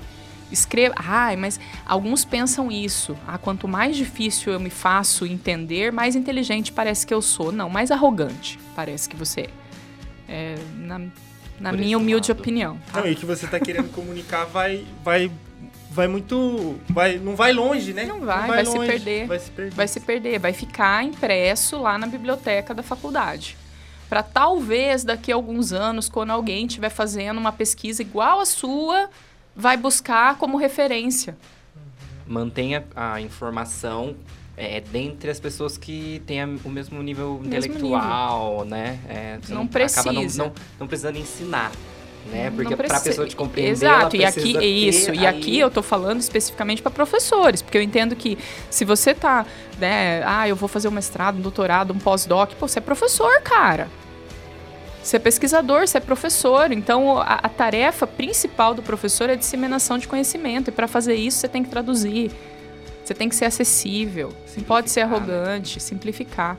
escreva. 0.52 0.94
Ai, 0.96 1.36
mas 1.36 1.58
alguns 1.86 2.24
pensam 2.24 2.70
isso. 2.70 3.16
Ah, 3.26 3.38
quanto 3.38 3.66
mais 3.66 3.96
difícil 3.96 4.52
eu 4.52 4.60
me 4.60 4.70
faço 4.70 5.26
entender, 5.26 5.90
mais 5.90 6.14
inteligente 6.14 6.72
parece 6.72 7.06
que 7.06 7.14
eu 7.14 7.22
sou. 7.22 7.50
Não, 7.50 7.68
mais 7.68 7.90
arrogante 7.90 8.58
parece 8.74 9.08
que 9.08 9.16
você 9.16 9.48
é. 10.28 10.54
é 10.54 10.58
na, 10.76 11.00
na 11.58 11.72
minha 11.72 11.96
humilde 11.96 12.30
lado. 12.30 12.40
opinião. 12.40 12.78
Tá? 12.92 13.00
Não, 13.00 13.08
e 13.08 13.14
que 13.14 13.24
você 13.24 13.46
está 13.46 13.58
querendo 13.58 13.90
comunicar 13.90 14.44
vai, 14.44 14.84
vai 15.04 15.30
vai 15.92 16.08
muito. 16.08 16.76
Vai, 16.88 17.18
não 17.18 17.36
vai 17.36 17.52
longe, 17.52 17.92
né? 17.92 18.04
Não 18.04 18.20
vai, 18.20 18.40
não 18.40 18.48
vai, 18.48 18.64
vai 18.64 18.66
se 18.66 18.78
perder. 18.78 19.26
Vai 19.26 19.38
se 19.38 19.50
perder. 19.50 19.74
Vai 19.74 19.88
se 19.88 20.00
perder, 20.00 20.38
vai 20.38 20.52
ficar 20.52 21.04
impresso 21.04 21.78
lá 21.78 21.98
na 21.98 22.06
biblioteca 22.06 22.74
da 22.74 22.82
faculdade. 22.82 23.56
Para 24.08 24.22
talvez 24.22 25.04
daqui 25.04 25.32
a 25.32 25.34
alguns 25.34 25.72
anos, 25.72 26.08
quando 26.08 26.30
alguém 26.30 26.66
estiver 26.66 26.90
fazendo 26.90 27.38
uma 27.38 27.52
pesquisa 27.52 28.02
igual 28.02 28.40
a 28.40 28.46
sua, 28.46 29.08
vai 29.54 29.76
buscar 29.76 30.36
como 30.38 30.56
referência. 30.56 31.36
Mantenha 32.26 32.84
a 32.94 33.20
informação 33.20 34.16
é, 34.56 34.80
dentre 34.80 35.30
as 35.30 35.40
pessoas 35.40 35.76
que 35.76 36.22
têm 36.26 36.42
o 36.64 36.68
mesmo 36.68 37.02
nível 37.02 37.40
mesmo 37.42 37.46
intelectual, 37.46 38.50
nível. 38.50 38.64
né? 38.66 38.98
É, 39.08 39.38
não, 39.48 39.58
não 39.58 39.66
precisa. 39.66 40.12
Não, 40.12 40.46
não, 40.46 40.52
não, 40.80 40.86
precisando 40.86 41.18
ensinar. 41.18 41.72
Né? 42.30 42.52
Porque 42.54 42.76
para 42.76 42.96
a 42.96 43.00
pessoa 43.00 43.26
te 43.26 43.34
compreender, 43.34 43.72
Exato, 43.72 44.14
e 44.14 44.24
aqui 44.24 44.56
isso, 44.58 45.12
e 45.12 45.26
aqui 45.26 45.58
eu 45.58 45.68
tô 45.68 45.82
falando 45.82 46.20
especificamente 46.20 46.80
para 46.80 46.90
professores, 46.92 47.60
porque 47.60 47.76
eu 47.76 47.82
entendo 47.82 48.14
que 48.14 48.38
se 48.70 48.84
você 48.84 49.12
tá, 49.12 49.44
né, 49.80 50.22
ah, 50.24 50.48
eu 50.48 50.54
vou 50.54 50.68
fazer 50.68 50.86
um 50.86 50.92
mestrado, 50.92 51.38
um 51.38 51.40
doutorado, 51.40 51.92
um 51.92 51.98
pós-doc, 51.98 52.52
pô, 52.54 52.68
você 52.68 52.78
é 52.78 52.82
professor, 52.82 53.40
cara. 53.42 53.88
Você 55.02 55.16
é 55.16 55.18
pesquisador, 55.18 55.86
você 55.86 55.98
é 55.98 56.00
professor, 56.00 56.70
então 56.70 57.18
a, 57.18 57.34
a 57.42 57.48
tarefa 57.48 58.06
principal 58.06 58.72
do 58.72 58.82
professor 58.82 59.28
é 59.28 59.32
a 59.32 59.36
disseminação 59.36 59.98
de 59.98 60.06
conhecimento. 60.06 60.68
E 60.68 60.72
para 60.72 60.86
fazer 60.86 61.14
isso, 61.14 61.38
você 61.38 61.48
tem 61.48 61.64
que 61.64 61.68
traduzir, 61.68 62.30
você 63.04 63.12
tem 63.12 63.28
que 63.28 63.34
ser 63.34 63.46
acessível, 63.46 64.32
não 64.56 64.64
pode 64.64 64.90
ser 64.90 65.00
né? 65.00 65.06
arrogante, 65.06 65.80
simplificar. 65.80 66.56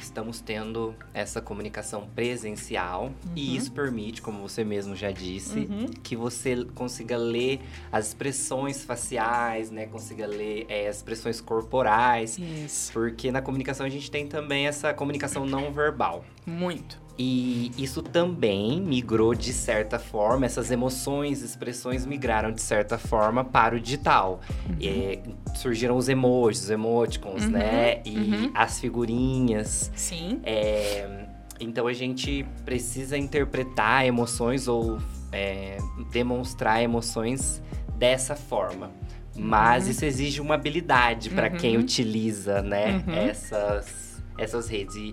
Estamos 0.00 0.40
tendo 0.40 0.94
essa 1.14 1.40
comunicação 1.40 2.06
presencial 2.14 3.12
e 3.36 3.56
isso 3.56 3.72
permite, 3.72 4.20
como 4.22 4.40
você 4.46 4.64
mesmo 4.64 4.94
já 4.96 5.10
disse, 5.10 5.60
Uhum. 5.60 5.86
que 6.02 6.16
você 6.16 6.64
consiga 6.74 7.16
ler 7.16 7.60
as 7.90 8.08
expressões 8.08 8.84
faciais, 8.84 9.70
né? 9.70 9.86
Consiga 9.86 10.26
ler 10.26 10.66
é, 10.68 10.88
as 10.88 10.96
expressões 10.96 11.40
corporais. 11.40 12.38
Isso. 12.38 12.92
Porque 12.92 13.30
na 13.32 13.40
comunicação 13.42 13.84
a 13.86 13.88
gente 13.88 14.10
tem 14.10 14.26
também 14.26 14.66
essa 14.66 14.92
comunicação 14.94 15.44
não 15.46 15.72
verbal. 15.72 16.24
Muito. 16.46 17.00
E 17.24 17.70
isso 17.78 18.02
também 18.02 18.80
migrou 18.80 19.32
de 19.32 19.52
certa 19.52 19.96
forma, 19.96 20.44
essas 20.44 20.72
emoções, 20.72 21.40
expressões 21.40 22.04
migraram 22.04 22.50
de 22.50 22.60
certa 22.60 22.98
forma 22.98 23.44
para 23.44 23.76
o 23.76 23.80
digital. 23.80 24.40
É, 24.80 25.20
surgiram 25.54 25.96
os 25.96 26.08
emojis, 26.08 26.64
os 26.64 26.70
emoticons, 26.70 27.44
Uhum, 27.44 27.50
né? 27.50 28.02
E 28.04 28.16
uhum. 28.18 28.50
as 28.54 28.80
figurinhas. 28.80 29.92
Sim. 29.94 30.40
É, 30.42 31.26
então 31.60 31.86
a 31.86 31.92
gente 31.92 32.44
precisa 32.64 33.16
interpretar 33.16 34.04
emoções 34.04 34.66
ou 34.66 34.98
é, 35.30 35.78
demonstrar 36.10 36.82
emoções 36.82 37.62
dessa 37.96 38.34
forma. 38.34 38.90
Mas 39.36 39.86
isso 39.86 40.04
exige 40.04 40.40
uma 40.40 40.56
habilidade 40.56 41.30
para 41.30 41.48
Uhum. 41.50 41.56
quem 41.56 41.78
utiliza, 41.78 42.60
né, 42.62 43.02
Uhum. 43.06 43.14
essas, 43.14 44.20
essas 44.36 44.68
redes. 44.68 44.96
E, 44.96 45.12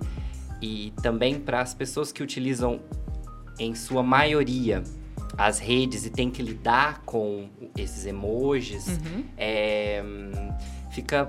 e 0.61 0.93
também 1.01 1.39
para 1.39 1.61
as 1.61 1.73
pessoas 1.73 2.11
que 2.11 2.21
utilizam, 2.23 2.79
em 3.57 3.75
sua 3.75 4.01
maioria, 4.03 4.83
as 5.37 5.59
redes 5.59 6.05
e 6.05 6.09
tem 6.09 6.29
que 6.29 6.41
lidar 6.41 7.01
com 7.05 7.49
esses 7.77 8.05
emojis, 8.05 8.87
Uhum. 8.87 9.23
é, 9.37 10.03
fica. 10.91 11.27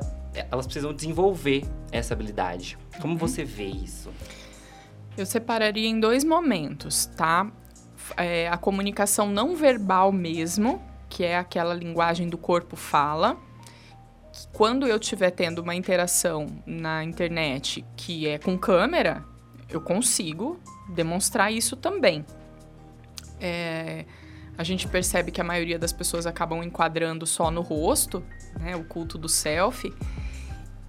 Elas 0.50 0.64
precisam 0.66 0.92
desenvolver 0.94 1.64
essa 1.90 2.14
habilidade. 2.14 2.78
Como 3.00 3.16
você 3.18 3.44
vê 3.44 3.66
isso? 3.66 4.10
Eu 5.18 5.26
separaria 5.26 5.88
em 5.88 5.98
dois 5.98 6.22
momentos, 6.22 7.06
tá? 7.16 7.50
É, 8.16 8.48
a 8.48 8.56
comunicação 8.56 9.28
não 9.28 9.56
verbal 9.56 10.12
mesmo, 10.12 10.80
que 11.08 11.24
é 11.24 11.36
aquela 11.36 11.74
linguagem 11.74 12.28
do 12.28 12.38
corpo 12.38 12.76
fala. 12.76 13.36
Quando 14.52 14.86
eu 14.86 14.96
estiver 14.96 15.30
tendo 15.30 15.60
uma 15.60 15.74
interação 15.74 16.46
na 16.66 17.02
internet 17.04 17.84
que 17.96 18.26
é 18.28 18.38
com 18.38 18.56
câmera, 18.58 19.24
eu 19.68 19.80
consigo 19.80 20.58
demonstrar 20.94 21.52
isso 21.52 21.76
também. 21.76 22.24
É, 23.40 24.04
a 24.58 24.64
gente 24.64 24.86
percebe 24.88 25.30
que 25.30 25.40
a 25.40 25.44
maioria 25.44 25.78
das 25.78 25.92
pessoas 25.92 26.26
acabam 26.26 26.62
enquadrando 26.62 27.26
só 27.26 27.50
no 27.50 27.60
rosto, 27.62 28.22
né? 28.58 28.76
O 28.76 28.84
culto 28.84 29.16
do 29.16 29.28
selfie. 29.28 29.94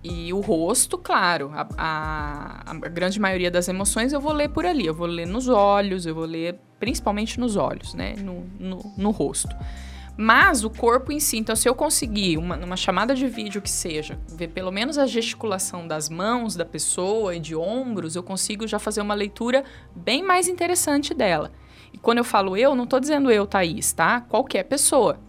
E 0.03 0.33
o 0.33 0.39
rosto, 0.41 0.97
claro, 0.97 1.51
a, 1.53 1.67
a- 1.77 2.71
a 2.71 2.73
grande 2.89 3.19
maioria 3.19 3.51
das 3.51 3.67
emoções 3.67 4.11
eu 4.11 4.19
vou 4.19 4.33
ler 4.33 4.49
por 4.49 4.65
ali. 4.65 4.85
Eu 4.85 4.95
vou 4.95 5.05
ler 5.07 5.27
nos 5.27 5.47
olhos, 5.47 6.05
eu 6.05 6.15
vou 6.15 6.25
ler 6.25 6.59
principalmente 6.79 7.39
nos 7.39 7.55
olhos, 7.55 7.93
né? 7.93 8.15
No, 8.17 8.43
no, 8.59 8.93
no 8.97 9.11
rosto. 9.11 9.55
Mas 10.17 10.63
o 10.63 10.69
corpo 10.69 11.11
em 11.11 11.19
si, 11.19 11.37
então 11.37 11.55
se 11.55 11.67
eu 11.67 11.73
conseguir, 11.73 12.37
uma, 12.37 12.55
numa 12.55 12.75
chamada 12.75 13.15
de 13.15 13.27
vídeo 13.27 13.61
que 13.61 13.69
seja, 13.69 14.19
ver 14.27 14.49
pelo 14.49 14.71
menos 14.71 14.97
a 14.97 15.07
gesticulação 15.07 15.87
das 15.87 16.09
mãos 16.09 16.55
da 16.55 16.65
pessoa 16.65 17.35
e 17.35 17.39
de 17.39 17.55
ombros, 17.55 18.15
eu 18.15 18.21
consigo 18.21 18.67
já 18.67 18.77
fazer 18.77 19.01
uma 19.01 19.13
leitura 19.13 19.63
bem 19.95 20.21
mais 20.21 20.47
interessante 20.47 21.13
dela. 21.13 21.51
E 21.93 21.97
quando 21.97 22.19
eu 22.19 22.23
falo 22.23 22.55
eu, 22.55 22.75
não 22.75 22.85
tô 22.85 22.99
dizendo 22.99 23.31
eu, 23.31 23.47
Thaís, 23.47 23.93
tá? 23.93 24.21
Qualquer 24.21 24.63
pessoa. 24.63 25.19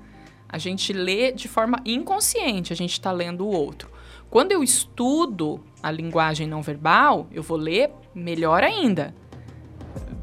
A 0.48 0.58
gente 0.58 0.92
lê 0.92 1.32
de 1.32 1.48
forma 1.48 1.80
inconsciente, 1.84 2.72
a 2.72 2.76
gente 2.76 2.92
está 2.92 3.10
lendo 3.10 3.46
o 3.46 3.50
outro. 3.50 3.90
Quando 4.28 4.52
eu 4.52 4.62
estudo 4.62 5.60
a 5.82 5.90
linguagem 5.90 6.46
não 6.46 6.62
verbal, 6.62 7.26
eu 7.32 7.42
vou 7.42 7.56
ler 7.56 7.90
melhor 8.14 8.62
ainda. 8.62 9.14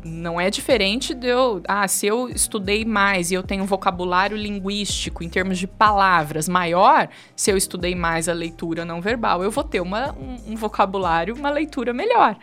Não 0.10 0.40
é 0.40 0.50
diferente 0.50 1.14
de 1.14 1.28
eu. 1.28 1.62
Ah, 1.68 1.88
se 1.88 2.08
eu 2.08 2.28
estudei 2.30 2.84
mais 2.84 3.32
e 3.32 3.36
eu 3.36 3.44
tenho 3.44 3.64
um 3.64 3.66
vocabulário 3.66 4.36
linguístico 4.36 5.24
em 5.24 5.30
termos 5.30 5.58
de 5.58 5.68
palavras 5.68 6.50
maior, 6.50 7.08
se 7.36 7.52
eu 7.52 7.58
estudei 7.58 7.96
mais 7.96 8.28
a 8.28 8.34
leitura 8.34 8.84
não 8.84 9.02
verbal, 9.02 9.44
eu 9.44 9.52
vou 9.52 9.64
ter 9.64 9.80
uma, 9.80 10.14
um, 10.14 10.54
um 10.54 10.56
vocabulário, 10.56 11.36
uma 11.36 11.50
leitura 11.50 11.94
melhor, 11.94 12.36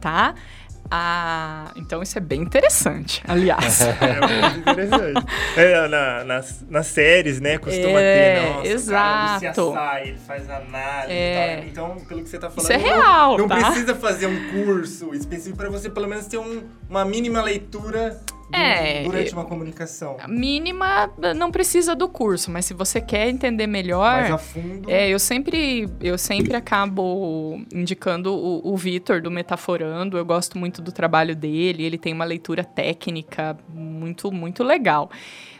tá? 0.00 0.34
Ah, 0.90 1.70
então 1.76 2.02
isso 2.02 2.16
é 2.16 2.20
bem 2.20 2.40
interessante, 2.42 3.22
aliás. 3.28 3.80
É 4.00 4.20
muito 4.50 4.70
interessante. 4.70 5.26
É, 5.56 5.88
na- 5.88 6.24
nas, 6.24 6.64
nas 6.68 6.86
séries, 6.86 7.40
né, 7.40 7.58
costuma 7.58 8.00
É, 8.00 8.34
ter, 8.40 8.48
nossa, 8.54 8.68
exato. 8.68 8.92
cara 8.92 9.52
do 9.52 9.72
CSI, 10.02 10.08
ele 10.08 10.18
faz 10.26 10.50
análise 10.50 11.12
É. 11.12 11.64
e 11.66 11.70
tal. 11.72 11.88
Então, 11.96 12.04
pelo 12.06 12.22
que 12.22 12.28
você 12.28 12.38
tá 12.38 12.48
falando, 12.50 12.62
Isso 12.62 12.72
é 12.72 12.78
não- 12.78 12.84
real, 13.02 13.38
não, 13.38 13.48
tá? 13.48 13.56
precisa 13.56 13.94
fazer 13.94 14.26
um 14.26 14.50
curso 14.50 15.14
específico 15.14 15.56
para 15.58 15.68
você 15.68 15.90
pelo 15.90 16.08
menos 16.08 16.26
ter 16.26 16.38
um- 16.38 16.62
uma 16.88 17.04
mínima 17.04 17.42
leitura 17.42 18.18
É, 18.52 19.02
durante 19.02 19.32
uma 19.32 19.44
comunicação. 19.44 20.16
Mínima 20.26 21.10
não 21.36 21.50
precisa 21.50 21.94
do 21.94 22.08
curso, 22.08 22.50
mas 22.50 22.64
se 22.64 22.74
você 22.74 23.00
quer 23.00 23.28
entender 23.28 23.66
melhor. 23.66 24.22
Mais 24.22 24.30
a 24.30 24.38
fundo. 24.38 24.90
É, 24.90 25.08
eu 25.08 25.18
sempre, 25.18 25.88
eu 26.00 26.16
sempre 26.16 26.56
acabo 26.56 27.60
indicando 27.72 28.32
o, 28.32 28.72
o 28.72 28.76
Vitor 28.76 29.20
do 29.20 29.30
Metaforando. 29.30 30.16
Eu 30.16 30.24
gosto 30.24 30.58
muito 30.58 30.80
do 30.80 30.90
trabalho 30.90 31.36
dele. 31.36 31.84
Ele 31.84 31.98
tem 31.98 32.12
uma 32.12 32.24
leitura 32.24 32.64
técnica 32.64 33.56
muito, 33.68 34.32
muito 34.32 34.64
legal. 34.64 35.10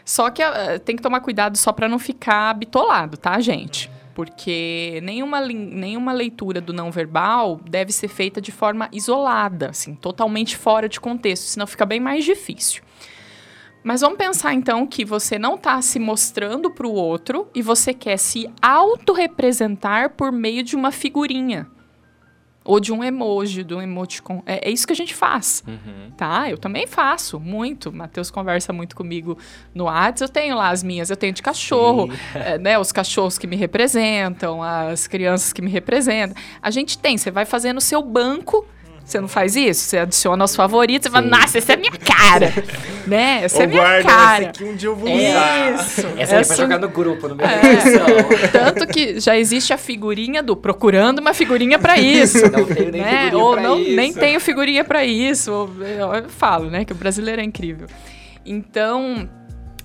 Só 0.03 0.31
que 0.31 0.41
ah, 0.41 0.79
tem 0.83 0.95
que 0.95 1.03
tomar 1.03 1.19
cuidado 1.19 1.57
só 1.57 1.71
para 1.71 1.87
não 1.87 1.99
ficar 1.99 2.53
bitolado, 2.55 3.15
tá, 3.15 3.39
gente? 3.39 3.91
Porque 4.19 4.99
nenhuma, 5.01 5.39
nenhuma 5.39 6.11
leitura 6.11 6.59
do 6.59 6.73
não 6.73 6.91
verbal 6.91 7.57
deve 7.63 7.93
ser 7.93 8.09
feita 8.09 8.41
de 8.41 8.51
forma 8.51 8.89
isolada, 8.91 9.69
assim, 9.69 9.95
totalmente 9.95 10.57
fora 10.57 10.89
de 10.89 10.99
contexto, 10.99 11.43
senão 11.43 11.65
fica 11.65 11.85
bem 11.85 12.01
mais 12.01 12.25
difícil. 12.25 12.83
Mas 13.81 14.01
vamos 14.01 14.17
pensar 14.17 14.53
então 14.53 14.85
que 14.85 15.05
você 15.05 15.39
não 15.39 15.55
está 15.55 15.81
se 15.81 15.99
mostrando 15.99 16.69
para 16.69 16.85
o 16.85 16.91
outro 16.91 17.47
e 17.55 17.61
você 17.61 17.93
quer 17.93 18.17
se 18.17 18.49
autorrepresentar 18.61 20.09
por 20.09 20.33
meio 20.33 20.63
de 20.63 20.75
uma 20.75 20.91
figurinha. 20.91 21.65
Ou 22.69 22.79
de 22.79 22.93
um 22.93 23.03
emoji, 23.03 23.63
de 23.63 23.73
um 23.73 23.81
emoticon. 23.81 24.43
É, 24.45 24.69
é 24.69 24.71
isso 24.71 24.85
que 24.85 24.93
a 24.93 24.95
gente 24.95 25.15
faz, 25.15 25.63
Uhum. 25.67 26.11
tá? 26.15 26.47
Eu 26.47 26.57
também 26.57 26.85
faço, 26.85 27.39
muito. 27.39 27.91
Matheus 27.91 28.29
conversa 28.29 28.71
muito 28.71 28.95
comigo 28.95 29.39
no 29.73 29.85
WhatsApp. 29.85 30.21
Eu 30.21 30.29
tenho 30.29 30.55
lá 30.55 30.69
as 30.69 30.83
minhas, 30.83 31.09
eu 31.09 31.17
tenho 31.17 31.33
de 31.33 31.41
cachorro, 31.41 32.09
é, 32.35 32.59
né? 32.61 32.77
Os 32.77 32.91
cachorros 32.91 33.39
que 33.39 33.47
me 33.47 33.55
representam, 33.55 34.61
as 34.61 35.07
crianças 35.07 35.51
que 35.51 35.63
me 35.63 35.71
representam. 35.71 36.35
A 36.61 36.69
gente 36.69 36.95
tem, 36.99 37.17
você 37.17 37.31
vai 37.31 37.43
fazendo 37.45 37.77
o 37.77 37.81
seu 37.81 38.03
banco. 38.03 38.63
Você 39.09 39.19
não 39.19 39.27
faz 39.27 39.55
isso? 39.55 39.81
Você 39.85 39.97
adiciona 39.97 40.43
os 40.43 40.55
favoritos 40.55 41.07
e 41.07 41.11
fala, 41.11 41.25
nossa, 41.25 41.57
essa 41.57 41.71
é 41.71 41.75
a 41.75 41.77
minha 41.79 41.91
cara. 41.91 42.53
né? 43.07 43.43
Essa 43.43 43.57
é 43.57 43.59
a 43.61 43.63
Ou 43.63 43.69
minha 43.69 43.81
guarda, 43.81 44.03
cara. 44.07 44.41
esse 44.41 44.49
aqui 44.49 44.63
um 44.65 44.75
dia 44.75 44.89
eu 44.89 44.95
vou 44.95 45.09
usar. 45.11 45.73
Isso. 45.73 46.07
Essa 46.15 46.37
aí 46.37 46.43
vai 46.43 46.57
jogar 46.57 46.77
no 46.77 46.89
grupo, 46.89 47.27
no 47.27 47.35
meio 47.35 47.49
da 47.49 47.55
É. 47.67 48.47
Tanto 48.53 48.85
que 48.85 49.19
já 49.19 49.35
existe 49.35 49.73
a 49.73 49.77
figurinha 49.79 50.43
do 50.43 50.55
procurando 50.55 51.17
uma 51.19 51.33
figurinha 51.33 51.79
pra 51.79 51.97
isso. 51.97 52.37
Não 52.51 52.65
tenho 52.65 52.91
nem 52.91 53.01
né? 53.01 53.23
figurinha 53.25 53.43
Ou 53.43 53.53
pra 53.53 53.61
não, 53.63 53.79
isso. 53.79 53.95
nem 53.95 54.13
tenho 54.13 54.39
figurinha 54.39 54.83
pra 54.83 55.03
isso. 55.03 55.51
Ou- 55.51 55.69
Eu, 55.83 56.13
eu 56.13 56.29
falo, 56.29 56.69
né, 56.69 56.85
que 56.85 56.91
o 56.93 56.95
brasileiro 56.95 57.41
é 57.41 57.43
incrível. 57.43 57.87
Então, 58.45 59.27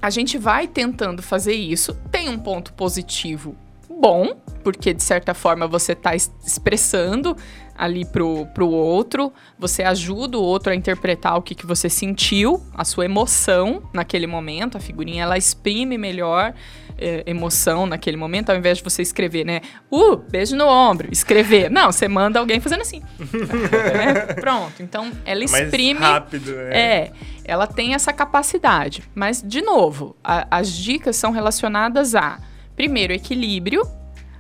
a 0.03 0.11
gente 0.11 0.37
vai 0.37 0.66
tentando 0.66 1.22
fazer 1.22 1.55
isso. 1.55 1.95
Tem 2.11 2.29
um 2.29 2.39
ponto 2.39 2.75
positivo 2.75 3.57
bom, 3.89 4.37
porque 4.62 4.93
de 4.93 5.03
certa 5.03 5.33
forma 5.33 5.66
você 5.66 5.93
está 5.93 6.14
expressando 6.14 7.35
ali 7.77 8.05
pro, 8.05 8.47
pro 8.55 8.68
outro, 8.68 9.33
você 9.59 9.83
ajuda 9.83 10.39
o 10.39 10.43
outro 10.43 10.72
a 10.72 10.77
interpretar 10.77 11.37
o 11.37 11.43
que, 11.43 11.55
que 11.55 11.66
você 11.66 11.89
sentiu, 11.89 12.62
a 12.75 12.85
sua 12.85 13.05
emoção 13.05 13.83
naquele 13.93 14.27
momento, 14.27 14.77
a 14.77 14.81
figurinha 14.81 15.25
ela 15.25 15.37
exprime 15.37 15.99
melhor 15.99 16.55
é, 16.97 17.25
emoção 17.27 17.87
naquele 17.87 18.16
momento, 18.16 18.51
ao 18.51 18.57
invés 18.57 18.79
de 18.79 18.85
você 18.85 19.03
escrever, 19.03 19.45
né? 19.45 19.61
Uh, 19.91 20.16
beijo 20.16 20.55
no 20.55 20.66
ombro, 20.68 21.09
escrever. 21.11 21.68
Não, 21.68 21.91
você 21.91 22.07
manda 22.07 22.39
alguém 22.39 22.61
fazendo 22.61 22.83
assim. 22.83 23.03
É, 23.75 24.35
pronto. 24.35 24.83
Então, 24.83 25.11
ela 25.25 25.41
Mais 25.51 25.64
exprime. 25.64 25.99
rápido, 26.01 26.53
né? 26.55 26.77
É, 26.77 27.12
ela 27.45 27.66
tem 27.66 27.95
essa 27.95 28.12
capacidade. 28.12 29.03
Mas, 29.14 29.43
de 29.43 29.61
novo, 29.61 30.16
a- 30.22 30.47
as 30.51 30.72
dicas 30.72 31.16
são 31.16 31.33
relacionadas 31.33 32.14
a, 32.14 32.39
primeiro, 32.77 33.12
equilíbrio. 33.12 33.83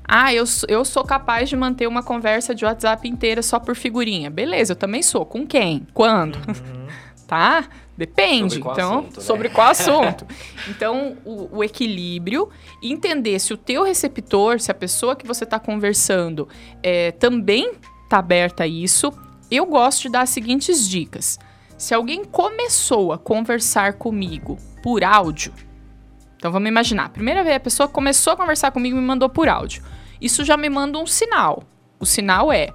Ah, 0.06 0.32
eu, 0.34 0.46
sou- 0.46 0.68
eu 0.68 0.84
sou 0.84 1.02
capaz 1.04 1.48
de 1.48 1.56
manter 1.56 1.86
uma 1.86 2.02
conversa 2.02 2.54
de 2.54 2.64
WhatsApp 2.64 3.08
inteira 3.08 3.42
só 3.42 3.58
por 3.58 3.74
figurinha. 3.74 4.30
Beleza, 4.30 4.72
eu 4.72 4.76
também 4.76 5.02
sou. 5.02 5.24
Com 5.24 5.46
quem? 5.46 5.86
Quando? 5.94 6.38
tá? 7.26 7.64
Depende. 7.96 8.54
Sobre 8.54 8.60
qual 8.62 8.74
então, 8.74 8.98
assunto, 8.98 9.16
né? 9.16 9.22
sobre 9.22 9.48
qual 9.48 9.68
assunto. 9.70 10.26
Então, 10.68 11.16
o, 11.24 11.58
o 11.58 11.64
equilíbrio, 11.64 12.48
entender 12.82 13.38
se 13.38 13.54
o 13.54 13.56
teu 13.56 13.84
receptor, 13.84 14.60
se 14.60 14.70
a 14.70 14.74
pessoa 14.74 15.14
que 15.16 15.26
você 15.26 15.44
está 15.44 15.58
conversando 15.58 16.48
é, 16.82 17.12
também 17.12 17.72
está 18.04 18.18
aberta 18.18 18.64
a 18.64 18.66
isso. 18.66 19.12
Eu 19.50 19.64
gosto 19.66 20.02
de 20.02 20.08
dar 20.10 20.22
as 20.22 20.30
seguintes 20.30 20.88
dicas. 20.88 21.38
Se 21.78 21.94
alguém 21.94 22.24
começou 22.24 23.12
a 23.12 23.18
conversar 23.18 23.94
comigo 23.94 24.58
por 24.82 25.04
áudio, 25.04 25.52
então 26.44 26.52
vamos 26.52 26.68
imaginar, 26.68 27.08
primeira 27.08 27.42
vez 27.42 27.56
a 27.56 27.60
pessoa 27.60 27.88
começou 27.88 28.34
a 28.34 28.36
conversar 28.36 28.70
comigo 28.70 28.94
e 28.94 29.00
me 29.00 29.06
mandou 29.06 29.30
por 29.30 29.48
áudio. 29.48 29.82
Isso 30.20 30.44
já 30.44 30.58
me 30.58 30.68
manda 30.68 30.98
um 30.98 31.06
sinal. 31.06 31.62
O 31.98 32.04
sinal 32.04 32.52
é: 32.52 32.68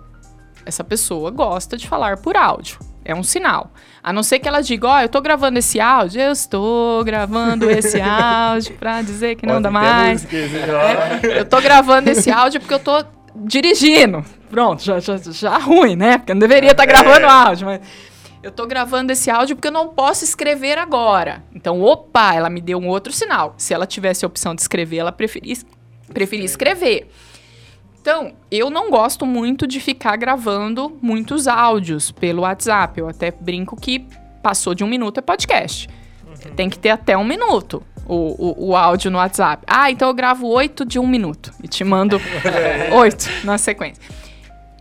essa 0.65 0.83
pessoa 0.83 1.29
gosta 1.29 1.77
de 1.77 1.87
falar 1.87 2.17
por 2.17 2.35
áudio. 2.35 2.79
É 3.05 3.13
um 3.13 3.21
sinal. 3.21 3.71
A 4.01 4.11
não 4.11 4.23
ser 4.23 4.39
que 4.39 4.47
ela 4.47 4.61
diga, 4.61 4.87
ó, 4.87 4.97
oh, 4.97 5.01
eu 5.01 5.07
tô 5.07 5.21
gravando 5.21 5.59
esse 5.59 5.79
áudio, 5.79 6.19
eu 6.19 6.31
estou 6.31 7.03
gravando 7.03 7.69
esse 7.69 8.01
áudio 8.01 8.75
pra 8.75 9.03
dizer 9.03 9.35
que 9.35 9.45
não 9.45 9.61
dá 9.61 9.69
mais. 9.69 10.25
É, 10.33 11.41
eu 11.41 11.45
tô 11.45 11.61
gravando 11.61 12.09
esse 12.09 12.31
áudio 12.31 12.59
porque 12.59 12.73
eu 12.73 12.79
tô 12.79 13.05
dirigindo. 13.35 14.25
Pronto, 14.49 14.83
já, 14.83 14.99
já, 14.99 15.15
já 15.17 15.59
ruim, 15.59 15.95
né? 15.95 16.17
Porque 16.17 16.31
eu 16.31 16.35
não 16.35 16.39
deveria 16.39 16.71
estar 16.71 16.87
tá 16.87 16.91
gravando 16.91 17.27
é. 17.27 17.29
áudio, 17.29 17.67
mas 17.67 17.81
eu 18.41 18.51
tô 18.51 18.65
gravando 18.65 19.11
esse 19.11 19.29
áudio 19.29 19.55
porque 19.55 19.67
eu 19.67 19.71
não 19.71 19.89
posso 19.89 20.23
escrever 20.23 20.77
agora. 20.77 21.43
Então, 21.53 21.81
opa, 21.81 22.33
ela 22.33 22.49
me 22.49 22.61
deu 22.61 22.77
um 22.77 22.87
outro 22.87 23.11
sinal. 23.11 23.53
Se 23.57 23.73
ela 23.73 23.85
tivesse 23.85 24.23
a 24.23 24.27
opção 24.27 24.55
de 24.55 24.61
escrever, 24.61 24.97
ela 24.97 25.11
preferia, 25.11 25.55
preferia 26.13 26.45
escrever. 26.45 27.09
Então, 28.01 28.33
eu 28.49 28.69
não 28.69 28.89
gosto 28.89 29.25
muito 29.25 29.67
de 29.67 29.79
ficar 29.79 30.15
gravando 30.15 30.97
muitos 31.01 31.47
áudios 31.47 32.11
pelo 32.11 32.43
WhatsApp. 32.43 32.99
Eu 32.99 33.09
até 33.09 33.29
brinco 33.29 33.75
que 33.75 34.05
passou 34.41 34.73
de 34.73 34.83
um 34.83 34.87
minuto 34.87 35.17
é 35.17 35.21
podcast. 35.21 35.89
Uhum. 36.25 36.55
Tem 36.55 36.69
que 36.69 36.79
ter 36.79 36.91
até 36.91 37.17
um 37.17 37.25
minuto 37.25 37.83
o, 38.05 38.15
o, 38.15 38.69
o, 38.69 38.75
áudio 38.75 39.11
no 39.11 39.17
WhatsApp. 39.17 39.63
Ah, 39.67 39.91
então 39.91 40.07
eu 40.07 40.13
gravo 40.13 40.47
oito 40.47 40.85
de 40.85 40.97
um 40.97 41.05
minuto 41.05 41.51
e 41.61 41.67
te 41.67 41.83
mando 41.83 42.19
oito 42.95 43.29
na 43.43 43.57
sequência. 43.57 44.01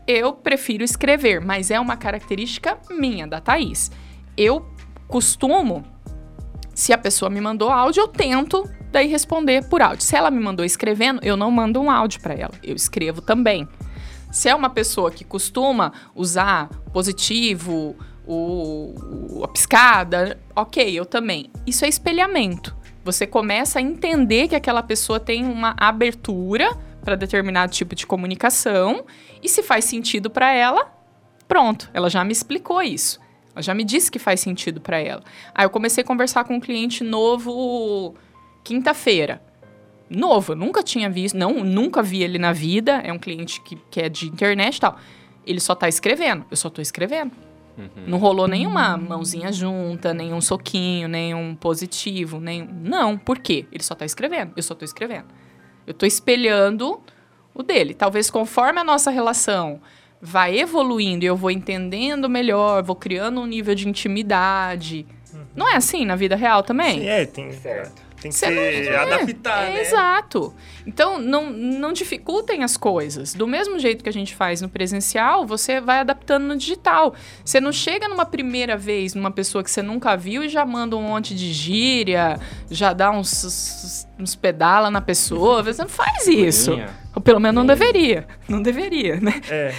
Eu 0.09 0.33
prefiro 0.33 0.83
escrever, 0.83 1.39
mas 1.39 1.71
é 1.71 1.79
uma 1.79 1.95
característica 1.95 2.79
minha, 2.91 3.27
da 3.27 3.43
Thaís. 3.43 3.93
Eu 4.35 4.67
costumo, 5.07 5.85
se 6.75 6.95
a 6.95 6.99
pessoa 6.99 7.29
me 7.29 7.43
mandou 7.43 7.69
áudio, 7.69 8.05
eu 8.05 8.09
tento 8.09 8.67
daí 8.91 9.07
responder 9.07 9.69
por 9.69 9.83
áudio. 9.83 10.03
Se 10.03 10.17
ela 10.17 10.31
me 10.31 10.41
mandou 10.41 10.65
escrevendo, 10.65 11.21
eu 11.23 11.37
não 11.37 11.51
mando 11.51 11.79
um 11.79 11.91
áudio 11.91 12.23
para 12.23 12.33
ela, 12.33 12.55
eu 12.65 12.75
escrevo 12.75 13.21
também. 13.21 13.69
Se 14.33 14.49
é 14.49 14.55
uma 14.55 14.71
pessoa 14.71 15.11
que 15.11 15.25
costuma 15.25 15.93
usar 16.15 16.71
positivo, 16.91 17.95
o, 18.27 19.43
a 19.45 19.49
piscada, 19.49 20.41
ok, 20.57 20.99
eu 20.99 21.05
também. 21.05 21.51
Isso 21.67 21.85
é 21.85 21.89
espelhamento. 21.89 22.75
Você 23.05 23.27
começa 23.27 23.79
a 23.79 23.83
entender 23.83 24.49
que 24.49 24.57
aquela 24.57 24.83
pessoa 24.83 25.21
tem 25.21 25.45
uma 25.45 25.75
abertura 25.79 26.75
para 27.05 27.17
determinado 27.17 27.73
tipo 27.73 27.95
de 27.95 28.07
comunicação 28.07 29.05
e 29.43 29.49
se 29.49 29.63
faz 29.63 29.85
sentido 29.85 30.31
para 30.31 30.53
ela, 30.53 30.93
pronto, 31.47 31.91
ela 31.93 32.11
já 32.11 32.25
me 32.25 32.33
explicou 32.33 32.83
isso. 32.83 33.21
Ela 33.55 33.63
já 33.63 33.75
me 33.75 33.83
disse 33.83 34.11
que 34.11 34.19
faz 34.19 34.41
sentido 34.41 34.81
para 34.81 34.99
ela. 34.99 35.23
Aí 35.55 35.65
eu 35.65 35.71
comecei 35.71 36.03
a 36.03 36.07
conversar 36.07 36.45
com 36.45 36.55
um 36.55 36.61
cliente 36.61 37.03
novo 37.03 38.15
quinta-feira. 38.63 39.43
Novo, 40.11 40.53
eu 40.53 40.57
nunca 40.57 40.83
tinha 40.83 41.11
visto, 41.11 41.37
não, 41.37 41.65
nunca 41.65 42.03
vi 42.03 42.23
ele 42.23 42.39
na 42.39 42.53
vida. 42.53 43.01
É 43.05 43.13
um 43.13 43.19
cliente 43.19 43.61
que, 43.63 43.77
que 43.91 44.01
é 44.01 44.09
de 44.09 44.27
internet 44.27 44.77
e 44.77 44.81
tal. 44.81 44.99
Ele 45.45 45.61
só 45.61 45.75
tá 45.75 45.89
escrevendo, 45.89 46.45
eu 46.51 46.57
só 46.57 46.71
tô 46.71 46.81
escrevendo. 46.81 47.33
Uhum. 47.77 48.05
Não 48.07 48.19
rolou 48.19 48.49
nenhuma 48.49 48.97
mãozinha 48.97 49.53
junta, 49.53 50.13
nenhum 50.13 50.41
soquinho, 50.41 51.09
nenhum 51.09 51.55
positivo, 51.55 52.41
nem 52.41 52.65
Não, 52.65 53.17
por 53.17 53.39
quê? 53.39 53.67
Ele 53.71 53.83
só 53.83 53.95
tá 53.95 54.05
escrevendo, 54.05 54.53
eu 54.57 54.63
só 54.63 54.75
tô 54.75 54.85
escrevendo. 54.85 55.27
Eu 55.89 55.95
tô 55.95 56.05
espelhando 56.05 57.01
o 57.55 57.63
dele. 57.63 57.95
Talvez 57.95 58.31
conforme 58.31 58.79
a 58.79 58.85
nossa 58.85 59.11
relação 59.11 59.81
vai 60.21 60.59
evoluindo 60.59 61.25
e 61.25 61.27
eu 61.27 61.35
vou 61.35 61.51
entendendo 61.51 62.29
melhor, 62.29 62.83
vou 62.83 62.95
criando 62.95 63.41
um 63.41 63.47
nível 63.47 63.75
de 63.75 63.89
intimidade. 63.89 65.07
Uhum. 65.33 65.41
Não 65.57 65.67
é 65.67 65.77
assim 65.77 66.05
na 66.05 66.15
vida 66.15 66.37
real 66.37 66.63
também? 66.63 67.01
Sim, 67.01 67.09
é, 67.09 67.25
tem. 67.25 67.53
Certo. 67.53 68.08
Tem 68.21 68.33
que 68.33 68.37
Você 68.37 68.47
ser 68.47 68.91
não, 68.91 69.01
adaptar, 69.01 69.65
é, 69.69 69.75
né? 69.75 69.81
Exato. 69.81 70.53
Então, 70.85 71.19
não, 71.19 71.51
não 71.51 71.93
dificultem 71.93 72.65
as 72.65 72.77
coisas. 72.77 73.33
Do 73.33 73.47
mesmo 73.47 73.79
jeito 73.79 74.03
que 74.03 74.09
a 74.09 74.13
gente 74.13 74.35
faz 74.35 74.61
no 74.61 74.69
presencial, 74.69 75.47
você 75.47 75.81
vai 75.81 76.01
adaptando 76.01 76.45
no 76.45 76.57
digital. 76.57 77.15
Você 77.45 77.61
não 77.61 77.71
chega 77.71 78.09
numa 78.09 78.27
primeira 78.27 78.77
vez 78.77 79.15
numa 79.15 79.31
pessoa 79.31 79.63
que 79.63 79.71
você 79.71 79.83
nunca 79.83 80.17
viu 80.17 80.43
e 80.43 80.49
já 80.49 80.67
manda 80.67 80.97
um 80.97 81.03
monte 81.03 81.35
de 81.35 81.53
gíria, 81.53 82.41
já 82.69 82.93
dá 82.93 83.11
uns, 83.11 84.07
uns 84.19 84.35
pedala 84.35 84.91
na 84.91 85.01
pessoa. 85.01 85.63
Você 85.63 85.83
não 85.83 85.89
faz 85.89 86.27
isso. 86.27 86.73
Ou 87.15 87.23
pelo 87.23 87.39
menos 87.39 87.55
não 87.55 87.67
deveria. 87.67 88.27
Não 88.49 88.61
deveria, 88.61 89.21
né? 89.21 89.41
É. 89.49 89.75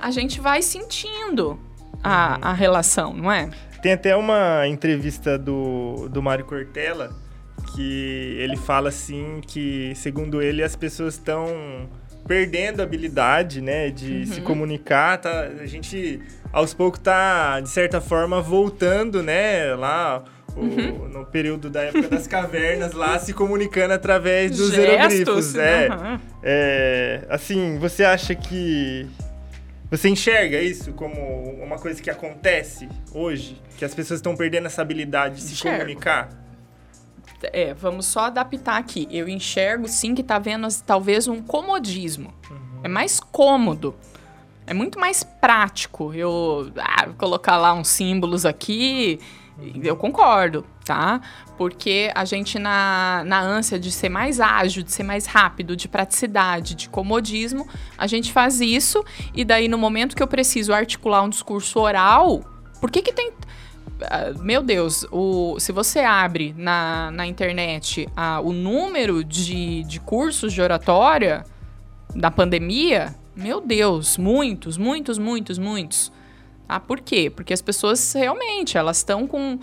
A 0.00 0.10
gente 0.10 0.40
vai 0.40 0.62
sentindo 0.62 1.60
a, 2.02 2.50
a 2.50 2.52
relação, 2.54 3.12
não 3.12 3.30
é? 3.30 3.50
Tem 3.82 3.92
até 3.92 4.16
uma 4.16 4.66
entrevista 4.66 5.38
do, 5.38 6.08
do 6.08 6.22
Mário 6.22 6.44
Cortella 6.44 7.21
que 7.74 8.36
ele 8.38 8.56
fala 8.56 8.88
assim 8.88 9.40
que, 9.46 9.92
segundo 9.94 10.42
ele, 10.42 10.62
as 10.62 10.76
pessoas 10.76 11.14
estão 11.14 11.46
perdendo 12.26 12.80
a 12.80 12.82
habilidade, 12.84 13.60
né, 13.60 13.90
de 13.90 14.20
uhum. 14.20 14.26
se 14.26 14.40
comunicar, 14.40 15.18
tá? 15.18 15.48
A 15.60 15.66
gente 15.66 16.20
aos 16.52 16.72
poucos 16.72 17.00
tá 17.00 17.60
de 17.60 17.68
certa 17.68 18.00
forma 18.00 18.40
voltando, 18.40 19.22
né, 19.22 19.74
lá 19.74 20.22
o, 20.54 20.60
uhum. 20.60 21.08
no 21.08 21.26
período 21.26 21.68
da 21.70 21.82
época 21.82 22.08
das 22.08 22.26
cavernas 22.26 22.92
lá 22.92 23.18
se 23.18 23.32
comunicando 23.32 23.94
através 23.94 24.50
dos 24.56 24.72
Gestos, 24.72 24.84
hieroglifos, 24.84 25.54
é, 25.56 25.88
uhum. 25.88 26.20
é. 26.42 27.26
Assim, 27.28 27.78
você 27.78 28.04
acha 28.04 28.34
que 28.34 29.08
você 29.90 30.08
enxerga 30.08 30.60
isso 30.60 30.92
como 30.92 31.20
uma 31.62 31.76
coisa 31.76 32.00
que 32.00 32.08
acontece 32.08 32.88
hoje, 33.12 33.60
que 33.76 33.84
as 33.84 33.94
pessoas 33.94 34.18
estão 34.18 34.36
perdendo 34.36 34.66
essa 34.66 34.80
habilidade 34.80 35.36
de 35.36 35.42
se 35.42 35.52
Enxergo. 35.52 35.78
comunicar? 35.78 36.28
É, 37.52 37.74
vamos 37.74 38.06
só 38.06 38.26
adaptar 38.26 38.76
aqui. 38.78 39.08
Eu 39.10 39.28
enxergo 39.28 39.88
sim 39.88 40.14
que 40.14 40.22
tá 40.22 40.38
vendo 40.38 40.66
talvez 40.86 41.28
um 41.28 41.42
comodismo. 41.42 42.32
Uhum. 42.50 42.80
É 42.84 42.88
mais 42.88 43.20
cômodo. 43.20 43.94
É 44.66 44.72
muito 44.72 44.98
mais 44.98 45.22
prático 45.22 46.14
eu 46.14 46.72
ah, 46.78 47.08
colocar 47.18 47.56
lá 47.56 47.72
uns 47.74 47.88
símbolos 47.88 48.46
aqui. 48.46 49.18
Uhum. 49.58 49.80
Eu 49.82 49.96
concordo, 49.96 50.64
tá? 50.84 51.20
Porque 51.58 52.10
a 52.14 52.24
gente, 52.24 52.58
na, 52.58 53.22
na 53.26 53.40
ânsia 53.40 53.78
de 53.78 53.90
ser 53.90 54.08
mais 54.08 54.40
ágil, 54.40 54.82
de 54.82 54.92
ser 54.92 55.02
mais 55.02 55.26
rápido, 55.26 55.76
de 55.76 55.88
praticidade, 55.88 56.74
de 56.74 56.88
comodismo, 56.88 57.66
a 57.98 58.06
gente 58.06 58.32
faz 58.32 58.60
isso. 58.60 59.04
E 59.34 59.44
daí, 59.44 59.68
no 59.68 59.78
momento 59.78 60.16
que 60.16 60.22
eu 60.22 60.28
preciso 60.28 60.72
articular 60.72 61.22
um 61.22 61.28
discurso 61.28 61.78
oral, 61.80 62.40
por 62.80 62.90
que, 62.90 63.02
que 63.02 63.12
tem 63.12 63.32
meu 64.40 64.62
Deus, 64.62 65.06
o, 65.10 65.58
se 65.58 65.72
você 65.72 66.00
abre 66.00 66.54
na, 66.56 67.10
na 67.10 67.26
internet 67.26 68.08
a, 68.16 68.40
o 68.40 68.52
número 68.52 69.22
de, 69.24 69.84
de 69.84 70.00
cursos 70.00 70.52
de 70.52 70.60
oratória 70.60 71.44
da 72.14 72.30
pandemia, 72.30 73.14
meu 73.34 73.60
Deus, 73.60 74.18
muitos, 74.18 74.76
muitos, 74.76 75.18
muitos, 75.18 75.58
muitos. 75.58 76.12
Ah, 76.68 76.80
por 76.80 77.00
quê? 77.00 77.30
Porque 77.30 77.52
as 77.52 77.62
pessoas 77.62 78.12
realmente, 78.12 78.76
elas 78.76 78.98
estão 78.98 79.26
com. 79.26 79.58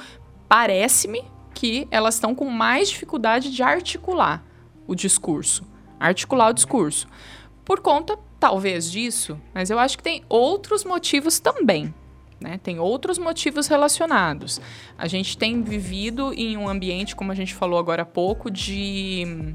Parece-me 0.47 1.23
que 1.53 1.87
elas 1.91 2.15
estão 2.15 2.33
com 2.33 2.45
mais 2.45 2.89
dificuldade 2.89 3.51
de 3.51 3.61
articular 3.61 4.43
o 4.87 4.95
discurso. 4.95 5.63
Articular 5.99 6.49
o 6.49 6.53
discurso. 6.53 7.07
Por 7.63 7.81
conta, 7.81 8.17
talvez, 8.39 8.91
disso, 8.91 9.39
mas 9.53 9.69
eu 9.69 9.77
acho 9.77 9.97
que 9.97 10.03
tem 10.03 10.23
outros 10.27 10.83
motivos 10.83 11.39
também. 11.39 11.93
Né? 12.39 12.59
Tem 12.61 12.79
outros 12.79 13.17
motivos 13.17 13.67
relacionados. 13.67 14.61
A 14.97 15.07
gente 15.07 15.37
tem 15.37 15.61
vivido 15.61 16.33
em 16.33 16.55
um 16.55 16.69
ambiente, 16.69 17.15
como 17.15 17.31
a 17.31 17.35
gente 17.35 17.53
falou 17.53 17.77
agora 17.77 18.03
há 18.03 18.05
pouco, 18.05 18.49
de 18.49 19.53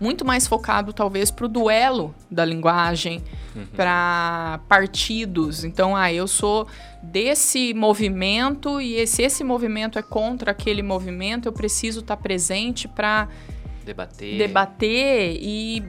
muito 0.00 0.24
mais 0.24 0.46
focado 0.48 0.92
talvez 0.94 1.30
para 1.30 1.44
o 1.44 1.48
duelo 1.48 2.14
da 2.30 2.44
linguagem, 2.44 3.22
uhum. 3.54 3.66
para 3.76 4.60
partidos. 4.66 5.62
Então, 5.62 5.94
ah, 5.94 6.10
eu 6.10 6.26
sou 6.26 6.66
desse 7.02 7.74
movimento 7.74 8.80
e 8.80 9.06
se 9.06 9.22
esse 9.22 9.44
movimento 9.44 9.98
é 9.98 10.02
contra 10.02 10.52
aquele 10.52 10.82
movimento, 10.82 11.46
eu 11.46 11.52
preciso 11.52 12.00
estar 12.00 12.16
tá 12.16 12.22
presente 12.22 12.88
para 12.88 13.28
debater. 13.84 14.38
debater 14.38 15.38
e 15.40 15.84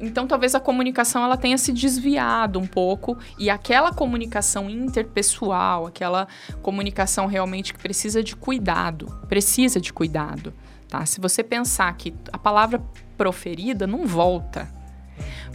então 0.00 0.26
talvez 0.26 0.54
a 0.54 0.60
comunicação 0.60 1.24
ela 1.24 1.36
tenha 1.36 1.58
se 1.58 1.72
desviado 1.72 2.58
um 2.58 2.66
pouco 2.66 3.16
e 3.38 3.50
aquela 3.50 3.92
comunicação 3.92 4.68
interpessoal, 4.68 5.86
aquela 5.86 6.26
comunicação 6.62 7.26
realmente 7.26 7.72
que 7.72 7.80
precisa 7.80 8.22
de 8.22 8.34
cuidado, 8.34 9.06
precisa 9.28 9.80
de 9.80 9.92
cuidado, 9.92 10.52
tá? 10.88 11.04
Se 11.06 11.20
você 11.20 11.42
pensar 11.42 11.92
que 11.96 12.14
a 12.32 12.38
palavra 12.38 12.82
proferida 13.16 13.86
não 13.86 14.06
volta, 14.06 14.68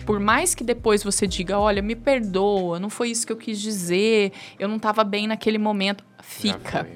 por 0.05 0.19
mais 0.19 0.53
que 0.53 0.63
depois 0.63 1.03
você 1.03 1.25
diga, 1.25 1.57
olha, 1.57 1.81
me 1.81 1.95
perdoa, 1.95 2.79
não 2.79 2.89
foi 2.89 3.09
isso 3.09 3.25
que 3.25 3.33
eu 3.33 3.37
quis 3.37 3.59
dizer, 3.59 4.31
eu 4.59 4.67
não 4.67 4.77
estava 4.77 5.03
bem 5.03 5.27
naquele 5.27 5.57
momento, 5.57 6.03
fica. 6.21 6.87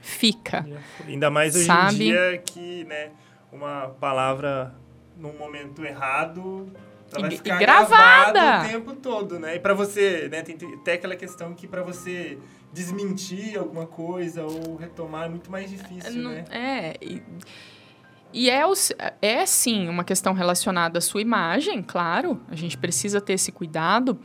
Fica. 0.00 0.66
Ainda 1.06 1.30
mais 1.30 1.54
hoje 1.54 1.64
Sabe? 1.64 1.94
em 1.94 1.98
dia 1.98 2.42
que, 2.44 2.84
né, 2.84 3.10
uma 3.52 3.88
palavra 4.00 4.74
num 5.22 5.38
momento 5.38 5.84
errado, 5.84 6.70
ela 7.12 7.28
vai 7.28 7.30
ficar 7.30 7.58
gravada. 7.58 8.32
gravada 8.32 8.66
o 8.66 8.70
tempo 8.70 8.92
todo, 8.94 9.38
né? 9.38 9.56
E 9.56 9.60
para 9.60 9.72
você, 9.72 10.28
né, 10.28 10.42
tem 10.42 10.56
até 10.74 10.94
aquela 10.94 11.14
questão 11.14 11.54
que 11.54 11.68
para 11.68 11.82
você 11.82 12.38
desmentir 12.72 13.56
alguma 13.56 13.86
coisa 13.86 14.44
ou 14.44 14.76
retomar 14.76 15.26
é 15.26 15.28
muito 15.28 15.50
mais 15.50 15.70
difícil, 15.70 16.12
Não, 16.14 16.30
né? 16.30 16.44
É, 16.50 16.96
e, 17.00 17.22
E 18.32 18.48
é, 18.50 18.66
o, 18.66 18.72
é 19.20 19.44
sim 19.46 19.88
uma 19.88 20.04
questão 20.04 20.32
relacionada 20.32 20.98
à 20.98 21.00
sua 21.02 21.20
imagem, 21.20 21.82
claro, 21.82 22.40
a 22.48 22.56
gente 22.56 22.78
precisa 22.78 23.20
ter 23.20 23.34
esse 23.34 23.52
cuidado, 23.52 24.18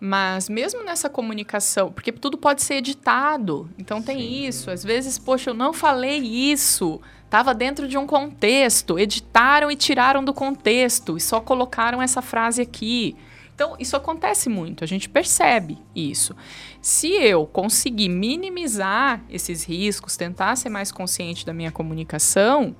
mas 0.00 0.48
mesmo 0.48 0.82
nessa 0.82 1.08
comunicação, 1.08 1.92
porque 1.92 2.10
tudo 2.10 2.36
pode 2.36 2.60
ser 2.60 2.74
editado, 2.74 3.70
então 3.78 4.02
tem 4.02 4.18
sim. 4.18 4.46
isso. 4.46 4.68
Às 4.68 4.82
vezes, 4.82 5.16
poxa, 5.16 5.50
eu 5.50 5.54
não 5.54 5.72
falei 5.72 6.18
isso, 6.18 7.00
estava 7.32 7.54
dentro 7.54 7.88
de 7.88 7.96
um 7.96 8.06
contexto, 8.06 8.98
editaram 8.98 9.70
e 9.70 9.74
tiraram 9.74 10.22
do 10.22 10.34
contexto 10.34 11.16
e 11.16 11.20
só 11.20 11.40
colocaram 11.40 12.02
essa 12.02 12.20
frase 12.20 12.60
aqui. 12.60 13.16
Então, 13.54 13.74
isso 13.78 13.96
acontece 13.96 14.50
muito, 14.50 14.84
a 14.84 14.86
gente 14.86 15.08
percebe 15.08 15.78
isso. 15.96 16.36
Se 16.82 17.08
eu 17.08 17.46
conseguir 17.46 18.10
minimizar 18.10 19.22
esses 19.30 19.64
riscos, 19.64 20.14
tentar 20.14 20.56
ser 20.56 20.68
mais 20.68 20.92
consciente 20.92 21.46
da 21.46 21.54
minha 21.54 21.72
comunicação, 21.72 22.76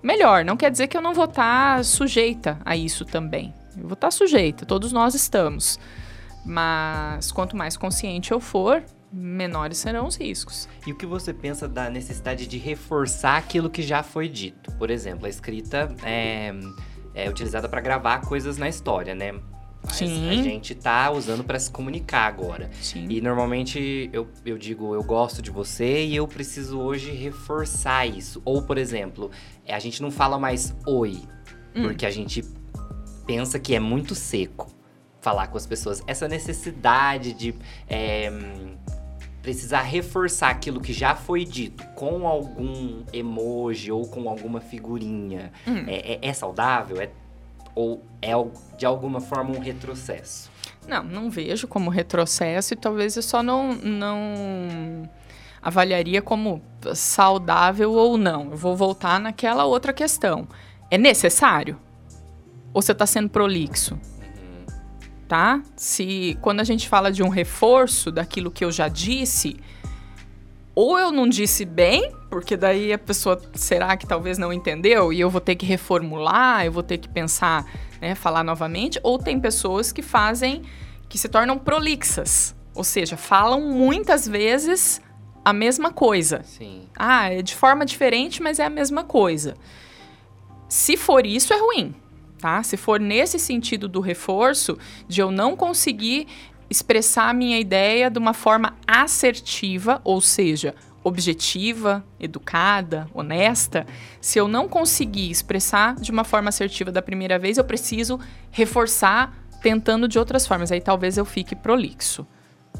melhor. 0.00 0.44
Não 0.44 0.56
quer 0.56 0.70
dizer 0.70 0.86
que 0.86 0.96
eu 0.96 1.02
não 1.02 1.12
vou 1.12 1.24
estar 1.24 1.78
tá 1.78 1.82
sujeita 1.82 2.60
a 2.64 2.76
isso 2.76 3.04
também. 3.04 3.52
Eu 3.76 3.88
vou 3.88 3.94
estar 3.94 4.06
tá 4.06 4.10
sujeita, 4.12 4.64
todos 4.66 4.92
nós 4.92 5.16
estamos. 5.16 5.80
Mas 6.46 7.32
quanto 7.32 7.56
mais 7.56 7.76
consciente 7.76 8.30
eu 8.30 8.38
for, 8.38 8.84
menores 9.12 9.78
serão 9.78 10.06
os 10.06 10.16
riscos. 10.16 10.68
E 10.86 10.92
o 10.92 10.96
que 10.96 11.06
você 11.06 11.32
pensa 11.32 11.66
da 11.68 11.88
necessidade 11.90 12.46
de 12.46 12.58
reforçar 12.58 13.36
aquilo 13.36 13.70
que 13.70 13.82
já 13.82 14.02
foi 14.02 14.28
dito? 14.28 14.70
Por 14.72 14.90
exemplo, 14.90 15.26
a 15.26 15.28
escrita 15.28 15.94
é, 16.02 16.52
é 17.14 17.28
utilizada 17.28 17.68
para 17.68 17.80
gravar 17.80 18.20
coisas 18.20 18.58
na 18.58 18.68
história, 18.68 19.14
né? 19.14 19.34
Mas 19.82 19.96
Sim. 19.96 20.28
a 20.28 20.42
gente 20.42 20.74
tá 20.74 21.10
usando 21.10 21.44
para 21.44 21.58
se 21.58 21.70
comunicar 21.70 22.26
agora. 22.26 22.70
Sim. 22.80 23.06
E 23.08 23.20
normalmente 23.20 24.10
eu, 24.12 24.28
eu 24.44 24.58
digo, 24.58 24.94
eu 24.94 25.02
gosto 25.02 25.40
de 25.40 25.50
você 25.50 26.04
e 26.04 26.16
eu 26.16 26.26
preciso 26.26 26.78
hoje 26.78 27.10
reforçar 27.12 28.04
isso. 28.06 28.42
Ou, 28.44 28.62
por 28.62 28.76
exemplo, 28.76 29.30
é, 29.64 29.74
a 29.74 29.78
gente 29.78 30.02
não 30.02 30.10
fala 30.10 30.38
mais 30.38 30.74
oi, 30.86 31.22
hum. 31.74 31.82
porque 31.82 32.04
a 32.04 32.10
gente 32.10 32.44
pensa 33.24 33.58
que 33.58 33.74
é 33.74 33.80
muito 33.80 34.14
seco 34.14 34.68
falar 35.20 35.46
com 35.48 35.56
as 35.56 35.66
pessoas. 35.66 36.02
Essa 36.06 36.28
necessidade 36.28 37.32
de 37.32 37.54
é, 37.88 38.30
precisar 39.42 39.82
reforçar 39.82 40.50
aquilo 40.50 40.80
que 40.80 40.92
já 40.92 41.14
foi 41.14 41.44
dito 41.44 41.84
com 41.94 42.26
algum 42.26 43.02
emoji 43.12 43.90
ou 43.92 44.06
com 44.06 44.28
alguma 44.28 44.60
figurinha 44.60 45.52
hum. 45.66 45.84
é, 45.86 46.14
é, 46.14 46.18
é 46.22 46.32
saudável? 46.32 47.00
É 47.00 47.08
ou 47.74 48.02
é 48.20 48.32
de 48.76 48.84
alguma 48.84 49.20
forma 49.20 49.56
um 49.56 49.60
retrocesso? 49.60 50.50
Não, 50.88 51.04
não 51.04 51.30
vejo 51.30 51.68
como 51.68 51.90
retrocesso 51.90 52.74
e 52.74 52.76
talvez 52.76 53.14
eu 53.14 53.22
só 53.22 53.40
não, 53.40 53.74
não 53.74 55.08
avaliaria 55.62 56.20
como 56.20 56.60
saudável 56.94 57.92
ou 57.92 58.18
não. 58.18 58.50
Eu 58.50 58.56
vou 58.56 58.76
voltar 58.76 59.20
naquela 59.20 59.64
outra 59.64 59.92
questão. 59.92 60.48
É 60.90 60.98
necessário? 60.98 61.78
Ou 62.74 62.82
você 62.82 62.92
está 62.92 63.06
sendo 63.06 63.28
prolixo? 63.28 63.98
Tá? 65.28 65.62
Se 65.76 66.38
quando 66.40 66.60
a 66.60 66.64
gente 66.64 66.88
fala 66.88 67.12
de 67.12 67.22
um 67.22 67.28
reforço 67.28 68.10
daquilo 68.10 68.50
que 68.50 68.64
eu 68.64 68.72
já 68.72 68.88
disse, 68.88 69.56
ou 70.74 70.98
eu 70.98 71.12
não 71.12 71.28
disse 71.28 71.66
bem, 71.66 72.14
porque 72.30 72.56
daí 72.56 72.92
a 72.92 72.98
pessoa 72.98 73.38
será 73.54 73.96
que 73.96 74.06
talvez 74.06 74.38
não 74.38 74.52
entendeu 74.52 75.12
e 75.12 75.20
eu 75.20 75.28
vou 75.28 75.40
ter 75.40 75.54
que 75.54 75.66
reformular, 75.66 76.64
eu 76.64 76.72
vou 76.72 76.82
ter 76.82 76.96
que 76.96 77.08
pensar, 77.08 77.66
né, 78.00 78.14
falar 78.14 78.42
novamente, 78.42 78.98
ou 79.02 79.18
tem 79.18 79.38
pessoas 79.38 79.92
que 79.92 80.00
fazem 80.02 80.62
que 81.08 81.18
se 81.18 81.28
tornam 81.28 81.58
prolixas, 81.58 82.54
ou 82.74 82.84
seja, 82.84 83.16
falam 83.16 83.60
muitas 83.60 84.26
vezes 84.26 85.02
a 85.44 85.52
mesma 85.52 85.92
coisa. 85.92 86.42
Sim. 86.44 86.86
Ah, 86.96 87.32
é 87.32 87.42
de 87.42 87.54
forma 87.54 87.84
diferente, 87.84 88.42
mas 88.42 88.58
é 88.58 88.64
a 88.64 88.70
mesma 88.70 89.04
coisa. 89.04 89.56
Se 90.68 90.96
for 90.96 91.26
isso, 91.26 91.52
é 91.52 91.58
ruim, 91.58 91.94
tá? 92.38 92.62
Se 92.62 92.76
for 92.76 92.98
nesse 92.98 93.38
sentido 93.38 93.88
do 93.88 94.00
reforço, 94.00 94.78
de 95.06 95.20
eu 95.20 95.30
não 95.30 95.56
conseguir 95.56 96.26
expressar 96.70 97.28
a 97.28 97.32
minha 97.32 97.58
ideia 97.58 98.10
de 98.10 98.18
uma 98.18 98.34
forma 98.34 98.76
assertiva, 98.86 100.00
ou 100.04 100.20
seja, 100.20 100.74
objetiva, 101.02 102.04
educada, 102.20 103.08
honesta, 103.14 103.86
se 104.20 104.38
eu 104.38 104.46
não 104.46 104.68
conseguir 104.68 105.30
expressar 105.30 105.94
de 105.94 106.10
uma 106.10 106.24
forma 106.24 106.48
assertiva 106.50 106.92
da 106.92 107.00
primeira 107.00 107.38
vez, 107.38 107.56
eu 107.56 107.64
preciso 107.64 108.20
reforçar 108.50 109.34
tentando 109.62 110.06
de 110.06 110.18
outras 110.18 110.46
formas. 110.46 110.70
Aí 110.70 110.80
talvez 110.80 111.16
eu 111.16 111.24
fique 111.24 111.56
prolixo. 111.56 112.26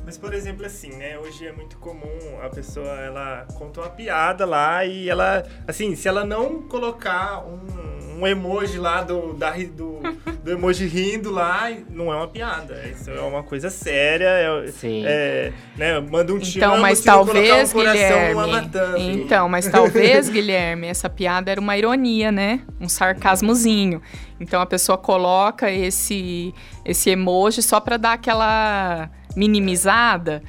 Mas, 0.05 0.16
por 0.16 0.32
exemplo, 0.32 0.64
assim, 0.64 0.90
né? 0.92 1.18
Hoje 1.18 1.46
é 1.46 1.53
muito 1.53 1.76
comum 1.78 2.38
a 2.42 2.49
pessoa, 2.49 2.88
ela 3.01 3.46
conta 3.55 3.80
uma 3.80 3.90
piada 3.90 4.46
lá 4.46 4.84
e 4.84 5.09
ela, 5.09 5.44
assim, 5.66 5.94
se 5.94 6.09
ela 6.09 6.24
não 6.24 6.62
colocar 6.62 7.44
um, 7.44 8.18
um 8.20 8.26
emoji 8.26 8.78
lá 8.78 9.03
do, 9.03 9.34
da, 9.34 9.53
do, 9.53 10.01
do 10.42 10.51
emoji 10.51 10.86
rindo 10.86 11.30
lá, 11.30 11.70
não 11.90 12.12
é 12.12 12.16
uma 12.16 12.28
piada. 12.28 12.82
Isso 12.88 13.11
é 13.11 13.20
uma 13.20 13.42
coisa 13.42 13.70
séria. 13.70 14.28
É, 14.28 14.66
Sim. 14.68 15.05
É, 15.07 15.53
né, 15.76 16.01
manda 16.01 16.32
um 16.32 16.38
tiro. 16.38 16.64
Então, 16.64 16.80
mas 16.80 17.01
talvez, 17.03 17.74
um 17.74 17.78
Guilherme. 17.78 19.12
Então, 19.12 19.49
mas 19.49 19.68
talvez, 19.68 20.28
Guilherme, 20.28 20.86
essa 20.86 21.09
piada 21.09 21.51
era 21.51 21.61
uma 21.61 21.76
ironia, 21.76 22.32
né? 22.32 22.62
Um 22.80 22.88
sarcasmozinho. 22.88 24.01
Então 24.40 24.61
a 24.61 24.66
pessoa 24.66 24.96
coloca 24.96 25.70
esse, 25.70 26.55
esse 26.84 27.11
emoji 27.11 27.62
só 27.62 27.80
para 27.80 27.96
dar 27.96 28.12
aquela 28.12 29.11
minimizada, 29.39 30.43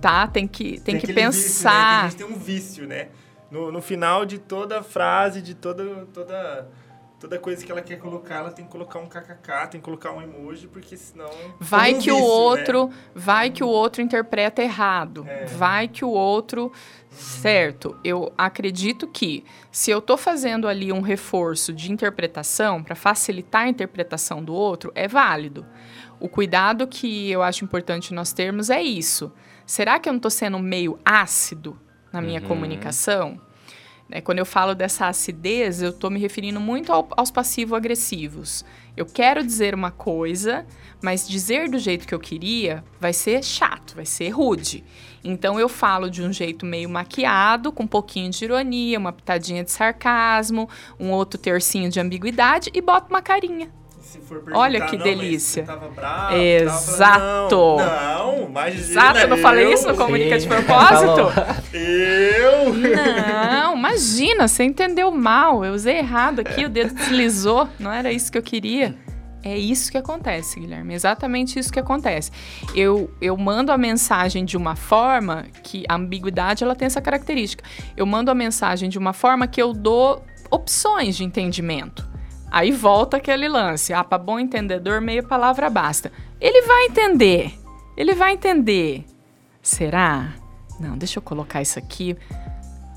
tá? 0.00 0.26
Tem 0.26 0.48
que, 0.48 0.80
tem, 0.80 0.98
tem 0.98 1.00
que 1.00 1.12
pensar. 1.12 1.30
Vício, 1.30 1.76
né? 1.78 2.00
A 2.00 2.08
gente 2.08 2.16
tem 2.16 2.26
um 2.26 2.38
vício, 2.38 2.86
né? 2.86 3.08
No, 3.50 3.70
no 3.70 3.80
final 3.80 4.26
de 4.26 4.38
toda 4.38 4.82
frase, 4.82 5.40
de 5.40 5.54
toda, 5.54 5.84
toda, 6.12 6.68
toda 7.20 7.38
coisa 7.38 7.64
que 7.64 7.70
ela 7.70 7.80
quer 7.80 7.96
colocar, 7.96 8.38
ela 8.38 8.50
tem 8.50 8.64
que 8.64 8.70
colocar 8.70 8.98
um 8.98 9.06
kkk, 9.06 9.70
tem 9.70 9.80
que 9.80 9.84
colocar 9.84 10.10
um 10.10 10.20
emoji, 10.20 10.66
porque 10.66 10.96
senão... 10.96 11.30
Vai 11.60 11.92
que 11.92 12.10
vício, 12.10 12.16
o 12.16 12.22
outro, 12.22 12.88
né? 12.88 12.94
vai 13.14 13.50
que 13.50 13.62
o 13.62 13.68
outro 13.68 14.02
interpreta 14.02 14.60
errado. 14.60 15.24
É. 15.28 15.44
Vai 15.44 15.86
que 15.86 16.04
o 16.04 16.10
outro... 16.10 16.72
Certo, 17.08 17.96
eu 18.04 18.30
acredito 18.36 19.06
que 19.06 19.42
se 19.70 19.90
eu 19.90 20.00
estou 20.00 20.18
fazendo 20.18 20.68
ali 20.68 20.92
um 20.92 21.00
reforço 21.00 21.72
de 21.72 21.90
interpretação 21.90 22.82
para 22.82 22.94
facilitar 22.94 23.62
a 23.62 23.68
interpretação 23.68 24.44
do 24.44 24.52
outro, 24.52 24.92
é 24.94 25.08
válido. 25.08 25.64
O 26.18 26.28
cuidado 26.28 26.86
que 26.86 27.30
eu 27.30 27.42
acho 27.42 27.64
importante 27.64 28.14
nós 28.14 28.32
termos 28.32 28.70
é 28.70 28.82
isso. 28.82 29.32
Será 29.66 29.98
que 29.98 30.08
eu 30.08 30.12
não 30.12 30.18
estou 30.18 30.30
sendo 30.30 30.58
meio 30.58 30.98
ácido 31.04 31.78
na 32.12 32.22
minha 32.22 32.40
uhum. 32.40 32.46
comunicação? 32.48 33.40
É, 34.08 34.20
quando 34.20 34.38
eu 34.38 34.46
falo 34.46 34.74
dessa 34.74 35.08
acidez, 35.08 35.82
eu 35.82 35.90
estou 35.90 36.10
me 36.10 36.20
referindo 36.20 36.60
muito 36.60 36.92
ao, 36.92 37.08
aos 37.16 37.30
passivo-agressivos. 37.30 38.64
Eu 38.96 39.04
quero 39.04 39.44
dizer 39.44 39.74
uma 39.74 39.90
coisa, 39.90 40.64
mas 41.02 41.28
dizer 41.28 41.68
do 41.68 41.78
jeito 41.78 42.06
que 42.06 42.14
eu 42.14 42.20
queria 42.20 42.84
vai 43.00 43.12
ser 43.12 43.42
chato, 43.42 43.96
vai 43.96 44.06
ser 44.06 44.28
rude. 44.30 44.84
Então 45.24 45.58
eu 45.58 45.68
falo 45.68 46.08
de 46.08 46.22
um 46.22 46.32
jeito 46.32 46.64
meio 46.64 46.88
maquiado, 46.88 47.72
com 47.72 47.82
um 47.82 47.88
pouquinho 47.88 48.30
de 48.30 48.44
ironia, 48.44 48.98
uma 48.98 49.12
pitadinha 49.12 49.64
de 49.64 49.72
sarcasmo, 49.72 50.68
um 51.00 51.10
outro 51.10 51.38
tercinho 51.38 51.90
de 51.90 51.98
ambiguidade 51.98 52.70
e 52.72 52.80
boto 52.80 53.10
uma 53.10 53.20
carinha 53.20 53.70
Olha 54.52 54.86
que 54.86 54.96
não, 54.96 55.04
delícia. 55.04 55.64
Tava 55.64 55.88
bravo, 55.88 56.34
Exato. 56.34 57.76
Tava, 57.76 58.14
não, 58.14 58.36
não, 58.36 58.48
imagina. 58.48 58.80
Exato, 58.80 59.18
eu 59.18 59.28
não 59.28 59.36
falei 59.38 59.72
isso 59.72 59.86
no 59.86 59.96
Comunica 59.96 60.38
de 60.38 60.46
Propósito? 60.46 61.32
eu? 61.72 62.74
Não, 62.74 63.76
imagina, 63.76 64.48
você 64.48 64.64
entendeu 64.64 65.10
mal. 65.10 65.64
Eu 65.64 65.74
usei 65.74 65.98
errado 65.98 66.40
aqui, 66.40 66.64
o 66.64 66.68
dedo 66.68 66.94
deslizou. 66.94 67.68
Não 67.78 67.92
era 67.92 68.12
isso 68.12 68.30
que 68.30 68.38
eu 68.38 68.42
queria. 68.42 68.94
É 69.46 69.56
isso 69.56 69.92
que 69.92 69.96
acontece, 69.96 70.58
Guilherme. 70.58 70.92
Exatamente 70.92 71.56
isso 71.56 71.72
que 71.72 71.78
acontece. 71.78 72.32
Eu, 72.74 73.08
eu 73.20 73.36
mando 73.36 73.70
a 73.70 73.78
mensagem 73.78 74.44
de 74.44 74.56
uma 74.56 74.74
forma 74.74 75.46
que 75.62 75.84
a 75.88 75.94
ambiguidade 75.94 76.64
ela 76.64 76.74
tem 76.74 76.86
essa 76.86 77.00
característica. 77.00 77.62
Eu 77.96 78.04
mando 78.06 78.28
a 78.28 78.34
mensagem 78.34 78.88
de 78.88 78.98
uma 78.98 79.12
forma 79.12 79.46
que 79.46 79.62
eu 79.62 79.72
dou 79.72 80.24
opções 80.50 81.16
de 81.16 81.22
entendimento. 81.22 82.15
Aí 82.56 82.72
volta 82.72 83.18
aquele 83.18 83.48
lance. 83.48 83.92
Ah, 83.92 84.02
para 84.02 84.16
bom 84.16 84.40
entendedor, 84.40 84.98
meia 84.98 85.22
palavra 85.22 85.68
basta. 85.68 86.10
Ele 86.40 86.62
vai 86.62 86.86
entender. 86.86 87.52
Ele 87.94 88.14
vai 88.14 88.32
entender. 88.32 89.04
Será? 89.60 90.32
Não, 90.80 90.96
deixa 90.96 91.18
eu 91.18 91.22
colocar 91.22 91.60
isso 91.60 91.78
aqui. 91.78 92.16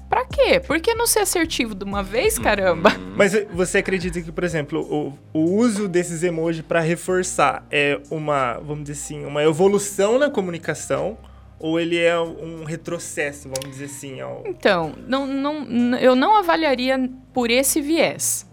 Pra 0.09 0.23
quê? 0.23 0.61
Por 0.61 0.79
que 0.79 0.93
não 0.93 1.05
ser 1.05 1.19
assertivo 1.19 1.75
de 1.75 1.83
uma 1.83 2.01
vez, 2.01 2.37
uhum. 2.37 2.43
caramba? 2.45 2.91
Mas 3.17 3.33
você 3.51 3.79
acredita 3.79 4.21
que, 4.21 4.31
por 4.31 4.45
exemplo, 4.45 4.79
o, 4.79 5.13
o 5.37 5.57
uso 5.57 5.89
desses 5.89 6.23
emojis 6.23 6.61
para 6.61 6.79
reforçar 6.79 7.67
é 7.69 7.99
uma, 8.09 8.53
vamos 8.59 8.85
dizer 8.85 8.93
assim, 8.93 9.25
uma 9.25 9.43
evolução 9.43 10.17
na 10.17 10.29
comunicação? 10.29 11.17
Ou 11.59 11.77
ele 11.77 11.97
é 11.97 12.17
um 12.17 12.63
retrocesso, 12.63 13.49
vamos 13.49 13.71
dizer 13.71 13.93
assim? 13.93 14.21
Ao... 14.21 14.41
Então, 14.45 14.95
não, 15.05 15.27
não, 15.27 15.97
eu 15.97 16.15
não 16.15 16.37
avaliaria 16.37 17.09
por 17.33 17.51
esse 17.51 17.81
viés 17.81 18.47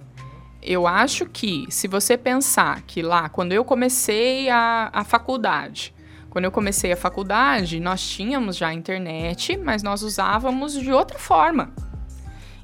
eu 0.66 0.86
acho 0.86 1.26
que 1.26 1.66
se 1.70 1.86
você 1.86 2.18
pensar 2.18 2.82
que 2.82 3.00
lá, 3.00 3.28
quando 3.28 3.52
eu 3.52 3.64
comecei 3.64 4.50
a, 4.50 4.90
a 4.92 5.04
faculdade, 5.04 5.94
quando 6.28 6.44
eu 6.44 6.50
comecei 6.50 6.92
a 6.92 6.96
faculdade, 6.96 7.80
nós 7.80 8.06
tínhamos 8.06 8.56
já 8.56 8.74
internet, 8.74 9.56
mas 9.56 9.82
nós 9.82 10.02
usávamos 10.02 10.74
de 10.74 10.92
outra 10.92 11.18
forma. 11.18 11.72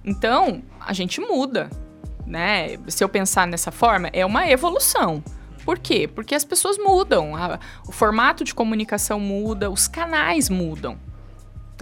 Então, 0.05 0.63
a 0.81 0.93
gente 0.93 1.21
muda, 1.21 1.71
né? 2.27 2.77
Se 2.89 3.05
eu 3.05 3.09
pensar 3.09 3.47
nessa 3.47 3.71
forma, 3.71 4.09
é 4.13 4.27
uma 4.27 4.51
evolução. 4.51 5.23
Por 5.65 5.79
quê? 5.79 6.09
Porque 6.13 6.35
as 6.35 6.45
pessoas 6.45 6.77
mudam, 6.77 7.37
a, 7.37 7.61
o 7.87 7.93
formato 7.93 8.43
de 8.43 8.53
comunicação 8.53 9.21
muda, 9.21 9.71
os 9.71 9.87
canais 9.87 10.51
mudam. 10.51 10.99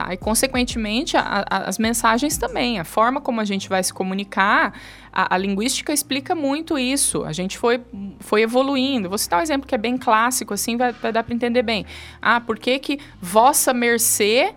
Tá? 0.00 0.14
E, 0.14 0.16
consequentemente, 0.16 1.14
a, 1.14 1.44
a, 1.50 1.58
as 1.68 1.76
mensagens 1.76 2.38
também, 2.38 2.78
a 2.78 2.84
forma 2.84 3.20
como 3.20 3.38
a 3.38 3.44
gente 3.44 3.68
vai 3.68 3.82
se 3.82 3.92
comunicar, 3.92 4.72
a, 5.12 5.34
a, 5.34 5.36
linguística 5.36 5.92
explica 5.92 6.34
muito 6.34 6.78
isso. 6.78 7.22
A 7.22 7.32
gente 7.32 7.58
foi, 7.58 7.82
foi 8.18 8.40
evoluindo. 8.40 9.10
Vou 9.10 9.18
citar 9.18 9.40
um 9.40 9.42
exemplo 9.42 9.68
que 9.68 9.74
é 9.74 9.78
bem 9.78 9.98
clássico, 9.98 10.54
assim 10.54 10.78
vai, 10.78 10.92
vai 10.92 11.12
dar 11.12 11.22
para 11.22 11.34
entender 11.34 11.60
bem. 11.62 11.84
Ah, 12.22 12.40
por 12.40 12.58
que 12.58 12.78
que 12.78 12.98
vossa 13.20 13.74
mercê 13.74 14.54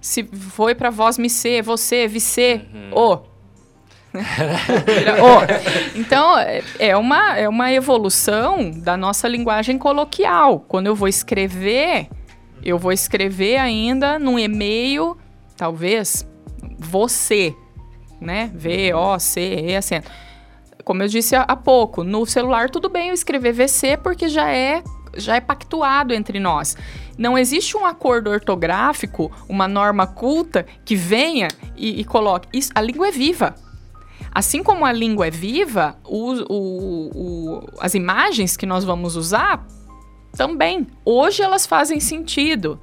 se 0.00 0.22
foi 0.22 0.74
para 0.74 0.88
vós 0.88 1.18
me 1.18 1.28
ser, 1.28 1.62
você, 1.62 2.08
vice, 2.08 2.62
uhum. 2.72 2.90
o. 2.94 3.14
oh, 5.20 5.92
então, 5.94 6.38
é, 6.38 6.62
é 6.78 6.96
uma, 6.96 7.36
é 7.36 7.46
uma 7.46 7.70
evolução 7.70 8.70
da 8.70 8.96
nossa 8.96 9.28
linguagem 9.28 9.76
coloquial. 9.76 10.60
Quando 10.60 10.86
eu 10.86 10.94
vou 10.94 11.06
escrever, 11.06 12.08
eu 12.66 12.78
vou 12.78 12.90
escrever 12.90 13.58
ainda 13.58 14.18
num 14.18 14.36
e-mail, 14.36 15.16
talvez, 15.56 16.28
você, 16.76 17.54
né? 18.20 18.50
V-O-C-E, 18.54 19.76
acento. 19.76 20.10
Como 20.84 21.00
eu 21.02 21.08
disse 21.08 21.36
há 21.36 21.56
pouco, 21.56 22.02
no 22.02 22.26
celular 22.26 22.68
tudo 22.68 22.88
bem 22.88 23.08
eu 23.08 23.14
escrever 23.14 23.52
VC 23.52 23.96
porque 23.96 24.28
já 24.28 24.50
é 24.50 24.82
já 25.16 25.36
é 25.36 25.40
pactuado 25.40 26.12
entre 26.12 26.38
nós. 26.38 26.76
Não 27.16 27.38
existe 27.38 27.76
um 27.76 27.86
acordo 27.86 28.30
ortográfico, 28.30 29.32
uma 29.48 29.66
norma 29.66 30.06
culta 30.06 30.66
que 30.84 30.94
venha 30.94 31.48
e, 31.74 32.00
e 32.00 32.04
coloque. 32.04 32.48
Isso, 32.52 32.70
a 32.74 32.82
língua 32.82 33.08
é 33.08 33.10
viva. 33.10 33.54
Assim 34.30 34.62
como 34.62 34.84
a 34.84 34.92
língua 34.92 35.28
é 35.28 35.30
viva, 35.30 35.96
o, 36.04 36.32
o, 36.52 37.10
o, 37.14 37.68
as 37.80 37.94
imagens 37.94 38.56
que 38.56 38.66
nós 38.66 38.84
vamos 38.84 39.16
usar 39.16 39.66
também. 40.36 40.86
Hoje 41.04 41.42
elas 41.42 41.66
fazem 41.66 41.98
sentido. 41.98 42.78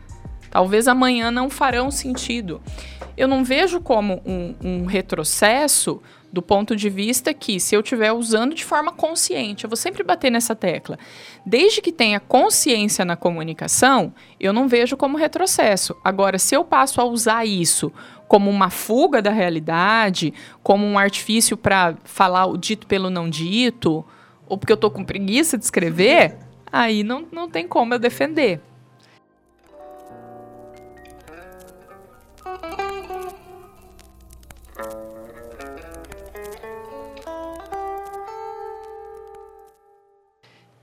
Talvez 0.50 0.88
amanhã 0.88 1.32
não 1.32 1.50
farão 1.50 1.90
sentido. 1.90 2.62
Eu 3.16 3.28
não 3.28 3.44
vejo 3.44 3.80
como 3.80 4.22
um, 4.26 4.56
um 4.62 4.86
retrocesso 4.86 6.02
do 6.32 6.42
ponto 6.42 6.76
de 6.76 6.90
vista 6.90 7.32
que, 7.32 7.60
se 7.60 7.76
eu 7.76 7.82
estiver 7.82 8.12
usando 8.12 8.56
de 8.56 8.66
forma 8.66 8.92
consciente, 8.92 9.66
eu 9.66 9.70
vou 9.70 9.78
sempre 9.78 10.04
bater 10.04 10.32
nessa 10.32 10.56
tecla. 10.56 10.98
Desde 11.46 11.80
que 11.80 11.92
tenha 11.92 12.20
consciência 12.20 13.06
na 13.06 13.16
comunicação, 13.16 14.12
eu 14.40 14.52
não 14.52 14.68
vejo 14.68 14.98
como 14.98 15.16
retrocesso. 15.16 15.96
Agora, 16.04 16.40
se 16.40 16.56
eu 16.56 16.64
passo 16.64 17.00
a 17.00 17.04
usar 17.04 17.46
isso 17.46 17.94
como 18.28 18.50
uma 18.50 18.72
fuga 18.72 19.22
da 19.22 19.30
realidade, 19.30 20.34
como 20.64 20.88
um 20.88 20.98
artifício 20.98 21.56
para 21.56 21.96
falar 22.04 22.48
o 22.48 22.58
dito 22.58 22.88
pelo 22.88 23.12
não 23.12 23.30
dito, 23.30 24.04
ou 24.48 24.58
porque 24.58 24.72
eu 24.72 24.76
estou 24.76 24.90
com 24.90 25.06
preguiça 25.06 25.56
de 25.56 25.66
escrever, 25.66 26.36
aí 26.74 27.04
não, 27.04 27.28
não 27.32 27.48
tem 27.48 27.68
como 27.68 27.94
eu 27.94 28.00
defender. 28.00 28.60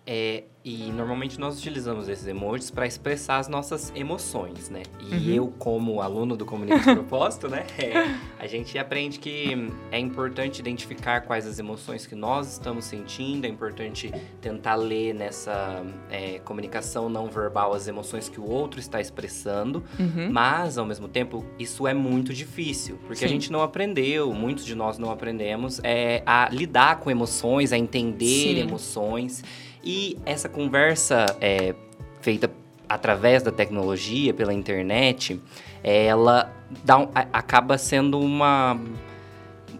É, 0.06 0.44
e 0.62 0.92
normalmente 0.92 1.40
nós 1.40 1.58
utilizamos 1.58 2.06
esses 2.08 2.26
emojis 2.26 2.70
para 2.70 2.86
expressar 2.86 3.38
as 3.38 3.48
nossas 3.48 3.90
emoções, 3.94 4.68
né? 4.68 4.82
E 5.00 5.14
uhum. 5.14 5.34
eu, 5.34 5.54
como 5.58 6.02
aluno 6.02 6.36
do 6.36 6.44
Comunicante 6.44 6.84
de 6.84 6.94
Propósito, 6.94 7.48
né? 7.48 7.66
É, 7.80 8.14
a 8.38 8.46
gente 8.46 8.78
aprende 8.78 9.18
que 9.18 9.70
é 9.90 9.98
importante 9.98 10.58
identificar 10.58 11.22
quais 11.22 11.46
as 11.46 11.58
emoções 11.58 12.06
que 12.06 12.14
nós 12.14 12.52
estamos 12.52 12.84
sentindo, 12.84 13.46
é 13.46 13.48
importante 13.48 14.12
tentar 14.40 14.74
ler 14.74 15.14
nessa 15.14 15.82
é, 16.10 16.38
comunicação 16.40 17.08
não 17.08 17.28
verbal 17.28 17.72
as 17.72 17.88
emoções 17.88 18.28
que 18.28 18.38
o 18.38 18.46
outro 18.46 18.78
está 18.78 19.00
expressando, 19.00 19.82
uhum. 19.98 20.30
mas, 20.30 20.76
ao 20.76 20.84
mesmo 20.84 21.08
tempo, 21.08 21.44
isso 21.58 21.86
é 21.86 21.94
muito 21.94 22.34
difícil, 22.34 22.98
porque 23.06 23.20
Sim. 23.20 23.24
a 23.24 23.28
gente 23.28 23.50
não 23.50 23.62
aprendeu, 23.62 24.32
muitos 24.34 24.66
de 24.66 24.74
nós 24.74 24.98
não 24.98 25.10
aprendemos 25.10 25.80
é, 25.82 26.22
a 26.26 26.48
lidar 26.50 27.00
com 27.00 27.10
emoções, 27.10 27.72
a 27.72 27.78
entender 27.78 28.54
Sim. 28.54 28.60
emoções. 28.60 29.42
E 29.82 30.18
essa 30.24 30.48
conversa 30.48 31.26
é, 31.40 31.74
feita 32.20 32.50
através 32.88 33.42
da 33.42 33.52
tecnologia, 33.52 34.34
pela 34.34 34.52
internet, 34.52 35.40
ela 35.82 36.52
dá 36.84 37.08
acaba 37.32 37.78
sendo 37.78 38.18
uma 38.18 38.78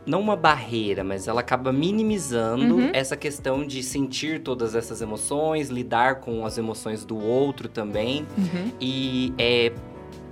não 0.06 0.20
uma 0.20 0.36
barreira, 0.36 1.04
mas 1.04 1.28
ela 1.28 1.40
acaba 1.40 1.72
minimizando 1.72 2.76
uhum. 2.76 2.90
essa 2.92 3.16
questão 3.16 3.66
de 3.66 3.82
sentir 3.82 4.40
todas 4.40 4.74
essas 4.74 5.02
emoções, 5.02 5.68
lidar 5.68 6.16
com 6.16 6.44
as 6.46 6.56
emoções 6.56 7.04
do 7.04 7.18
outro 7.18 7.68
também. 7.68 8.26
Uhum. 8.36 8.72
E 8.80 9.34
é, 9.38 9.72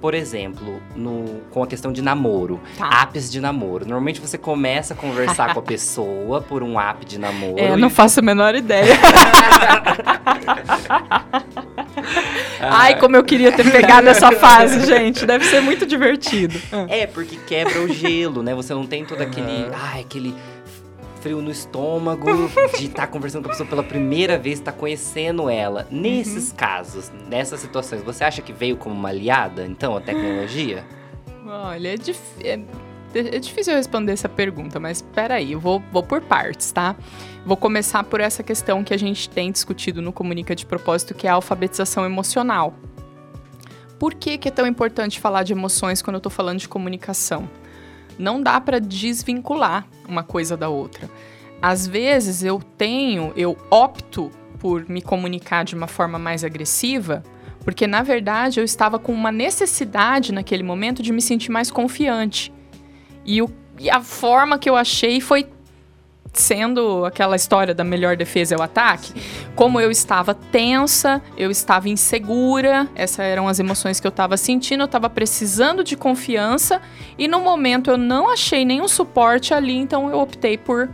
por 0.01 0.15
exemplo, 0.15 0.81
no, 0.95 1.41
com 1.51 1.63
a 1.63 1.67
questão 1.67 1.93
de 1.93 2.01
namoro, 2.01 2.61
tá. 2.77 3.03
apps 3.03 3.31
de 3.31 3.41
namoro. 3.41 3.85
Normalmente 3.85 4.21
você 4.21 4.39
começa 4.39 4.95
a 4.95 4.97
conversar 4.97 5.53
com 5.53 5.61
a 5.61 5.63
pessoa 5.63 6.41
por 6.49 6.63
um 6.63 6.81
app 6.81 7.05
de 7.05 7.19
namoro. 7.19 7.59
É, 7.59 7.73
e... 7.73 7.77
não 7.77 7.91
faço 7.91 8.21
a 8.21 8.23
menor 8.23 8.55
ideia. 8.55 8.95
Ai, 12.61 12.99
como 12.99 13.17
eu 13.17 13.25
queria 13.25 13.53
ter 13.53 13.71
pegado 13.71 14.09
essa 14.11 14.33
fase, 14.33 14.87
gente. 14.87 15.25
Deve 15.27 15.45
ser 15.45 15.61
muito 15.61 15.87
divertido. 15.87 16.61
É, 16.89 17.07
porque 17.07 17.37
quebra 17.47 17.81
o 17.83 17.93
gelo, 17.93 18.43
né? 18.43 18.55
Você 18.55 18.75
não 18.75 18.87
tem 18.87 19.05
todo 19.05 19.21
aquele. 19.21 19.69
Ai, 19.73 20.01
aquele 20.01 20.35
frio 21.19 21.43
no 21.43 21.51
estômago, 21.51 22.27
de 22.79 22.87
estar 22.87 23.03
tá 23.03 23.07
conversando 23.07 23.43
com 23.43 23.49
a 23.49 23.53
pessoa 23.53 23.69
pela 23.69 23.83
primeira 23.83 24.39
vez, 24.39 24.59
estar 24.59 24.73
tá 24.73 24.79
conhecendo 24.79 25.51
ela. 25.51 25.87
Nesses 25.91 26.51
uhum. 26.51 26.57
casos, 26.57 27.13
nessas 27.29 27.61
situações, 27.61 28.03
você 28.03 28.25
acha 28.25 28.43
que 28.43 28.53
veio 28.53 28.77
como 28.77 28.95
uma 28.95 29.09
aliada, 29.09 29.67
então, 29.67 29.97
a 29.97 30.01
tecnologia? 30.01 30.85
Olha, 31.47 31.95
é, 31.95 31.97
dif 31.97 32.21
é, 32.43 32.61
é 33.15 33.39
difícil 33.39 33.75
responder 33.75 34.13
essa 34.13 34.29
pergunta, 34.29 34.79
mas 34.79 35.01
peraí, 35.01 35.53
eu 35.53 35.61
vou, 35.61 35.83
vou 35.93 36.03
por 36.03 36.21
partes, 36.21 36.71
tá? 36.71 36.95
Vou 37.45 37.57
começar 37.57 38.05
por 38.05 38.21
essa 38.21 38.43
questão 38.43 38.85
que 38.85 38.93
a 38.93 38.99
gente 38.99 39.31
tem 39.31 39.51
discutido 39.51 40.03
no 40.03 40.13
Comunica 40.13 40.55
de 40.55 40.67
Propósito, 40.67 41.15
que 41.15 41.27
é 41.27 41.31
a 41.31 41.35
alfabetização 41.35 42.05
emocional. 42.05 42.75
Por 43.99 44.15
que, 44.15 44.39
que 44.39 44.49
é 44.49 44.51
tão 44.51 44.67
importante 44.67 45.19
falar 45.19 45.43
de 45.43 45.53
emoções 45.53 46.03
quando 46.03 46.15
eu 46.15 46.19
estou 46.19 46.31
falando 46.31 46.59
de 46.59 46.69
comunicação? 46.69 47.49
Não 48.19 48.43
dá 48.43 48.61
para 48.61 48.81
desvincular 48.81 49.87
uma 50.09 50.23
coisa 50.23 50.57
da 50.57 50.69
outra. 50.69 51.09
Às 51.61 51.87
vezes 51.87 52.43
eu 52.43 52.61
tenho, 52.77 53.33
eu 53.37 53.57
opto 53.71 54.31
por 54.59 54.89
me 54.89 55.01
comunicar 55.01 55.65
de 55.65 55.75
uma 55.75 55.87
forma 55.87 56.19
mais 56.19 56.45
agressiva, 56.45 57.23
porque 57.65 57.87
na 57.87 58.03
verdade 58.03 58.61
eu 58.61 58.65
estava 58.65 58.99
com 58.99 59.13
uma 59.13 59.31
necessidade 59.31 60.33
naquele 60.33 60.63
momento 60.63 61.03
de 61.03 61.13
me 61.13 61.21
sentir 61.21 61.51
mais 61.51 61.71
confiante. 61.71 62.53
E, 63.25 63.43
o, 63.43 63.51
e 63.79 63.91
a 63.91 64.01
forma 64.01 64.59
que 64.59 64.69
eu 64.69 64.77
achei 64.77 65.21
foi 65.21 65.47
sendo 66.33 67.05
aquela 67.05 67.37
história 67.37 67.75
da 67.75 67.85
melhor 67.85 68.17
defesa 68.17 68.55
é 68.55 68.59
o 68.59 68.63
ataque, 68.63 69.13
como 69.55 69.81
eu 69.81 69.91
estava 69.91 70.35
tensa, 70.35 71.23
eu 71.37 71.51
estava 71.51 71.89
insegura, 71.89 72.89
essas 72.95 73.21
eram 73.21 73.49
as 73.49 73.59
emoções 73.59 74.01
que 74.01 74.07
eu 74.07 74.11
estava 74.11 74.37
sentindo, 74.37 74.83
eu 74.83 74.87
estava 74.87 75.11
precisando 75.11 75.83
de 75.83 75.97
confiança 75.97 76.81
e 77.17 77.27
no 77.27 77.41
momento 77.41 77.91
eu 77.91 77.97
não 77.97 78.29
achei 78.31 78.65
nenhum 78.65 78.89
suporte 78.89 79.53
ali, 79.53 79.77
então 79.77 80.11
eu 80.11 80.19
optei 80.19 80.57
por 80.57 80.89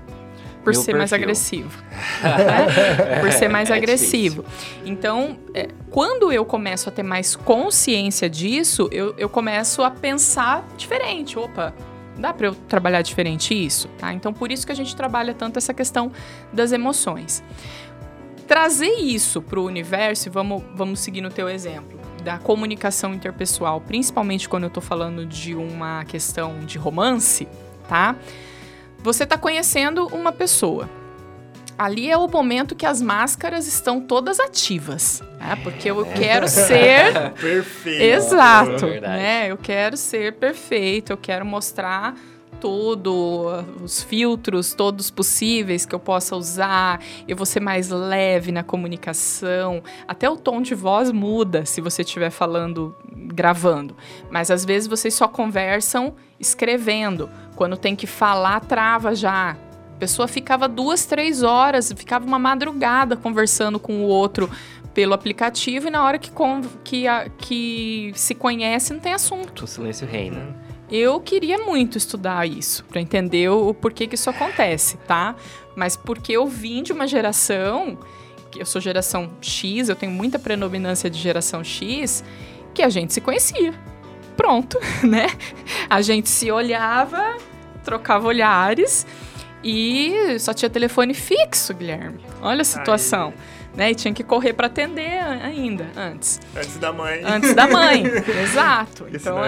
por 0.65 0.73
Meu 0.73 0.81
ser 0.81 0.93
perfil. 0.93 0.99
mais 0.99 1.13
agressivo. 1.13 1.83
né? 2.25 3.21
Por 3.21 3.33
ser 3.33 3.49
mais 3.49 3.71
é 3.71 3.75
agressivo. 3.75 4.43
Difícil. 4.43 4.83
Então, 4.87 5.39
é, 5.53 5.69
quando 5.91 6.33
eu 6.33 6.43
começo 6.47 6.89
a 6.89 6.93
ter 6.93 7.03
mais 7.03 7.37
consciência 7.37 8.31
disso, 8.31 8.89
eu, 8.91 9.15
eu 9.19 9.29
começo 9.29 9.83
a 9.83 9.91
pensar 9.91 10.67
diferente. 10.79 11.39
Opa, 11.39 11.75
Dá 12.17 12.33
para 12.33 12.47
eu 12.49 12.55
trabalhar 12.55 13.03
diferente 13.03 13.55
isso, 13.55 13.89
tá? 13.99 14.13
Então 14.13 14.33
por 14.33 14.53
isso 14.53 14.65
que 14.67 14.73
a 14.73 14.77
gente 14.77 14.95
trabalha 14.95 15.35
tanto 15.35 15.59
essa 15.59 15.75
questão 15.75 16.13
das 16.53 16.73
emoções. 16.73 17.43
Trazer 18.47 19.01
isso 19.01 19.41
para 19.41 19.59
o 19.59 19.65
universo, 19.65 20.31
vamos, 20.31 20.63
vamos 20.75 21.01
seguir 21.01 21.21
no 21.21 21.31
teu 21.31 21.49
exemplo, 21.49 21.99
da 22.23 22.39
comunicação 22.39 23.15
interpessoal, 23.15 23.81
principalmente 23.81 24.49
quando 24.49 24.65
eu 24.65 24.69
estou 24.69 24.83
falando 24.83 25.25
de 25.25 25.55
uma 25.55 26.05
questão 26.05 26.61
de 26.61 26.79
romance, 26.79 27.49
tá? 27.89 28.17
Você 28.99 29.25
está 29.25 29.37
conhecendo 29.37 30.07
uma 30.09 30.33
pessoa, 30.33 30.89
ali 31.79 32.11
é 32.11 32.17
o 32.17 32.29
momento 32.29 32.75
que 32.75 32.87
as 32.87 33.01
máscaras 33.01 33.67
estão 33.67 34.01
todas 34.01 34.39
ativas, 34.41 35.23
né? 35.39 35.57
Porque 35.63 35.91
eu 35.91 36.05
quero 36.07 36.47
ser 36.49 37.33
perfeito. 37.33 38.03
Exato, 38.03 38.87
é 38.87 39.01
né? 39.01 39.51
Eu 39.51 39.57
quero 39.57 39.97
ser 39.97 40.35
perfeito, 40.35 41.13
eu 41.13 41.17
quero 41.17 41.45
mostrar 41.45 42.15
tudo, 42.65 43.63
os 43.83 44.03
filtros 44.03 44.73
todos 44.73 45.11
possíveis 45.11 45.85
que 45.85 45.95
eu 45.95 46.01
possa 46.01 46.35
usar, 46.35 46.99
eu 47.29 47.37
vou 47.37 47.45
ser 47.45 47.61
mais 47.61 47.91
leve 47.91 48.51
na 48.53 48.63
comunicação. 48.63 49.83
Até 50.09 50.31
o 50.31 50.37
tom 50.37 50.63
de 50.63 50.75
voz 50.75 51.13
muda 51.13 51.67
se 51.67 51.83
você 51.83 52.01
estiver 52.01 52.31
falando, 52.31 52.97
gravando. 53.15 53.95
Mas 54.31 54.51
às 54.51 54.65
vezes 54.65 54.89
vocês 54.89 55.13
só 55.13 55.29
conversam 55.29 56.15
escrevendo. 56.41 57.29
Quando 57.55 57.77
tem 57.77 57.95
que 57.95 58.07
falar, 58.07 58.61
trava 58.61 59.15
já. 59.15 59.57
A 59.95 59.97
pessoa 59.97 60.27
ficava 60.27 60.69
duas, 60.69 61.07
três 61.07 61.43
horas, 61.43 61.93
ficava 61.97 62.27
uma 62.27 62.39
madrugada 62.39 63.17
conversando 63.17 63.79
com 63.79 64.05
o 64.05 64.07
outro 64.07 64.51
pelo 64.93 65.15
aplicativo 65.15 65.87
e 65.87 65.91
na 65.91 66.05
hora 66.05 66.19
que, 66.19 66.31
que, 66.83 67.07
a, 67.07 67.29
que 67.31 68.13
se 68.15 68.35
conhece 68.35 68.93
não 68.93 69.01
tem 69.01 69.13
assunto. 69.13 69.65
O 69.65 69.67
silêncio 69.67 70.07
reina. 70.07 70.55
Eu 70.91 71.21
queria 71.21 71.59
muito 71.59 71.97
estudar 71.97 72.47
isso, 72.47 72.85
para 72.85 73.01
entender 73.01 73.49
o 73.49 73.73
porquê 73.73 74.07
que 74.07 74.17
isso 74.17 74.29
acontece, 74.29 74.97
tá? 74.99 75.35
Mas 75.75 75.97
porque 75.97 76.33
eu 76.33 76.47
vim 76.47 76.83
de 76.83 76.93
uma 76.93 77.07
geração, 77.07 77.99
eu 78.57 78.67
sou 78.67 78.81
geração 78.81 79.31
X, 79.41 79.89
eu 79.89 79.97
tenho 79.97 80.13
muita 80.13 80.39
predominância 80.39 81.09
de 81.09 81.19
geração 81.19 81.65
X, 81.65 82.23
que 82.75 82.83
a 82.83 82.89
gente 82.89 83.15
se 83.15 83.21
conhecia. 83.21 83.75
Pronto, 84.37 84.79
né? 85.03 85.29
A 85.89 86.03
gente 86.03 86.29
se 86.29 86.51
olhava, 86.51 87.37
trocava 87.85 88.27
olhares 88.27 89.07
e 89.65 90.39
só 90.39 90.53
tinha 90.53 90.69
telefone 90.69 91.15
fixo, 91.15 91.73
Guilherme. 91.75 92.21
Olha 92.43 92.63
a 92.63 92.65
situação. 92.65 93.29
Aí 93.29 93.35
né? 93.77 93.91
E 93.91 93.95
tinha 93.95 94.13
que 94.15 94.23
correr 94.23 94.53
para 94.53 94.67
atender 94.67 95.19
ainda, 95.43 95.87
antes. 95.97 96.41
Antes 96.57 96.79
da 96.79 96.93
mãe. 96.93 97.23
Antes 97.25 97.55
da 97.55 97.67
mãe, 97.67 98.05
exato. 98.43 99.07
então 99.13 99.39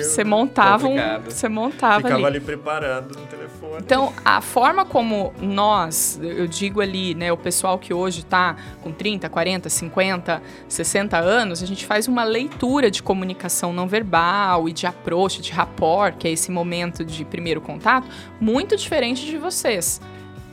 você 0.00 0.20
é, 0.20 0.24
montava 0.24 0.88
você 1.24 1.48
montava 1.48 2.02
Ficava 2.02 2.14
ali. 2.16 2.36
ali 2.36 2.40
preparando 2.40 3.18
no 3.18 3.26
telefone. 3.26 3.76
Então, 3.78 4.12
a 4.24 4.40
forma 4.40 4.84
como 4.84 5.32
nós, 5.40 6.18
eu 6.22 6.46
digo 6.46 6.80
ali, 6.80 7.14
né, 7.14 7.32
o 7.32 7.36
pessoal 7.36 7.78
que 7.78 7.92
hoje 7.92 8.20
está 8.20 8.56
com 8.82 8.92
30, 8.92 9.28
40, 9.28 9.68
50, 9.68 10.42
60 10.68 11.18
anos, 11.18 11.62
a 11.62 11.66
gente 11.66 11.84
faz 11.84 12.08
uma 12.08 12.24
leitura 12.24 12.90
de 12.90 13.02
comunicação 13.02 13.72
não 13.72 13.86
verbal 13.86 14.68
e 14.68 14.72
de 14.72 14.86
approach, 14.86 15.40
de 15.40 15.52
rapport, 15.52 16.16
que 16.16 16.28
é 16.28 16.30
esse 16.30 16.50
momento 16.50 17.04
de 17.04 17.24
primeiro 17.24 17.60
contato, 17.60 18.08
muito 18.40 18.76
diferente 18.76 19.26
de 19.26 19.36
vocês 19.36 20.00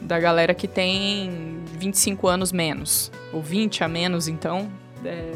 da 0.04 0.20
galera 0.20 0.54
que 0.54 0.68
tem 0.68 1.60
25 1.78 2.28
anos 2.28 2.52
menos, 2.52 3.12
ou 3.32 3.42
20 3.42 3.84
a 3.84 3.88
menos, 3.88 4.28
então, 4.28 4.70
é, 5.04 5.34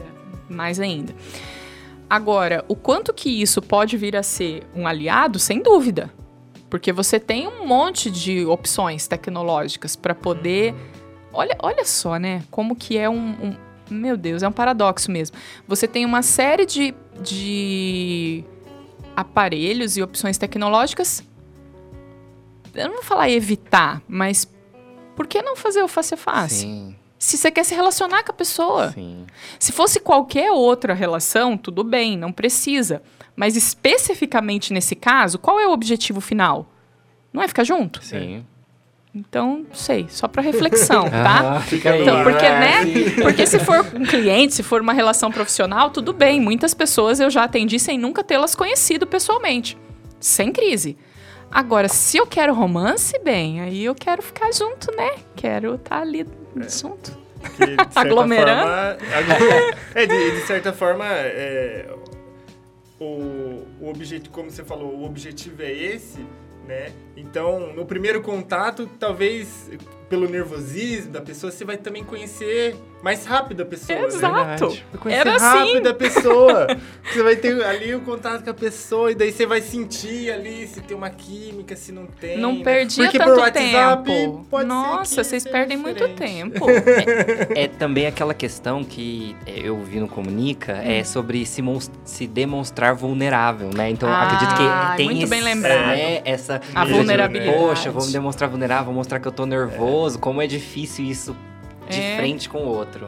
mais 0.50 0.80
ainda. 0.80 1.14
Agora, 2.10 2.64
o 2.68 2.76
quanto 2.76 3.14
que 3.14 3.30
isso 3.42 3.62
pode 3.62 3.98
vir 3.98 4.16
a 4.16 4.24
ser 4.24 4.64
um 4.74 4.88
aliado, 4.88 5.40
sem 5.40 5.62
dúvida. 5.62 6.10
Porque 6.70 6.92
você 6.92 7.20
tem 7.20 7.48
um 7.48 7.66
monte 7.66 8.10
de 8.10 8.46
opções 8.46 9.08
tecnológicas 9.08 9.96
para 9.96 10.16
poder. 10.16 10.74
Olha, 11.34 11.56
olha 11.60 11.86
só, 11.86 12.18
né? 12.18 12.44
Como 12.50 12.76
que 12.76 12.98
é 12.98 13.10
um, 13.10 13.16
um, 13.16 13.58
Meu 13.90 14.18
Deus, 14.18 14.44
é 14.44 14.48
um 14.48 14.52
paradoxo 14.52 15.12
mesmo. 15.12 15.36
Você 15.68 15.88
tem 15.88 16.06
uma 16.06 16.22
série 16.22 16.66
de, 16.66 16.94
de 17.22 18.44
aparelhos 19.16 19.98
e 19.98 20.04
opções 20.04 20.38
tecnológicas. 20.38 21.24
Eu 22.74 22.88
não 22.88 22.96
vou 22.96 23.04
falar 23.04 23.30
evitar, 23.30 24.02
mas 24.08 24.48
por 25.18 25.26
que 25.26 25.42
não 25.42 25.56
fazer 25.56 25.82
o 25.82 25.88
face 25.88 26.14
a 26.14 26.18
face? 26.18 26.62
Sim. 26.62 26.96
Se 27.18 27.36
você 27.36 27.50
quer 27.50 27.64
se 27.64 27.74
relacionar 27.74 28.24
com 28.24 28.32
a 28.32 28.36
pessoa. 28.36 28.92
Sim. 28.92 29.26
Se 29.58 29.72
fosse 29.72 30.00
qualquer 30.00 30.52
outra 30.52 30.94
relação, 30.94 31.58
tudo 31.58 31.84
bem, 31.84 32.16
não 32.16 32.32
precisa. 32.32 33.02
Mas 33.36 33.56
especificamente 33.56 34.72
nesse 34.72 34.96
caso, 34.96 35.40
qual 35.40 35.60
é 35.60 35.66
o 35.66 35.72
objetivo 35.72 36.22
final? 36.22 36.68
Não 37.34 37.42
é 37.42 37.48
ficar 37.48 37.64
junto? 37.64 38.04
Sim. 38.06 38.46
Então, 39.14 39.66
sei, 39.74 40.06
só 40.08 40.28
para 40.28 40.44
reflexão, 40.44 41.10
tá? 41.10 41.56
Ah, 41.56 41.60
fica 41.62 41.90
aí. 41.90 42.04
Então, 42.04 42.24
porque, 42.24 42.48
né? 42.48 42.86
Porque 43.24 43.48
se 43.48 43.58
for 43.58 43.84
um 43.96 44.06
cliente, 44.06 44.54
se 44.54 44.62
for 44.62 44.80
uma 44.80 44.94
relação 44.94 45.32
profissional, 45.32 45.90
tudo 45.90 46.14
bem. 46.14 46.40
Muitas 46.40 46.76
pessoas 46.76 47.20
eu 47.20 47.32
já 47.32 47.44
atendi 47.44 47.80
sem 47.80 47.98
nunca 47.98 48.24
tê-las 48.24 48.54
conhecido 48.54 49.08
pessoalmente. 49.08 49.76
Sem 50.20 50.52
crise. 50.52 50.96
Agora, 51.52 51.88
se 51.88 52.18
eu 52.18 52.28
quero 52.28 52.54
romance, 52.54 53.18
bem, 53.20 53.62
aí 53.62 53.86
eu 53.86 53.96
quero 53.96 54.22
ficar 54.22 54.52
junto, 54.54 54.96
né? 54.96 55.16
Quero 55.36 55.76
estar 55.76 55.98
tá 55.98 56.02
ali 56.02 56.22
é. 56.22 56.70
junto. 56.70 57.18
Aglomerando. 57.96 58.68
Forma, 58.68 58.98
é, 59.96 60.06
de, 60.06 60.32
de, 60.32 60.42
certa 60.46 60.74
forma, 60.74 61.06
é, 61.08 61.90
o, 63.00 63.64
o 63.80 63.90
objetivo, 63.90 64.34
como 64.34 64.50
você 64.50 64.64
falou, 64.64 64.94
o 64.94 65.06
objetivo 65.06 65.62
é 65.62 65.72
esse, 65.72 66.20
né? 66.68 66.92
Então, 67.16 67.74
no 67.74 67.86
primeiro 67.86 68.22
contato, 68.22 68.90
talvez 69.00 69.70
pelo 70.10 70.28
nervosismo 70.28 71.12
da 71.12 71.22
pessoa, 71.22 71.52
você 71.52 71.66
vai 71.66 71.78
também 71.78 72.04
conhecer 72.04 72.76
mais 73.02 73.26
rápido 73.26 73.64
a 73.64 73.66
pessoa. 73.66 74.00
Né? 74.00 74.06
Exato. 74.08 74.70
Né? 74.70 75.14
Era 75.14 75.38
rápido 75.38 75.88
assim. 75.88 75.88
a 75.88 75.94
pessoa. 75.94 76.68
você 77.04 77.24
vai 77.24 77.36
ter 77.36 77.64
ali 77.64 77.96
o 77.96 78.02
contato 78.02 78.44
com 78.44 78.50
a 78.50 78.54
pessoa 78.54 79.12
e 79.12 79.16
daí 79.16 79.32
você 79.32 79.46
vai 79.46 79.62
sentir 79.62 80.32
ali 80.32 80.68
se 80.68 80.82
tem 80.82 80.96
uma 80.96 81.10
química, 81.10 81.76
se 81.76 81.92
não 81.92 82.06
tem. 82.06 82.38
Não 82.38 82.62
perdia 82.62 83.06
Porque 83.06 83.18
tanto 83.18 83.30
por 83.32 83.40
WhatsApp, 83.40 84.04
tempo. 84.04 84.46
Pode 84.50 84.68
Nossa, 84.68 85.24
vocês 85.24 85.44
perdem 85.44 85.78
diferente. 85.78 86.00
muito 86.00 86.18
tempo. 86.18 86.66
é, 87.56 87.64
é, 87.64 87.68
também 87.68 88.08
aquela 88.08 88.34
questão 88.34 88.84
que 88.84 89.36
eu 89.46 89.82
vi 89.84 90.00
no 90.00 90.08
Comunica, 90.08 90.74
hum. 90.74 90.82
é 90.84 91.04
sobre 91.04 91.46
se, 91.46 91.62
se 92.04 92.28
demonstrar 92.28 92.96
vulnerável, 92.96 93.70
né? 93.74 93.90
Então, 93.90 94.10
ah, 94.10 94.24
acredito 94.24 94.58
que 94.58 94.98
tem 94.98 95.06
muito 95.06 95.24
esse, 95.24 95.30
bem 95.30 95.42
lembrado. 95.42 95.88
Né, 95.88 96.22
essa 96.26 96.62
a 96.74 96.86
vulnerabilidade. 96.86 97.58
Poxa, 97.58 97.92
vou 97.92 98.06
me 98.06 98.12
demonstrar 98.12 98.50
vulnerável, 98.50 98.86
vou 98.86 98.94
mostrar 98.94 99.20
que 99.20 99.28
eu 99.28 99.32
tô 99.32 99.46
nervoso, 99.46 100.20
como 100.20 100.42
é 100.42 100.48
difícil 100.48 101.06
isso 101.06 101.36
de 101.90 102.00
é. 102.00 102.18
frente 102.18 102.50
com 102.50 102.60
o 102.60 102.68
outro. 102.68 103.08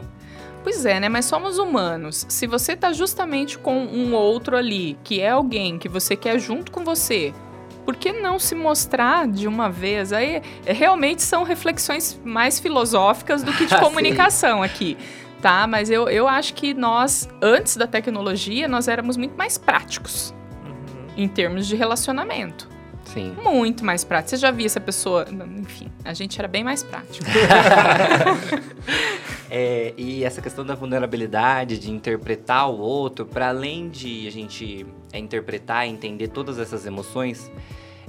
Pois 0.62 0.84
é, 0.84 1.00
né? 1.00 1.08
Mas 1.08 1.24
somos 1.24 1.58
humanos. 1.58 2.26
Se 2.28 2.46
você 2.46 2.76
tá 2.76 2.92
justamente 2.92 3.58
com 3.58 3.84
um 3.84 4.14
outro 4.14 4.56
ali, 4.56 4.98
que 5.02 5.20
é 5.20 5.30
alguém 5.30 5.78
que 5.78 5.88
você 5.88 6.14
quer 6.14 6.38
junto 6.38 6.70
com 6.70 6.84
você, 6.84 7.32
por 7.84 7.96
que 7.96 8.12
não 8.12 8.38
se 8.38 8.54
mostrar 8.54 9.26
de 9.26 9.48
uma 9.48 9.70
vez? 9.70 10.12
Aí 10.12 10.42
é, 10.66 10.72
realmente 10.72 11.22
são 11.22 11.42
reflexões 11.42 12.20
mais 12.24 12.60
filosóficas 12.60 13.42
do 13.42 13.52
que 13.52 13.66
de 13.66 13.76
comunicação 13.80 14.62
aqui. 14.62 14.96
Tá, 15.40 15.66
mas 15.66 15.90
eu, 15.90 16.06
eu 16.10 16.28
acho 16.28 16.52
que 16.52 16.74
nós, 16.74 17.26
antes 17.40 17.74
da 17.74 17.86
tecnologia, 17.86 18.68
nós 18.68 18.88
éramos 18.88 19.16
muito 19.16 19.34
mais 19.38 19.56
práticos 19.56 20.34
uhum. 20.62 21.06
em 21.16 21.26
termos 21.26 21.66
de 21.66 21.74
relacionamento. 21.74 22.68
Sim. 23.12 23.34
Muito 23.42 23.84
mais 23.84 24.04
prático. 24.04 24.30
Você 24.30 24.36
já 24.36 24.50
viu 24.50 24.66
essa 24.66 24.80
pessoa. 24.80 25.26
Enfim, 25.58 25.90
a 26.04 26.14
gente 26.14 26.38
era 26.38 26.46
bem 26.46 26.62
mais 26.62 26.82
prático. 26.82 27.26
é, 29.50 29.92
e 29.96 30.22
essa 30.22 30.40
questão 30.40 30.64
da 30.64 30.76
vulnerabilidade, 30.76 31.78
de 31.78 31.90
interpretar 31.90 32.70
o 32.70 32.78
outro, 32.78 33.26
para 33.26 33.48
além 33.48 33.88
de 33.88 34.28
a 34.28 34.30
gente 34.30 34.86
é, 35.12 35.18
interpretar 35.18 35.88
e 35.88 35.90
entender 35.90 36.28
todas 36.28 36.58
essas 36.58 36.86
emoções, 36.86 37.50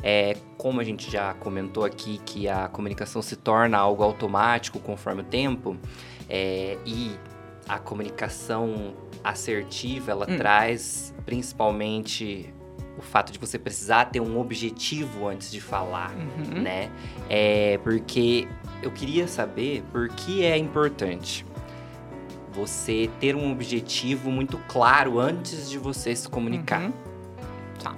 é, 0.03 0.37
como 0.55 0.79
a 0.79 0.83
gente 0.83 1.11
já 1.11 1.33
comentou 1.33 1.83
aqui, 1.83 2.21
que 2.23 2.47
a 2.47 2.67
comunicação 2.67 3.23
se 3.23 3.35
torna 3.35 3.79
algo 3.79 4.03
automático 4.03 4.79
conforme 4.79 5.21
o 5.21 5.25
tempo, 5.25 5.77
é, 6.29 6.77
e 6.85 7.11
a 7.67 7.79
comunicação 7.79 8.93
assertiva, 9.23 10.11
ela 10.11 10.27
hum. 10.29 10.37
traz 10.37 11.11
principalmente 11.25 12.53
o 12.97 13.01
fato 13.01 13.31
de 13.31 13.39
você 13.39 13.57
precisar 13.57 14.05
ter 14.05 14.19
um 14.19 14.39
objetivo 14.39 15.27
antes 15.27 15.51
de 15.51 15.61
falar, 15.61 16.11
uhum. 16.11 16.61
né? 16.61 16.91
É 17.29 17.79
porque 17.83 18.47
eu 18.81 18.91
queria 18.91 19.27
saber 19.27 19.83
por 19.91 20.09
que 20.09 20.43
é 20.43 20.57
importante 20.57 21.45
você 22.51 23.09
ter 23.19 23.35
um 23.35 23.51
objetivo 23.51 24.29
muito 24.29 24.57
claro 24.67 25.19
antes 25.19 25.69
de 25.69 25.77
você 25.77 26.15
se 26.15 26.27
comunicar. 26.27 26.81
Uhum. 26.81 26.93
Tá. 27.81 27.95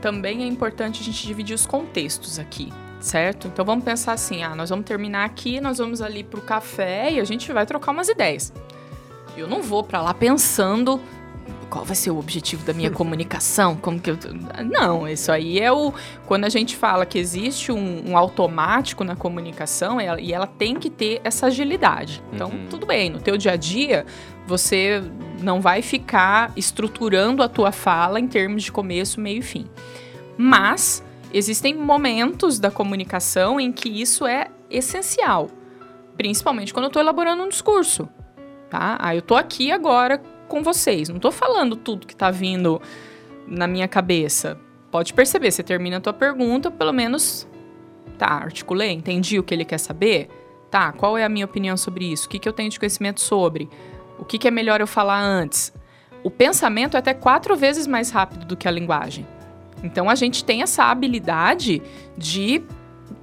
Também 0.00 0.42
é 0.42 0.46
importante 0.46 1.00
a 1.00 1.04
gente 1.04 1.26
dividir 1.26 1.54
os 1.54 1.66
contextos 1.66 2.38
aqui, 2.38 2.70
certo? 3.00 3.48
Então 3.48 3.64
vamos 3.64 3.84
pensar 3.84 4.12
assim, 4.12 4.42
ah, 4.42 4.54
nós 4.54 4.68
vamos 4.70 4.84
terminar 4.84 5.24
aqui, 5.24 5.60
nós 5.60 5.78
vamos 5.78 6.02
ali 6.02 6.22
pro 6.22 6.42
café 6.42 7.12
e 7.12 7.20
a 7.20 7.24
gente 7.24 7.50
vai 7.52 7.64
trocar 7.64 7.92
umas 7.92 8.08
ideias. 8.08 8.52
Eu 9.36 9.48
não 9.48 9.62
vou 9.62 9.82
para 9.82 10.02
lá 10.02 10.12
pensando 10.12 11.00
qual 11.70 11.84
vai 11.84 11.94
ser 11.94 12.10
o 12.10 12.18
objetivo 12.18 12.64
da 12.64 12.74
minha 12.74 12.90
comunicação? 12.90 13.76
Como 13.76 14.00
que 14.00 14.10
eu. 14.10 14.18
Não, 14.68 15.08
isso 15.08 15.30
aí 15.30 15.60
é 15.60 15.72
o. 15.72 15.94
Quando 16.26 16.44
a 16.44 16.48
gente 16.48 16.76
fala 16.76 17.06
que 17.06 17.18
existe 17.18 17.70
um, 17.70 18.10
um 18.10 18.16
automático 18.18 19.04
na 19.04 19.14
comunicação, 19.14 20.00
ela, 20.00 20.20
e 20.20 20.32
ela 20.32 20.48
tem 20.48 20.74
que 20.74 20.90
ter 20.90 21.20
essa 21.22 21.46
agilidade. 21.46 22.22
Então, 22.32 22.50
uhum. 22.50 22.66
tudo 22.68 22.84
bem, 22.84 23.08
no 23.08 23.20
teu 23.20 23.36
dia 23.36 23.52
a 23.52 23.56
dia, 23.56 24.04
você 24.46 25.02
não 25.40 25.60
vai 25.60 25.80
ficar 25.80 26.52
estruturando 26.56 27.42
a 27.42 27.48
tua 27.48 27.70
fala 27.70 28.18
em 28.18 28.26
termos 28.26 28.64
de 28.64 28.72
começo, 28.72 29.20
meio 29.20 29.38
e 29.38 29.42
fim. 29.42 29.66
Mas 30.36 31.04
existem 31.32 31.74
momentos 31.74 32.58
da 32.58 32.70
comunicação 32.70 33.60
em 33.60 33.70
que 33.70 33.88
isso 33.88 34.26
é 34.26 34.48
essencial. 34.68 35.48
Principalmente 36.16 36.74
quando 36.74 36.84
eu 36.84 36.88
estou 36.88 37.00
elaborando 37.00 37.44
um 37.44 37.48
discurso. 37.48 38.08
Tá? 38.68 38.96
Aí 39.00 39.16
eu 39.16 39.20
estou 39.20 39.36
aqui 39.36 39.72
agora 39.72 40.20
com 40.50 40.62
vocês. 40.62 41.08
Não 41.08 41.20
tô 41.20 41.30
falando 41.30 41.76
tudo 41.76 42.06
que 42.06 42.14
tá 42.14 42.30
vindo 42.30 42.82
na 43.46 43.66
minha 43.66 43.88
cabeça. 43.88 44.58
pode 44.90 45.14
perceber, 45.14 45.52
você 45.52 45.62
termina 45.62 45.98
a 45.98 46.00
tua 46.00 46.12
pergunta, 46.12 46.70
pelo 46.70 46.92
menos, 46.92 47.46
tá, 48.18 48.26
articulei, 48.26 48.90
entendi 48.90 49.38
o 49.38 49.42
que 49.42 49.54
ele 49.54 49.64
quer 49.64 49.78
saber, 49.78 50.28
tá, 50.68 50.92
qual 50.92 51.16
é 51.16 51.24
a 51.24 51.28
minha 51.28 51.44
opinião 51.44 51.76
sobre 51.76 52.10
isso, 52.10 52.26
o 52.26 52.28
que, 52.28 52.40
que 52.40 52.48
eu 52.48 52.52
tenho 52.52 52.68
de 52.68 52.78
conhecimento 52.78 53.20
sobre, 53.20 53.70
o 54.18 54.24
que, 54.24 54.36
que 54.36 54.48
é 54.48 54.50
melhor 54.50 54.80
eu 54.80 54.86
falar 54.88 55.20
antes. 55.22 55.72
O 56.24 56.30
pensamento 56.30 56.96
é 56.96 56.98
até 56.98 57.14
quatro 57.14 57.56
vezes 57.56 57.86
mais 57.86 58.10
rápido 58.10 58.44
do 58.44 58.56
que 58.56 58.66
a 58.66 58.70
linguagem. 58.70 59.26
Então 59.82 60.10
a 60.10 60.14
gente 60.14 60.44
tem 60.44 60.60
essa 60.60 60.84
habilidade 60.84 61.80
de 62.18 62.62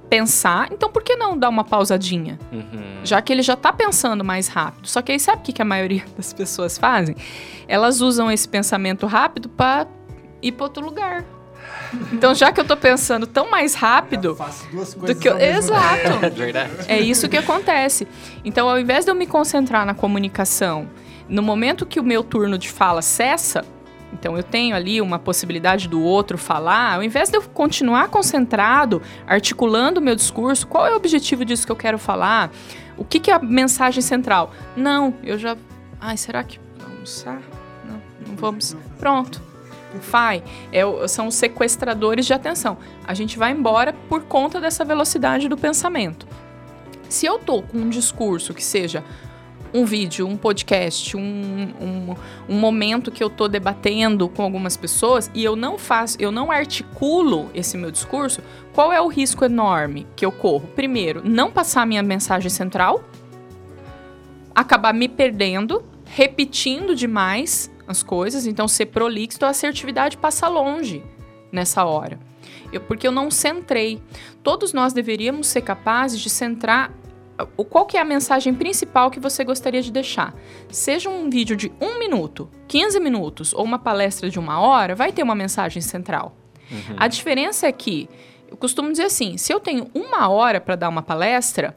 pensar, 0.08 0.68
então 0.72 0.90
por 0.90 1.02
que 1.02 1.16
não 1.16 1.36
dar 1.36 1.48
uma 1.48 1.64
pausadinha? 1.64 2.38
Uhum. 2.52 3.00
Já 3.04 3.20
que 3.20 3.32
ele 3.32 3.42
já 3.42 3.56
tá 3.56 3.72
pensando 3.72 4.24
mais 4.24 4.48
rápido. 4.48 4.88
Só 4.88 5.02
que 5.02 5.12
aí 5.12 5.20
sabe 5.20 5.38
o 5.38 5.44
que, 5.44 5.52
que 5.52 5.62
a 5.62 5.64
maioria 5.64 6.04
das 6.16 6.32
pessoas 6.32 6.78
fazem? 6.78 7.16
Elas 7.66 8.00
usam 8.00 8.30
esse 8.30 8.48
pensamento 8.48 9.06
rápido 9.06 9.48
para 9.48 9.86
ir 10.42 10.52
para 10.52 10.64
outro 10.64 10.84
lugar. 10.84 11.24
Então, 12.12 12.34
já 12.34 12.52
que 12.52 12.60
eu 12.60 12.64
tô 12.64 12.76
pensando 12.76 13.26
tão 13.26 13.50
mais 13.50 13.74
rápido 13.74 14.36
faço 14.36 14.68
duas 14.70 14.92
do 14.92 15.14
que 15.14 15.28
eu... 15.28 15.38
Exato. 15.38 16.18
É 16.22 16.30
verdade. 16.30 16.70
É 16.86 16.98
isso 16.98 17.28
que 17.28 17.36
acontece. 17.36 18.06
Então, 18.44 18.68
ao 18.68 18.78
invés 18.78 19.04
de 19.04 19.10
eu 19.10 19.14
me 19.14 19.26
concentrar 19.26 19.86
na 19.86 19.94
comunicação, 19.94 20.88
no 21.28 21.42
momento 21.42 21.86
que 21.86 21.98
o 22.00 22.04
meu 22.04 22.22
turno 22.22 22.58
de 22.58 22.70
fala 22.70 23.00
cessa, 23.00 23.64
então 24.12 24.36
eu 24.36 24.42
tenho 24.42 24.74
ali 24.74 25.00
uma 25.00 25.18
possibilidade 25.18 25.88
do 25.88 26.02
outro 26.02 26.38
falar, 26.38 26.94
ao 26.94 27.02
invés 27.02 27.28
de 27.28 27.36
eu 27.36 27.42
continuar 27.42 28.08
concentrado, 28.08 29.02
articulando 29.26 30.00
o 30.00 30.02
meu 30.02 30.14
discurso, 30.14 30.66
qual 30.66 30.86
é 30.86 30.92
o 30.92 30.96
objetivo 30.96 31.44
disso 31.44 31.66
que 31.66 31.72
eu 31.72 31.76
quero 31.76 31.98
falar? 31.98 32.50
O 32.96 33.04
que, 33.04 33.20
que 33.20 33.30
é 33.30 33.34
a 33.34 33.38
mensagem 33.38 34.02
central? 34.02 34.52
Não, 34.76 35.14
eu 35.22 35.38
já. 35.38 35.56
Ai, 36.00 36.16
será 36.16 36.42
que. 36.42 36.58
Vamos 36.78 36.92
almoçar? 36.94 37.42
Não, 37.84 38.02
não 38.26 38.36
vamos. 38.36 38.76
Pronto. 38.98 39.40
Vai. 40.10 40.42
É, 40.72 40.82
são 41.06 41.28
os 41.28 41.34
sequestradores 41.34 42.26
de 42.26 42.34
atenção. 42.34 42.76
A 43.06 43.14
gente 43.14 43.38
vai 43.38 43.52
embora 43.52 43.94
por 44.08 44.22
conta 44.24 44.60
dessa 44.60 44.84
velocidade 44.84 45.48
do 45.48 45.56
pensamento. 45.56 46.26
Se 47.08 47.24
eu 47.24 47.38
tô 47.38 47.62
com 47.62 47.78
um 47.78 47.88
discurso 47.88 48.52
que 48.52 48.62
seja 48.62 49.02
um 49.72 49.84
vídeo, 49.84 50.26
um 50.26 50.36
podcast, 50.36 51.16
um, 51.16 51.20
um, 51.20 52.14
um 52.48 52.58
momento 52.58 53.10
que 53.10 53.22
eu 53.22 53.30
tô 53.30 53.48
debatendo 53.48 54.28
com 54.28 54.42
algumas 54.42 54.76
pessoas 54.76 55.30
e 55.34 55.44
eu 55.44 55.54
não 55.54 55.78
faço, 55.78 56.16
eu 56.20 56.30
não 56.30 56.50
articulo 56.50 57.50
esse 57.54 57.76
meu 57.76 57.90
discurso, 57.90 58.42
qual 58.72 58.92
é 58.92 59.00
o 59.00 59.08
risco 59.08 59.44
enorme 59.44 60.06
que 60.16 60.24
eu 60.24 60.32
corro? 60.32 60.68
Primeiro, 60.74 61.22
não 61.24 61.50
passar 61.50 61.86
minha 61.86 62.02
mensagem 62.02 62.50
central, 62.50 63.04
acabar 64.54 64.92
me 64.92 65.08
perdendo, 65.08 65.84
repetindo 66.04 66.94
demais 66.94 67.70
as 67.86 68.02
coisas, 68.02 68.46
então 68.46 68.68
ser 68.68 68.86
prolixo, 68.86 69.44
a 69.44 69.48
assertividade 69.48 70.16
passa 70.16 70.48
longe 70.48 71.02
nessa 71.50 71.84
hora. 71.84 72.18
Eu, 72.72 72.80
porque 72.80 73.06
eu 73.06 73.12
não 73.12 73.30
centrei. 73.30 74.00
Todos 74.42 74.72
nós 74.72 74.92
deveríamos 74.92 75.46
ser 75.46 75.62
capazes 75.62 76.20
de 76.20 76.28
centrar 76.28 76.92
o 77.56 77.64
qual 77.64 77.86
que 77.86 77.96
é 77.96 78.00
a 78.00 78.04
mensagem 78.04 78.54
principal 78.54 79.10
que 79.10 79.20
você 79.20 79.44
gostaria 79.44 79.82
de 79.82 79.92
deixar. 79.92 80.34
Seja 80.70 81.08
um 81.08 81.30
vídeo 81.30 81.56
de 81.56 81.72
um 81.80 81.98
minuto, 81.98 82.48
15 82.66 82.98
minutos 83.00 83.52
ou 83.52 83.64
uma 83.64 83.78
palestra 83.78 84.28
de 84.28 84.38
uma 84.38 84.60
hora, 84.60 84.94
vai 84.94 85.12
ter 85.12 85.22
uma 85.22 85.34
mensagem 85.34 85.82
central. 85.82 86.36
A 86.96 87.08
diferença 87.08 87.66
é 87.66 87.72
que, 87.72 88.08
eu 88.50 88.56
costumo 88.56 88.90
dizer 88.90 89.04
assim, 89.04 89.36
se 89.36 89.52
eu 89.52 89.60
tenho 89.60 89.88
uma 89.94 90.28
hora 90.28 90.60
para 90.60 90.76
dar 90.76 90.88
uma 90.88 91.02
palestra, 91.02 91.76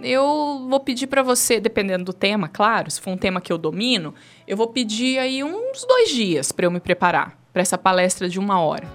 eu 0.00 0.66
vou 0.68 0.80
pedir 0.80 1.06
para 1.08 1.22
você, 1.22 1.58
dependendo 1.58 2.04
do 2.04 2.12
tema, 2.12 2.48
claro, 2.48 2.90
se 2.90 3.00
for 3.00 3.10
um 3.10 3.16
tema 3.16 3.40
que 3.40 3.52
eu 3.52 3.58
domino, 3.58 4.14
eu 4.46 4.56
vou 4.56 4.68
pedir 4.68 5.18
aí 5.18 5.42
uns 5.42 5.84
dois 5.84 6.10
dias 6.10 6.52
para 6.52 6.66
eu 6.66 6.70
me 6.70 6.80
preparar 6.80 7.36
para 7.52 7.62
essa 7.62 7.76
palestra 7.76 8.28
de 8.28 8.38
uma 8.38 8.60
hora. 8.60 8.88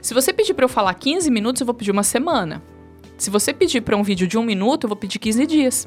Se 0.00 0.14
você 0.14 0.32
pedir 0.32 0.54
para 0.54 0.64
eu 0.64 0.68
falar 0.68 0.94
15 0.94 1.30
minutos, 1.30 1.60
eu 1.60 1.66
vou 1.66 1.74
pedir 1.74 1.90
uma 1.90 2.02
semana. 2.02 2.62
Se 3.20 3.28
você 3.28 3.52
pedir 3.52 3.82
para 3.82 3.94
um 3.94 4.02
vídeo 4.02 4.26
de 4.26 4.38
um 4.38 4.42
minuto, 4.42 4.84
eu 4.84 4.88
vou 4.88 4.96
pedir 4.96 5.18
15 5.18 5.46
dias. 5.46 5.86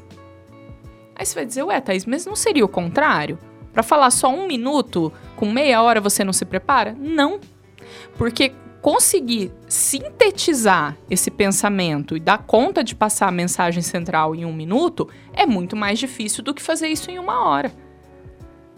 Aí 1.16 1.26
você 1.26 1.34
vai 1.34 1.44
dizer, 1.44 1.64
ué, 1.64 1.80
Thaís, 1.80 2.06
mas 2.06 2.24
não 2.24 2.36
seria 2.36 2.64
o 2.64 2.68
contrário? 2.68 3.40
Para 3.72 3.82
falar 3.82 4.12
só 4.12 4.28
um 4.32 4.46
minuto, 4.46 5.12
com 5.34 5.50
meia 5.50 5.82
hora 5.82 6.00
você 6.00 6.22
não 6.22 6.32
se 6.32 6.44
prepara? 6.44 6.96
Não. 6.96 7.40
Porque 8.16 8.52
conseguir 8.80 9.50
sintetizar 9.66 10.96
esse 11.10 11.28
pensamento 11.28 12.16
e 12.16 12.20
dar 12.20 12.38
conta 12.38 12.84
de 12.84 12.94
passar 12.94 13.26
a 13.26 13.32
mensagem 13.32 13.82
central 13.82 14.36
em 14.36 14.44
um 14.44 14.52
minuto 14.52 15.08
é 15.32 15.44
muito 15.44 15.74
mais 15.74 15.98
difícil 15.98 16.44
do 16.44 16.54
que 16.54 16.62
fazer 16.62 16.86
isso 16.86 17.10
em 17.10 17.18
uma 17.18 17.48
hora. 17.48 17.72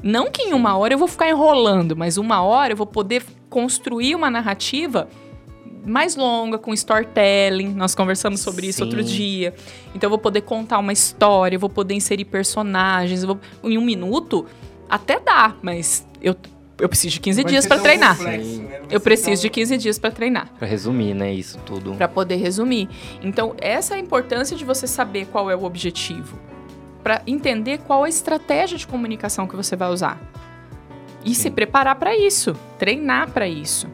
Não 0.02 0.30
que 0.30 0.40
em 0.40 0.54
uma 0.54 0.78
hora 0.78 0.94
eu 0.94 0.98
vou 0.98 1.09
ficar 1.09 1.28
enrolando, 1.28 1.94
mas 1.94 2.16
uma 2.16 2.40
hora 2.40 2.72
eu 2.72 2.76
vou 2.76 2.86
poder 2.86 3.22
construir 3.50 4.14
uma 4.14 4.30
narrativa 4.30 5.11
mais 5.87 6.16
longa, 6.16 6.59
com 6.59 6.74
storytelling. 6.74 7.68
Nós 7.74 7.95
conversamos 7.95 8.41
sobre 8.41 8.66
isso 8.66 8.78
Sim. 8.78 8.84
outro 8.84 9.03
dia. 9.03 9.55
Então 9.95 10.07
eu 10.09 10.11
vou 10.11 10.18
poder 10.18 10.41
contar 10.43 10.78
uma 10.78 10.93
história, 10.93 11.57
eu 11.57 11.61
vou 11.61 11.70
poder 11.70 11.95
inserir 11.95 12.24
personagens. 12.26 13.22
eu 13.22 13.28
vou- 13.28 13.41
Em 13.64 13.78
um 13.78 13.84
minuto, 13.84 14.45
até 14.89 15.18
dá, 15.20 15.55
mas 15.62 16.07
eu, 16.20 16.34
eu 16.78 16.89
preciso 16.89 17.14
de 17.14 17.20
15 17.20 17.45
dias 17.45 17.66
para 17.66 17.78
treinar. 17.80 18.18
Eu 18.91 19.01
preciso 19.01 19.43
de 19.43 19.49
15 19.51 19.76
dias 19.78 19.99
para 19.99 20.11
treinar. 20.11 20.51
Pra 20.59 20.66
resumir, 20.68 21.14
né, 21.14 21.32
isso 21.32 21.59
tudo. 21.64 21.95
Para 21.95 22.09
poder 22.09 22.37
resumir. 22.37 22.89
Então, 23.22 23.55
essa 23.59 23.95
é 23.95 23.97
a 23.97 24.01
importância 24.01 24.57
de 24.57 24.64
você 24.64 24.87
saber 24.87 25.26
qual 25.26 25.51
é 25.51 25.57
o 25.57 25.64
objetivo. 25.64 26.39
Para 27.03 27.22
entender 27.26 27.78
qual 27.78 28.03
a 28.05 28.09
estratégia 28.09 28.76
de 28.76 28.87
comunicação 28.87 29.47
que 29.47 29.55
você 29.57 29.76
vai 29.76 29.89
usar. 29.91 30.20
E 31.24 31.34
se 31.34 31.51
preparar 31.51 31.97
para 31.97 32.16
isso, 32.16 32.55
treinar 32.78 33.30
para 33.30 33.49
isso. 33.49 33.89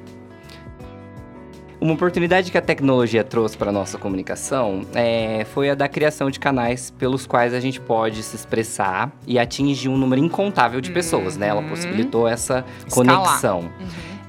Uma 1.82 1.94
oportunidade 1.94 2.52
que 2.52 2.56
a 2.56 2.62
tecnologia 2.62 3.24
trouxe 3.24 3.58
para 3.58 3.72
nossa 3.72 3.98
comunicação 3.98 4.82
é, 4.94 5.44
foi 5.52 5.68
a 5.68 5.74
da 5.74 5.88
criação 5.88 6.30
de 6.30 6.38
canais 6.38 6.92
pelos 6.96 7.26
quais 7.26 7.52
a 7.52 7.58
gente 7.58 7.80
pode 7.80 8.22
se 8.22 8.36
expressar 8.36 9.10
e 9.26 9.36
atingir 9.36 9.88
um 9.88 9.96
número 9.98 10.22
incontável 10.24 10.80
de 10.80 10.92
pessoas, 10.92 11.36
né? 11.36 11.48
Ela 11.48 11.60
Uhum. 11.60 11.68
possibilitou 11.68 12.28
essa 12.28 12.64
Escalar. 12.86 13.16
conexão. 13.24 13.68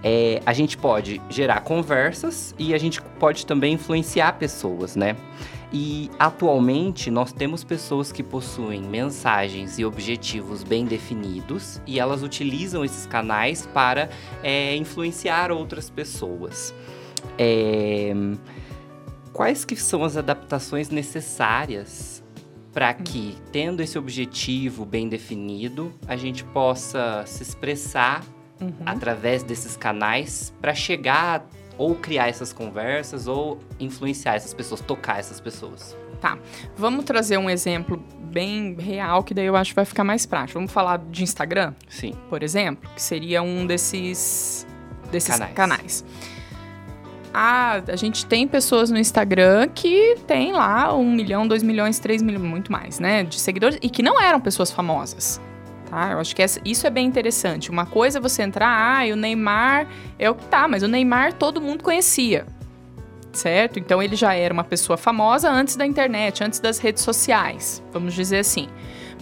É, 0.04 0.42
a 0.48 0.52
gente 0.52 0.76
pode 0.76 1.22
gerar 1.30 1.62
conversas 1.62 2.56
e 2.58 2.74
a 2.74 2.78
gente 2.80 3.00
pode 3.20 3.46
também 3.46 3.74
influenciar 3.76 4.34
pessoas, 4.40 4.96
né? 4.96 5.16
E 5.72 6.10
atualmente 6.18 7.12
nós 7.12 7.32
temos 7.32 7.64
pessoas 7.64 8.12
que 8.12 8.24
possuem 8.24 8.82
mensagens 8.82 9.78
e 9.78 9.86
objetivos 9.86 10.64
bem 10.64 10.86
definidos 10.86 11.80
e 11.86 12.00
elas 12.00 12.24
utilizam 12.24 12.84
esses 12.84 13.06
canais 13.06 13.70
para 13.72 14.10
é, 14.42 14.76
influenciar 14.76 15.52
outras 15.52 15.88
pessoas. 15.88 16.74
É, 17.38 18.14
quais 19.32 19.66
que 19.66 19.76
são 19.76 20.04
as 20.04 20.16
adaptações 20.18 20.90
necessárias 20.90 22.24
para 22.72 22.94
que, 22.94 23.36
tendo 23.52 23.82
esse 23.82 23.98
objetivo 23.98 24.86
bem 24.86 25.08
definido, 25.08 25.94
a 26.08 26.16
gente 26.16 26.44
possa 26.44 27.24
se 27.26 27.44
expressar 27.44 28.24
Uhum. 28.62 28.72
através 28.86 29.44
desses 29.44 29.76
canais 29.76 30.54
para 30.62 30.74
chegar 30.74 31.46
ou 31.78 31.96
criar 31.96 32.30
essas 32.30 32.54
conversas 32.54 33.28
ou 33.28 33.60
influenciar 33.80 34.36
essas 34.36 34.54
pessoas, 34.54 34.80
tocar 34.80 35.20
essas 35.20 35.40
pessoas. 35.42 35.98
Vamos 36.78 37.04
trazer 37.04 37.38
um 37.38 37.50
exemplo 37.50 38.02
bem 38.32 38.76
real, 38.80 39.22
que 39.24 39.34
daí 39.34 39.48
eu 39.48 39.56
acho 39.58 39.72
que 39.72 39.76
vai 39.76 39.84
ficar 39.84 40.06
mais 40.06 40.26
prático. 40.26 40.58
Vamos 40.60 40.72
falar 40.72 40.98
de 40.98 41.24
Instagram, 41.24 41.74
Sim. 41.90 42.14
por 42.30 42.42
exemplo, 42.42 42.90
que 42.96 43.02
seria 43.02 43.42
um 43.42 43.66
desses, 43.68 44.66
desses 45.12 45.30
Canais. 45.30 45.54
canais. 45.54 46.06
Ah, 47.34 47.82
a 47.88 47.96
gente 47.96 48.26
tem 48.28 48.48
pessoas 48.48 48.92
no 48.92 48.98
Instagram 48.98 49.68
que 49.74 50.16
tem 50.28 50.52
lá 50.52 50.96
um 50.96 51.12
milhão, 51.12 51.48
dois 51.48 51.64
milhões, 51.64 51.98
três 51.98 52.22
milhões, 52.22 52.44
muito 52.44 52.72
mais, 52.72 53.00
né? 53.00 53.24
De 53.24 53.40
seguidores 53.40 53.80
e 53.82 53.90
que 53.90 54.04
não 54.04 54.22
eram 54.22 54.40
pessoas 54.40 54.70
famosas. 54.72 55.42
Tá? 55.90 56.12
Eu 56.12 56.20
acho 56.20 56.36
que 56.36 56.42
essa- 56.44 56.62
isso 56.64 56.86
é 56.86 56.90
bem 56.90 57.08
interessante. 57.08 57.72
Uma 57.72 57.86
coisa 57.88 58.20
é 58.20 58.22
você 58.22 58.44
entrar, 58.44 58.98
ah, 58.98 59.08
e 59.08 59.12
o 59.12 59.16
Neymar 59.16 59.88
é 60.20 60.30
o 60.30 60.36
que 60.36 60.46
tá, 60.46 60.68
mas 60.68 60.84
o 60.84 60.88
Neymar 60.88 61.34
todo 61.34 61.60
mundo 61.60 61.84
conhecia. 61.84 62.46
Certo? 63.32 63.80
Então 63.80 64.02
ele 64.02 64.16
já 64.16 64.36
era 64.36 64.54
uma 64.54 64.64
pessoa 64.64 64.96
famosa 64.96 65.50
antes 65.50 65.76
da 65.76 65.88
internet, 65.88 66.44
antes 66.44 66.60
das 66.60 66.78
redes 66.78 67.02
sociais, 67.02 67.82
vamos 67.92 68.14
dizer 68.14 68.38
assim. 68.40 68.68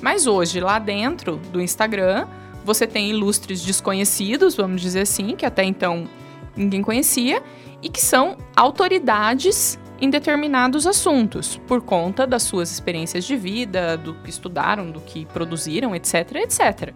Mas 0.01 0.27
hoje, 0.27 0.59
lá 0.59 0.79
dentro 0.79 1.37
do 1.37 1.61
Instagram, 1.61 2.27
você 2.65 2.85
tem 2.85 3.09
ilustres 3.09 3.61
desconhecidos, 3.61 4.53
vamos 4.53 4.81
dizer 4.81 5.01
assim, 5.01 5.33
que 5.35 5.45
até 5.45 5.63
então 5.63 6.09
ninguém 6.57 6.81
conhecia, 6.81 7.41
e 7.81 7.89
que 7.89 8.01
são 8.01 8.37
autoridades 8.55 9.79
em 9.99 10.09
determinados 10.09 10.87
assuntos, 10.87 11.57
por 11.67 11.81
conta 11.81 12.25
das 12.25 12.41
suas 12.43 12.71
experiências 12.71 13.23
de 13.23 13.35
vida, 13.35 13.95
do 13.95 14.15
que 14.15 14.29
estudaram, 14.31 14.89
do 14.89 14.99
que 14.99 15.25
produziram, 15.27 15.95
etc, 15.95 16.35
etc. 16.37 16.93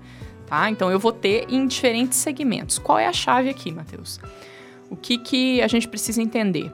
Tá? 0.47 0.69
Então 0.69 0.89
eu 0.89 0.99
vou 0.99 1.11
ter 1.11 1.45
em 1.47 1.67
diferentes 1.67 2.17
segmentos. 2.17 2.79
Qual 2.79 2.97
é 2.97 3.05
a 3.05 3.13
chave 3.13 3.49
aqui, 3.49 3.71
Matheus? 3.71 4.19
O 4.89 4.95
que, 4.95 5.17
que 5.19 5.61
a 5.61 5.67
gente 5.67 5.87
precisa 5.87 6.21
entender? 6.21 6.71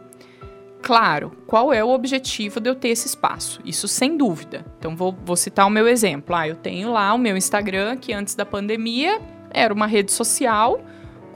Claro, 0.81 1.31
qual 1.45 1.71
é 1.71 1.83
o 1.83 1.89
objetivo 1.89 2.59
de 2.59 2.69
eu 2.69 2.75
ter 2.75 2.89
esse 2.89 3.07
espaço? 3.07 3.61
Isso 3.63 3.87
sem 3.87 4.17
dúvida. 4.17 4.65
Então 4.79 4.95
vou, 4.95 5.15
vou 5.23 5.35
citar 5.35 5.67
o 5.67 5.69
meu 5.69 5.87
exemplo. 5.87 6.35
Ah, 6.35 6.47
eu 6.47 6.55
tenho 6.55 6.91
lá 6.91 7.13
o 7.13 7.17
meu 7.17 7.37
Instagram, 7.37 7.97
que 7.97 8.13
antes 8.13 8.35
da 8.35 8.45
pandemia 8.45 9.21
era 9.51 9.73
uma 9.73 9.85
rede 9.85 10.11
social 10.11 10.81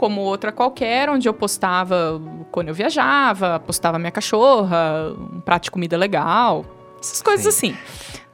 como 0.06 0.22
outra 0.22 0.52
qualquer, 0.52 1.10
onde 1.10 1.28
eu 1.28 1.34
postava 1.34 2.22
quando 2.52 2.68
eu 2.68 2.76
viajava, 2.76 3.60
postava 3.60 3.98
minha 3.98 4.12
cachorra, 4.12 5.12
um 5.18 5.42
prato 5.42 5.64
de 5.64 5.72
comida 5.72 5.98
legal, 5.98 6.64
essas 7.00 7.24
coisas 7.24 7.48
assim, 7.48 7.76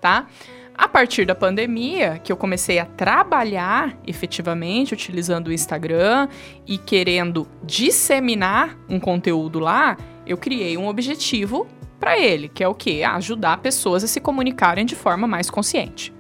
tá? 0.02 0.28
A 0.76 0.90
partir 0.90 1.26
da 1.26 1.34
pandemia, 1.34 2.20
que 2.22 2.30
eu 2.30 2.36
comecei 2.36 2.78
a 2.78 2.86
trabalhar 2.86 3.98
efetivamente 4.06 4.94
utilizando 4.94 5.48
o 5.48 5.54
Instagram 5.54 6.28
e 6.68 6.78
querendo 6.78 7.48
disseminar 7.64 8.78
um 8.90 9.00
conteúdo 9.00 9.58
lá, 9.58 9.96
eu 10.28 10.36
criei 10.36 10.78
um 10.78 10.90
objetivo 10.90 11.66
para 12.02 12.20
ele, 12.20 12.50
que 12.50 12.62
é 12.62 12.68
o 12.68 12.76
quê? 12.76 13.02
Ajudar 13.02 13.60
pessoas 13.60 14.04
a 14.04 14.08
se 14.08 14.20
comunicarem 14.20 14.86
de 14.86 14.96
forma 14.98 15.26
mais 15.26 15.50
consciente. 15.50 16.14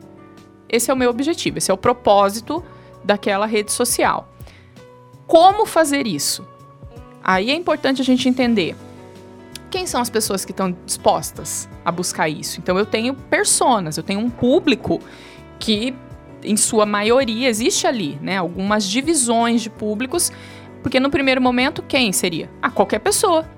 Esse 0.69 0.89
é 0.89 0.93
o 0.93 0.97
meu 0.97 1.09
objetivo, 1.09 1.57
esse 1.57 1.69
é 1.69 1.73
o 1.73 1.77
propósito 1.77 2.63
daquela 3.03 3.45
rede 3.45 3.73
social. 3.73 4.30
Como 5.31 5.65
fazer 5.65 6.07
isso? 6.07 6.45
Aí 7.23 7.51
é 7.51 7.55
importante 7.55 8.01
a 8.01 8.03
gente 8.03 8.27
entender 8.27 8.75
quem 9.69 9.87
são 9.87 10.01
as 10.01 10.09
pessoas 10.09 10.43
que 10.43 10.51
estão 10.51 10.75
dispostas 10.85 11.69
a 11.85 11.89
buscar 11.89 12.27
isso. 12.27 12.59
Então 12.59 12.77
eu 12.77 12.85
tenho 12.85 13.13
personas, 13.13 13.95
eu 13.95 14.03
tenho 14.03 14.19
um 14.19 14.29
público 14.29 14.99
que 15.57 15.95
em 16.43 16.57
sua 16.57 16.85
maioria 16.85 17.47
existe 17.47 17.87
ali, 17.87 18.19
né, 18.21 18.35
algumas 18.35 18.83
divisões 18.83 19.61
de 19.61 19.69
públicos, 19.69 20.33
porque 20.83 20.99
no 20.99 21.09
primeiro 21.09 21.41
momento 21.41 21.81
quem 21.81 22.11
seria? 22.11 22.49
Ah, 22.61 22.69
qualquer 22.69 22.99
pessoa. 22.99 23.49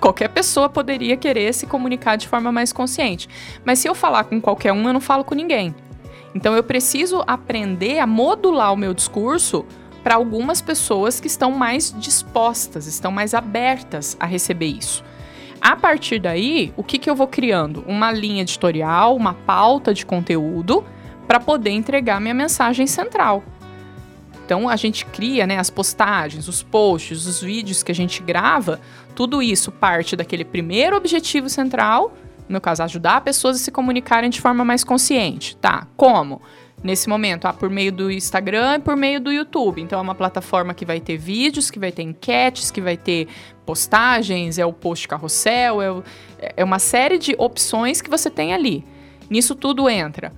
Qualquer 0.00 0.30
pessoa 0.30 0.68
poderia 0.68 1.16
querer 1.16 1.54
se 1.54 1.64
comunicar 1.64 2.16
de 2.16 2.26
forma 2.26 2.50
mais 2.50 2.72
consciente. 2.72 3.28
Mas 3.64 3.78
se 3.78 3.88
eu 3.88 3.94
falar 3.94 4.24
com 4.24 4.40
qualquer 4.40 4.72
um, 4.72 4.84
eu 4.88 4.92
não 4.92 5.00
falo 5.00 5.22
com 5.22 5.36
ninguém. 5.36 5.72
Então 6.34 6.56
eu 6.56 6.64
preciso 6.64 7.22
aprender 7.24 8.00
a 8.00 8.06
modular 8.06 8.72
o 8.72 8.76
meu 8.76 8.92
discurso 8.92 9.64
para 10.08 10.14
algumas 10.14 10.62
pessoas 10.62 11.20
que 11.20 11.26
estão 11.26 11.50
mais 11.50 11.94
dispostas, 11.98 12.86
estão 12.86 13.12
mais 13.12 13.34
abertas 13.34 14.16
a 14.18 14.24
receber 14.24 14.68
isso. 14.68 15.04
A 15.60 15.76
partir 15.76 16.18
daí, 16.18 16.72
o 16.78 16.82
que, 16.82 16.96
que 16.96 17.10
eu 17.10 17.14
vou 17.14 17.26
criando? 17.26 17.84
Uma 17.86 18.10
linha 18.10 18.40
editorial, 18.40 19.14
uma 19.14 19.34
pauta 19.34 19.92
de 19.92 20.06
conteúdo 20.06 20.82
para 21.26 21.38
poder 21.38 21.72
entregar 21.72 22.22
minha 22.22 22.32
mensagem 22.32 22.86
central. 22.86 23.44
Então 24.46 24.66
a 24.66 24.76
gente 24.76 25.04
cria 25.04 25.46
né, 25.46 25.58
as 25.58 25.68
postagens, 25.68 26.48
os 26.48 26.62
posts, 26.62 27.26
os 27.26 27.42
vídeos 27.42 27.82
que 27.82 27.92
a 27.92 27.94
gente 27.94 28.22
grava, 28.22 28.80
tudo 29.14 29.42
isso 29.42 29.70
parte 29.70 30.16
daquele 30.16 30.42
primeiro 30.42 30.96
objetivo 30.96 31.50
central, 31.50 32.14
no 32.48 32.52
meu 32.52 32.62
caso, 32.62 32.82
ajudar 32.82 33.20
pessoas 33.20 33.56
a 33.56 33.58
se 33.58 33.70
comunicarem 33.70 34.30
de 34.30 34.40
forma 34.40 34.64
mais 34.64 34.82
consciente. 34.82 35.54
Tá, 35.58 35.86
como? 35.98 36.40
Nesse 36.82 37.08
momento, 37.08 37.46
ah, 37.46 37.52
por 37.52 37.68
meio 37.68 37.90
do 37.92 38.10
Instagram 38.10 38.76
e 38.76 38.78
por 38.80 38.96
meio 38.96 39.20
do 39.20 39.32
YouTube. 39.32 39.80
Então 39.80 39.98
é 39.98 40.02
uma 40.02 40.14
plataforma 40.14 40.74
que 40.74 40.84
vai 40.84 41.00
ter 41.00 41.16
vídeos, 41.16 41.70
que 41.70 41.78
vai 41.78 41.92
ter 41.92 42.02
enquetes, 42.02 42.70
que 42.70 42.80
vai 42.80 42.96
ter 42.96 43.28
postagens, 43.66 44.58
é 44.58 44.64
o 44.64 44.72
post 44.72 45.06
carrossel, 45.08 45.82
é, 45.82 45.90
o, 45.90 46.04
é 46.56 46.64
uma 46.64 46.78
série 46.78 47.18
de 47.18 47.34
opções 47.38 48.00
que 48.00 48.10
você 48.10 48.30
tem 48.30 48.54
ali. 48.54 48.84
Nisso 49.28 49.54
tudo 49.54 49.88
entra 49.88 50.32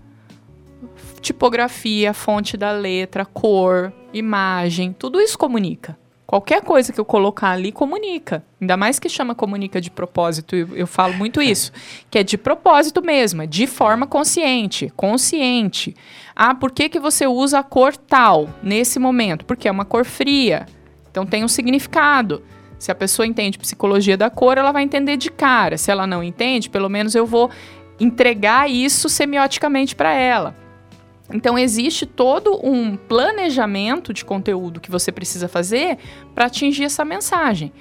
tipografia, 1.21 2.15
fonte 2.15 2.57
da 2.57 2.73
letra, 2.73 3.25
cor, 3.25 3.93
imagem, 4.13 4.93
tudo 4.93 5.21
isso 5.21 5.39
comunica. 5.39 5.99
Qualquer 6.31 6.63
coisa 6.63 6.93
que 6.93 7.01
eu 7.01 7.05
colocar 7.05 7.51
ali 7.51 7.73
comunica. 7.73 8.45
Ainda 8.61 8.77
mais 8.77 9.01
que 9.01 9.09
chama 9.09 9.35
comunica 9.35 9.81
de 9.81 9.91
propósito, 9.91 10.55
eu, 10.55 10.77
eu 10.77 10.87
falo 10.87 11.13
muito 11.15 11.43
isso. 11.43 11.73
Que 12.09 12.21
é 12.21 12.23
de 12.23 12.39
propósito 12.39 13.03
mesmo, 13.03 13.43
é 13.43 13.49
de 13.49 13.67
forma 13.67 14.07
consciente, 14.07 14.93
consciente. 14.95 15.93
Ah, 16.37 16.55
por 16.55 16.71
que, 16.71 16.89
que 16.89 17.01
você 17.01 17.27
usa 17.27 17.59
a 17.59 17.65
cor 17.65 17.97
tal 17.97 18.49
nesse 18.63 18.97
momento? 19.01 19.45
Porque 19.45 19.67
é 19.67 19.73
uma 19.73 19.85
cor 19.85 20.05
fria. 20.05 20.67
Então 21.11 21.27
tem 21.27 21.43
um 21.43 21.49
significado. 21.49 22.45
Se 22.79 22.93
a 22.93 22.95
pessoa 22.95 23.27
entende 23.27 23.59
psicologia 23.59 24.17
da 24.17 24.31
cor, 24.31 24.57
ela 24.57 24.71
vai 24.71 24.85
entender 24.85 25.17
de 25.17 25.33
cara. 25.33 25.77
Se 25.77 25.91
ela 25.91 26.07
não 26.07 26.23
entende, 26.23 26.71
pelo 26.71 26.89
menos 26.89 27.17
eu 27.17 27.27
vou 27.27 27.51
entregar 27.99 28.71
isso 28.71 29.09
semioticamente 29.09 29.97
para 29.97 30.13
ela. 30.13 30.55
Então 31.33 31.59
existe 31.59 32.07
todo 32.07 32.61
um 32.65 32.97
planejamento 32.97 34.13
de 34.13 34.25
conteúdo 34.25 34.81
que 34.81 34.91
você 34.91 35.13
precisa 35.13 35.49
fazer 35.49 35.99
para 36.35 36.47
atingir 36.47 36.85
essa 36.85 37.05
mensagem. 37.05 37.73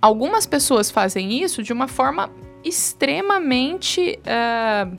Algumas 0.00 0.46
pessoas 0.46 0.90
fazem 0.90 1.42
isso 1.42 1.62
de 1.62 1.72
uma 1.72 1.88
forma 1.88 2.30
extremamente 2.64 4.18
uh, 4.20 4.96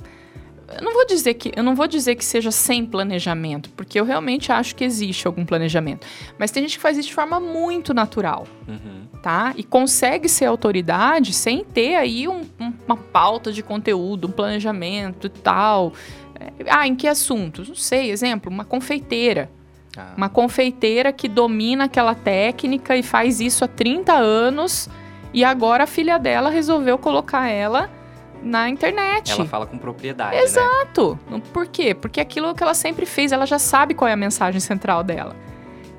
eu 0.78 0.84
não 0.84 0.94
vou 0.94 1.06
dizer 1.06 1.34
que 1.36 1.52
eu 1.56 1.64
não 1.64 1.76
vou 1.76 1.88
dizer 1.88 2.16
que 2.16 2.26
seja 2.26 2.52
sem 2.52 2.86
planejamento, 2.86 3.70
porque 3.72 4.00
eu 4.00 4.06
realmente 4.06 4.52
acho 4.52 4.76
que 4.76 4.84
existe 4.84 5.28
algum 5.28 5.46
planejamento. 5.46 6.06
Mas 6.38 6.52
tem 6.52 6.64
gente 6.64 6.78
que 6.78 6.82
faz 6.82 6.98
isso 6.98 7.10
de 7.10 7.14
forma 7.14 7.40
muito 7.40 7.94
natural, 7.94 8.48
uhum. 8.68 9.08
tá? 9.22 9.54
E 9.56 9.64
consegue 9.64 10.28
ser 10.30 10.46
autoridade 10.46 11.34
sem 11.34 11.64
ter 11.64 11.96
aí 11.96 12.28
um, 12.28 12.42
um, 12.60 12.74
uma 12.88 12.98
pauta 12.98 13.52
de 13.52 13.62
conteúdo, 13.62 14.28
um 14.28 14.32
planejamento 14.32 15.28
e 15.28 15.30
tal. 15.30 15.94
Ah, 16.70 16.88
em 16.88 16.96
que 16.96 17.08
assuntos? 17.08 17.68
Não 17.70 17.76
sei, 17.76 18.12
exemplo, 18.12 18.52
uma 18.52 18.66
confeiteira. 18.66 19.50
Ah. 19.98 20.14
Uma 20.18 20.30
confeiteira 20.30 21.12
que 21.12 21.28
domina 21.28 21.86
aquela 21.86 22.16
técnica 22.16 22.96
e 22.98 23.04
faz 23.04 23.40
isso 23.40 23.64
há 23.64 23.68
30 23.68 24.14
anos 24.14 24.90
e 25.34 25.44
agora 25.44 25.84
a 25.84 25.88
filha 25.88 26.18
dela 26.18 26.50
resolveu 26.50 26.98
colocar 26.98 27.48
ela 27.48 27.90
na 28.42 28.70
internet. 28.70 29.32
Ela 29.32 29.46
fala 29.46 29.66
com 29.66 29.78
propriedade. 29.78 30.36
Né? 30.36 30.44
Exato. 30.44 31.18
Né? 31.30 31.42
Por 31.52 31.66
quê? 31.68 31.94
Porque 31.94 32.20
aquilo 32.20 32.54
que 32.54 32.62
ela 32.62 32.74
sempre 32.74 33.06
fez, 33.06 33.32
ela 33.32 33.46
já 33.46 33.58
sabe 33.58 33.94
qual 33.94 34.08
é 34.08 34.14
a 34.14 34.18
mensagem 34.18 34.60
central 34.60 35.04
dela. 35.04 35.36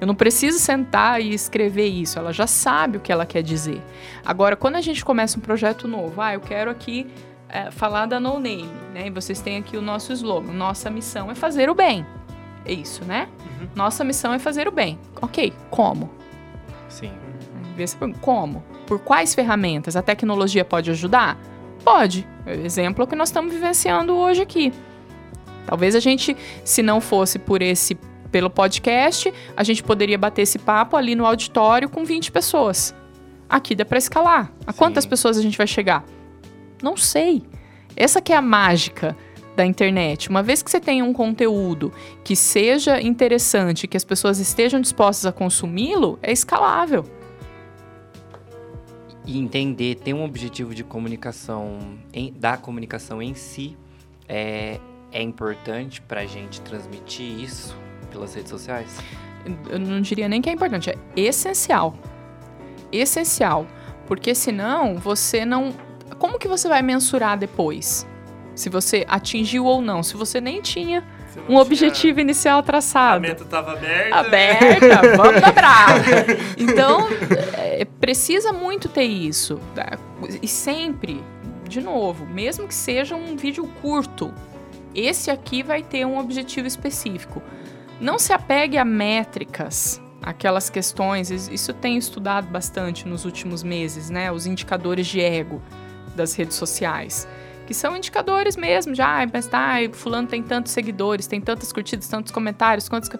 Eu 0.00 0.06
não 0.06 0.14
preciso 0.14 0.58
sentar 0.58 1.20
e 1.20 1.32
escrever 1.32 1.86
isso, 1.86 2.18
ela 2.18 2.32
já 2.32 2.46
sabe 2.46 2.98
o 2.98 3.00
que 3.00 3.10
ela 3.10 3.24
quer 3.24 3.42
dizer. 3.42 3.80
Agora, 4.24 4.54
quando 4.54 4.76
a 4.76 4.80
gente 4.80 5.04
começa 5.04 5.38
um 5.38 5.40
projeto 5.40 5.88
novo, 5.88 6.20
ah, 6.20 6.34
eu 6.34 6.40
quero 6.40 6.70
aqui 6.70 7.06
é, 7.54 7.70
falar 7.70 8.06
da 8.06 8.18
No 8.18 8.40
Name, 8.40 8.68
né? 8.92 9.06
E 9.06 9.10
vocês 9.10 9.40
têm 9.40 9.56
aqui 9.56 9.76
o 9.76 9.80
nosso 9.80 10.12
slogan. 10.12 10.52
Nossa 10.52 10.90
missão 10.90 11.30
é 11.30 11.36
fazer 11.36 11.70
o 11.70 11.74
bem. 11.74 12.04
É 12.64 12.72
isso, 12.72 13.04
né? 13.04 13.28
Uhum. 13.38 13.68
Nossa 13.76 14.02
missão 14.02 14.34
é 14.34 14.40
fazer 14.40 14.66
o 14.66 14.72
bem. 14.72 14.98
Ok, 15.22 15.52
como? 15.70 16.10
Sim. 16.88 17.12
Como? 18.20 18.62
Por 18.86 18.98
quais 18.98 19.34
ferramentas? 19.34 19.94
A 19.94 20.02
tecnologia 20.02 20.64
pode 20.64 20.90
ajudar? 20.90 21.38
Pode. 21.84 22.26
Exemplo 22.46 23.02
é 23.02 23.04
o 23.04 23.06
que 23.08 23.14
nós 23.14 23.28
estamos 23.28 23.52
vivenciando 23.52 24.14
hoje 24.14 24.42
aqui. 24.42 24.72
Talvez 25.64 25.94
a 25.94 26.00
gente, 26.00 26.36
se 26.64 26.82
não 26.82 27.00
fosse 27.00 27.38
por 27.38 27.62
esse 27.62 27.94
pelo 28.30 28.50
podcast, 28.50 29.32
a 29.56 29.62
gente 29.62 29.82
poderia 29.82 30.18
bater 30.18 30.42
esse 30.42 30.58
papo 30.58 30.96
ali 30.96 31.14
no 31.14 31.24
auditório 31.24 31.88
com 31.88 32.04
20 32.04 32.32
pessoas. 32.32 32.94
Aqui 33.48 33.76
dá 33.76 33.84
para 33.84 33.98
escalar. 33.98 34.52
A 34.66 34.72
Sim. 34.72 34.78
quantas 34.78 35.06
pessoas 35.06 35.38
a 35.38 35.42
gente 35.42 35.56
vai 35.56 35.68
chegar? 35.68 36.04
Não 36.82 36.96
sei. 36.96 37.42
Essa 37.96 38.20
que 38.20 38.32
é 38.32 38.36
a 38.36 38.42
mágica 38.42 39.16
da 39.54 39.64
internet. 39.64 40.28
Uma 40.28 40.42
vez 40.42 40.62
que 40.62 40.70
você 40.70 40.80
tem 40.80 41.02
um 41.02 41.12
conteúdo 41.12 41.92
que 42.22 42.34
seja 42.34 43.00
interessante, 43.00 43.86
que 43.86 43.96
as 43.96 44.04
pessoas 44.04 44.38
estejam 44.38 44.80
dispostas 44.80 45.26
a 45.26 45.32
consumi-lo, 45.32 46.18
é 46.22 46.32
escalável. 46.32 47.04
E 49.26 49.38
entender, 49.38 49.96
ter 49.96 50.12
um 50.12 50.24
objetivo 50.24 50.74
de 50.74 50.84
comunicação, 50.84 51.78
em, 52.12 52.32
da 52.32 52.56
comunicação 52.56 53.22
em 53.22 53.34
si, 53.34 53.76
é, 54.28 54.78
é 55.10 55.22
importante 55.22 56.02
para 56.02 56.22
a 56.22 56.26
gente 56.26 56.60
transmitir 56.60 57.40
isso 57.40 57.76
pelas 58.10 58.34
redes 58.34 58.50
sociais? 58.50 58.98
Eu 59.68 59.78
não 59.78 60.00
diria 60.00 60.28
nem 60.28 60.42
que 60.42 60.50
é 60.50 60.52
importante, 60.52 60.90
é 60.90 60.96
essencial. 61.16 61.94
Essencial. 62.92 63.66
Porque 64.06 64.34
senão 64.34 64.96
você 64.96 65.44
não 65.46 65.72
como 66.24 66.38
que 66.38 66.48
você 66.48 66.66
vai 66.66 66.80
mensurar 66.80 67.36
depois? 67.36 68.06
Se 68.54 68.70
você 68.70 69.04
atingiu 69.06 69.66
ou 69.66 69.82
não, 69.82 70.02
se 70.02 70.16
você 70.16 70.40
nem 70.40 70.62
tinha 70.62 71.04
um 71.46 71.56
objetivo 71.56 72.18
inicial 72.18 72.62
traçado. 72.62 73.18
A 73.18 73.20
meta 73.20 73.42
estava 73.42 73.72
aberta. 73.72 74.16
Aberta, 74.16 75.16
vamos 75.18 75.42
dar 75.42 75.52
brava. 75.52 76.02
Então, 76.56 77.06
é, 77.58 77.84
precisa 78.00 78.54
muito 78.54 78.88
ter 78.88 79.02
isso. 79.02 79.60
Tá? 79.74 79.98
E 80.40 80.48
sempre, 80.48 81.22
de 81.68 81.82
novo, 81.82 82.24
mesmo 82.24 82.66
que 82.66 82.74
seja 82.74 83.14
um 83.14 83.36
vídeo 83.36 83.68
curto, 83.82 84.32
esse 84.94 85.30
aqui 85.30 85.62
vai 85.62 85.82
ter 85.82 86.06
um 86.06 86.18
objetivo 86.18 86.66
específico. 86.66 87.42
Não 88.00 88.18
se 88.18 88.32
apegue 88.32 88.78
a 88.78 88.84
métricas, 88.84 90.00
aquelas 90.22 90.70
questões, 90.70 91.28
isso 91.30 91.74
tenho 91.74 91.98
estudado 91.98 92.46
bastante 92.46 93.06
nos 93.06 93.26
últimos 93.26 93.62
meses, 93.62 94.08
né? 94.08 94.32
Os 94.32 94.46
indicadores 94.46 95.06
de 95.06 95.20
ego 95.20 95.60
das 96.14 96.34
redes 96.34 96.56
sociais. 96.56 97.28
Que 97.66 97.72
são 97.72 97.96
indicadores 97.96 98.56
mesmo, 98.56 98.94
já, 98.94 99.26
mas 99.32 99.46
tá, 99.46 99.76
fulano 99.92 100.28
tem 100.28 100.42
tantos 100.42 100.72
seguidores, 100.72 101.26
tem 101.26 101.40
tantas 101.40 101.72
curtidas, 101.72 102.06
tantos 102.08 102.30
comentários, 102.30 102.88
quantos. 102.88 103.10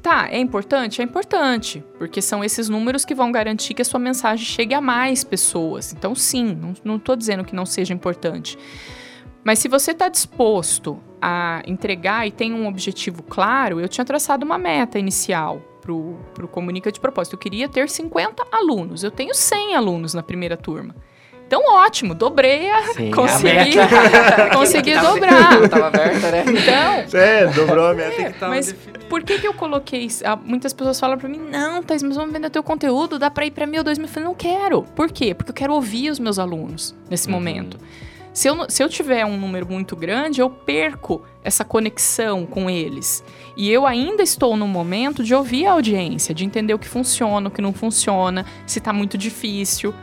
Tá, 0.00 0.28
é 0.30 0.38
importante? 0.38 1.00
É 1.00 1.04
importante, 1.04 1.82
porque 1.98 2.22
são 2.22 2.44
esses 2.44 2.68
números 2.68 3.04
que 3.04 3.14
vão 3.14 3.32
garantir 3.32 3.74
que 3.74 3.82
a 3.82 3.84
sua 3.84 3.98
mensagem 3.98 4.44
chegue 4.44 4.74
a 4.74 4.80
mais 4.80 5.24
pessoas. 5.24 5.92
Então, 5.92 6.14
sim, 6.14 6.56
não 6.84 6.96
estou 6.96 7.16
dizendo 7.16 7.44
que 7.44 7.54
não 7.54 7.66
seja 7.66 7.92
importante. 7.92 8.56
Mas 9.46 9.60
se 9.60 9.68
você 9.68 9.92
está 9.92 10.08
disposto 10.08 11.00
a 11.22 11.62
entregar 11.66 12.26
e 12.26 12.32
tem 12.32 12.52
um 12.52 12.66
objetivo 12.66 13.22
claro, 13.22 13.80
eu 13.80 13.88
tinha 13.88 14.04
traçado 14.04 14.44
uma 14.44 14.58
meta 14.58 14.98
inicial 14.98 15.60
pro, 15.80 16.18
pro 16.34 16.48
Comunica 16.48 16.90
de 16.90 16.98
propósito. 16.98 17.34
Eu 17.34 17.38
queria 17.38 17.68
ter 17.68 17.88
50 17.88 18.44
alunos. 18.50 19.04
Eu 19.04 19.10
tenho 19.12 19.32
100 19.32 19.76
alunos 19.76 20.14
na 20.14 20.22
primeira 20.22 20.56
turma. 20.56 20.96
Então, 21.46 21.62
ótimo, 21.76 22.12
dobrei 22.14 22.68
a. 22.70 22.82
Sim, 22.94 23.10
consegui, 23.12 23.78
a 23.78 24.50
consegui 24.52 24.94
Tava- 24.94 25.08
dobrar. 25.12 25.68
Tava 25.68 25.86
aberta, 25.86 26.30
né? 26.32 26.44
Então, 26.48 27.20
É, 27.20 27.46
dobrou 27.46 27.86
a 27.86 27.94
meta 27.94 28.24
que 28.24 28.32
tava 28.38 28.52
mas 28.54 28.66
definida. 28.66 28.98
por 29.08 29.22
que, 29.22 29.38
que 29.38 29.46
eu 29.46 29.54
coloquei 29.54 30.00
isso? 30.06 30.24
Ah, 30.26 30.34
Muitas 30.36 30.72
pessoas 30.72 30.98
falam 30.98 31.16
pra 31.16 31.28
mim, 31.28 31.38
não, 31.38 31.82
Thais, 31.84 32.02
mas 32.02 32.16
vamos 32.16 32.32
vender 32.32 32.50
teu 32.50 32.64
conteúdo, 32.64 33.16
dá 33.18 33.30
pra 33.30 33.46
ir 33.46 33.52
pra 33.52 33.64
mil, 33.64 33.84
dois 33.84 33.96
mil. 33.96 34.08
Eu 34.08 34.12
falei, 34.12 34.28
não 34.28 34.34
quero. 34.34 34.82
Por 34.82 35.10
quê? 35.12 35.34
Porque 35.34 35.50
eu 35.50 35.54
quero 35.54 35.72
ouvir 35.72 36.10
os 36.10 36.18
meus 36.18 36.38
alunos 36.38 36.96
nesse 37.08 37.28
Uhum. 37.28 37.34
momento. 37.34 37.78
Se 38.32 38.48
eu, 38.48 38.66
se 38.68 38.82
eu 38.82 38.88
tiver 38.88 39.24
um 39.24 39.36
número 39.38 39.66
muito 39.70 39.94
grande, 39.96 40.40
eu 40.42 40.50
perco 40.50 41.22
essa 41.44 41.64
conexão 41.64 42.44
com 42.44 42.68
eles. 42.68 43.24
E 43.56 43.70
eu 43.70 43.86
ainda 43.86 44.22
estou 44.22 44.56
no 44.56 44.66
momento 44.68 45.22
de 45.24 45.32
ouvir 45.34 45.66
a 45.66 45.72
audiência, 45.72 46.34
de 46.34 46.44
entender 46.44 46.74
o 46.74 46.78
que 46.78 46.88
funciona, 46.88 47.48
o 47.48 47.50
que 47.50 47.62
não 47.62 47.72
funciona, 47.72 48.44
se 48.66 48.78
tá 48.80 48.92
muito 48.92 49.16
difícil. 49.16 49.94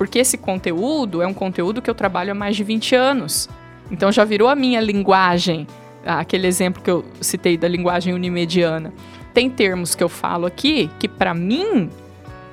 Porque 0.00 0.18
esse 0.18 0.38
conteúdo 0.38 1.20
é 1.20 1.26
um 1.26 1.34
conteúdo 1.34 1.82
que 1.82 1.90
eu 1.90 1.94
trabalho 1.94 2.32
há 2.32 2.34
mais 2.34 2.56
de 2.56 2.64
20 2.64 2.94
anos. 2.94 3.50
Então 3.90 4.10
já 4.10 4.24
virou 4.24 4.48
a 4.48 4.54
minha 4.54 4.80
linguagem, 4.80 5.66
ah, 6.06 6.20
aquele 6.20 6.46
exemplo 6.46 6.82
que 6.82 6.90
eu 6.90 7.04
citei 7.20 7.58
da 7.58 7.68
linguagem 7.68 8.14
unimediana. 8.14 8.94
Tem 9.34 9.50
termos 9.50 9.94
que 9.94 10.02
eu 10.02 10.08
falo 10.08 10.46
aqui 10.46 10.90
que 10.98 11.06
para 11.06 11.34
mim 11.34 11.90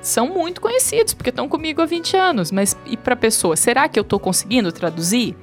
são 0.02 0.28
muito 0.28 0.60
conhecidos, 0.60 1.14
porque 1.14 1.30
estão 1.30 1.48
comigo 1.48 1.80
há 1.80 1.86
20 1.86 2.18
anos, 2.18 2.52
mas 2.52 2.76
e 2.84 2.98
para 2.98 3.16
pessoa, 3.16 3.56
será 3.56 3.88
que 3.88 3.98
eu 3.98 4.02
estou 4.02 4.20
conseguindo 4.20 4.70
traduzir? 4.70 5.34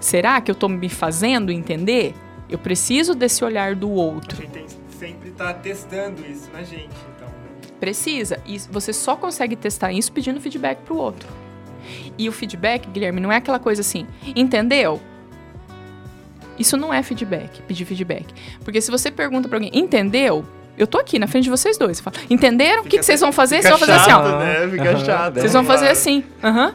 Será 0.00 0.40
que 0.40 0.50
eu 0.50 0.54
estou 0.54 0.68
me 0.68 0.88
fazendo 0.88 1.52
entender? 1.52 2.12
Eu 2.50 2.58
preciso 2.58 3.14
desse 3.14 3.44
olhar 3.44 3.76
do 3.76 3.86
A 3.86 3.94
outro. 3.94 4.36
gente 4.42 4.50
tem, 4.50 4.66
sempre 4.98 5.30
tá 5.30 5.54
testando 5.54 6.26
isso 6.26 6.50
na 6.52 6.64
gente? 6.64 6.90
Precisa. 7.80 8.40
E 8.46 8.58
você 8.58 8.92
só 8.92 9.16
consegue 9.16 9.56
testar 9.56 9.92
isso 9.92 10.10
pedindo 10.12 10.40
feedback 10.40 10.78
pro 10.78 10.96
outro. 10.96 11.28
E 12.18 12.28
o 12.28 12.32
feedback, 12.32 12.88
Guilherme, 12.88 13.20
não 13.20 13.30
é 13.30 13.36
aquela 13.36 13.58
coisa 13.58 13.80
assim, 13.80 14.06
entendeu? 14.34 15.00
Isso 16.58 16.76
não 16.76 16.92
é 16.92 17.02
feedback, 17.02 17.62
pedir 17.62 17.84
feedback. 17.84 18.26
Porque 18.64 18.80
se 18.80 18.90
você 18.90 19.10
pergunta 19.10 19.48
pra 19.48 19.58
alguém, 19.58 19.70
entendeu? 19.74 20.44
Eu 20.76 20.86
tô 20.86 20.98
aqui 20.98 21.18
na 21.18 21.26
frente 21.26 21.44
de 21.44 21.50
vocês 21.50 21.78
dois. 21.78 22.00
Falo, 22.00 22.16
Entenderam? 22.28 22.82
O 22.82 22.86
que, 22.86 22.98
que 22.98 23.04
vocês 23.04 23.20
vão 23.20 23.32
fazer? 23.32 23.62
Vocês 23.62 23.70
vão 23.70 23.78
fazer 23.78 23.92
assim, 23.92 24.12
ó. 24.12 24.38
né? 24.38 24.68
Fica 24.68 24.96
chato. 24.98 25.34
Vocês 25.34 25.52
vão 25.52 25.64
fazer 25.64 25.88
assim. 25.88 26.24
Aham. 26.42 26.74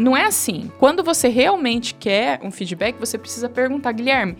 Não 0.00 0.16
é 0.16 0.24
assim. 0.24 0.70
Quando 0.78 1.02
você 1.02 1.28
realmente 1.28 1.94
quer 1.94 2.40
um 2.42 2.50
feedback, 2.50 2.96
você 2.98 3.18
precisa 3.18 3.48
perguntar, 3.48 3.92
Guilherme, 3.92 4.36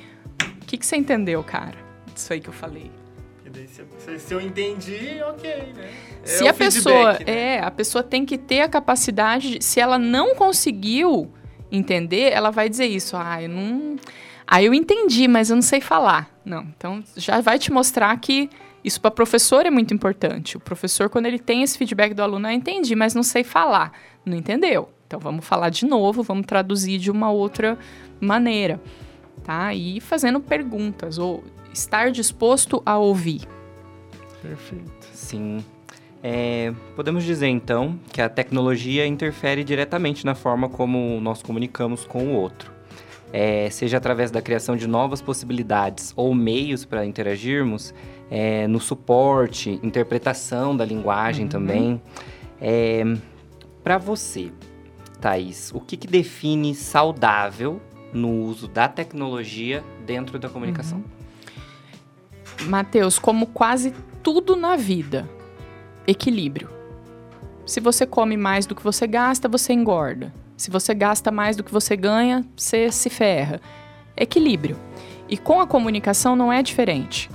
o 0.62 0.66
que, 0.66 0.76
que 0.76 0.86
você 0.86 0.96
entendeu, 0.96 1.42
cara? 1.42 1.74
Isso 2.14 2.32
aí 2.32 2.40
que 2.40 2.48
eu 2.48 2.52
falei. 2.52 2.90
Daí, 3.52 3.66
se, 3.66 4.18
se- 4.18 4.34
eu 4.34 4.40
entendi, 4.40 5.20
ok, 5.28 5.72
né? 5.76 5.90
É 6.22 6.26
se 6.26 6.46
a 6.46 6.54
pessoa 6.54 7.12
né? 7.14 7.18
é, 7.26 7.60
a 7.60 7.70
pessoa 7.70 8.02
tem 8.02 8.24
que 8.24 8.38
ter 8.38 8.60
a 8.60 8.68
capacidade, 8.68 9.58
de, 9.58 9.64
se 9.64 9.80
ela 9.80 9.98
não 9.98 10.34
conseguiu 10.34 11.30
entender, 11.72 12.32
ela 12.32 12.50
vai 12.50 12.68
dizer 12.68 12.86
isso, 12.86 13.16
ah, 13.16 13.42
eu 13.42 13.48
não, 13.48 13.96
ah, 14.46 14.62
eu 14.62 14.74
entendi, 14.74 15.26
mas 15.26 15.50
eu 15.50 15.56
não 15.56 15.62
sei 15.62 15.80
falar. 15.80 16.30
Não, 16.44 16.62
então 16.76 17.02
já 17.16 17.40
vai 17.40 17.58
te 17.58 17.72
mostrar 17.72 18.16
que 18.18 18.48
isso 18.82 19.00
para 19.00 19.10
professor 19.10 19.66
é 19.66 19.70
muito 19.70 19.92
importante. 19.92 20.56
O 20.56 20.60
professor 20.60 21.08
quando 21.08 21.26
ele 21.26 21.38
tem 21.38 21.62
esse 21.62 21.76
feedback 21.76 22.14
do 22.14 22.22
aluno, 22.22 22.46
ah, 22.46 22.52
entendi, 22.52 22.94
mas 22.94 23.14
não 23.14 23.22
sei 23.22 23.44
falar, 23.44 23.92
não 24.24 24.36
entendeu. 24.36 24.88
Então 25.06 25.18
vamos 25.18 25.44
falar 25.44 25.70
de 25.70 25.84
novo, 25.86 26.22
vamos 26.22 26.46
traduzir 26.46 26.98
de 26.98 27.10
uma 27.10 27.30
outra 27.32 27.76
maneira, 28.20 28.80
tá? 29.42 29.74
E 29.74 30.00
fazendo 30.00 30.38
perguntas 30.40 31.18
ou 31.18 31.42
estar 31.72 32.10
disposto 32.10 32.82
a 32.84 32.98
ouvir. 32.98 33.42
Perfeito. 34.42 35.06
Sim. 35.12 35.64
É, 36.22 36.72
podemos 36.94 37.24
dizer 37.24 37.48
então 37.48 37.98
que 38.12 38.20
a 38.20 38.28
tecnologia 38.28 39.06
interfere 39.06 39.64
diretamente 39.64 40.26
na 40.26 40.34
forma 40.34 40.68
como 40.68 41.18
nós 41.20 41.42
comunicamos 41.42 42.04
com 42.04 42.26
o 42.26 42.32
outro. 42.34 42.72
É, 43.32 43.70
seja 43.70 43.96
através 43.96 44.30
da 44.30 44.42
criação 44.42 44.76
de 44.76 44.88
novas 44.88 45.22
possibilidades 45.22 46.12
ou 46.16 46.34
meios 46.34 46.84
para 46.84 47.06
interagirmos, 47.06 47.94
é, 48.30 48.66
no 48.66 48.80
suporte, 48.80 49.78
interpretação 49.82 50.76
da 50.76 50.84
linguagem 50.84 51.46
também. 51.46 52.02
para 53.82 53.98
você, 53.98 54.50
Thaís, 55.20 55.70
o 55.72 55.80
que, 55.80 55.96
que 55.96 56.06
define 56.06 56.74
saudável 56.74 57.80
no 58.12 58.30
uso 58.44 58.66
da 58.66 58.88
tecnologia 58.88 59.84
dentro 60.04 60.38
da 60.38 60.48
comunicação? 60.48 61.02
Mateus, 62.66 63.18
como 63.18 63.46
quase 63.46 63.92
tudo 64.22 64.54
na 64.56 64.76
vida, 64.76 65.28
equilíbrio. 66.06 66.68
Se 67.66 67.80
você 67.80 68.06
come 68.06 68.36
mais 68.36 68.66
do 68.66 68.74
que 68.74 68.82
você 68.82 69.06
gasta, 69.06 69.48
você 69.48 69.72
engorda. 69.72 70.32
Se 70.56 70.70
você 70.70 70.92
gasta 70.92 71.30
mais 71.30 71.56
do 71.56 71.64
que 71.64 71.72
você 71.72 71.96
ganha, 71.96 72.44
você 72.56 72.90
se 72.90 73.08
ferra. 73.08 73.60
Equilíbrio. 74.16 74.76
E 75.28 75.36
com 75.38 75.60
a 75.60 75.66
comunicação 75.66 76.34
não 76.36 76.52
é 76.52 76.62
diferente. 76.62 77.30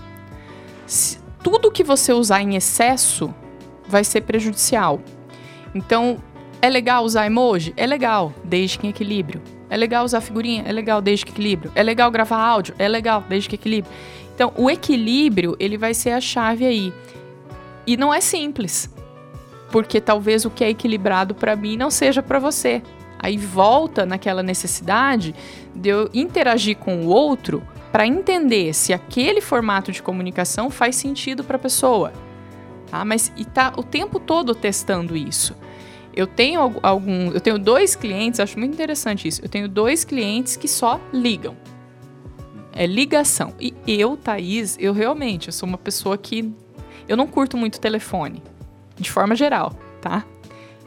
Se- 0.86 1.18
tudo 1.42 1.72
que 1.72 1.84
você 1.84 2.12
usar 2.12 2.42
em 2.42 2.56
excesso 2.56 3.34
vai 3.88 4.04
ser 4.04 4.22
prejudicial. 4.22 5.00
Então, 5.74 6.18
é 6.62 6.70
legal 6.70 7.04
usar 7.04 7.26
emoji? 7.26 7.74
É 7.78 7.86
legal, 7.86 8.34
desde 8.44 8.78
que 8.80 8.88
em 8.88 8.90
equilíbrio. 8.90 9.42
É 9.70 9.78
legal 9.78 10.04
usar 10.06 10.22
figurinha? 10.22 10.64
É 10.66 10.72
legal, 10.72 11.02
desde 11.02 11.26
que 11.26 11.32
equilíbrio. 11.32 11.72
É 11.76 11.82
legal 11.82 12.12
gravar 12.12 12.38
áudio? 12.38 12.76
É 12.78 12.88
legal, 12.88 13.24
desde 13.28 13.50
que 13.50 13.56
equilíbrio. 13.56 13.92
Então, 14.36 14.52
o 14.58 14.70
equilíbrio, 14.70 15.56
ele 15.60 15.78
vai 15.78 15.94
ser 15.94 16.12
a 16.12 16.20
chave 16.20 16.66
aí. 16.66 16.94
E 17.88 17.96
não 17.96 18.14
é 18.14 18.20
simples. 18.20 18.94
Porque 19.72 20.02
talvez 20.02 20.44
o 20.44 20.50
que 20.50 20.64
é 20.64 20.70
equilibrado 20.70 21.34
para 21.34 21.56
mim 21.56 21.78
não 21.78 21.90
seja 21.90 22.22
para 22.22 22.38
você. 22.38 22.84
Aí 23.18 23.38
volta 23.38 24.06
naquela 24.06 24.44
necessidade 24.44 25.34
de 25.74 25.90
eu 25.90 26.10
interagir 26.14 26.78
com 26.78 26.98
o 26.98 27.08
outro 27.08 27.64
para 27.92 28.06
entender 28.06 28.74
se 28.74 28.92
aquele 28.92 29.40
formato 29.40 29.92
de 29.92 30.04
comunicação 30.04 30.70
faz 30.70 30.98
sentido 30.98 31.44
para 31.44 31.56
a 31.56 31.60
pessoa. 31.60 32.12
Tá? 32.92 33.06
Mas 33.06 33.32
e 33.38 33.46
tá 33.46 33.74
o 33.78 33.84
tempo 33.84 34.20
todo 34.20 34.54
testando 34.54 35.16
isso. 35.16 35.56
Eu 36.14 36.28
tenho 36.28 36.60
algu- 36.60 36.80
algum, 36.84 37.32
eu 37.32 37.40
tenho 37.40 37.58
dois 37.58 37.96
clientes, 37.96 38.40
acho 38.40 38.60
muito 38.60 38.74
interessante 38.74 39.28
isso. 39.28 39.42
Eu 39.42 39.50
tenho 39.50 39.68
dois 39.68 40.04
clientes 40.04 40.56
que 40.58 40.68
só 40.68 41.00
ligam. 41.12 41.56
É 42.76 42.86
ligação. 42.86 43.54
E 43.60 43.74
eu, 43.88 44.18
Thaís, 44.18 44.76
eu 44.80 44.92
realmente, 44.94 45.48
eu 45.48 45.54
sou 45.54 45.68
uma 45.68 45.78
pessoa 45.78 46.18
que 46.18 46.54
eu 47.08 47.16
não 47.16 47.26
curto 47.26 47.56
muito 47.58 47.80
telefone, 47.80 48.44
de 48.98 49.10
forma 49.10 49.36
geral, 49.36 49.74
tá? 50.02 50.26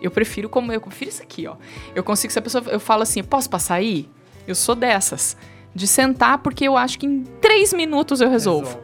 Eu 0.01 0.11
prefiro 0.11 0.49
como 0.49 0.71
eu 0.73 0.81
prefiro 0.81 1.11
isso 1.11 1.23
aqui, 1.23 1.47
ó. 1.47 1.57
Eu 1.95 2.05
consigo 2.05 2.33
se 2.33 2.39
a 2.39 2.43
pessoa 2.43 2.63
eu 2.69 2.79
falo 2.79 3.03
assim, 3.03 3.23
posso 3.25 3.49
passar 3.51 3.77
aí? 3.77 4.09
Eu 4.47 4.55
sou 4.55 4.75
dessas 4.75 5.37
de 5.75 5.87
sentar 5.87 6.39
porque 6.39 6.65
eu 6.67 6.77
acho 6.77 6.99
que 6.99 7.07
em 7.07 7.23
três 7.41 7.73
minutos 7.73 8.21
eu 8.21 8.29
resolvo. 8.31 8.79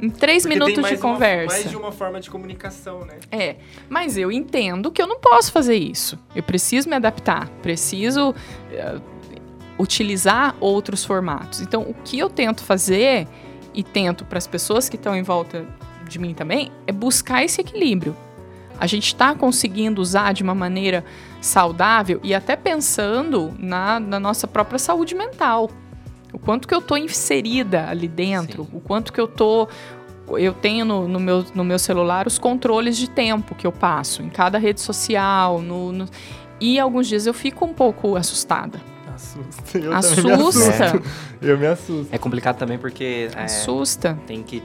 Em 0.00 0.10
três 0.10 0.42
Porque 0.42 0.58
minutos 0.58 0.84
de 0.88 0.94
uma- 0.96 1.00
conversa. 1.00 1.56
mais 1.56 1.70
de 1.70 1.76
uma 1.76 1.92
forma 1.92 2.20
de 2.20 2.28
comunicação, 2.28 3.04
né? 3.04 3.18
É, 3.30 3.56
mas 3.88 4.16
eu 4.16 4.32
entendo 4.32 4.90
que 4.90 5.00
eu 5.00 5.06
não 5.06 5.20
posso 5.20 5.52
fazer 5.52 5.76
isso. 5.76 6.18
Eu 6.34 6.42
preciso 6.42 6.88
me 6.88 6.96
adaptar, 6.96 7.48
preciso 7.62 8.34
eh, 8.72 8.98
utilizar 9.78 10.54
outros 10.60 11.04
formatos. 11.04 11.60
Então, 11.60 11.82
o 11.82 11.94
que 12.04 12.18
eu 12.18 12.28
tento 12.30 12.62
fazer 12.62 13.26
e 13.74 13.82
tento 13.82 14.24
para 14.24 14.38
as 14.38 14.46
pessoas 14.46 14.88
que 14.88 14.96
estão 14.96 15.14
em 15.16 15.22
volta 15.22 15.64
de 16.08 16.18
mim 16.18 16.34
também 16.34 16.70
é 16.86 16.92
buscar 16.92 17.42
esse 17.44 17.60
equilíbrio. 17.60 18.14
A 18.78 18.86
gente 18.86 19.06
está 19.06 19.34
conseguindo 19.34 20.00
usar 20.00 20.32
de 20.32 20.42
uma 20.42 20.54
maneira 20.54 21.04
saudável 21.40 22.20
e 22.22 22.34
até 22.34 22.56
pensando 22.56 23.52
na, 23.58 23.98
na 24.00 24.18
nossa 24.20 24.46
própria 24.46 24.78
saúde 24.78 25.14
mental. 25.14 25.70
O 26.32 26.38
quanto 26.38 26.66
que 26.66 26.74
eu 26.74 26.80
tô 26.80 26.96
inserida 26.96 27.88
ali 27.88 28.08
dentro, 28.08 28.64
Sim. 28.64 28.70
o 28.74 28.80
quanto 28.80 29.12
que 29.12 29.20
eu 29.20 29.28
tô 29.28 29.68
eu 30.38 30.54
tenho 30.54 30.84
no, 30.84 31.06
no 31.08 31.20
meu, 31.20 31.44
no 31.54 31.62
meu 31.64 31.78
celular 31.78 32.26
os 32.26 32.38
controles 32.38 32.96
de 32.96 33.10
tempo 33.10 33.54
que 33.54 33.66
eu 33.66 33.72
passo 33.72 34.22
em 34.22 34.28
cada 34.30 34.56
rede 34.56 34.80
social. 34.80 35.60
No, 35.60 35.92
no- 35.92 36.06
E 36.60 36.78
alguns 36.78 37.06
dias 37.08 37.26
eu 37.26 37.34
fico 37.34 37.64
um 37.64 37.74
pouco 37.74 38.16
assustada. 38.16 38.80
Assusta. 39.14 39.78
Eu 39.78 39.82
também 39.82 39.88
me 39.90 39.94
Assusta. 40.32 40.84
assusto. 40.84 41.02
Eu 41.40 41.58
me 41.58 41.66
assusto. 41.66 42.08
É 42.14 42.18
complicado 42.18 42.56
também 42.58 42.78
porque 42.78 43.28
é, 43.36 43.44
Assusta. 43.44 44.18
tem 44.26 44.42
que 44.42 44.62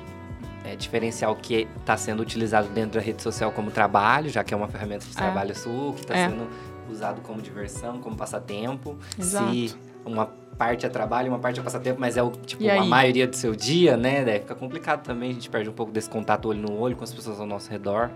é, 0.63 0.75
diferenciar 0.75 1.31
o 1.31 1.35
que 1.35 1.67
está 1.79 1.95
sendo 1.97 2.21
utilizado 2.21 2.67
dentro 2.69 2.99
da 2.99 3.05
rede 3.05 3.21
social 3.21 3.51
como 3.51 3.71
trabalho, 3.71 4.29
já 4.29 4.43
que 4.43 4.53
é 4.53 4.57
uma 4.57 4.67
ferramenta 4.67 5.05
de 5.05 5.11
É. 5.11 5.15
trabalho 5.15 5.55
sua, 5.55 5.93
que 5.93 6.01
está 6.01 6.15
É. 6.15 6.29
sendo 6.29 6.47
usado 6.91 7.21
como 7.21 7.41
diversão, 7.41 7.99
como 7.99 8.15
passatempo. 8.15 8.97
Exato. 9.19 9.51
Se 9.51 9.75
uma 10.05 10.25
parte 10.57 10.85
é 10.85 10.89
trabalho, 10.89 11.29
uma 11.29 11.37
parte 11.39 11.59
é 11.59 11.63
passatempo, 11.63 11.99
mas 11.99 12.17
é 12.17 12.23
o, 12.23 12.31
tipo, 12.31 12.67
a 12.67 12.83
maioria 12.83 13.27
do 13.27 13.35
seu 13.35 13.55
dia, 13.55 13.95
né? 13.95 14.23
Daí 14.25 14.39
fica 14.39 14.55
complicado 14.55 15.03
também, 15.03 15.29
a 15.29 15.33
gente 15.33 15.49
perde 15.49 15.69
um 15.69 15.73
pouco 15.73 15.91
desse 15.91 16.09
contato 16.09 16.47
olho 16.49 16.59
no 16.61 16.79
olho 16.79 16.95
com 16.95 17.03
as 17.03 17.13
pessoas 17.13 17.39
ao 17.39 17.45
nosso 17.45 17.69
redor. 17.69 18.09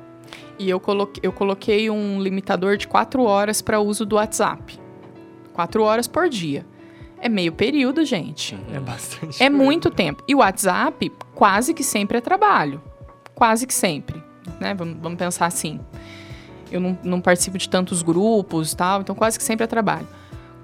E 0.58 0.70
eu 0.70 0.80
coloquei, 0.80 1.20
eu 1.24 1.32
coloquei 1.32 1.90
um 1.90 2.22
limitador 2.22 2.78
de 2.78 2.88
4 2.88 3.24
horas 3.24 3.62
para 3.62 3.80
uso 3.80 4.06
do 4.06 4.16
WhatsApp. 4.16 4.80
4 5.52 5.84
horas 5.84 6.08
por 6.08 6.30
dia. 6.30 6.66
É 7.20 7.30
meio 7.30 7.52
período, 7.52 8.04
gente. 8.04 8.58
É 8.74 8.80
bastante. 8.80 9.42
É 9.42 9.48
coisa. 9.48 9.64
muito 9.64 9.92
tempo. 9.92 10.24
E 10.28 10.34
o 10.34 10.40
WhatsApp, 10.40 11.12
quase 11.36 11.74
que 11.74 11.84
sempre 11.84 12.18
é 12.18 12.22
trabalho. 12.22 12.82
Quase 13.36 13.68
que 13.68 13.74
sempre. 13.74 14.22
Né? 14.60 14.74
Vamos, 14.74 14.98
vamos 15.00 15.20
pensar 15.20 15.46
assim. 15.46 15.80
Eu 16.72 16.80
não, 16.80 16.98
não 17.04 17.22
participo 17.22 17.58
de 17.58 17.70
tantos 17.70 18.02
grupos 18.02 18.74
tal, 18.74 19.02
então 19.02 19.14
quase 19.14 19.38
que 19.38 19.44
sempre 19.44 19.66
é 19.66 19.68
trabalho. 19.68 20.08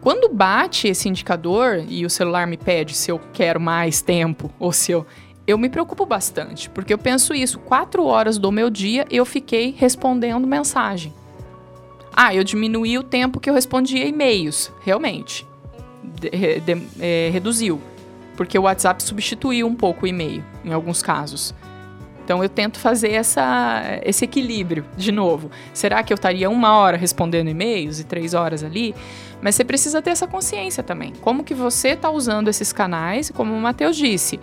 Quando 0.01 0.33
bate 0.33 0.87
esse 0.87 1.09
indicador 1.09 1.83
e 1.87 2.05
o 2.05 2.09
celular 2.09 2.47
me 2.47 2.57
pede 2.57 2.95
se 2.95 3.11
eu 3.11 3.19
quero 3.33 3.59
mais 3.59 4.01
tempo 4.01 4.51
ou 4.57 4.71
se 4.71 4.91
eu. 4.91 5.05
Eu 5.45 5.57
me 5.57 5.69
preocupo 5.69 6.05
bastante, 6.05 6.69
porque 6.69 6.93
eu 6.93 6.97
penso 6.97 7.33
isso. 7.33 7.59
Quatro 7.59 8.05
horas 8.05 8.37
do 8.37 8.51
meu 8.51 8.69
dia 8.69 9.05
eu 9.09 9.25
fiquei 9.25 9.73
respondendo 9.77 10.45
mensagem. 10.45 11.13
Ah, 12.19 12.33
eu 12.33 12.43
diminuí 12.43 12.97
o 12.97 13.03
tempo 13.03 13.39
que 13.39 13.47
eu 13.47 13.53
respondia 13.53 14.03
e-mails, 14.07 14.71
realmente. 14.83 15.45
De- 16.03 16.59
de- 16.61 16.87
é, 16.99 17.29
reduziu. 17.31 17.79
Porque 18.35 18.57
o 18.57 18.63
WhatsApp 18.63 19.03
substituiu 19.03 19.67
um 19.67 19.75
pouco 19.75 20.05
o 20.05 20.07
e-mail, 20.07 20.43
em 20.65 20.73
alguns 20.73 21.03
casos. 21.03 21.53
Então 22.25 22.41
eu 22.41 22.49
tento 22.49 22.79
fazer 22.79 23.11
essa, 23.11 23.99
esse 24.03 24.25
equilíbrio 24.25 24.83
de 24.97 25.11
novo. 25.11 25.51
Será 25.75 26.01
que 26.01 26.11
eu 26.11 26.15
estaria 26.15 26.49
uma 26.49 26.75
hora 26.75 26.97
respondendo 26.97 27.49
e-mails 27.49 27.99
e 27.99 28.03
três 28.03 28.33
horas 28.33 28.63
ali? 28.63 28.95
Mas 29.39 29.53
você 29.53 29.63
precisa 29.63 30.01
ter 30.01 30.09
essa 30.09 30.25
consciência 30.25 30.81
também. 30.81 31.13
Como 31.21 31.43
que 31.43 31.53
você 31.53 31.89
está 31.89 32.09
usando 32.09 32.47
esses 32.47 32.73
canais? 32.73 33.29
Como 33.29 33.53
o 33.53 33.61
Matheus 33.61 33.95
disse, 33.95 34.39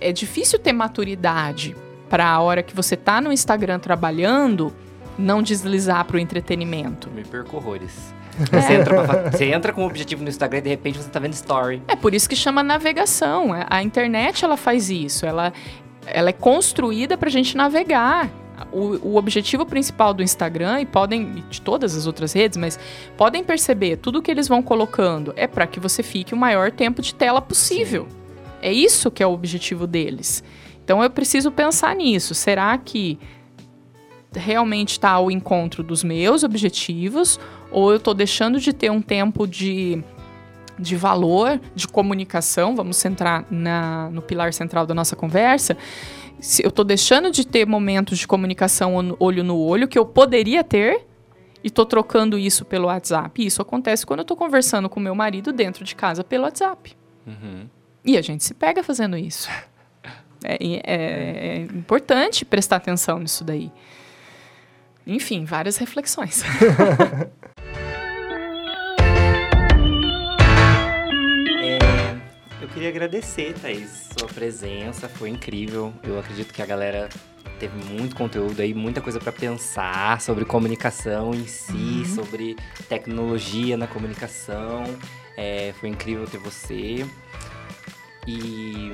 é 0.00 0.10
difícil 0.10 0.58
ter 0.58 0.72
maturidade 0.72 1.76
para 2.08 2.26
a 2.26 2.40
hora 2.40 2.62
que 2.62 2.74
você 2.74 2.94
está 2.94 3.20
no 3.20 3.30
Instagram 3.30 3.78
trabalhando 3.78 4.72
não 5.18 5.42
deslizar 5.42 6.04
para 6.04 6.16
o 6.16 6.18
entretenimento. 6.18 7.10
Me 7.10 7.24
perco 7.24 7.56
horrores. 7.56 8.14
Você, 8.36 8.74
entra 8.74 9.02
pra 9.02 9.30
você 9.30 9.44
entra 9.46 9.72
com 9.72 9.82
um 9.82 9.86
objetivo 9.86 10.22
no 10.22 10.28
Instagram 10.28 10.58
e 10.58 10.62
de 10.62 10.68
repente 10.68 10.98
você 10.98 11.08
tá 11.08 11.18
vendo 11.18 11.32
story. 11.32 11.82
É 11.88 11.96
por 11.96 12.12
isso 12.14 12.28
que 12.28 12.36
chama 12.36 12.62
navegação. 12.62 13.54
É, 13.54 13.64
A 13.70 13.82
internet 13.82 14.44
ela 14.44 14.58
faz 14.58 14.90
isso. 14.90 15.24
Ela, 15.24 15.54
ela 16.04 16.28
é 16.28 16.34
construída 16.34 17.16
para 17.16 17.30
a 17.30 17.32
gente 17.32 17.56
navegar. 17.56 18.28
O, 18.70 19.12
o 19.12 19.16
objetivo 19.16 19.64
principal 19.64 20.12
do 20.12 20.22
Instagram 20.22 20.80
e 20.80 20.86
podem 20.86 21.32
e 21.36 21.40
de 21.42 21.60
todas 21.62 21.96
as 21.96 22.06
outras 22.06 22.32
redes, 22.34 22.58
mas 22.58 22.78
podem 23.16 23.42
perceber 23.42 23.96
tudo 23.96 24.22
que 24.22 24.30
eles 24.30 24.48
vão 24.48 24.62
colocando 24.62 25.32
é 25.36 25.46
para 25.46 25.66
que 25.66 25.80
você 25.80 26.02
fique 26.02 26.34
o 26.34 26.36
maior 26.36 26.70
tempo 26.70 27.00
de 27.00 27.14
tela 27.14 27.40
possível. 27.40 28.06
É 28.60 28.72
isso 28.72 29.10
que 29.10 29.22
é 29.22 29.26
o 29.26 29.32
objetivo 29.32 29.86
deles. 29.86 30.42
Então 30.84 31.02
eu 31.02 31.10
preciso 31.10 31.50
pensar 31.50 31.94
nisso. 31.96 32.34
Será 32.34 32.76
que 32.78 33.18
realmente 34.36 34.92
está 34.92 35.10
ao 35.10 35.30
encontro 35.30 35.82
dos 35.82 36.04
meus 36.04 36.42
objetivos 36.44 37.38
ou 37.70 37.90
eu 37.90 37.96
estou 37.96 38.14
deixando 38.14 38.60
de 38.60 38.72
ter 38.72 38.90
um 38.90 39.02
tempo 39.02 39.46
de 39.46 40.02
de 40.78 40.94
valor, 40.94 41.58
de 41.74 41.88
comunicação, 41.88 42.76
vamos 42.76 42.98
centrar 42.98 43.46
na, 43.50 44.10
no 44.10 44.20
pilar 44.20 44.52
central 44.52 44.86
da 44.86 44.94
nossa 44.94 45.16
conversa. 45.16 45.74
Se 46.38 46.62
eu 46.62 46.68
estou 46.68 46.84
deixando 46.84 47.30
de 47.30 47.46
ter 47.46 47.66
momentos 47.66 48.18
de 48.18 48.26
comunicação 48.26 48.94
olho 49.18 49.42
no 49.42 49.56
olho 49.58 49.88
que 49.88 49.98
eu 49.98 50.04
poderia 50.04 50.62
ter 50.62 51.06
e 51.64 51.68
estou 51.68 51.86
trocando 51.86 52.38
isso 52.38 52.62
pelo 52.64 52.88
WhatsApp. 52.88 53.42
E 53.42 53.46
isso 53.46 53.62
acontece 53.62 54.04
quando 54.04 54.18
eu 54.20 54.22
estou 54.24 54.36
conversando 54.36 54.86
com 54.88 55.00
meu 55.00 55.14
marido 55.14 55.50
dentro 55.50 55.82
de 55.82 55.96
casa 55.96 56.22
pelo 56.22 56.44
WhatsApp. 56.44 56.94
Uhum. 57.26 57.68
E 58.04 58.18
a 58.18 58.22
gente 58.22 58.44
se 58.44 58.52
pega 58.52 58.82
fazendo 58.82 59.16
isso. 59.16 59.48
É, 60.44 60.58
é- 60.62 60.82
é 60.84 61.60
importante 61.62 62.44
prestar 62.44 62.76
atenção 62.76 63.18
nisso 63.18 63.42
daí. 63.42 63.72
Enfim, 65.06 65.44
várias 65.44 65.76
reflexões. 65.76 66.42
É, 71.58 72.16
eu 72.62 72.68
queria 72.68 72.88
agradecer, 72.88 73.54
Thaís, 73.54 74.10
sua 74.16 74.28
presença, 74.28 75.08
foi 75.08 75.30
incrível. 75.30 75.92
Eu 76.04 76.18
acredito 76.18 76.54
que 76.54 76.62
a 76.62 76.66
galera 76.66 77.08
teve 77.58 77.76
muito 77.84 78.14
conteúdo 78.14 78.60
aí, 78.60 78.72
muita 78.72 79.00
coisa 79.00 79.18
para 79.18 79.32
pensar 79.32 80.20
sobre 80.20 80.44
comunicação 80.44 81.34
em 81.34 81.46
si, 81.46 82.04
sobre 82.06 82.56
tecnologia 82.88 83.76
na 83.76 83.86
comunicação. 83.86 84.84
É, 85.36 85.74
foi 85.80 85.88
incrível 85.88 86.26
ter 86.26 86.38
você. 86.38 87.06
E 88.26 88.90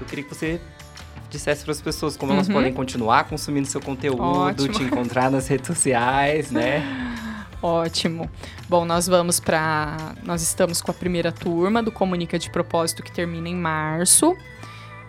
eu 0.00 0.06
queria 0.06 0.24
que 0.24 0.34
você 0.34 0.60
dissesse 1.36 1.62
para 1.64 1.72
as 1.72 1.80
pessoas 1.80 2.16
como 2.16 2.32
elas 2.32 2.48
Uhum. 2.48 2.54
podem 2.54 2.72
continuar 2.72 3.24
consumindo 3.24 3.66
seu 3.68 3.80
conteúdo, 3.80 4.22
Ótimo. 4.22 4.72
te 4.72 4.82
encontrar 4.82 5.30
nas 5.30 5.46
redes 5.48 5.66
sociais, 5.66 6.50
né? 6.50 6.82
Ótimo. 7.62 8.30
Bom, 8.68 8.84
nós 8.84 9.06
vamos 9.06 9.40
para. 9.40 9.96
Nós 10.24 10.42
estamos 10.42 10.80
com 10.82 10.90
a 10.90 10.94
primeira 10.94 11.32
turma 11.32 11.82
do 11.82 11.90
Comunica 11.90 12.38
de 12.38 12.50
Propósito 12.50 13.02
que 13.02 13.10
termina 13.10 13.48
em 13.48 13.54
março. 13.56 14.36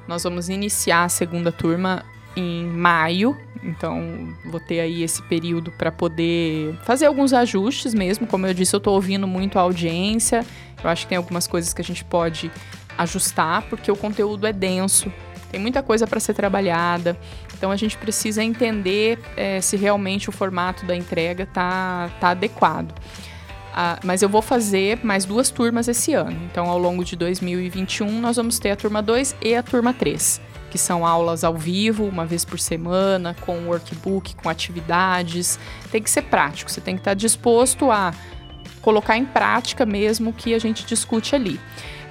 Nós 0.08 0.24
vamos 0.24 0.48
iniciar 0.48 1.04
a 1.04 1.10
segunda 1.10 1.52
turma 1.52 2.04
em 2.36 2.66
maio. 2.66 3.36
Então, 3.64 4.34
vou 4.46 4.60
ter 4.60 4.80
aí 4.80 5.04
esse 5.04 5.22
período 5.24 5.72
para 5.72 5.92
poder 5.92 6.74
fazer 6.84 7.06
alguns 7.08 7.34
ajustes 7.34 7.94
mesmo. 7.94 8.26
Como 8.26 8.46
eu 8.48 8.54
disse, 8.54 8.74
eu 8.74 8.78
estou 8.78 8.94
ouvindo 8.94 9.28
muito 9.28 9.60
a 9.60 9.62
audiência. 9.64 10.46
Eu 10.82 10.90
acho 10.90 11.04
que 11.04 11.10
tem 11.10 11.18
algumas 11.18 11.48
coisas 11.48 11.74
que 11.74 11.82
a 11.82 11.84
gente 11.86 12.06
pode 12.06 12.50
ajustar, 12.98 13.64
porque 13.64 13.92
o 13.92 13.96
conteúdo 13.96 14.48
é 14.48 14.54
denso. 14.54 15.12
Tem 15.50 15.60
muita 15.60 15.82
coisa 15.82 16.06
para 16.06 16.20
ser 16.20 16.34
trabalhada. 16.34 17.18
Então 17.58 17.72
a 17.72 17.76
gente 17.76 17.98
precisa 17.98 18.44
entender 18.44 19.20
eh, 19.36 19.62
se 19.62 19.78
realmente 19.78 20.30
o 20.30 20.32
formato 20.32 20.86
da 20.86 20.96
entrega 20.96 21.46
tá, 21.46 22.10
tá 22.20 22.30
adequado. 22.30 22.94
Ah, 23.80 24.00
mas 24.04 24.24
eu 24.24 24.30
vou 24.30 24.42
fazer 24.42 25.06
mais 25.06 25.24
duas 25.24 25.52
turmas 25.52 25.88
esse 25.88 26.12
ano. 26.12 26.36
Então, 26.52 26.66
ao 26.66 26.80
longo 26.80 27.06
de 27.06 27.16
2021, 27.16 28.20
nós 28.20 28.36
vamos 28.36 28.58
ter 28.58 28.72
a 28.72 28.76
turma 28.76 29.04
2 29.04 29.36
e 29.40 29.54
a 29.54 29.62
turma 29.62 29.94
3, 29.94 30.42
que 30.72 30.80
são 30.80 31.06
aulas 31.06 31.44
ao 31.44 31.56
vivo, 31.56 32.04
uma 32.06 32.26
vez 32.26 32.44
por 32.44 32.58
semana, 32.58 33.36
com 33.42 33.68
workbook, 33.68 34.34
com 34.34 34.50
atividades. 34.50 35.60
Tem 35.92 36.02
que 36.02 36.10
ser 36.10 36.24
prático, 36.24 36.72
você 36.72 36.82
tem 36.82 36.96
que 36.96 37.02
estar 37.02 37.14
disposto 37.14 37.92
a 37.92 38.16
colocar 38.82 39.16
em 39.16 39.26
prática 39.26 39.86
mesmo 39.86 40.32
o 40.32 40.34
que 40.34 40.56
a 40.56 40.60
gente 40.60 40.84
discute 40.84 41.36
ali. 41.36 41.60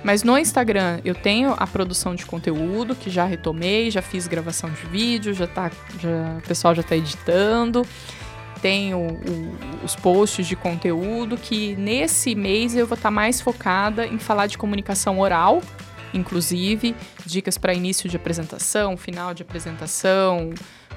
Mas 0.07 0.23
no 0.23 0.39
Instagram 0.39 1.01
eu 1.05 1.17
tenho 1.17 1.53
a 1.59 1.67
produção 1.67 2.15
de 2.15 2.25
conteúdo, 2.25 2.95
que 2.95 3.11
já 3.11 3.25
retomei, 3.25 3.91
já 3.91 4.01
fiz 4.01 4.29
gravação 4.29 4.71
de 4.71 4.87
vídeo, 4.87 5.35
já 5.35 5.49
tá, 5.49 5.69
já, 6.01 6.37
o 6.39 6.43
pessoal 6.47 6.77
já 6.77 6.83
está 6.83 6.95
editando. 6.95 7.85
Tenho 8.63 8.99
o- 8.99 9.85
os 9.85 9.97
posts 9.97 10.47
de 10.47 10.55
conteúdo, 10.55 11.37
que 11.37 11.75
nesse 11.75 12.37
mês 12.37 12.77
eu 12.77 12.87
vou 12.87 12.95
estar 12.95 13.11
mais 13.11 13.41
focada 13.41 14.07
em 14.07 14.17
falar 14.17 14.47
de 14.47 14.57
comunicação 14.57 15.19
oral, 15.19 15.61
inclusive, 16.15 16.95
dicas 17.27 17.59
para 17.59 17.75
início 17.75 18.09
de 18.09 18.15
apresentação, 18.17 18.97
final 18.97 19.35
de 19.35 19.43
apresentação, 19.43 20.51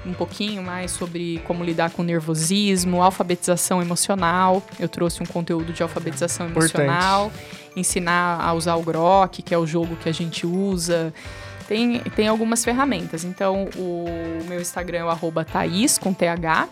um 0.06 0.12
pouquinho 0.14 0.62
mais 0.62 0.92
sobre 0.92 1.42
como 1.46 1.62
lidar 1.64 1.90
com 1.90 2.02
nervosismo, 2.02 3.02
alfabetização 3.02 3.82
emocional. 3.82 4.62
Eu 4.78 4.88
trouxe 4.88 5.20
um 5.20 5.26
conteúdo 5.26 5.72
de 5.72 5.82
alfabetização 5.82 6.48
Importante. 6.48 6.86
Ensinar 7.76 8.40
a 8.40 8.52
usar 8.52 8.76
o 8.76 8.82
Grok, 8.82 9.42
que 9.42 9.54
é 9.54 9.58
o 9.58 9.66
jogo 9.66 9.96
que 9.96 10.08
a 10.08 10.12
gente 10.12 10.46
usa. 10.46 11.12
Tem, 11.68 12.00
tem 12.16 12.28
algumas 12.28 12.64
ferramentas. 12.64 13.24
Então, 13.24 13.68
o 13.76 14.44
meu 14.48 14.60
Instagram 14.60 14.98
é 14.98 15.04
o 15.04 15.44
Thaís, 15.44 15.98
com 15.98 16.12
TH, 16.12 16.68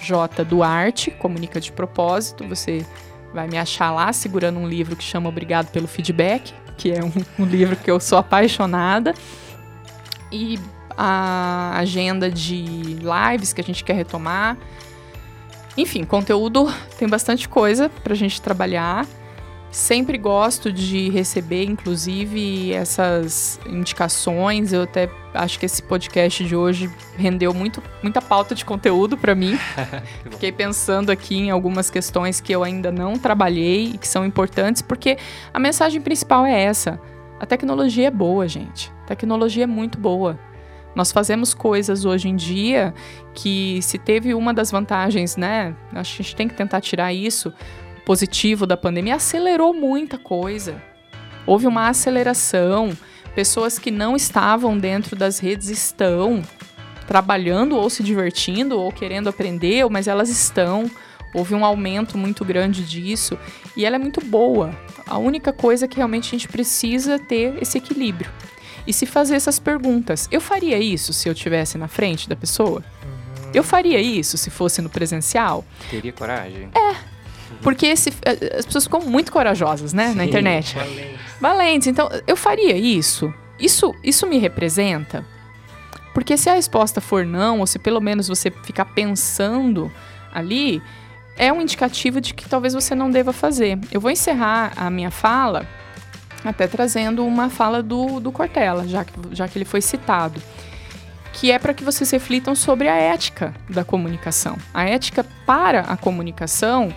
J 0.00 0.44
Duarte, 0.44 1.10
comunica 1.12 1.60
de 1.60 1.70
propósito. 1.70 2.46
Você 2.48 2.84
vai 3.32 3.46
me 3.46 3.56
achar 3.56 3.92
lá 3.92 4.12
segurando 4.12 4.58
um 4.58 4.68
livro 4.68 4.96
que 4.96 5.04
chama 5.04 5.28
Obrigado 5.28 5.70
pelo 5.70 5.86
Feedback, 5.86 6.52
que 6.76 6.90
é 6.92 7.04
um, 7.04 7.12
um 7.38 7.46
livro 7.46 7.76
que 7.76 7.90
eu 7.90 8.00
sou 8.00 8.18
apaixonada. 8.18 9.14
E 10.30 10.58
a 10.96 11.72
agenda 11.76 12.30
de 12.30 12.64
lives 12.64 13.52
que 13.52 13.60
a 13.60 13.64
gente 13.64 13.84
quer 13.84 13.94
retomar. 13.94 14.56
Enfim, 15.76 16.04
conteúdo 16.04 16.72
tem 16.98 17.08
bastante 17.08 17.48
coisa 17.48 17.88
pra 17.88 18.14
gente 18.14 18.40
trabalhar. 18.40 19.06
Sempre 19.72 20.18
gosto 20.18 20.70
de 20.70 21.08
receber, 21.08 21.64
inclusive, 21.64 22.74
essas 22.74 23.58
indicações. 23.66 24.70
Eu 24.70 24.82
até 24.82 25.08
acho 25.32 25.58
que 25.58 25.64
esse 25.64 25.82
podcast 25.82 26.44
de 26.44 26.54
hoje 26.54 26.90
rendeu 27.16 27.54
muito, 27.54 27.82
muita 28.02 28.20
pauta 28.20 28.54
de 28.54 28.66
conteúdo 28.66 29.16
pra 29.16 29.34
mim. 29.34 29.58
Fiquei 30.30 30.52
pensando 30.52 31.08
aqui 31.08 31.36
em 31.36 31.50
algumas 31.50 31.88
questões 31.88 32.38
que 32.38 32.52
eu 32.52 32.62
ainda 32.62 32.92
não 32.92 33.14
trabalhei 33.14 33.92
e 33.94 33.98
que 33.98 34.06
são 34.06 34.26
importantes, 34.26 34.82
porque 34.82 35.16
a 35.54 35.58
mensagem 35.58 36.02
principal 36.02 36.44
é 36.44 36.64
essa. 36.64 37.00
A 37.40 37.46
tecnologia 37.46 38.08
é 38.08 38.10
boa, 38.10 38.46
gente. 38.46 38.92
A 39.04 39.06
tecnologia 39.06 39.64
é 39.64 39.66
muito 39.66 39.96
boa. 39.96 40.38
Nós 40.94 41.10
fazemos 41.10 41.54
coisas 41.54 42.04
hoje 42.04 42.28
em 42.28 42.36
dia 42.36 42.92
que, 43.32 43.80
se 43.80 43.96
teve 43.96 44.34
uma 44.34 44.52
das 44.52 44.70
vantagens, 44.70 45.34
né? 45.34 45.74
Acho 45.94 46.16
que 46.16 46.20
a 46.20 46.24
gente 46.26 46.36
tem 46.36 46.46
que 46.46 46.54
tentar 46.54 46.82
tirar 46.82 47.14
isso 47.14 47.50
positivo 48.04 48.66
da 48.66 48.76
pandemia, 48.76 49.16
acelerou 49.16 49.72
muita 49.72 50.18
coisa. 50.18 50.82
Houve 51.46 51.66
uma 51.66 51.88
aceleração. 51.88 52.96
Pessoas 53.34 53.78
que 53.78 53.90
não 53.90 54.14
estavam 54.14 54.78
dentro 54.78 55.16
das 55.16 55.38
redes 55.38 55.68
estão 55.68 56.42
trabalhando 57.06 57.76
ou 57.76 57.90
se 57.90 58.02
divertindo 58.02 58.78
ou 58.78 58.92
querendo 58.92 59.28
aprender, 59.28 59.88
mas 59.90 60.06
elas 60.06 60.28
estão. 60.28 60.90
Houve 61.34 61.54
um 61.54 61.64
aumento 61.64 62.18
muito 62.18 62.44
grande 62.44 62.84
disso 62.84 63.38
e 63.76 63.84
ela 63.84 63.96
é 63.96 63.98
muito 63.98 64.20
boa. 64.24 64.70
A 65.06 65.18
única 65.18 65.52
coisa 65.52 65.86
é 65.86 65.88
que 65.88 65.96
realmente 65.96 66.28
a 66.28 66.38
gente 66.38 66.48
precisa 66.48 67.18
ter 67.18 67.60
esse 67.60 67.78
equilíbrio. 67.78 68.30
E 68.86 68.92
se 68.92 69.06
fazer 69.06 69.36
essas 69.36 69.58
perguntas. 69.58 70.28
Eu 70.30 70.40
faria 70.40 70.78
isso 70.78 71.12
se 71.12 71.28
eu 71.28 71.32
estivesse 71.32 71.78
na 71.78 71.88
frente 71.88 72.28
da 72.28 72.36
pessoa? 72.36 72.84
Eu 73.54 73.62
faria 73.62 74.00
isso 74.00 74.36
se 74.36 74.50
fosse 74.50 74.82
no 74.82 74.90
presencial? 74.90 75.64
Teria 75.90 76.12
coragem? 76.12 76.70
Porque 77.60 77.86
esse, 77.86 78.10
eh, 78.24 78.56
as 78.58 78.66
pessoas 78.66 78.84
ficam 78.84 79.00
muito 79.00 79.30
corajosas, 79.30 79.92
né, 79.92 80.12
na 80.14 80.22
Sim. 80.22 80.28
internet. 80.28 80.76
Valentes. 81.40 81.88
Então, 81.88 82.08
eu 82.26 82.36
faria 82.36 82.76
isso? 82.76 83.32
Isso, 83.58 83.94
isso 84.02 84.26
me 84.26 84.38
representa? 84.38 85.24
Porque 86.14 86.36
se 86.36 86.50
a 86.50 86.54
resposta 86.54 87.00
for 87.00 87.24
não, 87.24 87.60
ou 87.60 87.66
se 87.66 87.78
pelo 87.78 88.00
menos 88.00 88.28
você 88.28 88.50
ficar 88.50 88.84
pensando 88.86 89.90
ali, 90.32 90.82
é 91.36 91.52
um 91.52 91.60
indicativo 91.60 92.20
de 92.20 92.34
que 92.34 92.48
talvez 92.48 92.74
você 92.74 92.94
não 92.94 93.10
deva 93.10 93.32
fazer. 93.32 93.78
Eu 93.90 94.00
vou 94.00 94.10
encerrar 94.10 94.72
a 94.76 94.90
minha 94.90 95.10
fala 95.10 95.66
até 96.44 96.66
trazendo 96.66 97.24
uma 97.24 97.48
fala 97.48 97.82
do, 97.82 98.20
do 98.20 98.32
Cortella, 98.32 98.86
já 98.86 99.04
que, 99.04 99.12
já 99.30 99.48
que 99.48 99.58
ele 99.58 99.64
foi 99.64 99.80
citado. 99.80 100.40
Que 101.32 101.50
é 101.50 101.58
para 101.58 101.72
que 101.72 101.82
vocês 101.82 102.10
reflitam 102.10 102.54
sobre 102.54 102.88
a 102.88 102.96
ética 102.96 103.54
da 103.68 103.84
comunicação. 103.84 104.58
A 104.74 104.84
ética 104.84 105.24
para 105.46 105.80
a 105.80 105.96
comunicação 105.96 106.92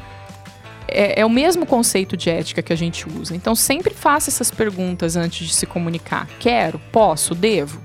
é, 0.88 1.22
é 1.22 1.26
o 1.26 1.30
mesmo 1.30 1.66
conceito 1.66 2.16
de 2.16 2.30
ética 2.30 2.62
que 2.62 2.74
a 2.74 2.76
gente 2.76 3.08
usa. 3.08 3.36
Então 3.36 3.56
sempre 3.56 3.94
faça 3.94 4.30
essas 4.30 4.52
perguntas 4.52 5.16
antes 5.16 5.48
de 5.48 5.54
se 5.54 5.66
comunicar. 5.66 6.28
Quero, 6.40 6.80
posso, 6.92 7.34
devo? 7.34 7.82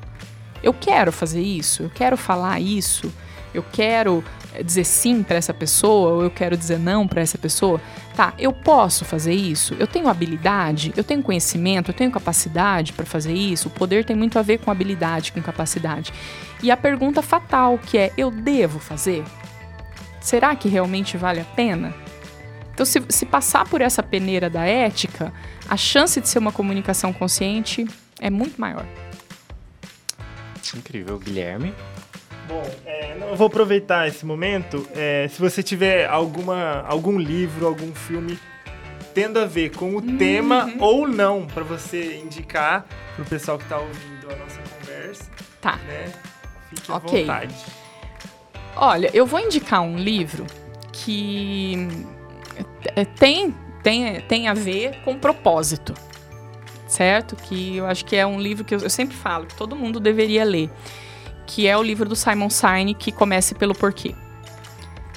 Eu 0.63 0.75
quero 0.75 1.11
fazer 1.11 1.41
isso? 1.41 1.85
Eu 1.85 1.91
quero 1.91 2.17
falar 2.17 2.61
isso? 2.61 3.13
Eu 3.53 3.65
quero 3.73 4.23
eh, 4.55 4.63
dizer 4.63 4.85
sim 4.85 5.23
para 5.23 5.37
essa 5.37 5.55
pessoa 5.55 6.13
ou 6.13 6.23
eu 6.23 6.31
quero 6.31 6.57
dizer 6.57 6.79
não 6.79 7.09
para 7.09 7.21
essa 7.23 7.39
pessoa? 7.39 7.81
Tá, 8.15 8.35
eu 8.39 8.53
posso 8.53 9.05
fazer 9.05 9.33
isso? 9.33 9.75
Eu 9.79 9.87
tenho 9.87 10.09
habilidade? 10.09 10.93
Eu 10.97 11.03
tenho 11.03 11.23
conhecimento? 11.23 11.91
Eu 11.91 11.95
tenho 11.95 12.11
capacidade 12.11 12.93
para 12.93 13.07
fazer 13.07 13.33
isso? 13.33 13.69
O 13.69 13.71
poder 13.71 14.05
tem 14.05 14.15
muito 14.15 14.39
a 14.39 14.43
ver 14.43 14.59
com 14.59 14.71
habilidade, 14.71 15.33
com 15.33 15.41
capacidade. 15.41 16.13
E 16.63 16.71
a 16.71 16.77
pergunta 16.77 17.23
fatal, 17.23 17.79
que 17.79 17.97
é: 17.97 18.13
eu 18.17 18.31
devo 18.31 18.79
fazer? 18.79 19.25
Será 20.21 20.55
que 20.55 20.69
realmente 20.69 21.17
vale 21.17 21.41
a 21.41 21.45
pena? 21.45 21.95
Então, 22.81 22.87
se, 22.87 23.03
se 23.11 23.27
passar 23.27 23.69
por 23.69 23.83
essa 23.83 24.03
peneira 24.03 24.49
da 24.49 24.65
ética, 24.65 25.31
a 25.69 25.77
chance 25.77 26.19
de 26.19 26.27
ser 26.27 26.39
uma 26.39 26.51
comunicação 26.51 27.13
consciente 27.13 27.87
é 28.19 28.31
muito 28.31 28.59
maior. 28.59 28.87
Incrível, 30.75 31.19
Guilherme. 31.19 31.75
Bom, 32.49 32.63
é, 32.87 33.15
não, 33.19 33.29
eu 33.29 33.37
vou 33.37 33.49
aproveitar 33.49 34.09
esse 34.09 34.25
momento. 34.25 34.89
é, 34.97 35.29
se 35.29 35.39
você 35.39 35.63
tiver 35.63 36.09
alguma, 36.09 36.81
algum 36.89 37.19
livro, 37.19 37.67
algum 37.67 37.95
filme 37.95 38.39
tendo 39.13 39.39
a 39.39 39.45
ver 39.45 39.77
com 39.77 39.95
o 39.97 40.01
tema 40.17 40.73
ou 40.79 41.07
não, 41.07 41.47
para 41.47 41.63
você 41.63 42.17
indicar 42.17 42.87
pro 43.15 43.27
pessoal 43.27 43.59
que 43.59 43.67
tá 43.67 43.79
ouvindo 43.79 44.27
a 44.33 44.37
nossa 44.37 44.59
conversa, 44.79 45.31
Tá. 45.61 45.77
né? 45.87 46.11
Fique 46.71 46.91
Ok. 46.91 47.21
à 47.21 47.25
vontade. 47.27 47.55
Olha, 48.75 49.11
eu 49.13 49.27
vou 49.27 49.39
indicar 49.39 49.83
um 49.83 49.99
livro 49.99 50.47
que 50.93 51.87
tem, 53.19 53.55
tem, 53.83 54.21
tem 54.23 54.49
a 54.49 54.55
ver 54.55 55.01
com 55.05 55.19
propósito, 55.19 55.95
certo? 56.87 57.37
Que 57.37 57.77
eu 57.77 57.87
acho 57.87 58.05
que 58.05 58.17
é 58.17 58.27
um 58.27 58.41
livro 58.41 58.65
que 58.65 58.75
eu, 58.75 58.81
eu 58.81 58.91
sempre 58.91 59.17
falo 59.17 59.47
que 59.47 59.55
todo 59.55 59.77
mundo 59.77 60.01
deveria 60.01 60.45
ler, 60.45 60.71
que 61.47 61.67
é 61.67 61.77
o 61.77 61.83
livro 61.83 62.09
do 62.09 62.17
Simon 62.17 62.51
Sinek, 62.51 62.95
que 62.95 63.13
comece 63.13 63.55
pelo 63.55 63.75
porquê. 63.75 64.15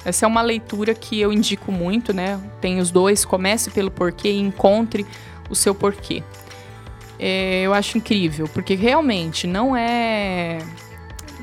Essa 0.04 0.26
é 0.26 0.28
uma 0.28 0.42
leitura 0.42 0.94
que 0.94 1.18
eu 1.18 1.32
indico 1.32 1.72
muito, 1.72 2.12
né? 2.12 2.38
Tem 2.60 2.78
os 2.78 2.90
dois, 2.90 3.24
comece 3.24 3.70
pelo 3.70 3.90
porquê 3.90 4.30
e 4.30 4.38
encontre 4.38 5.06
o 5.48 5.54
seu 5.54 5.74
porquê. 5.74 6.22
É, 7.18 7.62
eu 7.62 7.72
acho 7.72 7.96
incrível, 7.96 8.46
porque 8.52 8.74
realmente 8.74 9.46
não 9.46 9.74
é 9.74 10.58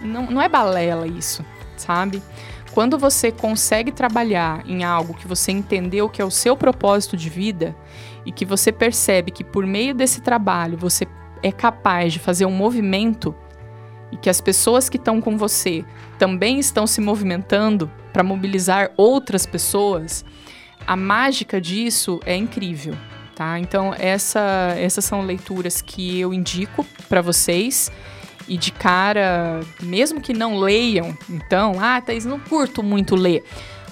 não, 0.01 0.25
não 0.29 0.41
é 0.41 0.49
balela 0.49 1.07
isso, 1.07 1.45
sabe? 1.77 2.21
Quando 2.73 2.97
você 2.97 3.31
consegue 3.31 3.91
trabalhar 3.91 4.63
em 4.65 4.83
algo 4.83 5.13
que 5.13 5.27
você 5.27 5.51
entendeu 5.51 6.07
que 6.07 6.21
é 6.21 6.25
o 6.25 6.31
seu 6.31 6.55
propósito 6.55 7.17
de 7.17 7.29
vida 7.29 7.75
e 8.25 8.31
que 8.31 8.45
você 8.45 8.71
percebe 8.71 9.29
que 9.29 9.43
por 9.43 9.65
meio 9.65 9.93
desse 9.93 10.21
trabalho 10.21 10.77
você 10.77 11.05
é 11.43 11.51
capaz 11.51 12.13
de 12.13 12.19
fazer 12.19 12.45
um 12.45 12.51
movimento 12.51 13.35
e 14.11 14.17
que 14.17 14.29
as 14.29 14.39
pessoas 14.39 14.87
que 14.87 14.97
estão 14.97 15.19
com 15.19 15.37
você 15.37 15.83
também 16.17 16.59
estão 16.59 16.87
se 16.87 17.01
movimentando 17.01 17.91
para 18.13 18.23
mobilizar 18.23 18.91
outras 18.95 19.45
pessoas, 19.45 20.23
a 20.85 20.95
mágica 20.95 21.59
disso 21.59 22.19
é 22.25 22.35
incrível, 22.35 22.93
tá? 23.35 23.59
Então 23.59 23.93
essa, 23.97 24.75
essas 24.77 25.03
são 25.03 25.21
leituras 25.21 25.81
que 25.81 26.19
eu 26.19 26.33
indico 26.33 26.85
para 27.09 27.21
vocês 27.21 27.91
e 28.47 28.57
de 28.57 28.71
cara, 28.71 29.61
mesmo 29.81 30.21
que 30.21 30.33
não 30.33 30.57
leiam, 30.57 31.17
então, 31.29 31.73
ah, 31.79 32.01
Thaís, 32.01 32.25
não 32.25 32.39
curto 32.39 32.83
muito 32.83 33.15
ler. 33.15 33.43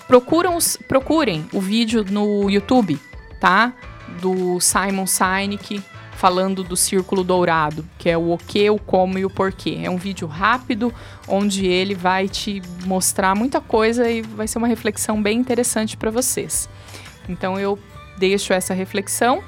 Procuram, 0.08 0.58
procurem 0.88 1.46
o 1.54 1.62
vídeo 1.62 2.04
no 2.10 2.50
YouTube, 2.50 3.00
tá? 3.40 3.74
Do 4.22 4.60
Simon 4.60 5.06
Sinek 5.06 5.82
falando 6.20 6.66
do 6.66 6.76
círculo 6.76 7.24
dourado, 7.24 7.88
que 7.98 8.10
é 8.10 8.18
o 8.18 8.34
o 8.34 8.38
que, 8.38 8.70
o 8.70 8.78
como 8.78 9.18
e 9.18 9.24
o 9.24 9.30
porquê. 9.30 9.80
É 9.82 9.90
um 9.90 9.96
vídeo 9.96 10.28
rápido 10.28 10.94
onde 11.26 11.66
ele 11.66 11.96
vai 11.96 12.28
te 12.28 12.62
mostrar 12.86 13.34
muita 13.36 13.62
coisa 13.62 14.10
e 14.12 14.22
vai 14.22 14.46
ser 14.46 14.58
uma 14.58 14.68
reflexão 14.68 15.22
bem 15.22 15.40
interessante 15.40 15.96
para 15.96 16.12
vocês. 16.12 16.68
Então 17.30 17.58
eu 17.58 17.80
deixo 18.18 18.52
essa 18.52 18.74
reflexão 18.74 19.42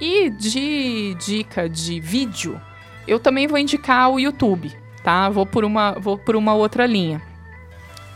e 0.00 0.28
de 0.30 1.14
dica 1.14 1.68
de 1.68 2.00
vídeo, 2.00 2.60
eu 3.06 3.18
também 3.20 3.46
vou 3.46 3.58
indicar 3.58 4.10
o 4.10 4.18
YouTube, 4.18 4.72
tá? 5.02 5.28
Vou 5.28 5.46
por 5.46 5.64
uma, 5.64 5.92
vou 5.92 6.18
por 6.18 6.36
uma 6.36 6.54
outra 6.54 6.86
linha. 6.86 7.20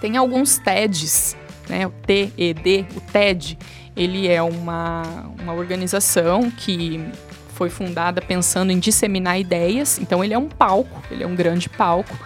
Tem 0.01 0.17
alguns 0.17 0.59
TEDs, 0.59 1.37
né? 1.69 1.87
O 1.87 1.91
TED, 1.91 2.87
o 2.97 3.01
TED, 3.01 3.59
ele 3.97 4.29
é 4.29 4.43
uma, 4.43 5.03
uma 5.41 5.53
organização 5.53 6.51
que 6.51 7.01
foi 7.55 7.69
fundada 7.69 8.23
pensando 8.23 8.73
em 8.73 8.79
disseminar 8.79 9.39
ideias. 9.39 9.99
Então 9.99 10.25
ele 10.25 10.33
é 10.33 10.39
um 10.39 10.49
palco, 10.49 11.03
ele 11.11 11.23
é 11.23 11.27
um 11.27 11.35
grande 11.35 11.69
palco 11.69 12.17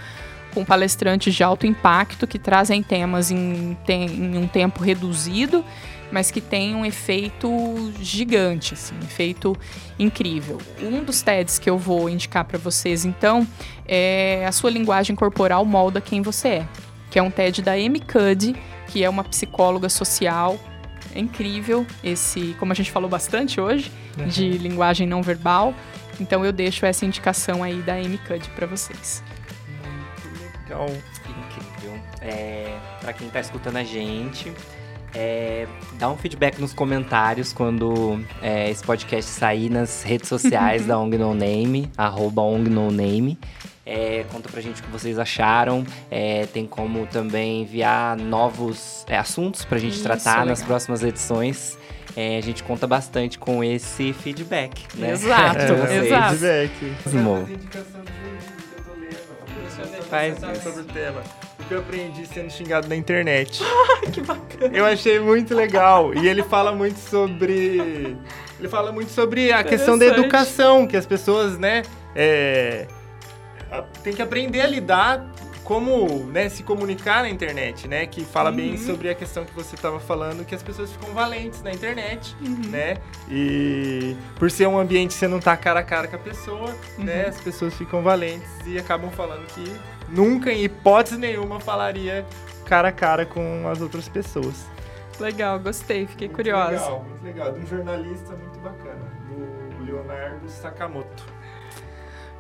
com 0.55 0.65
palestrantes 0.65 1.35
de 1.35 1.43
alto 1.43 1.67
impacto 1.67 2.27
que 2.27 2.39
trazem 2.39 2.81
temas 2.83 3.33
em, 3.33 3.77
em 3.89 4.39
um 4.39 4.47
tempo 4.47 4.83
reduzido, 4.83 5.65
mas 6.11 6.31
que 6.31 6.41
tem 6.41 6.75
um 6.75 6.85
efeito 6.85 7.93
gigante, 8.01 8.75
assim, 8.75 8.95
um 8.95 9.05
efeito 9.05 9.57
incrível. 9.99 10.59
Um 10.81 11.03
dos 11.03 11.23
TEDs 11.23 11.59
que 11.59 11.69
eu 11.69 11.79
vou 11.79 12.09
indicar 12.09 12.45
para 12.45 12.59
vocês, 12.59 13.05
então, 13.05 13.47
é 13.87 14.45
a 14.47 14.53
sua 14.53 14.71
linguagem 14.71 15.17
corporal 15.17 15.65
molda 15.65 16.01
quem 16.01 16.23
você 16.23 16.49
é, 16.49 16.69
que 17.11 17.19
é 17.19 17.23
um 17.23 17.31
TED 17.31 17.63
da 17.63 17.73
Amy 17.73 18.01
Cuddy, 18.01 18.55
que 18.89 19.03
é 19.03 19.09
uma 19.09 19.25
psicóloga 19.25 19.89
social. 19.89 20.59
É 21.15 21.21
incrível 21.21 21.87
esse, 22.03 22.57
como 22.59 22.73
a 22.73 22.75
gente 22.75 22.91
falou 22.91 23.09
bastante 23.09 23.61
hoje, 23.61 23.91
de 24.27 24.51
linguagem 24.59 25.07
não 25.07 25.23
verbal. 25.23 25.75
Então 26.21 26.45
eu 26.45 26.53
deixo 26.53 26.87
essa 26.87 27.05
indicação 27.05 27.63
aí 27.63 27.83
da 27.83 27.95
Amy 27.95 28.19
Cuddy 28.19 28.49
para 28.51 28.67
vocês. 28.67 29.23
Legal. 30.65 30.87
Incrível. 30.89 32.01
É, 32.21 32.79
para 33.01 33.13
quem 33.13 33.29
tá 33.29 33.41
escutando 33.41 33.77
a 33.77 33.85
gente, 33.85 34.53
é, 35.15 35.67
dá 35.99 36.11
um 36.11 36.17
feedback 36.17 36.59
nos 36.61 36.73
comentários 36.75 37.53
quando 37.53 38.21
é, 38.43 38.69
esse 38.71 38.83
podcast 38.83 39.31
sair 39.31 39.71
nas 39.71 40.03
redes 40.03 40.29
sociais 40.29 40.85
da 40.87 40.99
ONG 40.99 41.17
No 41.17 41.33
Name, 41.35 41.91
arroba 41.97 42.43
ONG 42.43 42.69
No 42.69 42.91
Name. 42.91 43.39
É, 43.87 44.25
conta 44.33 44.49
pra 44.49 44.61
gente 44.63 44.81
o 44.81 44.85
que 44.85 44.91
vocês 44.91 45.19
acharam. 45.19 45.85
É, 46.11 46.47
tem 46.47 46.67
como 46.67 47.07
também 47.07 47.63
enviar 47.63 48.17
novos 48.17 49.05
é, 49.09 49.17
assuntos 49.19 49.65
pra 49.65 49.79
gente 49.79 49.95
Isso, 49.95 50.03
tratar 50.03 50.45
nas 50.47 50.61
legal. 50.61 50.67
próximas 50.67 51.03
edições. 51.03 51.79
É, 52.17 52.39
a 52.39 52.41
gente 52.41 52.63
conta 52.63 52.87
bastante 52.87 53.39
com 53.39 53.63
esse 53.63 54.13
feedback, 54.13 54.87
né? 54.95 55.11
Exato, 55.11 55.59
exato. 55.93 56.37
Feedback. 56.37 56.71
Faz 60.09 60.39
isso. 60.39 61.44
O 61.65 61.69
que 61.69 61.75
eu 61.75 61.79
aprendi 61.81 62.27
sendo 62.27 62.51
xingado 62.51 62.89
na 62.89 62.97
internet. 62.97 63.63
Que 64.13 64.21
bacana. 64.21 64.77
Eu 64.77 64.85
achei 64.85 65.19
muito 65.19 65.55
legal. 65.55 66.13
E 66.15 66.29
ele 66.29 66.43
fala 66.43 66.73
muito 66.73 66.99
sobre. 66.99 68.17
Ele 68.59 68.69
fala 68.69 68.93
muito 68.93 69.11
sobre 69.11 69.51
a 69.51 69.65
questão 69.65 69.99
da 69.99 70.05
educação, 70.07 70.87
que 70.87 70.97
as 70.97 71.07
pessoas, 71.07 71.59
né, 71.59 71.83
é, 72.15 72.87
tem 74.03 74.13
que 74.13 74.21
aprender 74.23 74.61
a 74.61 74.67
lidar 74.67 75.27
como, 75.65 76.27
né, 76.27 76.51
se 76.51 76.63
comunicar 76.63 77.23
na 77.23 77.31
internet, 77.31 77.89
né? 77.89 78.07
Que 78.07 78.23
fala 78.25 78.53
bem 78.53 78.73
Uhum. 78.73 78.77
sobre 78.79 79.09
a 79.09 79.15
questão 79.15 79.45
que 79.47 79.55
você 79.55 79.75
estava 79.75 79.99
falando, 79.99 80.45
que 80.45 80.55
as 80.55 80.63
pessoas 80.63 80.93
ficam 80.93 81.15
valentes 81.15 81.63
na 81.63 81.73
internet, 81.73 82.37
Uhum. 82.43 82.69
né? 82.71 82.99
E 83.31 84.15
por 84.39 84.51
ser 84.51 84.69
um 84.69 84.79
ambiente 84.79 85.09
que 85.15 85.15
você 85.15 85.27
não 85.27 85.41
tá 85.41 85.57
cara 85.57 85.81
a 85.81 85.83
cara 85.83 86.07
com 86.07 86.17
a 86.17 86.19
pessoa, 86.19 86.77
né? 86.99 87.23
Uhum. 87.25 87.29
As 87.31 87.41
pessoas 87.41 87.75
ficam 87.75 88.03
valentes 88.03 88.51
e 88.67 88.79
acabam 88.79 89.11
falando 89.11 89.47
que 89.47 89.65
nunca, 90.09 90.53
em 90.53 90.65
hipótese 90.65 91.17
nenhuma, 91.17 91.61
falaria 91.61 92.25
cara 92.65 92.89
a 92.89 92.93
cara 92.93 93.27
com 93.27 93.69
as 93.69 93.81
outras 93.81 94.09
pessoas. 94.09 94.67
Legal, 95.21 95.61
gostei, 95.61 96.07
fiquei 96.07 96.27
Muito 96.27 96.37
curiosa. 96.37 96.71
Legal, 96.71 97.05
muito 97.05 97.23
legal. 97.25 97.53
De 97.53 97.61
um 97.61 97.67
jornalista 97.67 98.35
muito 98.35 98.59
bacana, 98.59 99.13
do 99.29 99.85
Leonardo 99.85 100.49
Sakamoto. 100.49 101.25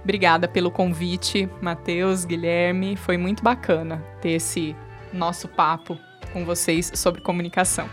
Obrigada 0.02 0.48
pelo 0.48 0.70
convite, 0.70 1.48
Matheus, 1.62 2.24
Guilherme. 2.24 2.96
Foi 2.96 3.16
muito 3.16 3.42
bacana 3.42 4.02
ter 4.20 4.32
esse 4.32 4.76
nosso 5.12 5.48
papo 5.48 5.96
com 6.32 6.44
vocês 6.44 6.90
sobre 6.94 7.20
comunicação. 7.20 7.88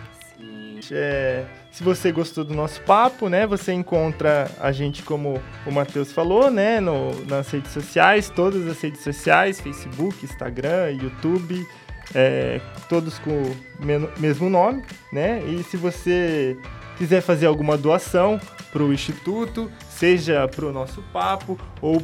É, 0.91 1.45
se 1.71 1.83
você 1.83 2.11
gostou 2.11 2.43
do 2.43 2.53
nosso 2.53 2.81
papo, 2.81 3.29
né, 3.29 3.47
você 3.47 3.71
encontra 3.71 4.51
a 4.59 4.73
gente 4.73 5.01
como 5.03 5.41
o 5.65 5.71
Matheus 5.71 6.11
falou, 6.11 6.51
né, 6.51 6.81
no, 6.81 7.25
nas 7.25 7.49
redes 7.49 7.71
sociais, 7.71 8.29
todas 8.29 8.67
as 8.67 8.81
redes 8.81 9.01
sociais, 9.01 9.61
Facebook, 9.61 10.25
Instagram, 10.25 10.91
YouTube, 11.01 11.65
é, 12.13 12.59
todos 12.89 13.17
com 13.19 13.31
o 13.31 14.19
mesmo 14.19 14.49
nome, 14.49 14.83
né? 15.13 15.41
E 15.45 15.63
se 15.63 15.77
você 15.77 16.57
quiser 16.97 17.21
fazer 17.21 17.45
alguma 17.45 17.77
doação 17.77 18.39
para 18.71 18.83
o 18.83 18.93
Instituto, 18.93 19.71
seja 19.89 20.47
para 20.47 20.65
o 20.65 20.73
nosso 20.73 21.01
papo 21.13 21.57
ou 21.81 22.01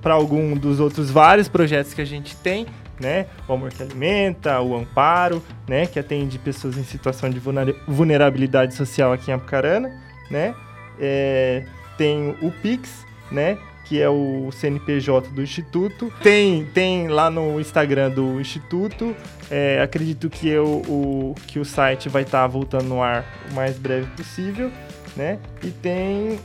para 0.00 0.14
algum 0.14 0.56
dos 0.56 0.80
outros 0.80 1.10
vários 1.10 1.48
projetos 1.48 1.92
que 1.92 2.00
a 2.00 2.06
gente 2.06 2.34
tem, 2.36 2.66
né? 3.00 3.26
O 3.48 3.52
Amor 3.52 3.70
que 3.70 3.82
Alimenta, 3.82 4.60
o 4.60 4.76
Amparo, 4.76 5.42
né? 5.68 5.86
Que 5.86 5.98
atende 5.98 6.38
pessoas 6.38 6.76
em 6.76 6.84
situação 6.84 7.28
de 7.30 7.38
vulnera- 7.38 7.74
vulnerabilidade 7.86 8.74
social 8.74 9.12
aqui 9.12 9.30
em 9.30 9.34
Apucarana, 9.34 9.90
né? 10.30 10.54
É, 10.98 11.64
tem 11.96 12.36
o 12.42 12.50
Pix, 12.50 13.04
né? 13.30 13.58
Que 13.84 14.00
é 14.00 14.08
o 14.08 14.50
CNPJ 14.50 15.28
do 15.30 15.42
Instituto. 15.42 16.12
Tem, 16.22 16.64
tem 16.74 17.08
lá 17.08 17.30
no 17.30 17.60
Instagram 17.60 18.10
do 18.10 18.40
Instituto. 18.40 19.14
É, 19.50 19.80
acredito 19.80 20.28
que, 20.28 20.48
eu, 20.48 20.64
o, 20.88 21.34
que 21.46 21.60
o 21.60 21.64
site 21.64 22.08
vai 22.08 22.22
estar 22.22 22.46
voltando 22.48 22.86
no 22.86 23.02
ar 23.02 23.24
o 23.50 23.54
mais 23.54 23.78
breve 23.78 24.06
possível, 24.16 24.72
né? 25.14 25.38
E 25.62 25.68
tem 25.68 26.40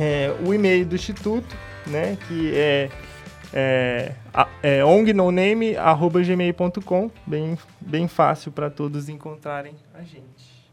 é, 0.00 0.34
o 0.44 0.52
e-mail 0.52 0.84
do 0.84 0.96
Instituto, 0.96 1.56
né? 1.86 2.16
Que 2.26 2.52
é 2.56 2.88
é, 3.52 4.12
é 4.62 4.84
ongnoname.gmail.com, 4.84 7.10
bem, 7.26 7.58
bem 7.80 8.06
fácil 8.06 8.52
para 8.52 8.70
todos 8.70 9.08
encontrarem 9.08 9.74
a 9.94 10.02
gente. 10.02 10.68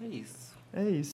É 0.00 0.06
isso. 0.06 0.56
É 0.72 0.84
isso. 0.84 1.06